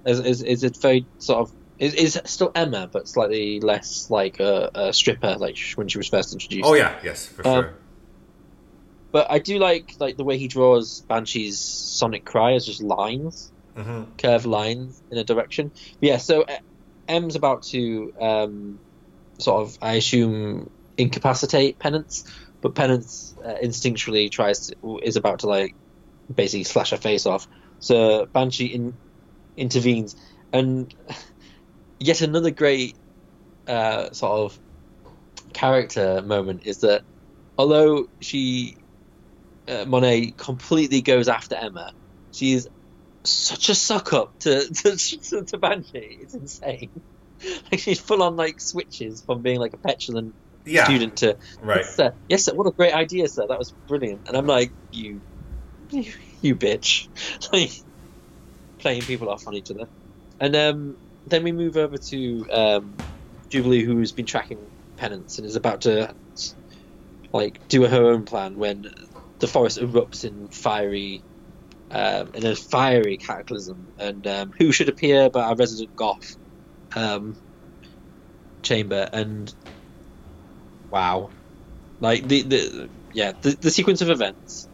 is, 0.04 0.20
is 0.20 0.42
is 0.42 0.62
it 0.62 0.76
very 0.76 1.06
sort 1.16 1.38
of 1.40 1.52
is, 1.82 1.94
is 1.94 2.20
still 2.24 2.52
Emma, 2.54 2.88
but 2.90 3.08
slightly 3.08 3.60
less 3.60 4.08
like 4.08 4.40
a, 4.40 4.70
a 4.74 4.92
stripper, 4.92 5.36
like 5.38 5.58
when 5.74 5.88
she 5.88 5.98
was 5.98 6.08
first 6.08 6.32
introduced. 6.32 6.64
oh 6.68 6.74
yeah, 6.74 6.98
yes 7.02 7.26
for 7.26 7.46
Um, 7.46 7.54
sure. 7.64 7.74
But 9.10 9.30
I 9.30 9.38
do 9.40 9.58
like 9.58 9.94
like 10.00 10.16
the 10.16 10.24
way 10.24 10.38
he 10.38 10.48
draws 10.48 11.02
Banshee's 11.02 11.58
sonic 11.60 12.24
cry 12.24 12.54
as 12.54 12.64
just 12.66 12.82
lines, 12.82 13.52
hmm 13.76 14.04
curved 14.16 14.46
lines 14.46 15.02
in 15.10 15.18
a 15.18 15.24
direction. 15.24 15.68
But 16.00 16.06
yeah, 16.08 16.16
so 16.18 16.42
uh, 16.42 16.56
M's 17.08 17.36
about 17.36 17.62
to 17.64 18.12
um, 18.20 18.78
sort 19.38 19.62
of, 19.62 19.76
I 19.82 19.94
assume, 19.94 20.70
incapacitate 20.96 21.78
Penance, 21.78 22.24
but 22.60 22.74
Penance 22.74 23.34
uh, 23.44 23.56
instinctually 23.62 24.30
tries 24.30 24.68
to, 24.68 25.00
is 25.02 25.16
about 25.16 25.40
to 25.40 25.46
like 25.46 25.74
basically 26.34 26.64
slash 26.64 26.90
her 26.92 26.96
face 26.96 27.26
off. 27.26 27.46
So 27.80 28.26
Banshee 28.26 28.66
in, 28.66 28.94
intervenes, 29.56 30.16
and 30.52 30.94
yet 32.02 32.20
another 32.20 32.50
great 32.50 32.96
uh, 33.66 34.10
sort 34.12 34.32
of 34.52 34.60
character 35.52 36.22
moment 36.22 36.62
is 36.66 36.80
that 36.80 37.02
although 37.58 38.06
she 38.20 38.76
uh, 39.68 39.84
Monet 39.86 40.32
completely 40.36 41.02
goes 41.02 41.28
after 41.28 41.54
Emma, 41.56 41.92
she 42.32 42.52
is 42.52 42.68
such 43.24 43.68
a 43.68 43.74
suck 43.74 44.12
up 44.12 44.34
to 44.40 44.66
to, 44.74 44.96
to, 44.96 45.44
to 45.44 45.58
Banshee. 45.58 46.18
It's 46.22 46.34
insane. 46.34 46.90
Like 47.72 47.80
she's 47.80 47.98
full 47.98 48.22
on 48.22 48.36
like 48.36 48.60
switches 48.60 49.24
from 49.26 49.42
being 49.42 49.58
like 49.58 49.72
a 49.74 49.78
petulant 49.78 50.36
Yeah, 50.64 50.84
student 50.84 51.16
to 51.18 51.36
right. 51.60 51.78
yes 51.78 51.96
sir, 51.96 52.12
yes 52.28 52.44
sir, 52.44 52.54
what 52.54 52.68
a 52.68 52.72
great 52.72 52.94
idea 52.94 53.26
sir, 53.26 53.44
that 53.48 53.58
was 53.58 53.74
brilliant. 53.88 54.22
And 54.28 54.36
I'm 54.36 54.46
like 54.46 54.72
you, 54.92 55.22
you, 55.90 56.12
you 56.40 56.54
bitch, 56.54 57.08
like 57.52 57.72
playing 58.78 59.02
people 59.02 59.28
off 59.28 59.48
on 59.48 59.54
each 59.54 59.70
other. 59.72 59.88
And 60.38 60.54
um, 60.54 60.96
then 61.26 61.44
we 61.44 61.52
move 61.52 61.76
over 61.76 61.96
to 62.10 62.46
um, 62.52 62.98
Jubilee, 63.50 63.84
who's 63.84 64.12
been 64.12 64.26
tracking 64.26 64.70
Penance 64.98 65.38
and 65.38 65.46
is 65.46 65.56
about 65.56 65.82
to 65.82 66.14
like 67.32 67.60
do 67.68 67.84
her 67.84 68.12
own 68.12 68.24
plan 68.24 68.56
when 68.56 68.84
the 69.40 69.48
forest 69.48 69.78
erupts 69.78 70.24
in 70.24 70.48
fiery 70.50 71.24
um, 71.90 72.30
in 72.34 72.46
a 72.46 72.56
fiery 72.56 73.18
cataclysm, 73.18 73.88
and 73.98 74.26
um, 74.26 74.50
who 74.58 74.72
should 74.72 74.88
appear 74.88 75.30
but 75.30 75.44
our 75.44 75.56
resident 75.56 75.90
goth. 75.96 76.36
Um, 76.96 77.34
chamber, 78.62 79.08
and 79.12 79.52
wow, 80.90 81.32
like 82.00 82.26
the 82.28 82.42
the 82.44 82.90
yeah 83.12 83.32
the, 83.42 83.56
the 83.60 83.70
sequence 83.70 84.02
of 84.02 84.10
events, 84.10 84.68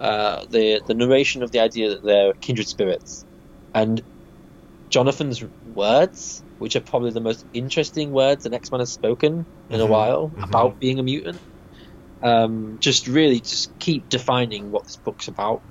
uh, 0.00 0.46
the 0.50 0.82
the 0.86 0.94
narration 0.94 1.42
of 1.42 1.50
the 1.52 1.60
idea 1.60 1.90
that 1.90 2.04
they're 2.04 2.34
kindred 2.40 2.68
spirits, 2.68 3.26
and 3.74 4.02
Jonathan's 4.90 5.44
words, 5.74 6.44
which 6.58 6.76
are 6.76 6.80
probably 6.80 7.10
the 7.12 7.20
most 7.20 7.46
interesting 7.52 8.10
words 8.12 8.46
an 8.46 8.54
X 8.54 8.70
Man 8.72 8.80
has 8.80 8.92
spoken 8.92 9.46
in 9.70 9.80
a 9.80 9.86
Mhm, 9.86 9.88
while 9.88 10.34
mhm. 10.36 10.42
about 10.42 10.78
being 10.80 10.98
a 10.98 11.02
mutant. 11.02 11.42
Um, 12.22 12.78
just 12.80 13.08
really 13.08 13.40
just 13.40 13.74
keep 13.80 14.08
defining 14.08 14.70
what 14.70 14.84
this 14.86 14.98
book's 15.04 15.28
about. 15.28 15.62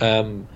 Um, 0.00 0.48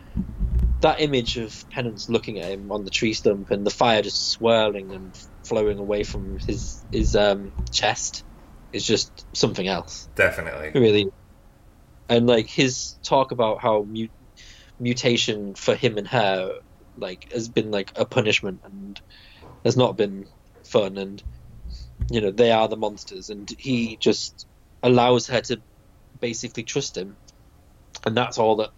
that 0.81 1.01
image 1.01 1.37
of 1.37 1.55
Penance 1.71 2.09
looking 2.09 2.39
at 2.39 2.53
him 2.53 2.71
on 2.71 2.85
the 2.85 2.91
tree 2.91 3.15
stump 3.15 3.51
and 3.51 3.67
the 3.67 3.71
fire 3.71 4.03
just 4.03 4.31
swirling 4.31 4.93
and 4.93 5.15
flowing 5.47 5.79
away 5.79 6.03
from 6.05 6.39
his 6.47 6.85
his 6.93 7.17
um, 7.17 7.53
chest 7.73 8.25
is 8.73 8.87
just 8.87 9.27
something 9.35 9.67
else 9.67 10.09
Definitely. 10.17 10.75
really 10.75 11.07
and 12.09 12.27
like 12.27 12.49
his 12.49 12.99
talk 13.05 13.33
about 13.33 13.61
how 13.61 13.85
mu- 13.89 14.09
mutation 14.79 15.55
for 15.57 15.75
him 15.75 15.99
and 15.99 16.09
her 16.09 16.53
like 16.97 17.27
has 17.33 17.49
been 17.49 17.71
like 17.71 17.93
a 17.97 18.07
punishment 18.07 18.61
and 18.65 19.01
has 19.65 19.77
not 19.77 19.97
been 19.97 20.27
fun 20.67 20.97
and 20.99 21.23
you 22.11 22.21
know 22.21 22.31
they 22.31 22.51
are 22.53 22.69
the 22.69 22.77
monsters 22.77 23.31
and 23.31 23.49
he 23.59 23.97
just 23.99 24.47
allows 24.83 25.27
her 25.29 25.41
to 25.41 25.63
basically 26.21 26.65
trust 26.65 26.97
him 26.97 27.19
and 28.07 28.17
that's 28.17 28.39
all 28.39 28.57
that 28.57 28.71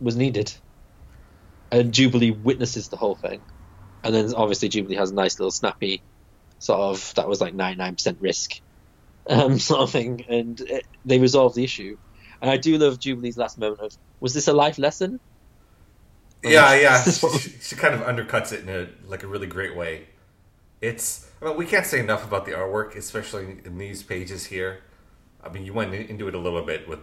was 0.00 0.16
needed 0.16 0.52
and 1.70 1.94
jubilee 1.94 2.30
witnesses 2.30 2.88
the 2.88 2.96
whole 2.96 3.16
thing 3.16 3.42
and 4.04 4.14
then 4.14 4.34
obviously 4.34 4.68
jubilee 4.68 4.96
has 4.96 5.10
a 5.10 5.14
nice 5.14 5.38
little 5.38 5.50
snappy 5.50 6.02
sort 6.58 6.80
of 6.80 7.12
that 7.16 7.28
was 7.28 7.40
like 7.40 7.54
99% 7.54 8.16
risk 8.20 8.52
um, 9.28 9.58
sort 9.60 9.82
of 9.82 9.90
thing, 9.90 10.24
and 10.28 10.60
it, 10.60 10.86
they 11.04 11.18
resolve 11.18 11.54
the 11.54 11.64
issue. 11.64 11.96
And 12.40 12.50
I 12.50 12.56
do 12.56 12.78
love 12.78 13.00
Jubilee's 13.00 13.38
last 13.38 13.58
moment 13.58 13.80
of, 13.80 13.92
was 14.20 14.34
this 14.34 14.48
a 14.48 14.52
life 14.52 14.78
lesson? 14.78 15.20
Yeah, 16.46 16.74
yeah. 16.74 17.02
She, 17.38 17.50
she- 17.60 17.76
kind 17.76 17.94
of 17.94 18.00
undercuts 18.02 18.52
it 18.52 18.60
in 18.62 18.68
a 18.68 18.88
like 19.08 19.22
a 19.22 19.26
really 19.26 19.46
great 19.46 19.76
way. 19.76 20.06
It's 20.80 21.28
I 21.40 21.46
mean, 21.46 21.56
we 21.56 21.66
can't 21.66 21.86
say 21.86 22.00
enough 22.00 22.24
about 22.24 22.44
the 22.46 22.52
artwork, 22.52 22.96
especially 22.96 23.58
in 23.64 23.78
these 23.78 24.02
pages 24.02 24.46
here. 24.46 24.80
I 25.42 25.48
mean, 25.48 25.64
you 25.64 25.72
went 25.72 25.94
into 25.94 26.28
it 26.28 26.34
a 26.34 26.38
little 26.38 26.62
bit 26.62 26.88
with 26.88 27.00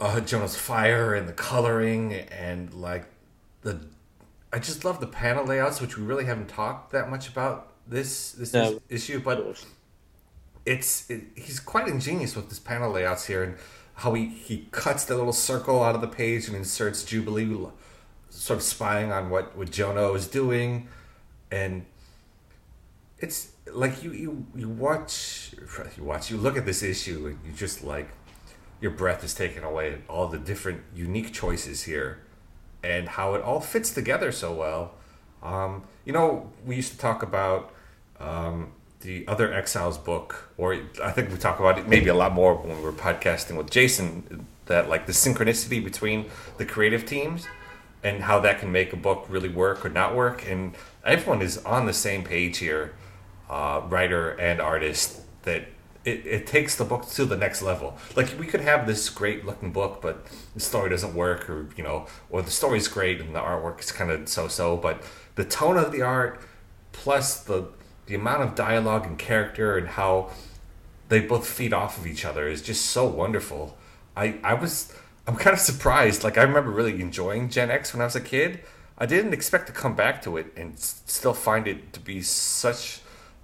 uh, 0.00 0.20
Jonah's 0.20 0.56
fire 0.56 1.14
and 1.14 1.28
the 1.28 1.32
coloring 1.32 2.12
and 2.14 2.72
like 2.74 3.06
the. 3.62 3.80
I 4.52 4.58
just 4.58 4.84
love 4.84 5.00
the 5.00 5.06
panel 5.06 5.44
layouts, 5.44 5.80
which 5.80 5.96
we 5.98 6.04
really 6.04 6.24
haven't 6.24 6.48
talked 6.48 6.92
that 6.92 7.10
much 7.10 7.28
about 7.28 7.72
this 7.86 8.32
this 8.32 8.52
No. 8.52 8.64
is- 8.72 8.80
issue, 8.88 9.20
but 9.20 9.38
it's 10.64 11.08
it, 11.10 11.22
he's 11.36 11.60
quite 11.60 11.88
ingenious 11.88 12.34
with 12.36 12.48
his 12.48 12.58
panel 12.58 12.90
layouts 12.92 13.26
here 13.26 13.42
and 13.42 13.56
how 14.00 14.12
he, 14.14 14.26
he 14.26 14.66
cuts 14.72 15.04
the 15.06 15.16
little 15.16 15.32
circle 15.32 15.82
out 15.82 15.94
of 15.94 16.00
the 16.02 16.08
page 16.08 16.48
and 16.48 16.56
inserts 16.56 17.02
Jubilee 17.04 17.46
sort 18.30 18.58
of 18.58 18.62
spying 18.62 19.12
on 19.12 19.30
what, 19.30 19.56
what 19.56 19.70
Jono 19.70 20.14
is 20.14 20.26
doing. 20.26 20.88
And 21.50 21.86
it's 23.18 23.52
like 23.72 24.02
you, 24.02 24.12
you 24.12 24.46
you 24.54 24.68
watch 24.68 25.54
you 25.96 26.04
watch 26.04 26.30
you 26.30 26.36
look 26.36 26.56
at 26.56 26.66
this 26.66 26.82
issue 26.82 27.26
and 27.26 27.38
you 27.44 27.52
just 27.52 27.82
like 27.82 28.08
your 28.80 28.90
breath 28.90 29.24
is 29.24 29.34
taken 29.34 29.64
away 29.64 29.94
at 29.94 30.00
all 30.08 30.28
the 30.28 30.38
different 30.38 30.82
unique 30.94 31.32
choices 31.32 31.84
here 31.84 32.20
and 32.84 33.08
how 33.08 33.34
it 33.34 33.42
all 33.42 33.60
fits 33.60 33.90
together 33.90 34.30
so 34.30 34.52
well. 34.52 34.94
Um, 35.42 35.84
you 36.06 36.12
know 36.12 36.50
we 36.64 36.76
used 36.76 36.92
to 36.92 36.98
talk 36.98 37.22
about 37.22 37.72
um, 38.18 38.72
the 39.00 39.26
other 39.28 39.52
exiles 39.52 39.98
book 39.98 40.50
or 40.56 40.80
i 41.02 41.10
think 41.10 41.30
we 41.30 41.36
talk 41.36 41.60
about 41.60 41.78
it 41.78 41.86
maybe 41.86 42.08
a 42.08 42.14
lot 42.14 42.32
more 42.32 42.54
when 42.54 42.74
we 42.74 42.82
were 42.82 42.92
podcasting 42.92 43.56
with 43.56 43.70
jason 43.70 44.46
that 44.66 44.88
like 44.88 45.04
the 45.04 45.12
synchronicity 45.12 45.84
between 45.84 46.30
the 46.56 46.64
creative 46.64 47.04
teams 47.04 47.46
and 48.06 48.22
how 48.22 48.38
that 48.40 48.60
can 48.60 48.70
make 48.70 48.92
a 48.92 48.96
book 48.96 49.26
really 49.28 49.48
work 49.48 49.84
or 49.84 49.88
not 49.88 50.14
work 50.14 50.46
and 50.48 50.74
everyone 51.04 51.42
is 51.42 51.58
on 51.58 51.86
the 51.86 51.92
same 51.92 52.22
page 52.22 52.58
here 52.58 52.94
uh, 53.50 53.80
writer 53.88 54.30
and 54.30 54.60
artist 54.60 55.20
that 55.42 55.68
it, 56.04 56.24
it 56.24 56.46
takes 56.46 56.76
the 56.76 56.84
book 56.84 57.08
to 57.08 57.24
the 57.24 57.36
next 57.36 57.62
level 57.62 57.96
like 58.14 58.28
we 58.38 58.46
could 58.46 58.60
have 58.60 58.86
this 58.86 59.08
great 59.08 59.44
looking 59.44 59.72
book 59.72 60.00
but 60.00 60.26
the 60.54 60.60
story 60.60 60.88
doesn't 60.90 61.14
work 61.14 61.50
or 61.50 61.68
you 61.76 61.82
know 61.82 62.06
or 62.30 62.42
the 62.42 62.50
story's 62.50 62.88
great 62.88 63.20
and 63.20 63.34
the 63.34 63.40
artwork 63.40 63.80
is 63.80 63.90
kind 63.92 64.10
of 64.10 64.28
so 64.28 64.46
so 64.46 64.76
but 64.76 65.02
the 65.34 65.44
tone 65.44 65.76
of 65.76 65.92
the 65.92 66.02
art 66.02 66.40
plus 66.92 67.40
the 67.44 67.68
the 68.06 68.14
amount 68.14 68.42
of 68.42 68.54
dialogue 68.54 69.04
and 69.06 69.18
character 69.18 69.76
and 69.76 69.88
how 69.88 70.30
they 71.08 71.20
both 71.20 71.46
feed 71.46 71.72
off 71.72 71.98
of 71.98 72.06
each 72.06 72.24
other 72.24 72.48
is 72.48 72.62
just 72.62 72.86
so 72.86 73.06
wonderful. 73.06 73.76
I 74.16 74.38
I 74.42 74.54
was 74.54 74.92
I'm 75.26 75.36
kind 75.36 75.54
of 75.54 75.60
surprised. 75.60 76.22
Like 76.22 76.38
I 76.38 76.42
remember 76.42 76.70
really 76.70 77.00
enjoying 77.00 77.48
Gen 77.48 77.70
X 77.70 77.92
when 77.92 78.00
I 78.00 78.04
was 78.04 78.14
a 78.16 78.20
kid. 78.20 78.60
I 78.98 79.06
didn't 79.06 79.34
expect 79.34 79.66
to 79.66 79.72
come 79.72 79.94
back 79.94 80.22
to 80.22 80.36
it 80.36 80.52
and 80.56 80.74
s- 80.74 81.02
still 81.06 81.34
find 81.34 81.66
it 81.66 81.92
to 81.92 82.00
be 82.00 82.22
such 82.22 83.00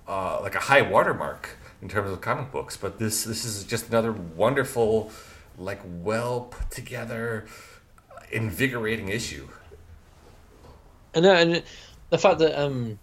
uh, 0.07 0.41
like 0.41 0.55
a 0.55 0.61
high 0.61 0.83
watermark 0.83 1.57
in 1.83 1.89
terms 1.89 2.11
of 2.11 2.21
comic 2.21 2.53
books. 2.53 2.77
But 2.77 2.99
this 2.99 3.25
this 3.25 3.45
is 3.45 3.65
just 3.65 3.89
another 3.89 4.13
wonderful, 4.13 5.11
like 5.59 5.81
well 5.85 6.43
put 6.43 6.71
together, 6.71 7.47
invigorating 8.31 9.09
issue. 9.09 9.49
And, 11.15 11.27
uh, 11.27 11.31
and 11.33 11.63
the 12.11 12.19
fact 12.19 12.39
that 12.39 12.59
um, 12.59 12.99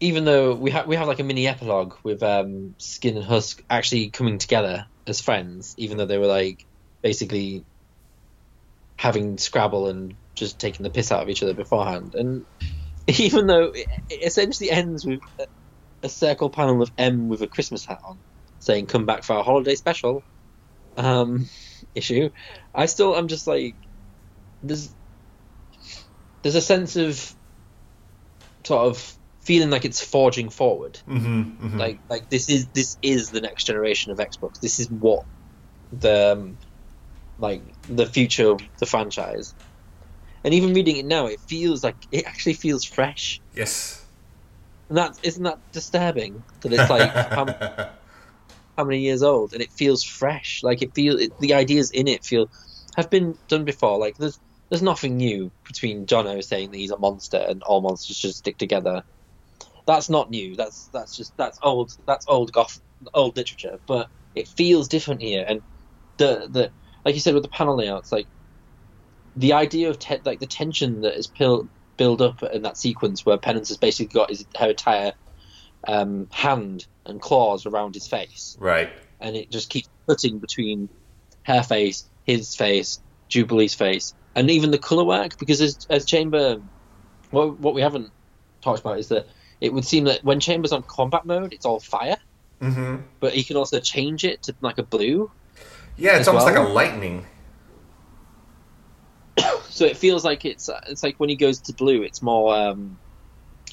even 0.00 0.24
though 0.24 0.54
we 0.54 0.70
have 0.70 0.86
we 0.86 0.96
have 0.96 1.08
like 1.08 1.20
a 1.20 1.24
mini 1.24 1.48
epilogue 1.48 1.94
with 2.04 2.22
um, 2.22 2.74
Skin 2.78 3.16
and 3.16 3.24
Husk 3.24 3.62
actually 3.70 4.10
coming 4.10 4.38
together 4.38 4.86
as 5.06 5.20
friends, 5.20 5.74
even 5.78 5.96
though 5.96 6.06
they 6.06 6.18
were 6.18 6.26
like 6.26 6.66
basically 7.02 7.64
having 8.96 9.36
Scrabble 9.38 9.88
and 9.88 10.14
just 10.34 10.60
taking 10.60 10.84
the 10.84 10.90
piss 10.90 11.12
out 11.12 11.22
of 11.22 11.28
each 11.28 11.42
other 11.42 11.54
beforehand, 11.54 12.14
and 12.14 12.46
even 13.06 13.46
though 13.46 13.72
it, 13.74 13.86
essentially 14.22 14.70
ends 14.70 15.04
with 15.04 15.20
a, 16.02 16.08
circle 16.08 16.50
panel 16.50 16.82
of 16.82 16.90
M 16.98 17.28
with 17.28 17.42
a 17.42 17.46
Christmas 17.46 17.84
hat 17.84 18.00
on, 18.04 18.18
saying 18.60 18.86
"Come 18.86 19.06
back 19.06 19.24
for 19.24 19.34
our 19.34 19.44
holiday 19.44 19.74
special," 19.74 20.22
um, 20.96 21.48
issue, 21.94 22.30
I 22.74 22.86
still 22.86 23.14
I'm 23.14 23.28
just 23.28 23.46
like 23.46 23.74
there's 24.62 24.94
there's 26.42 26.54
a 26.54 26.60
sense 26.60 26.96
of 26.96 27.34
sort 28.64 28.86
of 28.86 29.18
feeling 29.42 29.70
like 29.70 29.84
it's 29.84 30.02
forging 30.02 30.50
forward. 30.50 30.98
Mm-hmm, 31.08 31.78
Like 31.78 32.00
like 32.08 32.28
this 32.30 32.48
is 32.48 32.68
this 32.68 32.96
is 33.02 33.30
the 33.30 33.40
next 33.40 33.64
generation 33.64 34.12
of 34.12 34.18
Xbox. 34.18 34.60
This 34.60 34.78
is 34.80 34.88
what 34.88 35.24
the 35.92 36.32
um, 36.32 36.58
like 37.42 37.60
the 37.88 38.06
future 38.06 38.50
of 38.50 38.60
the 38.78 38.86
franchise. 38.86 39.52
And 40.44 40.54
even 40.54 40.72
reading 40.72 40.96
it 40.96 41.04
now, 41.04 41.26
it 41.26 41.40
feels 41.40 41.84
like 41.84 41.96
it 42.10 42.24
actually 42.24 42.54
feels 42.54 42.84
fresh. 42.84 43.40
yes. 43.52 43.98
And 44.88 44.98
that 44.98 45.12
isn't 45.22 45.42
that 45.42 45.58
disturbing 45.72 46.42
that 46.62 46.72
it's 46.72 46.90
like 46.90 47.10
how, 47.30 47.46
how 48.76 48.84
many 48.84 49.00
years 49.00 49.22
old 49.22 49.52
and 49.52 49.62
it 49.62 49.70
feels 49.72 50.04
fresh. 50.04 50.60
Like 50.62 50.82
it 50.82 50.94
feel 50.94 51.18
it, 51.18 51.32
the 51.40 51.54
ideas 51.54 51.90
in 51.90 52.08
it 52.08 52.24
feel 52.24 52.46
have 52.96 53.10
been 53.10 53.34
done 53.48 53.64
before. 53.64 53.98
Like 53.98 54.14
there's 54.18 54.38
there's 54.70 54.82
nothing 54.82 55.16
new 55.16 55.50
between 55.66 56.06
Jono 56.06 56.42
saying 56.42 56.70
that 56.70 56.78
he's 56.78 56.90
a 56.90 56.98
monster 56.98 57.44
and 57.48 57.62
all 57.62 57.82
monsters 57.82 58.16
should 58.16 58.34
stick 58.34 58.58
together. 58.58 59.02
That's 59.86 60.08
not 60.08 60.30
new. 60.30 60.54
That's 60.56 60.88
that's 60.92 61.16
just 61.16 61.32
that's 61.36 61.58
old. 61.62 61.90
That's 62.06 62.26
old 62.28 62.52
goth, 62.52 62.78
old 63.14 63.36
literature. 63.36 63.78
But 63.86 64.08
it 64.34 64.48
feels 64.48 64.88
different 64.88 65.22
here, 65.22 65.44
and 65.46 65.60
the 66.18 66.48
the 66.50 66.72
like 67.04 67.14
you 67.14 67.20
said 67.20 67.34
with 67.34 67.42
the 67.42 67.48
panel 67.48 67.76
layouts, 67.76 68.12
like 68.12 68.26
the 69.36 69.54
idea 69.54 69.90
of 69.90 69.98
te- 69.98 70.20
like 70.24 70.40
the 70.40 70.46
tension 70.46 71.02
that 71.02 71.16
is 71.16 71.26
pil- 71.26 71.68
build 71.96 72.22
up 72.22 72.42
in 72.42 72.62
that 72.62 72.76
sequence 72.76 73.24
where 73.24 73.36
Penance 73.38 73.68
has 73.68 73.76
basically 73.78 74.12
got 74.14 74.30
his 74.30 74.44
her 74.58 74.70
entire 74.70 75.12
um, 75.86 76.28
hand 76.30 76.86
and 77.06 77.20
claws 77.20 77.66
around 77.66 77.94
his 77.94 78.06
face, 78.06 78.56
right. 78.60 78.90
and 79.20 79.34
it 79.36 79.50
just 79.50 79.68
keeps 79.70 79.88
cutting 80.08 80.38
between 80.38 80.88
her 81.44 81.62
face, 81.62 82.08
his 82.24 82.54
face, 82.54 83.00
Jubilee's 83.28 83.74
face, 83.74 84.14
and 84.34 84.50
even 84.50 84.70
the 84.70 84.78
color 84.78 85.04
work. 85.04 85.38
Because 85.38 85.60
as, 85.60 85.86
as 85.90 86.04
Chamber, 86.04 86.60
what 87.30 87.58
what 87.58 87.74
we 87.74 87.80
haven't 87.82 88.10
talked 88.60 88.80
about 88.80 88.98
is 88.98 89.08
that 89.08 89.26
it 89.60 89.72
would 89.72 89.84
seem 89.84 90.04
that 90.04 90.22
when 90.22 90.38
Chamber's 90.40 90.72
on 90.72 90.82
combat 90.82 91.24
mode, 91.24 91.52
it's 91.52 91.66
all 91.66 91.80
fire, 91.80 92.16
Mm-hmm. 92.60 93.02
but 93.18 93.32
he 93.32 93.42
can 93.42 93.56
also 93.56 93.80
change 93.80 94.24
it 94.24 94.42
to 94.44 94.54
like 94.60 94.78
a 94.78 94.84
blue. 94.84 95.32
Yeah, 96.02 96.16
it's 96.16 96.22
As 96.22 96.28
almost 96.28 96.46
well? 96.46 96.54
like 96.56 96.68
a 96.68 96.68
lightning. 96.72 97.26
So 99.70 99.86
it 99.86 99.96
feels 99.96 100.24
like 100.24 100.44
it's 100.44 100.68
it's 100.88 101.02
like 101.02 101.14
when 101.18 101.30
he 101.30 101.36
goes 101.36 101.60
to 101.62 101.74
blue, 101.74 102.02
it's 102.02 102.22
more 102.22 102.54
um, 102.54 102.98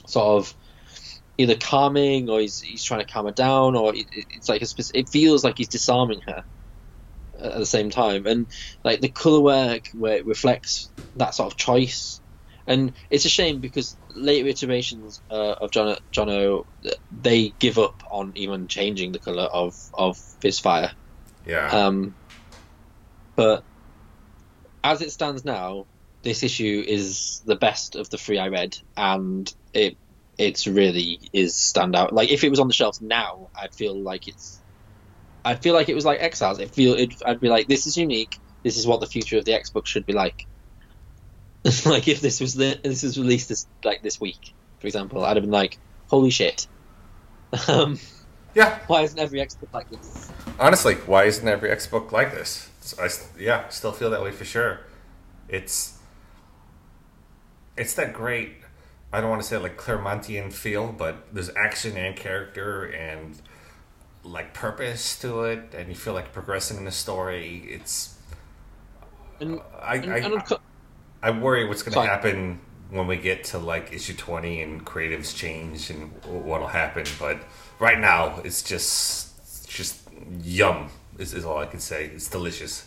sort 0.07 0.38
of 0.39 0.56
either 1.38 1.56
calming 1.56 2.30
or 2.30 2.39
he's 2.39 2.60
he's 2.61 2.84
trying 2.84 3.01
to 3.01 3.11
calm 3.11 3.26
her 3.26 3.31
down, 3.31 3.76
or 3.76 3.93
it, 3.95 4.06
it's 4.11 4.47
like 4.47 4.61
a 4.61 4.65
spec- 4.65 4.95
it 4.95 5.10
feels 5.10 5.43
like 5.43 5.57
he's 5.57 5.68
disarming 5.69 6.22
her 6.27 6.43
at 7.39 7.57
the 7.57 7.65
same 7.65 7.89
time, 7.89 8.27
and 8.27 8.47
like 8.84 9.01
the 9.01 9.10
color 9.10 9.41
work 9.41 9.85
where 9.93 10.18
it 10.18 10.26
reflects 10.26 10.91
that 11.15 11.35
sort 11.35 11.51
of 11.51 11.57
choice, 11.57 12.22
and 12.68 12.93
it's 13.10 13.26
a 13.26 13.30
shame 13.30 13.60
because 13.60 13.97
later 14.15 14.47
iterations 14.47 15.22
uh, 15.31 15.56
of 15.61 15.72
John 15.72 15.97
Jono 16.15 16.64
they 17.11 17.56
give 17.60 17.77
up 17.80 18.03
on 18.11 18.34
even 18.35 18.68
changing 18.68 19.11
the 19.11 19.19
color 19.19 19.43
of 19.43 19.73
of 19.93 20.18
his 20.41 20.60
fire. 20.60 20.91
Yeah. 21.50 21.68
Um, 21.68 22.16
but 23.36 23.64
as 24.84 25.02
it 25.02 25.12
stands 25.12 25.44
now, 25.44 25.88
this 26.22 26.44
issue 26.44 26.84
is 26.86 27.42
the 27.46 27.56
best 27.56 27.96
of 27.96 28.10
the 28.10 28.18
three 28.18 28.38
I 28.38 28.50
read, 28.50 28.78
and 28.96 29.52
it 29.74 29.98
it's 30.38 30.68
really 30.68 31.20
is 31.34 31.54
standout. 31.54 32.12
Like 32.12 32.30
if 32.30 32.44
it 32.44 32.50
was 32.50 32.60
on 32.60 32.68
the 32.68 32.74
shelves 32.74 33.02
now, 33.02 33.50
I'd 33.56 33.74
feel 33.74 34.00
like 34.00 34.28
it's, 34.28 34.60
I'd 35.44 35.62
feel 35.62 35.74
like 35.74 35.90
it 35.90 35.96
was 35.96 36.06
like 36.06 36.22
Exiles. 36.22 36.60
It 36.60 36.74
feel 36.74 36.94
it, 36.94 37.14
I'd 37.26 37.40
be 37.40 37.50
like, 37.50 37.68
this 37.68 37.88
is 37.88 37.98
unique. 37.98 38.38
This 38.64 38.78
is 38.78 38.86
what 38.86 39.00
the 39.00 39.08
future 39.08 39.38
of 39.38 39.46
the 39.46 39.54
X 39.54 39.72
should 39.86 40.06
be 40.06 40.14
like. 40.14 40.46
like 41.86 42.08
if 42.08 42.22
this 42.22 42.40
was 42.40 42.54
the 42.54 42.80
this 42.84 43.04
was 43.04 43.18
released 43.18 43.50
this 43.50 43.68
like 43.84 44.02
this 44.02 44.22
week, 44.22 44.54
for 44.80 44.88
example, 44.88 45.26
I'd 45.26 45.36
have 45.38 45.44
been 45.44 45.52
like, 45.52 45.78
holy 46.08 46.30
shit. 46.30 46.68
Um, 47.68 47.98
yeah. 48.56 48.80
why 48.88 49.02
isn't 49.04 49.20
every 49.20 49.42
X 49.42 49.56
book 49.56 49.70
like 49.74 49.90
this? 49.90 50.34
Honestly, 50.60 50.96
why 50.96 51.24
isn't 51.26 51.48
every 51.48 51.70
X 51.70 51.88
book 51.88 52.12
like 52.12 52.32
this? 52.32 52.70
I 53.00 53.10
yeah, 53.38 53.68
still 53.70 53.92
feel 53.92 54.10
that 54.10 54.22
way 54.22 54.32
for 54.32 54.46
sure. 54.46 54.82
It's 55.48 56.00
it's 57.78 57.94
that 57.96 58.14
great. 58.14 58.54
I 59.12 59.22
don't 59.22 59.30
want 59.30 59.42
to 59.42 59.48
say 59.48 59.58
like 59.58 59.78
Claremontian 59.78 60.54
feel, 60.54 60.92
but 60.92 61.34
there's 61.34 61.50
action 61.56 61.98
and 61.98 62.16
character 62.16 62.86
and 62.86 63.42
like 64.24 64.54
purpose 64.54 65.20
to 65.22 65.44
it, 65.44 65.74
and 65.76 65.90
you 65.90 65.96
feel 65.96 66.14
like 66.14 66.34
progressing 66.34 66.78
in 66.78 66.86
the 66.86 66.92
story. 66.92 67.66
It's 67.70 68.18
And, 69.40 69.62
I 69.82 69.96
and, 70.02 70.14
I, 70.14 70.18
and 70.18 70.46
co- 70.46 70.60
I 71.22 71.32
worry 71.32 71.66
what's 71.68 71.84
going 71.84 71.94
to 71.94 72.00
happen 72.00 72.62
when 72.90 73.08
we 73.08 73.18
get 73.18 73.44
to 73.46 73.58
like 73.60 73.94
issue 73.94 74.14
20 74.16 74.62
and 74.62 74.86
creatives 74.86 75.36
change 75.36 75.90
and 75.90 76.12
what'll 76.24 76.68
happen. 76.68 77.16
But 77.20 77.44
right 77.80 77.99
now, 77.99 78.41
it's 78.43 78.61
just 78.61 79.38
it's 79.39 79.65
just 79.65 80.01
yum, 80.43 80.89
is, 81.18 81.34
is 81.34 81.45
all 81.45 81.57
I 81.57 81.65
can 81.65 81.80
say. 81.80 82.06
It's 82.06 82.30
delicious. 82.30 82.85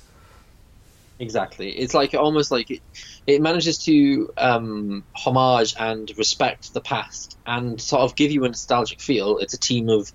Exactly. 1.18 1.70
It's 1.70 1.94
like 1.94 2.14
almost 2.14 2.50
like 2.50 2.70
it, 2.70 2.80
it 3.26 3.40
manages 3.40 3.78
to 3.84 4.32
um, 4.36 5.04
homage 5.14 5.74
and 5.78 6.10
respect 6.18 6.74
the 6.74 6.80
past 6.80 7.38
and 7.46 7.80
sort 7.80 8.02
of 8.02 8.16
give 8.16 8.32
you 8.32 8.44
a 8.44 8.48
nostalgic 8.48 9.00
feel. 9.00 9.38
It's 9.38 9.54
a 9.54 9.58
team 9.58 9.88
of 9.88 10.12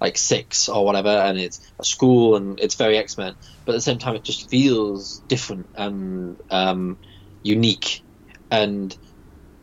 like 0.00 0.16
six 0.16 0.68
or 0.68 0.84
whatever, 0.84 1.10
and 1.10 1.38
it's 1.38 1.60
a 1.78 1.84
school 1.84 2.36
and 2.36 2.60
it's 2.60 2.74
very 2.74 2.96
X 2.96 3.18
Men, 3.18 3.34
but 3.64 3.72
at 3.72 3.76
the 3.76 3.82
same 3.82 3.98
time, 3.98 4.14
it 4.14 4.24
just 4.24 4.48
feels 4.48 5.18
different 5.28 5.66
and 5.74 6.36
um, 6.50 6.98
unique. 7.42 8.02
And 8.50 8.96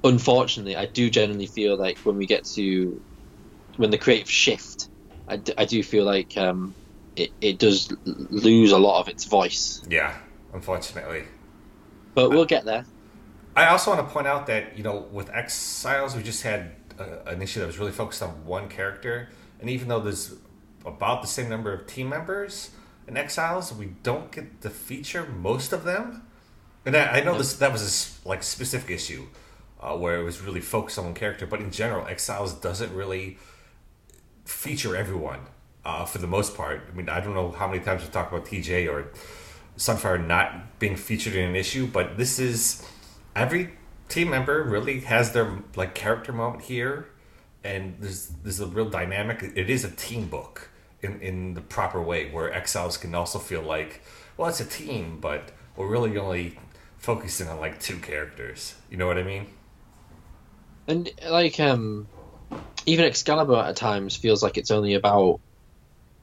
unfortunately, 0.03 0.75
I 0.75 0.85
do 0.85 1.09
generally 1.09 1.47
feel 1.47 1.77
like 1.77 1.97
when 1.99 2.17
we 2.17 2.25
get 2.25 2.45
to 2.55 3.01
when 3.77 3.91
the 3.91 3.97
creative 3.97 4.29
shift, 4.29 4.89
I, 5.27 5.37
d- 5.37 5.53
I 5.57 5.65
do 5.65 5.81
feel 5.83 6.05
like 6.05 6.37
um, 6.37 6.73
it, 7.15 7.31
it 7.41 7.59
does 7.59 7.91
lose 8.05 8.71
a 8.71 8.77
lot 8.77 9.01
of 9.01 9.07
its 9.07 9.25
voice. 9.25 9.81
Yeah, 9.89 10.15
unfortunately. 10.53 11.23
But 12.13 12.29
we'll 12.29 12.45
get 12.45 12.65
there. 12.65 12.85
I 13.55 13.67
also 13.67 13.95
want 13.95 14.05
to 14.05 14.13
point 14.13 14.27
out 14.27 14.47
that 14.47 14.77
you 14.77 14.83
know 14.83 15.07
with 15.11 15.29
Exiles 15.29 16.15
we 16.15 16.23
just 16.23 16.43
had 16.43 16.71
a, 16.99 17.29
an 17.29 17.41
issue 17.41 17.61
that 17.61 17.67
was 17.67 17.77
really 17.77 17.91
focused 17.91 18.21
on 18.21 18.45
one 18.45 18.67
character, 18.69 19.29
and 19.59 19.69
even 19.69 19.87
though 19.87 19.99
there's 19.99 20.35
about 20.85 21.21
the 21.21 21.27
same 21.27 21.49
number 21.49 21.73
of 21.73 21.87
team 21.87 22.09
members 22.09 22.71
in 23.07 23.17
Exiles, 23.17 23.73
we 23.73 23.87
don't 24.03 24.31
get 24.31 24.61
to 24.61 24.69
feature 24.69 25.25
most 25.25 25.73
of 25.73 25.83
them. 25.83 26.23
And 26.85 26.95
I, 26.95 27.19
I 27.19 27.23
know 27.23 27.37
this 27.37 27.55
that 27.55 27.71
was 27.71 28.19
a 28.23 28.27
like 28.27 28.43
specific 28.43 28.91
issue 28.91 29.25
uh, 29.79 29.95
where 29.95 30.19
it 30.19 30.23
was 30.23 30.41
really 30.41 30.61
focused 30.61 30.99
on 30.99 31.05
one 31.05 31.13
character, 31.13 31.45
but 31.45 31.59
in 31.59 31.71
general, 31.71 32.07
Exiles 32.07 32.53
doesn't 32.53 32.93
really 32.93 33.37
feature 34.45 34.95
everyone 34.95 35.41
uh, 35.83 36.05
for 36.05 36.17
the 36.19 36.27
most 36.27 36.55
part. 36.55 36.87
I 36.91 36.95
mean, 36.95 37.09
I 37.09 37.19
don't 37.19 37.33
know 37.33 37.51
how 37.51 37.67
many 37.67 37.83
times 37.83 38.03
we 38.03 38.09
talk 38.09 38.31
about 38.31 38.45
TJ 38.45 38.91
or 38.91 39.07
Sunfire 39.77 40.25
not 40.25 40.79
being 40.79 40.95
featured 40.95 41.35
in 41.35 41.49
an 41.49 41.55
issue, 41.55 41.87
but 41.87 42.17
this 42.17 42.39
is 42.39 42.87
every 43.35 43.71
team 44.07 44.29
member 44.29 44.63
really 44.63 45.01
has 45.01 45.33
their 45.33 45.59
like 45.75 45.93
character 45.93 46.31
moment 46.31 46.63
here, 46.63 47.09
and 47.63 47.97
there's 47.99 48.27
there's 48.43 48.59
a 48.59 48.67
real 48.67 48.89
dynamic. 48.89 49.43
It 49.43 49.69
is 49.69 49.83
a 49.83 49.91
team 49.91 50.27
book 50.29 50.69
in 51.01 51.19
in 51.21 51.53
the 51.53 51.61
proper 51.61 52.01
way, 52.01 52.31
where 52.31 52.53
Exiles 52.53 52.97
can 52.97 53.13
also 53.13 53.39
feel 53.39 53.61
like 53.61 54.01
well, 54.37 54.49
it's 54.49 54.59
a 54.59 54.65
team, 54.65 55.19
but 55.21 55.51
we're 55.75 55.87
really 55.87 56.17
only 56.17 56.57
focusing 56.97 57.47
on 57.47 57.59
like 57.59 57.79
two 57.79 57.97
characters. 57.97 58.75
You 58.89 58.97
know 58.97 59.07
what 59.07 59.17
I 59.17 59.23
mean? 59.23 59.47
And 60.87 61.09
like 61.29 61.59
um 61.59 62.07
even 62.85 63.05
Excalibur 63.05 63.55
at 63.55 63.75
times 63.75 64.15
feels 64.15 64.43
like 64.43 64.57
it's 64.57 64.71
only 64.71 64.93
about 64.93 65.39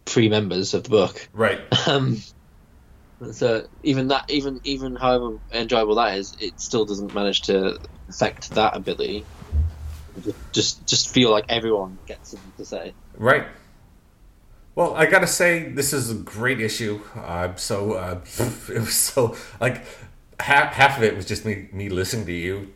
three 0.06 0.28
members 0.28 0.74
of 0.74 0.84
the 0.84 0.90
book. 0.90 1.28
Right. 1.32 1.60
Um 1.86 2.18
so 3.30 3.66
even 3.84 4.08
that 4.08 4.30
even 4.30 4.60
even 4.64 4.96
however 4.96 5.38
enjoyable 5.52 5.94
that 5.96 6.18
is, 6.18 6.36
it 6.40 6.60
still 6.60 6.84
doesn't 6.84 7.14
manage 7.14 7.42
to 7.42 7.78
affect 8.08 8.50
that 8.50 8.76
ability. 8.76 9.24
Just 10.52 10.86
just 10.86 11.08
feel 11.08 11.30
like 11.30 11.44
everyone 11.48 11.98
gets 12.06 12.30
something 12.30 12.52
to 12.58 12.64
say. 12.64 12.94
Right. 13.16 13.46
Well, 14.74 14.94
I 14.94 15.06
gotta 15.06 15.26
say, 15.26 15.68
this 15.68 15.92
is 15.92 16.10
a 16.10 16.14
great 16.14 16.60
issue. 16.60 17.00
Uh, 17.14 17.54
so 17.56 17.92
uh, 17.92 18.20
it 18.68 18.80
was 18.80 18.94
so 18.94 19.36
like 19.60 19.84
half 20.40 20.72
half 20.72 20.96
of 20.96 21.04
it 21.04 21.14
was 21.14 21.26
just 21.26 21.44
me 21.44 21.68
me 21.72 21.88
listening 21.88 22.26
to 22.26 22.32
you, 22.32 22.72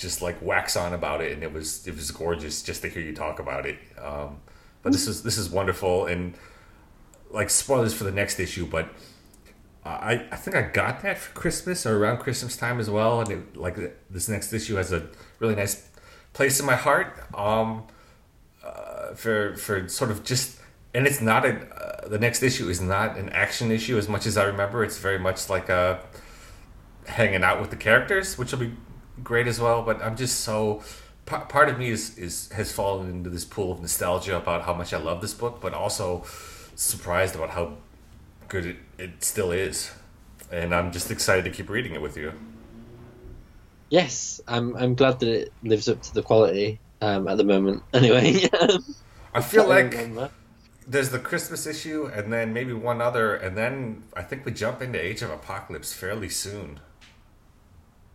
just 0.00 0.22
like 0.22 0.40
wax 0.42 0.76
on 0.76 0.94
about 0.94 1.20
it, 1.20 1.32
and 1.32 1.42
it 1.42 1.52
was 1.52 1.86
it 1.86 1.94
was 1.94 2.10
gorgeous 2.10 2.62
just 2.62 2.82
to 2.82 2.88
hear 2.88 3.02
you 3.02 3.14
talk 3.14 3.38
about 3.38 3.66
it. 3.66 3.78
Um, 3.98 4.40
but 4.82 4.92
this 4.92 5.06
is 5.06 5.22
this 5.22 5.36
is 5.36 5.50
wonderful, 5.50 6.06
and 6.06 6.34
like 7.30 7.50
spoilers 7.50 7.94
for 7.94 8.04
the 8.04 8.12
next 8.12 8.40
issue, 8.40 8.66
but 8.66 8.88
I 9.84 10.26
I 10.30 10.36
think 10.36 10.56
I 10.56 10.62
got 10.62 11.02
that 11.02 11.18
for 11.18 11.32
Christmas 11.38 11.86
or 11.86 11.98
around 11.98 12.18
Christmas 12.18 12.56
time 12.56 12.80
as 12.80 12.88
well, 12.88 13.20
and 13.20 13.30
it, 13.30 13.56
like 13.56 13.76
this 14.08 14.28
next 14.28 14.52
issue 14.52 14.76
has 14.76 14.92
a 14.92 15.08
really 15.38 15.54
nice 15.54 15.88
place 16.32 16.58
in 16.60 16.66
my 16.66 16.76
heart. 16.76 17.16
Um, 17.34 17.86
uh, 18.64 19.14
for 19.14 19.56
for 19.56 19.88
sort 19.88 20.10
of 20.10 20.24
just 20.24 20.60
and 20.94 21.06
it's 21.06 21.20
not 21.20 21.44
a 21.44 21.50
uh, 21.50 22.08
the 22.08 22.18
next 22.18 22.42
issue 22.42 22.68
is 22.68 22.80
not 22.80 23.16
an 23.16 23.28
action 23.30 23.70
issue 23.70 23.96
as 23.98 24.08
much 24.08 24.26
as 24.26 24.36
I 24.36 24.44
remember. 24.44 24.84
It's 24.84 24.98
very 24.98 25.18
much 25.18 25.48
like 25.48 25.68
a 25.68 26.00
hanging 27.06 27.42
out 27.42 27.60
with 27.60 27.70
the 27.70 27.76
characters, 27.76 28.38
which 28.38 28.52
will 28.52 28.60
be 28.60 28.72
great 29.22 29.46
as 29.46 29.60
well. 29.60 29.82
But 29.82 30.02
I'm 30.02 30.16
just 30.16 30.40
so 30.40 30.82
pa- 31.26 31.44
part 31.44 31.68
of 31.68 31.78
me 31.78 31.90
is 31.90 32.16
is 32.18 32.50
has 32.52 32.72
fallen 32.72 33.10
into 33.10 33.30
this 33.30 33.44
pool 33.44 33.72
of 33.72 33.80
nostalgia 33.80 34.36
about 34.36 34.62
how 34.62 34.74
much 34.74 34.92
I 34.92 34.98
love 34.98 35.20
this 35.20 35.34
book, 35.34 35.60
but 35.60 35.74
also 35.74 36.24
surprised 36.74 37.34
about 37.34 37.50
how 37.50 37.78
good 38.48 38.66
it, 38.66 38.76
it 38.98 39.24
still 39.24 39.52
is. 39.52 39.92
And 40.50 40.74
I'm 40.74 40.92
just 40.92 41.10
excited 41.10 41.44
to 41.44 41.50
keep 41.50 41.70
reading 41.70 41.94
it 41.94 42.02
with 42.02 42.16
you. 42.16 42.34
Yes, 43.90 44.40
I'm 44.46 44.76
I'm 44.76 44.94
glad 44.94 45.18
that 45.20 45.28
it 45.28 45.54
lives 45.62 45.88
up 45.88 46.02
to 46.02 46.14
the 46.14 46.22
quality 46.22 46.80
um, 47.00 47.28
at 47.28 47.36
the 47.38 47.44
moment. 47.44 47.84
Anyway, 47.92 48.44
I 49.34 49.40
feel 49.40 49.66
like 49.66 49.92
Remember. 49.92 50.30
there's 50.86 51.10
the 51.10 51.18
Christmas 51.18 51.66
issue, 51.66 52.06
and 52.06 52.32
then 52.32 52.52
maybe 52.52 52.72
one 52.72 53.00
other, 53.00 53.34
and 53.34 53.56
then 53.56 54.04
I 54.14 54.22
think 54.22 54.44
we 54.44 54.52
jump 54.52 54.82
into 54.82 55.00
Age 55.04 55.22
of 55.22 55.30
Apocalypse 55.30 55.92
fairly 55.94 56.28
soon. 56.28 56.80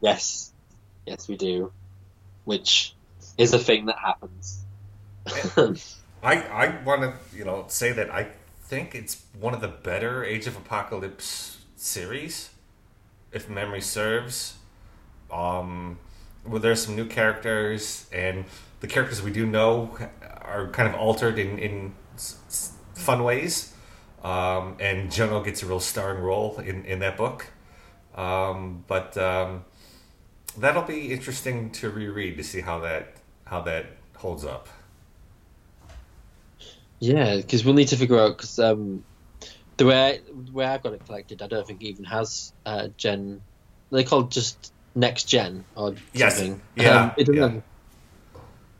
yes, 0.02 0.54
yes 1.06 1.28
we 1.28 1.38
do, 1.38 1.72
which 2.44 2.96
is 3.38 3.54
a 3.54 3.60
thing 3.60 3.86
that 3.86 3.98
happens. 3.98 4.64
I 6.24 6.42
I 6.42 6.84
want 6.84 7.02
to 7.02 7.14
you 7.38 7.46
know 7.46 7.66
say 7.68 7.92
that 7.92 8.10
I 8.12 8.28
think 8.64 8.96
it's 8.96 9.24
one 9.40 9.54
of 9.54 9.62
the 9.62 9.68
better 9.68 10.24
Age 10.24 10.48
of 10.48 10.58
Apocalypse 10.58 11.60
series, 11.76 12.50
if 13.32 13.50
memory 13.50 13.82
serves. 13.82 14.56
Um, 15.32 16.00
well, 16.46 16.60
there's 16.60 16.84
some 16.86 16.96
new 16.96 17.06
characters, 17.06 18.08
and 18.12 18.46
the 18.80 18.88
characters 18.88 19.22
we 19.22 19.32
do 19.32 19.46
know 19.46 19.98
are 20.42 20.68
kind 20.70 20.88
of 20.88 20.96
altered 20.96 21.40
in 21.40 21.60
in 21.60 21.94
fun 22.96 23.24
ways. 23.24 23.74
Um, 24.24 24.78
and 24.80 25.12
Jono 25.12 25.46
gets 25.46 25.62
a 25.62 25.68
real 25.68 25.80
starring 25.80 26.22
role 26.22 26.58
in 26.60 26.86
in 26.86 27.00
that 27.00 27.18
book. 27.18 27.48
Um, 28.16 28.84
but 28.88 29.18
um, 29.18 29.66
that'll 30.58 30.84
be 30.84 31.12
interesting 31.12 31.72
to 31.74 31.90
reread 31.90 32.38
to 32.38 32.44
see 32.44 32.62
how 32.62 32.80
that 32.80 33.16
how 33.46 33.62
that 33.62 33.86
holds 34.18 34.46
up. 34.46 34.68
Yeah, 37.00 37.36
because 37.38 37.66
we'll 37.66 37.74
need 37.74 37.90
to 37.90 37.98
figure 37.98 38.20
out 38.20 38.38
because 38.38 38.58
um, 38.60 39.04
the 39.78 39.86
way 39.86 40.22
the 40.28 40.52
way 40.52 40.66
I've 40.66 40.82
got 40.82 40.94
it 40.94 41.06
collected, 41.06 41.42
I 41.42 41.48
don't 41.48 41.66
think 41.68 41.82
it 41.82 41.88
even 41.88 42.06
has 42.06 42.54
uh, 42.66 42.88
Gen. 42.98 43.42
They 43.92 44.04
call 44.04 44.22
it 44.22 44.32
just 44.32 44.74
next 44.96 45.26
gen 45.26 45.66
or 45.76 45.96
Yes, 46.14 46.38
something. 46.38 46.62
yeah, 46.76 47.04
Um, 47.04 47.12
it 47.18 47.26
doesn't. 47.26 47.36
yeah. 47.36 47.50
Have, 47.50 47.64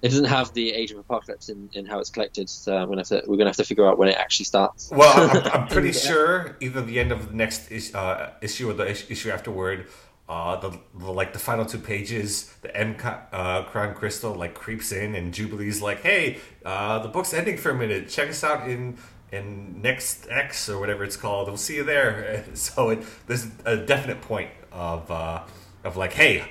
it 0.02 0.10
doesn't 0.10 0.26
have 0.26 0.54
the 0.54 0.72
Age 0.72 0.92
of 0.92 1.00
Apocalypse 1.00 1.50
in, 1.50 1.70
in 1.74 1.86
how 1.86 2.00
it's 2.00 2.10
collected. 2.12 2.48
So 2.50 2.76
I'm 2.76 2.88
gonna 2.90 3.02
have 3.02 3.08
to, 3.08 3.24
we're 3.28 3.38
gonna 3.38 3.50
have 3.50 3.58
to 3.58 3.64
figure 3.64 3.88
out 3.88 3.98
when 3.98 4.08
it 4.08 4.16
actually 4.18 4.46
starts. 4.46 4.90
Well, 4.92 5.30
I'm, 5.30 5.62
I'm 5.62 5.68
pretty 5.76 5.92
sure 5.94 6.58
either 6.60 6.82
the 6.82 7.00
end 7.00 7.12
of 7.12 7.30
the 7.30 7.34
next 7.36 7.72
is, 7.72 7.94
uh, 7.96 8.32
issue 8.42 8.70
or 8.70 8.74
the 8.74 8.88
issue 8.88 9.32
afterward, 9.32 9.88
Uh, 10.28 10.56
the, 10.60 10.80
the 10.96 11.12
like 11.12 11.34
the 11.34 11.40
final 11.40 11.66
two 11.66 11.78
pages, 11.78 12.52
the 12.64 12.76
M 12.76 12.96
uh, 13.04 13.64
Kraan 13.66 13.94
Crystal 13.94 14.34
like 14.34 14.56
creeps 14.56 14.92
in, 14.92 15.14
and 15.14 15.32
Jubilee's 15.32 15.84
like, 15.84 16.02
"Hey, 16.02 16.40
uh, 16.66 16.98
the 17.00 17.10
book's 17.10 17.32
ending 17.32 17.58
for 17.58 17.70
a 17.70 17.76
minute. 17.76 18.10
Check 18.10 18.30
us 18.30 18.44
out 18.44 18.68
in 18.68 18.98
in 19.32 19.82
next 19.84 20.28
X 20.30 20.68
or 20.68 20.80
whatever 20.80 21.04
it's 21.04 21.18
called. 21.18 21.48
We'll 21.48 21.58
see 21.58 21.76
you 21.76 21.84
there." 21.84 22.44
So 22.56 22.90
it, 22.90 23.04
there's 23.28 23.48
a 23.66 23.78
definite 23.78 24.22
point 24.22 24.50
of 24.72 25.12
uh, 25.12 25.44
of 25.84 25.96
like, 25.96 26.14
"Hey, 26.14 26.44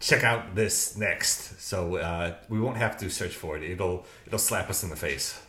check 0.00 0.24
out 0.24 0.56
this 0.56 0.96
next." 0.96 1.60
So 1.60 1.96
uh, 1.96 2.34
we 2.48 2.58
won't 2.60 2.78
have 2.78 2.96
to 2.98 3.10
search 3.10 3.36
for 3.36 3.56
it. 3.56 3.62
It'll 3.62 4.04
it'll 4.26 4.40
slap 4.40 4.68
us 4.68 4.82
in 4.82 4.90
the 4.90 4.96
face. 4.96 5.40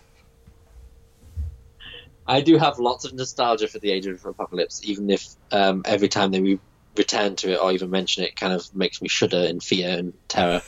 I 2.28 2.42
do 2.42 2.58
have 2.58 2.78
lots 2.78 3.06
of 3.06 3.14
nostalgia 3.14 3.68
for 3.68 3.80
the 3.80 3.92
Age 3.92 4.06
of 4.06 4.24
Apocalypse, 4.26 4.82
even 4.84 5.10
if 5.10 5.36
um, 5.52 5.82
every 5.86 6.08
time 6.08 6.32
they 6.32 6.42
re- 6.42 6.60
return 6.98 7.36
to 7.38 7.52
it 7.52 7.60
or 7.60 7.72
even 7.72 7.90
mention 7.90 8.24
it, 8.24 8.36
kind 8.36 8.54
of 8.54 8.64
makes 8.74 9.02
me 9.02 9.08
shudder 9.08 9.40
in 9.40 9.60
fear 9.60 9.98
and 9.98 10.14
terror. 10.28 10.62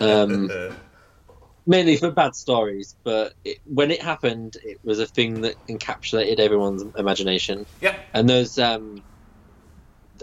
Um, 0.00 0.50
mainly 1.66 1.96
for 1.96 2.10
bad 2.10 2.34
stories, 2.34 2.96
but 3.04 3.32
it, 3.44 3.58
when 3.64 3.90
it 3.90 4.02
happened, 4.02 4.56
it 4.64 4.78
was 4.82 4.98
a 4.98 5.06
thing 5.06 5.42
that 5.42 5.56
encapsulated 5.70 6.38
everyone's 6.38 6.84
imagination. 6.96 7.66
Yeah. 7.80 7.94
And 8.14 8.28
those, 8.28 8.58
um, 8.58 8.96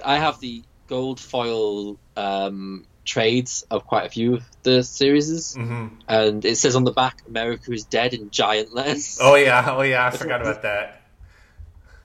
I 0.03 0.17
have 0.17 0.39
the 0.39 0.63
gold 0.87 1.19
foil 1.19 1.97
um, 2.15 2.85
trades 3.05 3.63
of 3.69 3.85
quite 3.85 4.05
a 4.05 4.09
few 4.09 4.35
of 4.35 4.43
the 4.63 4.83
series, 4.83 5.55
hmm 5.55 5.87
and 6.07 6.45
it 6.45 6.55
says 6.57 6.75
on 6.75 6.83
the 6.83 6.91
back, 6.91 7.15
"America 7.27 7.71
is 7.71 7.85
dead" 7.85 8.13
in 8.13 8.29
giant 8.29 8.73
letters. 8.73 9.17
Oh 9.19 9.35
yeah, 9.35 9.65
oh 9.69 9.81
yeah, 9.81 10.05
I 10.05 10.11
forgot 10.11 10.41
about 10.41 10.61
that. 10.63 11.04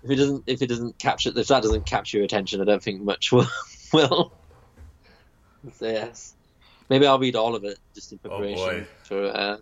If 0.03 0.11
it 0.11 0.17
doesn't, 0.17 0.45
if 0.47 0.63
it 0.63 0.67
doesn't 0.69 0.99
capture, 0.99 1.31
if 1.37 1.49
that 1.49 1.63
doesn't 1.63 1.85
capture 1.87 2.17
your 2.19 2.25
attention, 2.25 2.61
I 2.61 2.65
don't 2.65 2.83
think 2.83 3.03
much 3.03 3.33
will. 3.33 3.47
will. 3.93 4.33
So, 5.75 5.87
yes, 5.87 6.35
maybe 6.89 7.07
I'll 7.07 7.19
read 7.19 7.37
all 7.37 7.55
of 7.55 7.65
it 7.65 7.79
just 7.95 8.13
in 8.13 8.19
preparation 8.19 8.57
boy. 8.57 8.87
for. 9.05 9.25
Uh, 9.27 9.57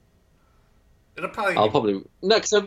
It'll 1.16 1.30
probably. 1.30 1.56
I'll 1.56 1.70
probably 1.70 1.94
no, 2.22 2.36
because 2.36 2.52
I 2.54 2.60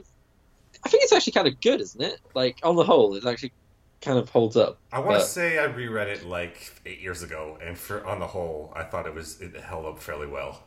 think 0.89 1.03
it's 1.03 1.13
actually 1.13 1.33
kind 1.33 1.47
of 1.47 1.61
good, 1.61 1.79
isn't 1.79 2.01
it? 2.01 2.19
Like 2.33 2.57
on 2.63 2.75
the 2.75 2.83
whole, 2.83 3.15
it 3.15 3.25
actually 3.25 3.53
kind 4.01 4.17
of 4.17 4.27
holds 4.29 4.57
up. 4.57 4.79
I 4.91 4.99
want 4.99 5.21
to 5.21 5.25
say 5.25 5.57
I 5.59 5.63
reread 5.65 6.09
it 6.09 6.25
like 6.25 6.81
eight 6.85 6.99
years 6.99 7.23
ago, 7.23 7.57
and 7.63 7.77
for 7.77 8.05
on 8.05 8.19
the 8.19 8.27
whole, 8.27 8.73
I 8.75 8.83
thought 8.83 9.05
it 9.05 9.13
was 9.15 9.39
it 9.39 9.55
held 9.55 9.85
up 9.85 9.99
fairly 9.99 10.27
well. 10.27 10.63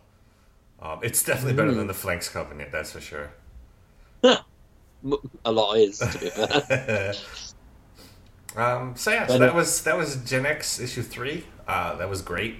Um, 0.81 1.01
it's 1.02 1.22
definitely 1.22 1.52
better 1.55 1.70
Mm. 1.72 1.76
than 1.76 1.86
the 1.89 1.94
Phalanx 1.94 2.28
Covenant, 2.31 2.72
that's 2.72 2.93
for 2.93 3.01
sure. 3.01 3.32
A 5.44 5.52
lot 5.52 5.74
is 5.74 5.98
to 5.98 6.18
be 6.18 6.31
fair. 6.31 7.14
um, 8.56 8.97
so 8.97 9.10
yeah, 9.10 9.26
so 9.26 9.39
that 9.39 9.55
was 9.55 9.82
that 9.85 9.97
was 9.97 10.16
Gen 10.24 10.47
X 10.47 10.81
issue 10.81 11.02
three. 11.02 11.44
Uh, 11.68 11.97
that 11.97 12.09
was 12.09 12.22
great. 12.22 12.56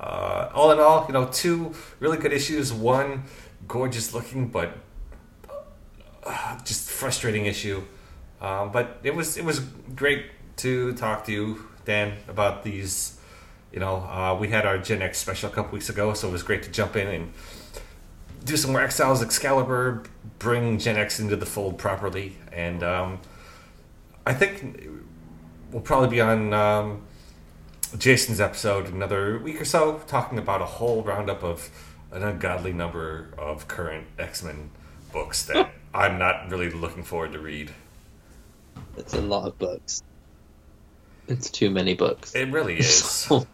Uh, 0.00 0.50
all 0.52 0.70
in 0.72 0.80
all, 0.80 1.04
you 1.06 1.12
know, 1.12 1.26
two 1.26 1.72
really 2.00 2.18
good 2.18 2.32
issues. 2.32 2.72
One 2.72 3.24
gorgeous 3.68 4.12
looking, 4.12 4.48
but 4.48 4.76
uh, 6.24 6.58
just 6.64 6.90
frustrating 6.90 7.46
issue. 7.46 7.82
Um, 8.40 8.72
but 8.72 8.98
it 9.02 9.14
was 9.14 9.36
it 9.36 9.44
was 9.44 9.60
great 9.94 10.26
to 10.56 10.92
talk 10.94 11.24
to 11.26 11.32
you, 11.32 11.68
Dan, 11.84 12.14
about 12.28 12.64
these. 12.64 13.18
You 13.72 13.80
know, 13.80 13.96
uh, 13.96 14.36
we 14.38 14.48
had 14.48 14.66
our 14.66 14.78
Gen 14.78 15.02
X 15.02 15.18
special 15.18 15.50
a 15.50 15.52
couple 15.52 15.72
weeks 15.72 15.88
ago, 15.88 16.14
so 16.14 16.28
it 16.28 16.32
was 16.32 16.44
great 16.44 16.62
to 16.62 16.70
jump 16.70 16.94
in 16.94 17.08
and 17.08 17.32
do 18.44 18.56
some 18.56 18.72
more 18.72 18.82
Exiles 18.82 19.22
Excalibur, 19.22 20.02
bring 20.38 20.78
Gen 20.78 20.96
X 20.96 21.18
into 21.20 21.36
the 21.36 21.46
fold 21.46 21.78
properly, 21.78 22.36
and 22.52 22.82
um, 22.82 23.20
I 24.26 24.34
think 24.34 24.86
we'll 25.70 25.82
probably 25.82 26.08
be 26.08 26.20
on 26.20 26.52
um, 26.52 27.02
Jason's 27.98 28.40
episode 28.40 28.86
in 28.88 28.94
another 28.94 29.38
week 29.38 29.60
or 29.60 29.64
so, 29.64 30.00
talking 30.06 30.38
about 30.38 30.60
a 30.60 30.66
whole 30.66 31.02
roundup 31.02 31.42
of 31.42 31.70
an 32.12 32.22
ungodly 32.22 32.72
number 32.72 33.28
of 33.38 33.66
current 33.66 34.06
X 34.18 34.42
Men 34.42 34.70
books 35.12 35.44
that 35.46 35.70
I'm 35.94 36.18
not 36.18 36.50
really 36.50 36.70
looking 36.70 37.02
forward 37.02 37.32
to 37.32 37.38
read. 37.38 37.70
it's 38.96 39.14
a 39.14 39.20
lot 39.20 39.46
of 39.46 39.58
books. 39.58 40.02
It's 41.28 41.48
too 41.50 41.70
many 41.70 41.94
books. 41.94 42.34
It 42.34 42.50
really 42.50 42.78
is. 42.78 43.26
One 43.26 43.46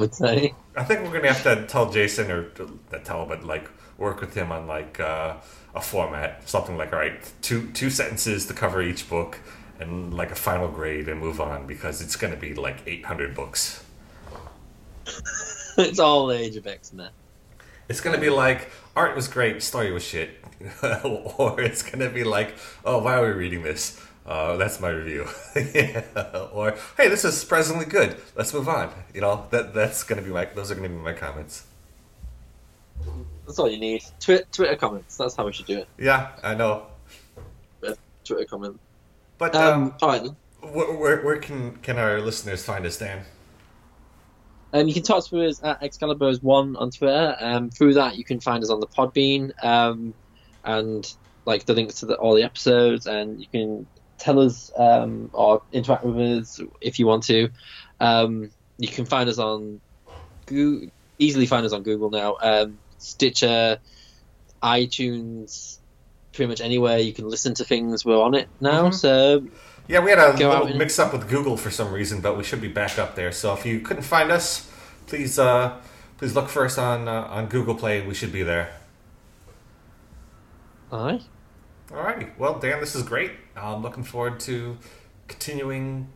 would 0.00 0.14
say. 0.14 0.52
I 0.74 0.82
think 0.82 1.02
we're 1.02 1.12
gonna 1.12 1.32
have 1.32 1.44
to 1.44 1.64
tell 1.66 1.92
Jason 1.92 2.30
or 2.30 2.50
tell, 3.04 3.26
but 3.26 3.44
like 3.44 3.70
work 3.98 4.20
with 4.20 4.34
him 4.34 4.52
on 4.52 4.66
like 4.66 5.00
uh, 5.00 5.36
a 5.74 5.80
format, 5.80 6.48
something 6.48 6.76
like 6.76 6.92
all 6.92 6.98
right, 6.98 7.20
two 7.42 7.70
two 7.72 7.90
sentences 7.90 8.46
to 8.46 8.54
cover 8.54 8.82
each 8.82 9.08
book, 9.08 9.38
and 9.80 10.14
like 10.14 10.30
a 10.30 10.34
final 10.34 10.68
grade 10.68 11.08
and 11.08 11.20
move 11.20 11.40
on 11.40 11.66
because 11.66 12.00
it's 12.00 12.16
gonna 12.16 12.36
be 12.36 12.54
like 12.54 12.78
800 12.86 13.34
books. 13.34 13.84
it's 15.78 15.98
all 15.98 16.32
Age 16.32 16.56
of 16.56 16.66
X 16.66 16.92
Men. 16.92 17.10
It's 17.88 18.00
gonna 18.00 18.18
be 18.18 18.30
like 18.30 18.70
art 18.94 19.14
was 19.14 19.28
great, 19.28 19.62
story 19.62 19.92
was 19.92 20.02
shit, 20.02 20.30
or 20.82 21.60
it's 21.60 21.82
gonna 21.82 22.10
be 22.10 22.24
like 22.24 22.54
oh 22.84 22.98
why 22.98 23.16
are 23.16 23.26
we 23.26 23.32
reading 23.32 23.62
this? 23.62 24.00
Uh, 24.24 24.56
that's 24.56 24.80
my 24.80 24.88
review. 24.88 25.24
yeah. 25.72 26.02
Or 26.52 26.76
hey, 26.96 27.08
this 27.08 27.24
is 27.24 27.38
surprisingly 27.38 27.84
good. 27.84 28.16
Let's 28.34 28.52
move 28.52 28.68
on. 28.68 28.90
You 29.14 29.20
know 29.20 29.46
that 29.50 29.72
that's 29.72 30.02
gonna 30.02 30.22
be 30.22 30.30
my 30.30 30.46
those 30.46 30.70
are 30.70 30.74
gonna 30.74 30.88
be 30.88 30.96
my 30.96 31.12
comments. 31.12 31.64
That's 33.46 33.58
all 33.58 33.70
you 33.70 33.78
need. 33.78 34.04
Twi- 34.20 34.42
Twitter 34.52 34.76
comments. 34.76 35.16
That's 35.16 35.36
how 35.36 35.46
we 35.46 35.52
should 35.52 35.66
do 35.66 35.78
it. 35.78 35.88
Yeah, 35.98 36.30
I 36.42 36.54
know. 36.54 36.86
Twitter 38.24 38.44
comment. 38.44 38.80
But 39.38 39.54
Um, 39.54 39.82
um, 39.84 39.94
all 40.02 40.08
right. 40.08 40.22
then. 40.24 40.36
where, 40.72 40.92
where, 40.92 41.22
where 41.22 41.36
can 41.38 41.76
can 41.76 41.96
our 41.98 42.20
listeners 42.20 42.64
find 42.64 42.84
us, 42.84 42.98
Dan? 42.98 43.24
Um, 44.72 44.88
you 44.88 44.94
can 44.94 45.04
talk 45.04 45.24
to 45.28 45.46
us 45.46 45.62
at 45.62 45.80
Excaliburs1 45.80 46.76
on 46.80 46.90
Twitter. 46.90 47.36
Um, 47.38 47.70
through 47.70 47.94
that, 47.94 48.16
you 48.16 48.24
can 48.24 48.40
find 48.40 48.64
us 48.64 48.70
on 48.70 48.80
the 48.80 48.86
Podbean 48.88 49.52
um, 49.64 50.12
and 50.64 51.10
like 51.44 51.64
the 51.66 51.72
links 51.74 52.00
to 52.00 52.06
the, 52.06 52.16
all 52.16 52.34
the 52.34 52.42
episodes, 52.42 53.06
and 53.06 53.40
you 53.40 53.46
can 53.46 53.86
tell 54.18 54.40
us 54.40 54.72
um, 54.76 55.30
or 55.32 55.62
interact 55.72 56.04
with 56.04 56.16
us 56.18 56.60
if 56.80 56.98
you 56.98 57.06
want 57.06 57.22
to. 57.24 57.48
Um, 58.00 58.50
you 58.78 58.88
can 58.88 59.04
find 59.06 59.28
us 59.30 59.38
on 59.38 59.80
Google, 60.46 60.90
easily 61.20 61.46
find 61.46 61.64
us 61.64 61.72
on 61.72 61.82
Google 61.84 62.10
now, 62.10 62.36
um, 62.42 62.76
Stitcher, 62.98 63.78
iTunes, 64.62 65.78
pretty 66.32 66.48
much 66.48 66.60
anywhere 66.60 66.98
you 66.98 67.12
can 67.12 67.28
listen 67.28 67.54
to 67.54 67.64
things. 67.64 68.04
We're 68.04 68.20
on 68.22 68.34
it 68.34 68.48
now, 68.60 68.88
Mhm. 68.90 68.94
so 68.94 69.46
Yeah, 69.88 70.00
we 70.00 70.10
had 70.10 70.18
a 70.18 70.32
little 70.32 70.66
and- 70.66 70.78
mix 70.78 70.98
up 70.98 71.12
with 71.12 71.28
Google 71.28 71.56
for 71.56 71.70
some 71.70 71.92
reason, 71.92 72.20
but 72.20 72.36
we 72.36 72.42
should 72.44 72.60
be 72.60 72.68
back 72.68 72.98
up 72.98 73.14
there. 73.14 73.30
So 73.32 73.52
if 73.54 73.64
you 73.64 73.80
couldn't 73.80 74.02
find 74.02 74.30
us, 74.32 74.68
please 75.06 75.38
uh, 75.38 75.76
please 76.18 76.34
look 76.34 76.48
for 76.48 76.64
us 76.64 76.76
on 76.78 77.06
uh, 77.08 77.28
on 77.30 77.46
Google 77.46 77.74
Play. 77.74 78.00
We 78.06 78.14
should 78.14 78.32
be 78.32 78.42
there. 78.42 78.70
aye. 80.92 81.20
Alrighty. 81.90 82.36
Well, 82.38 82.58
Dan, 82.58 82.80
this 82.80 82.94
is 82.96 83.02
great. 83.02 83.32
I'm 83.56 83.82
looking 83.82 84.02
forward 84.02 84.40
to 84.40 84.76
continuing 85.28 86.08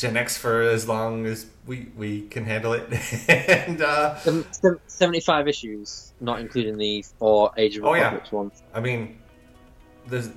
Gen 0.00 0.16
X 0.16 0.36
for 0.38 0.62
as 0.62 0.88
long 0.88 1.26
as 1.26 1.46
we 1.66 1.88
we 1.96 2.22
can 2.28 2.44
handle 2.44 2.72
it. 2.72 2.88
and 3.28 3.80
uh, 3.82 4.16
Seven- 4.18 4.44
seven- 4.52 4.80
75 4.86 5.48
issues, 5.48 6.12
not 6.20 6.40
including 6.40 6.76
the 6.78 7.02
four 7.18 7.52
Age 7.56 7.76
of 7.76 7.84
Oh, 7.84 7.94
yeah. 7.94 8.18
Ones. 8.32 8.62
I 8.74 8.80
mean, 8.80 9.18
the 10.08 10.30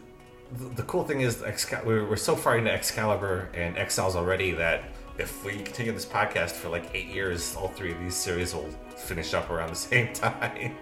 the 0.75 0.83
cool 0.83 1.03
thing 1.03 1.21
is 1.21 1.41
Excal- 1.41 1.83
we're, 1.85 2.05
we're 2.07 2.15
so 2.15 2.35
far 2.35 2.57
into 2.57 2.71
Excalibur 2.71 3.49
and 3.53 3.77
Exiles 3.77 4.15
already 4.15 4.51
that 4.51 4.83
if 5.17 5.43
we 5.45 5.53
continue 5.53 5.91
this 5.91 6.05
podcast 6.05 6.51
for 6.51 6.69
like 6.69 6.93
eight 6.93 7.07
years, 7.07 7.55
all 7.55 7.69
three 7.69 7.91
of 7.91 7.99
these 7.99 8.15
series 8.15 8.53
will 8.53 8.69
finish 8.95 9.33
up 9.33 9.49
around 9.49 9.69
the 9.69 9.75
same 9.89 10.13
time. 10.13 10.75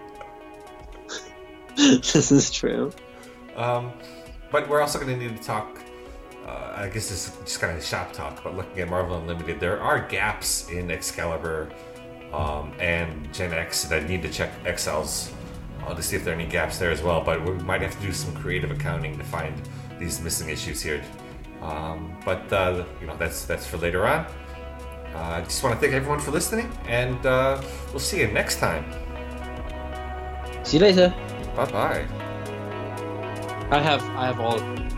this 1.76 2.30
is 2.32 2.50
true. 2.50 2.92
Um, 3.56 3.92
but 4.50 4.68
we're 4.68 4.80
also 4.80 4.98
going 4.98 5.18
to 5.18 5.26
need 5.28 5.36
to 5.36 5.42
talk. 5.42 5.78
Uh, 6.46 6.74
I 6.76 6.88
guess 6.88 7.08
this 7.08 7.28
is 7.28 7.36
just 7.44 7.60
kind 7.60 7.76
of 7.76 7.84
shop 7.84 8.12
talk, 8.12 8.42
but 8.42 8.56
looking 8.56 8.80
at 8.80 8.88
Marvel 8.88 9.16
Unlimited, 9.16 9.60
there 9.60 9.80
are 9.80 10.00
gaps 10.00 10.68
in 10.70 10.90
Excalibur 10.90 11.70
um, 12.32 12.72
and 12.80 13.32
Gen 13.32 13.52
X 13.52 13.84
that 13.84 14.08
need 14.08 14.22
to 14.22 14.28
check 14.28 14.50
Exiles 14.64 15.32
uh, 15.86 15.94
to 15.94 16.02
see 16.02 16.16
if 16.16 16.24
there 16.24 16.34
are 16.34 16.38
any 16.38 16.48
gaps 16.48 16.78
there 16.78 16.90
as 16.90 17.02
well. 17.02 17.22
But 17.22 17.44
we 17.44 17.52
might 17.64 17.82
have 17.82 17.96
to 17.96 18.02
do 18.06 18.12
some 18.12 18.34
creative 18.34 18.70
accounting 18.70 19.16
to 19.18 19.24
find 19.24 19.54
these 19.98 20.20
missing 20.20 20.48
issues 20.48 20.82
here. 20.82 21.02
Um, 21.60 22.16
but 22.24 22.52
uh, 22.52 22.84
you 23.00 23.06
know 23.06 23.16
that's 23.16 23.44
that's 23.44 23.66
for 23.66 23.78
later 23.78 24.06
on. 24.06 24.26
Uh, 25.14 25.18
I 25.18 25.40
just 25.42 25.62
want 25.62 25.74
to 25.74 25.80
thank 25.80 25.92
everyone 25.92 26.18
for 26.18 26.30
listening, 26.30 26.72
and 26.86 27.24
uh, 27.24 27.62
we'll 27.90 28.00
see 28.00 28.20
you 28.20 28.28
next 28.28 28.58
time. 28.58 28.84
See 30.64 30.78
you 30.78 30.82
later. 30.82 31.14
Bye 31.54 31.70
bye. 31.70 32.06
I 33.70 33.80
have 33.80 34.02
I 34.16 34.26
have 34.26 34.40
all 34.40 34.56
of 34.56 34.60
them. 34.60 34.91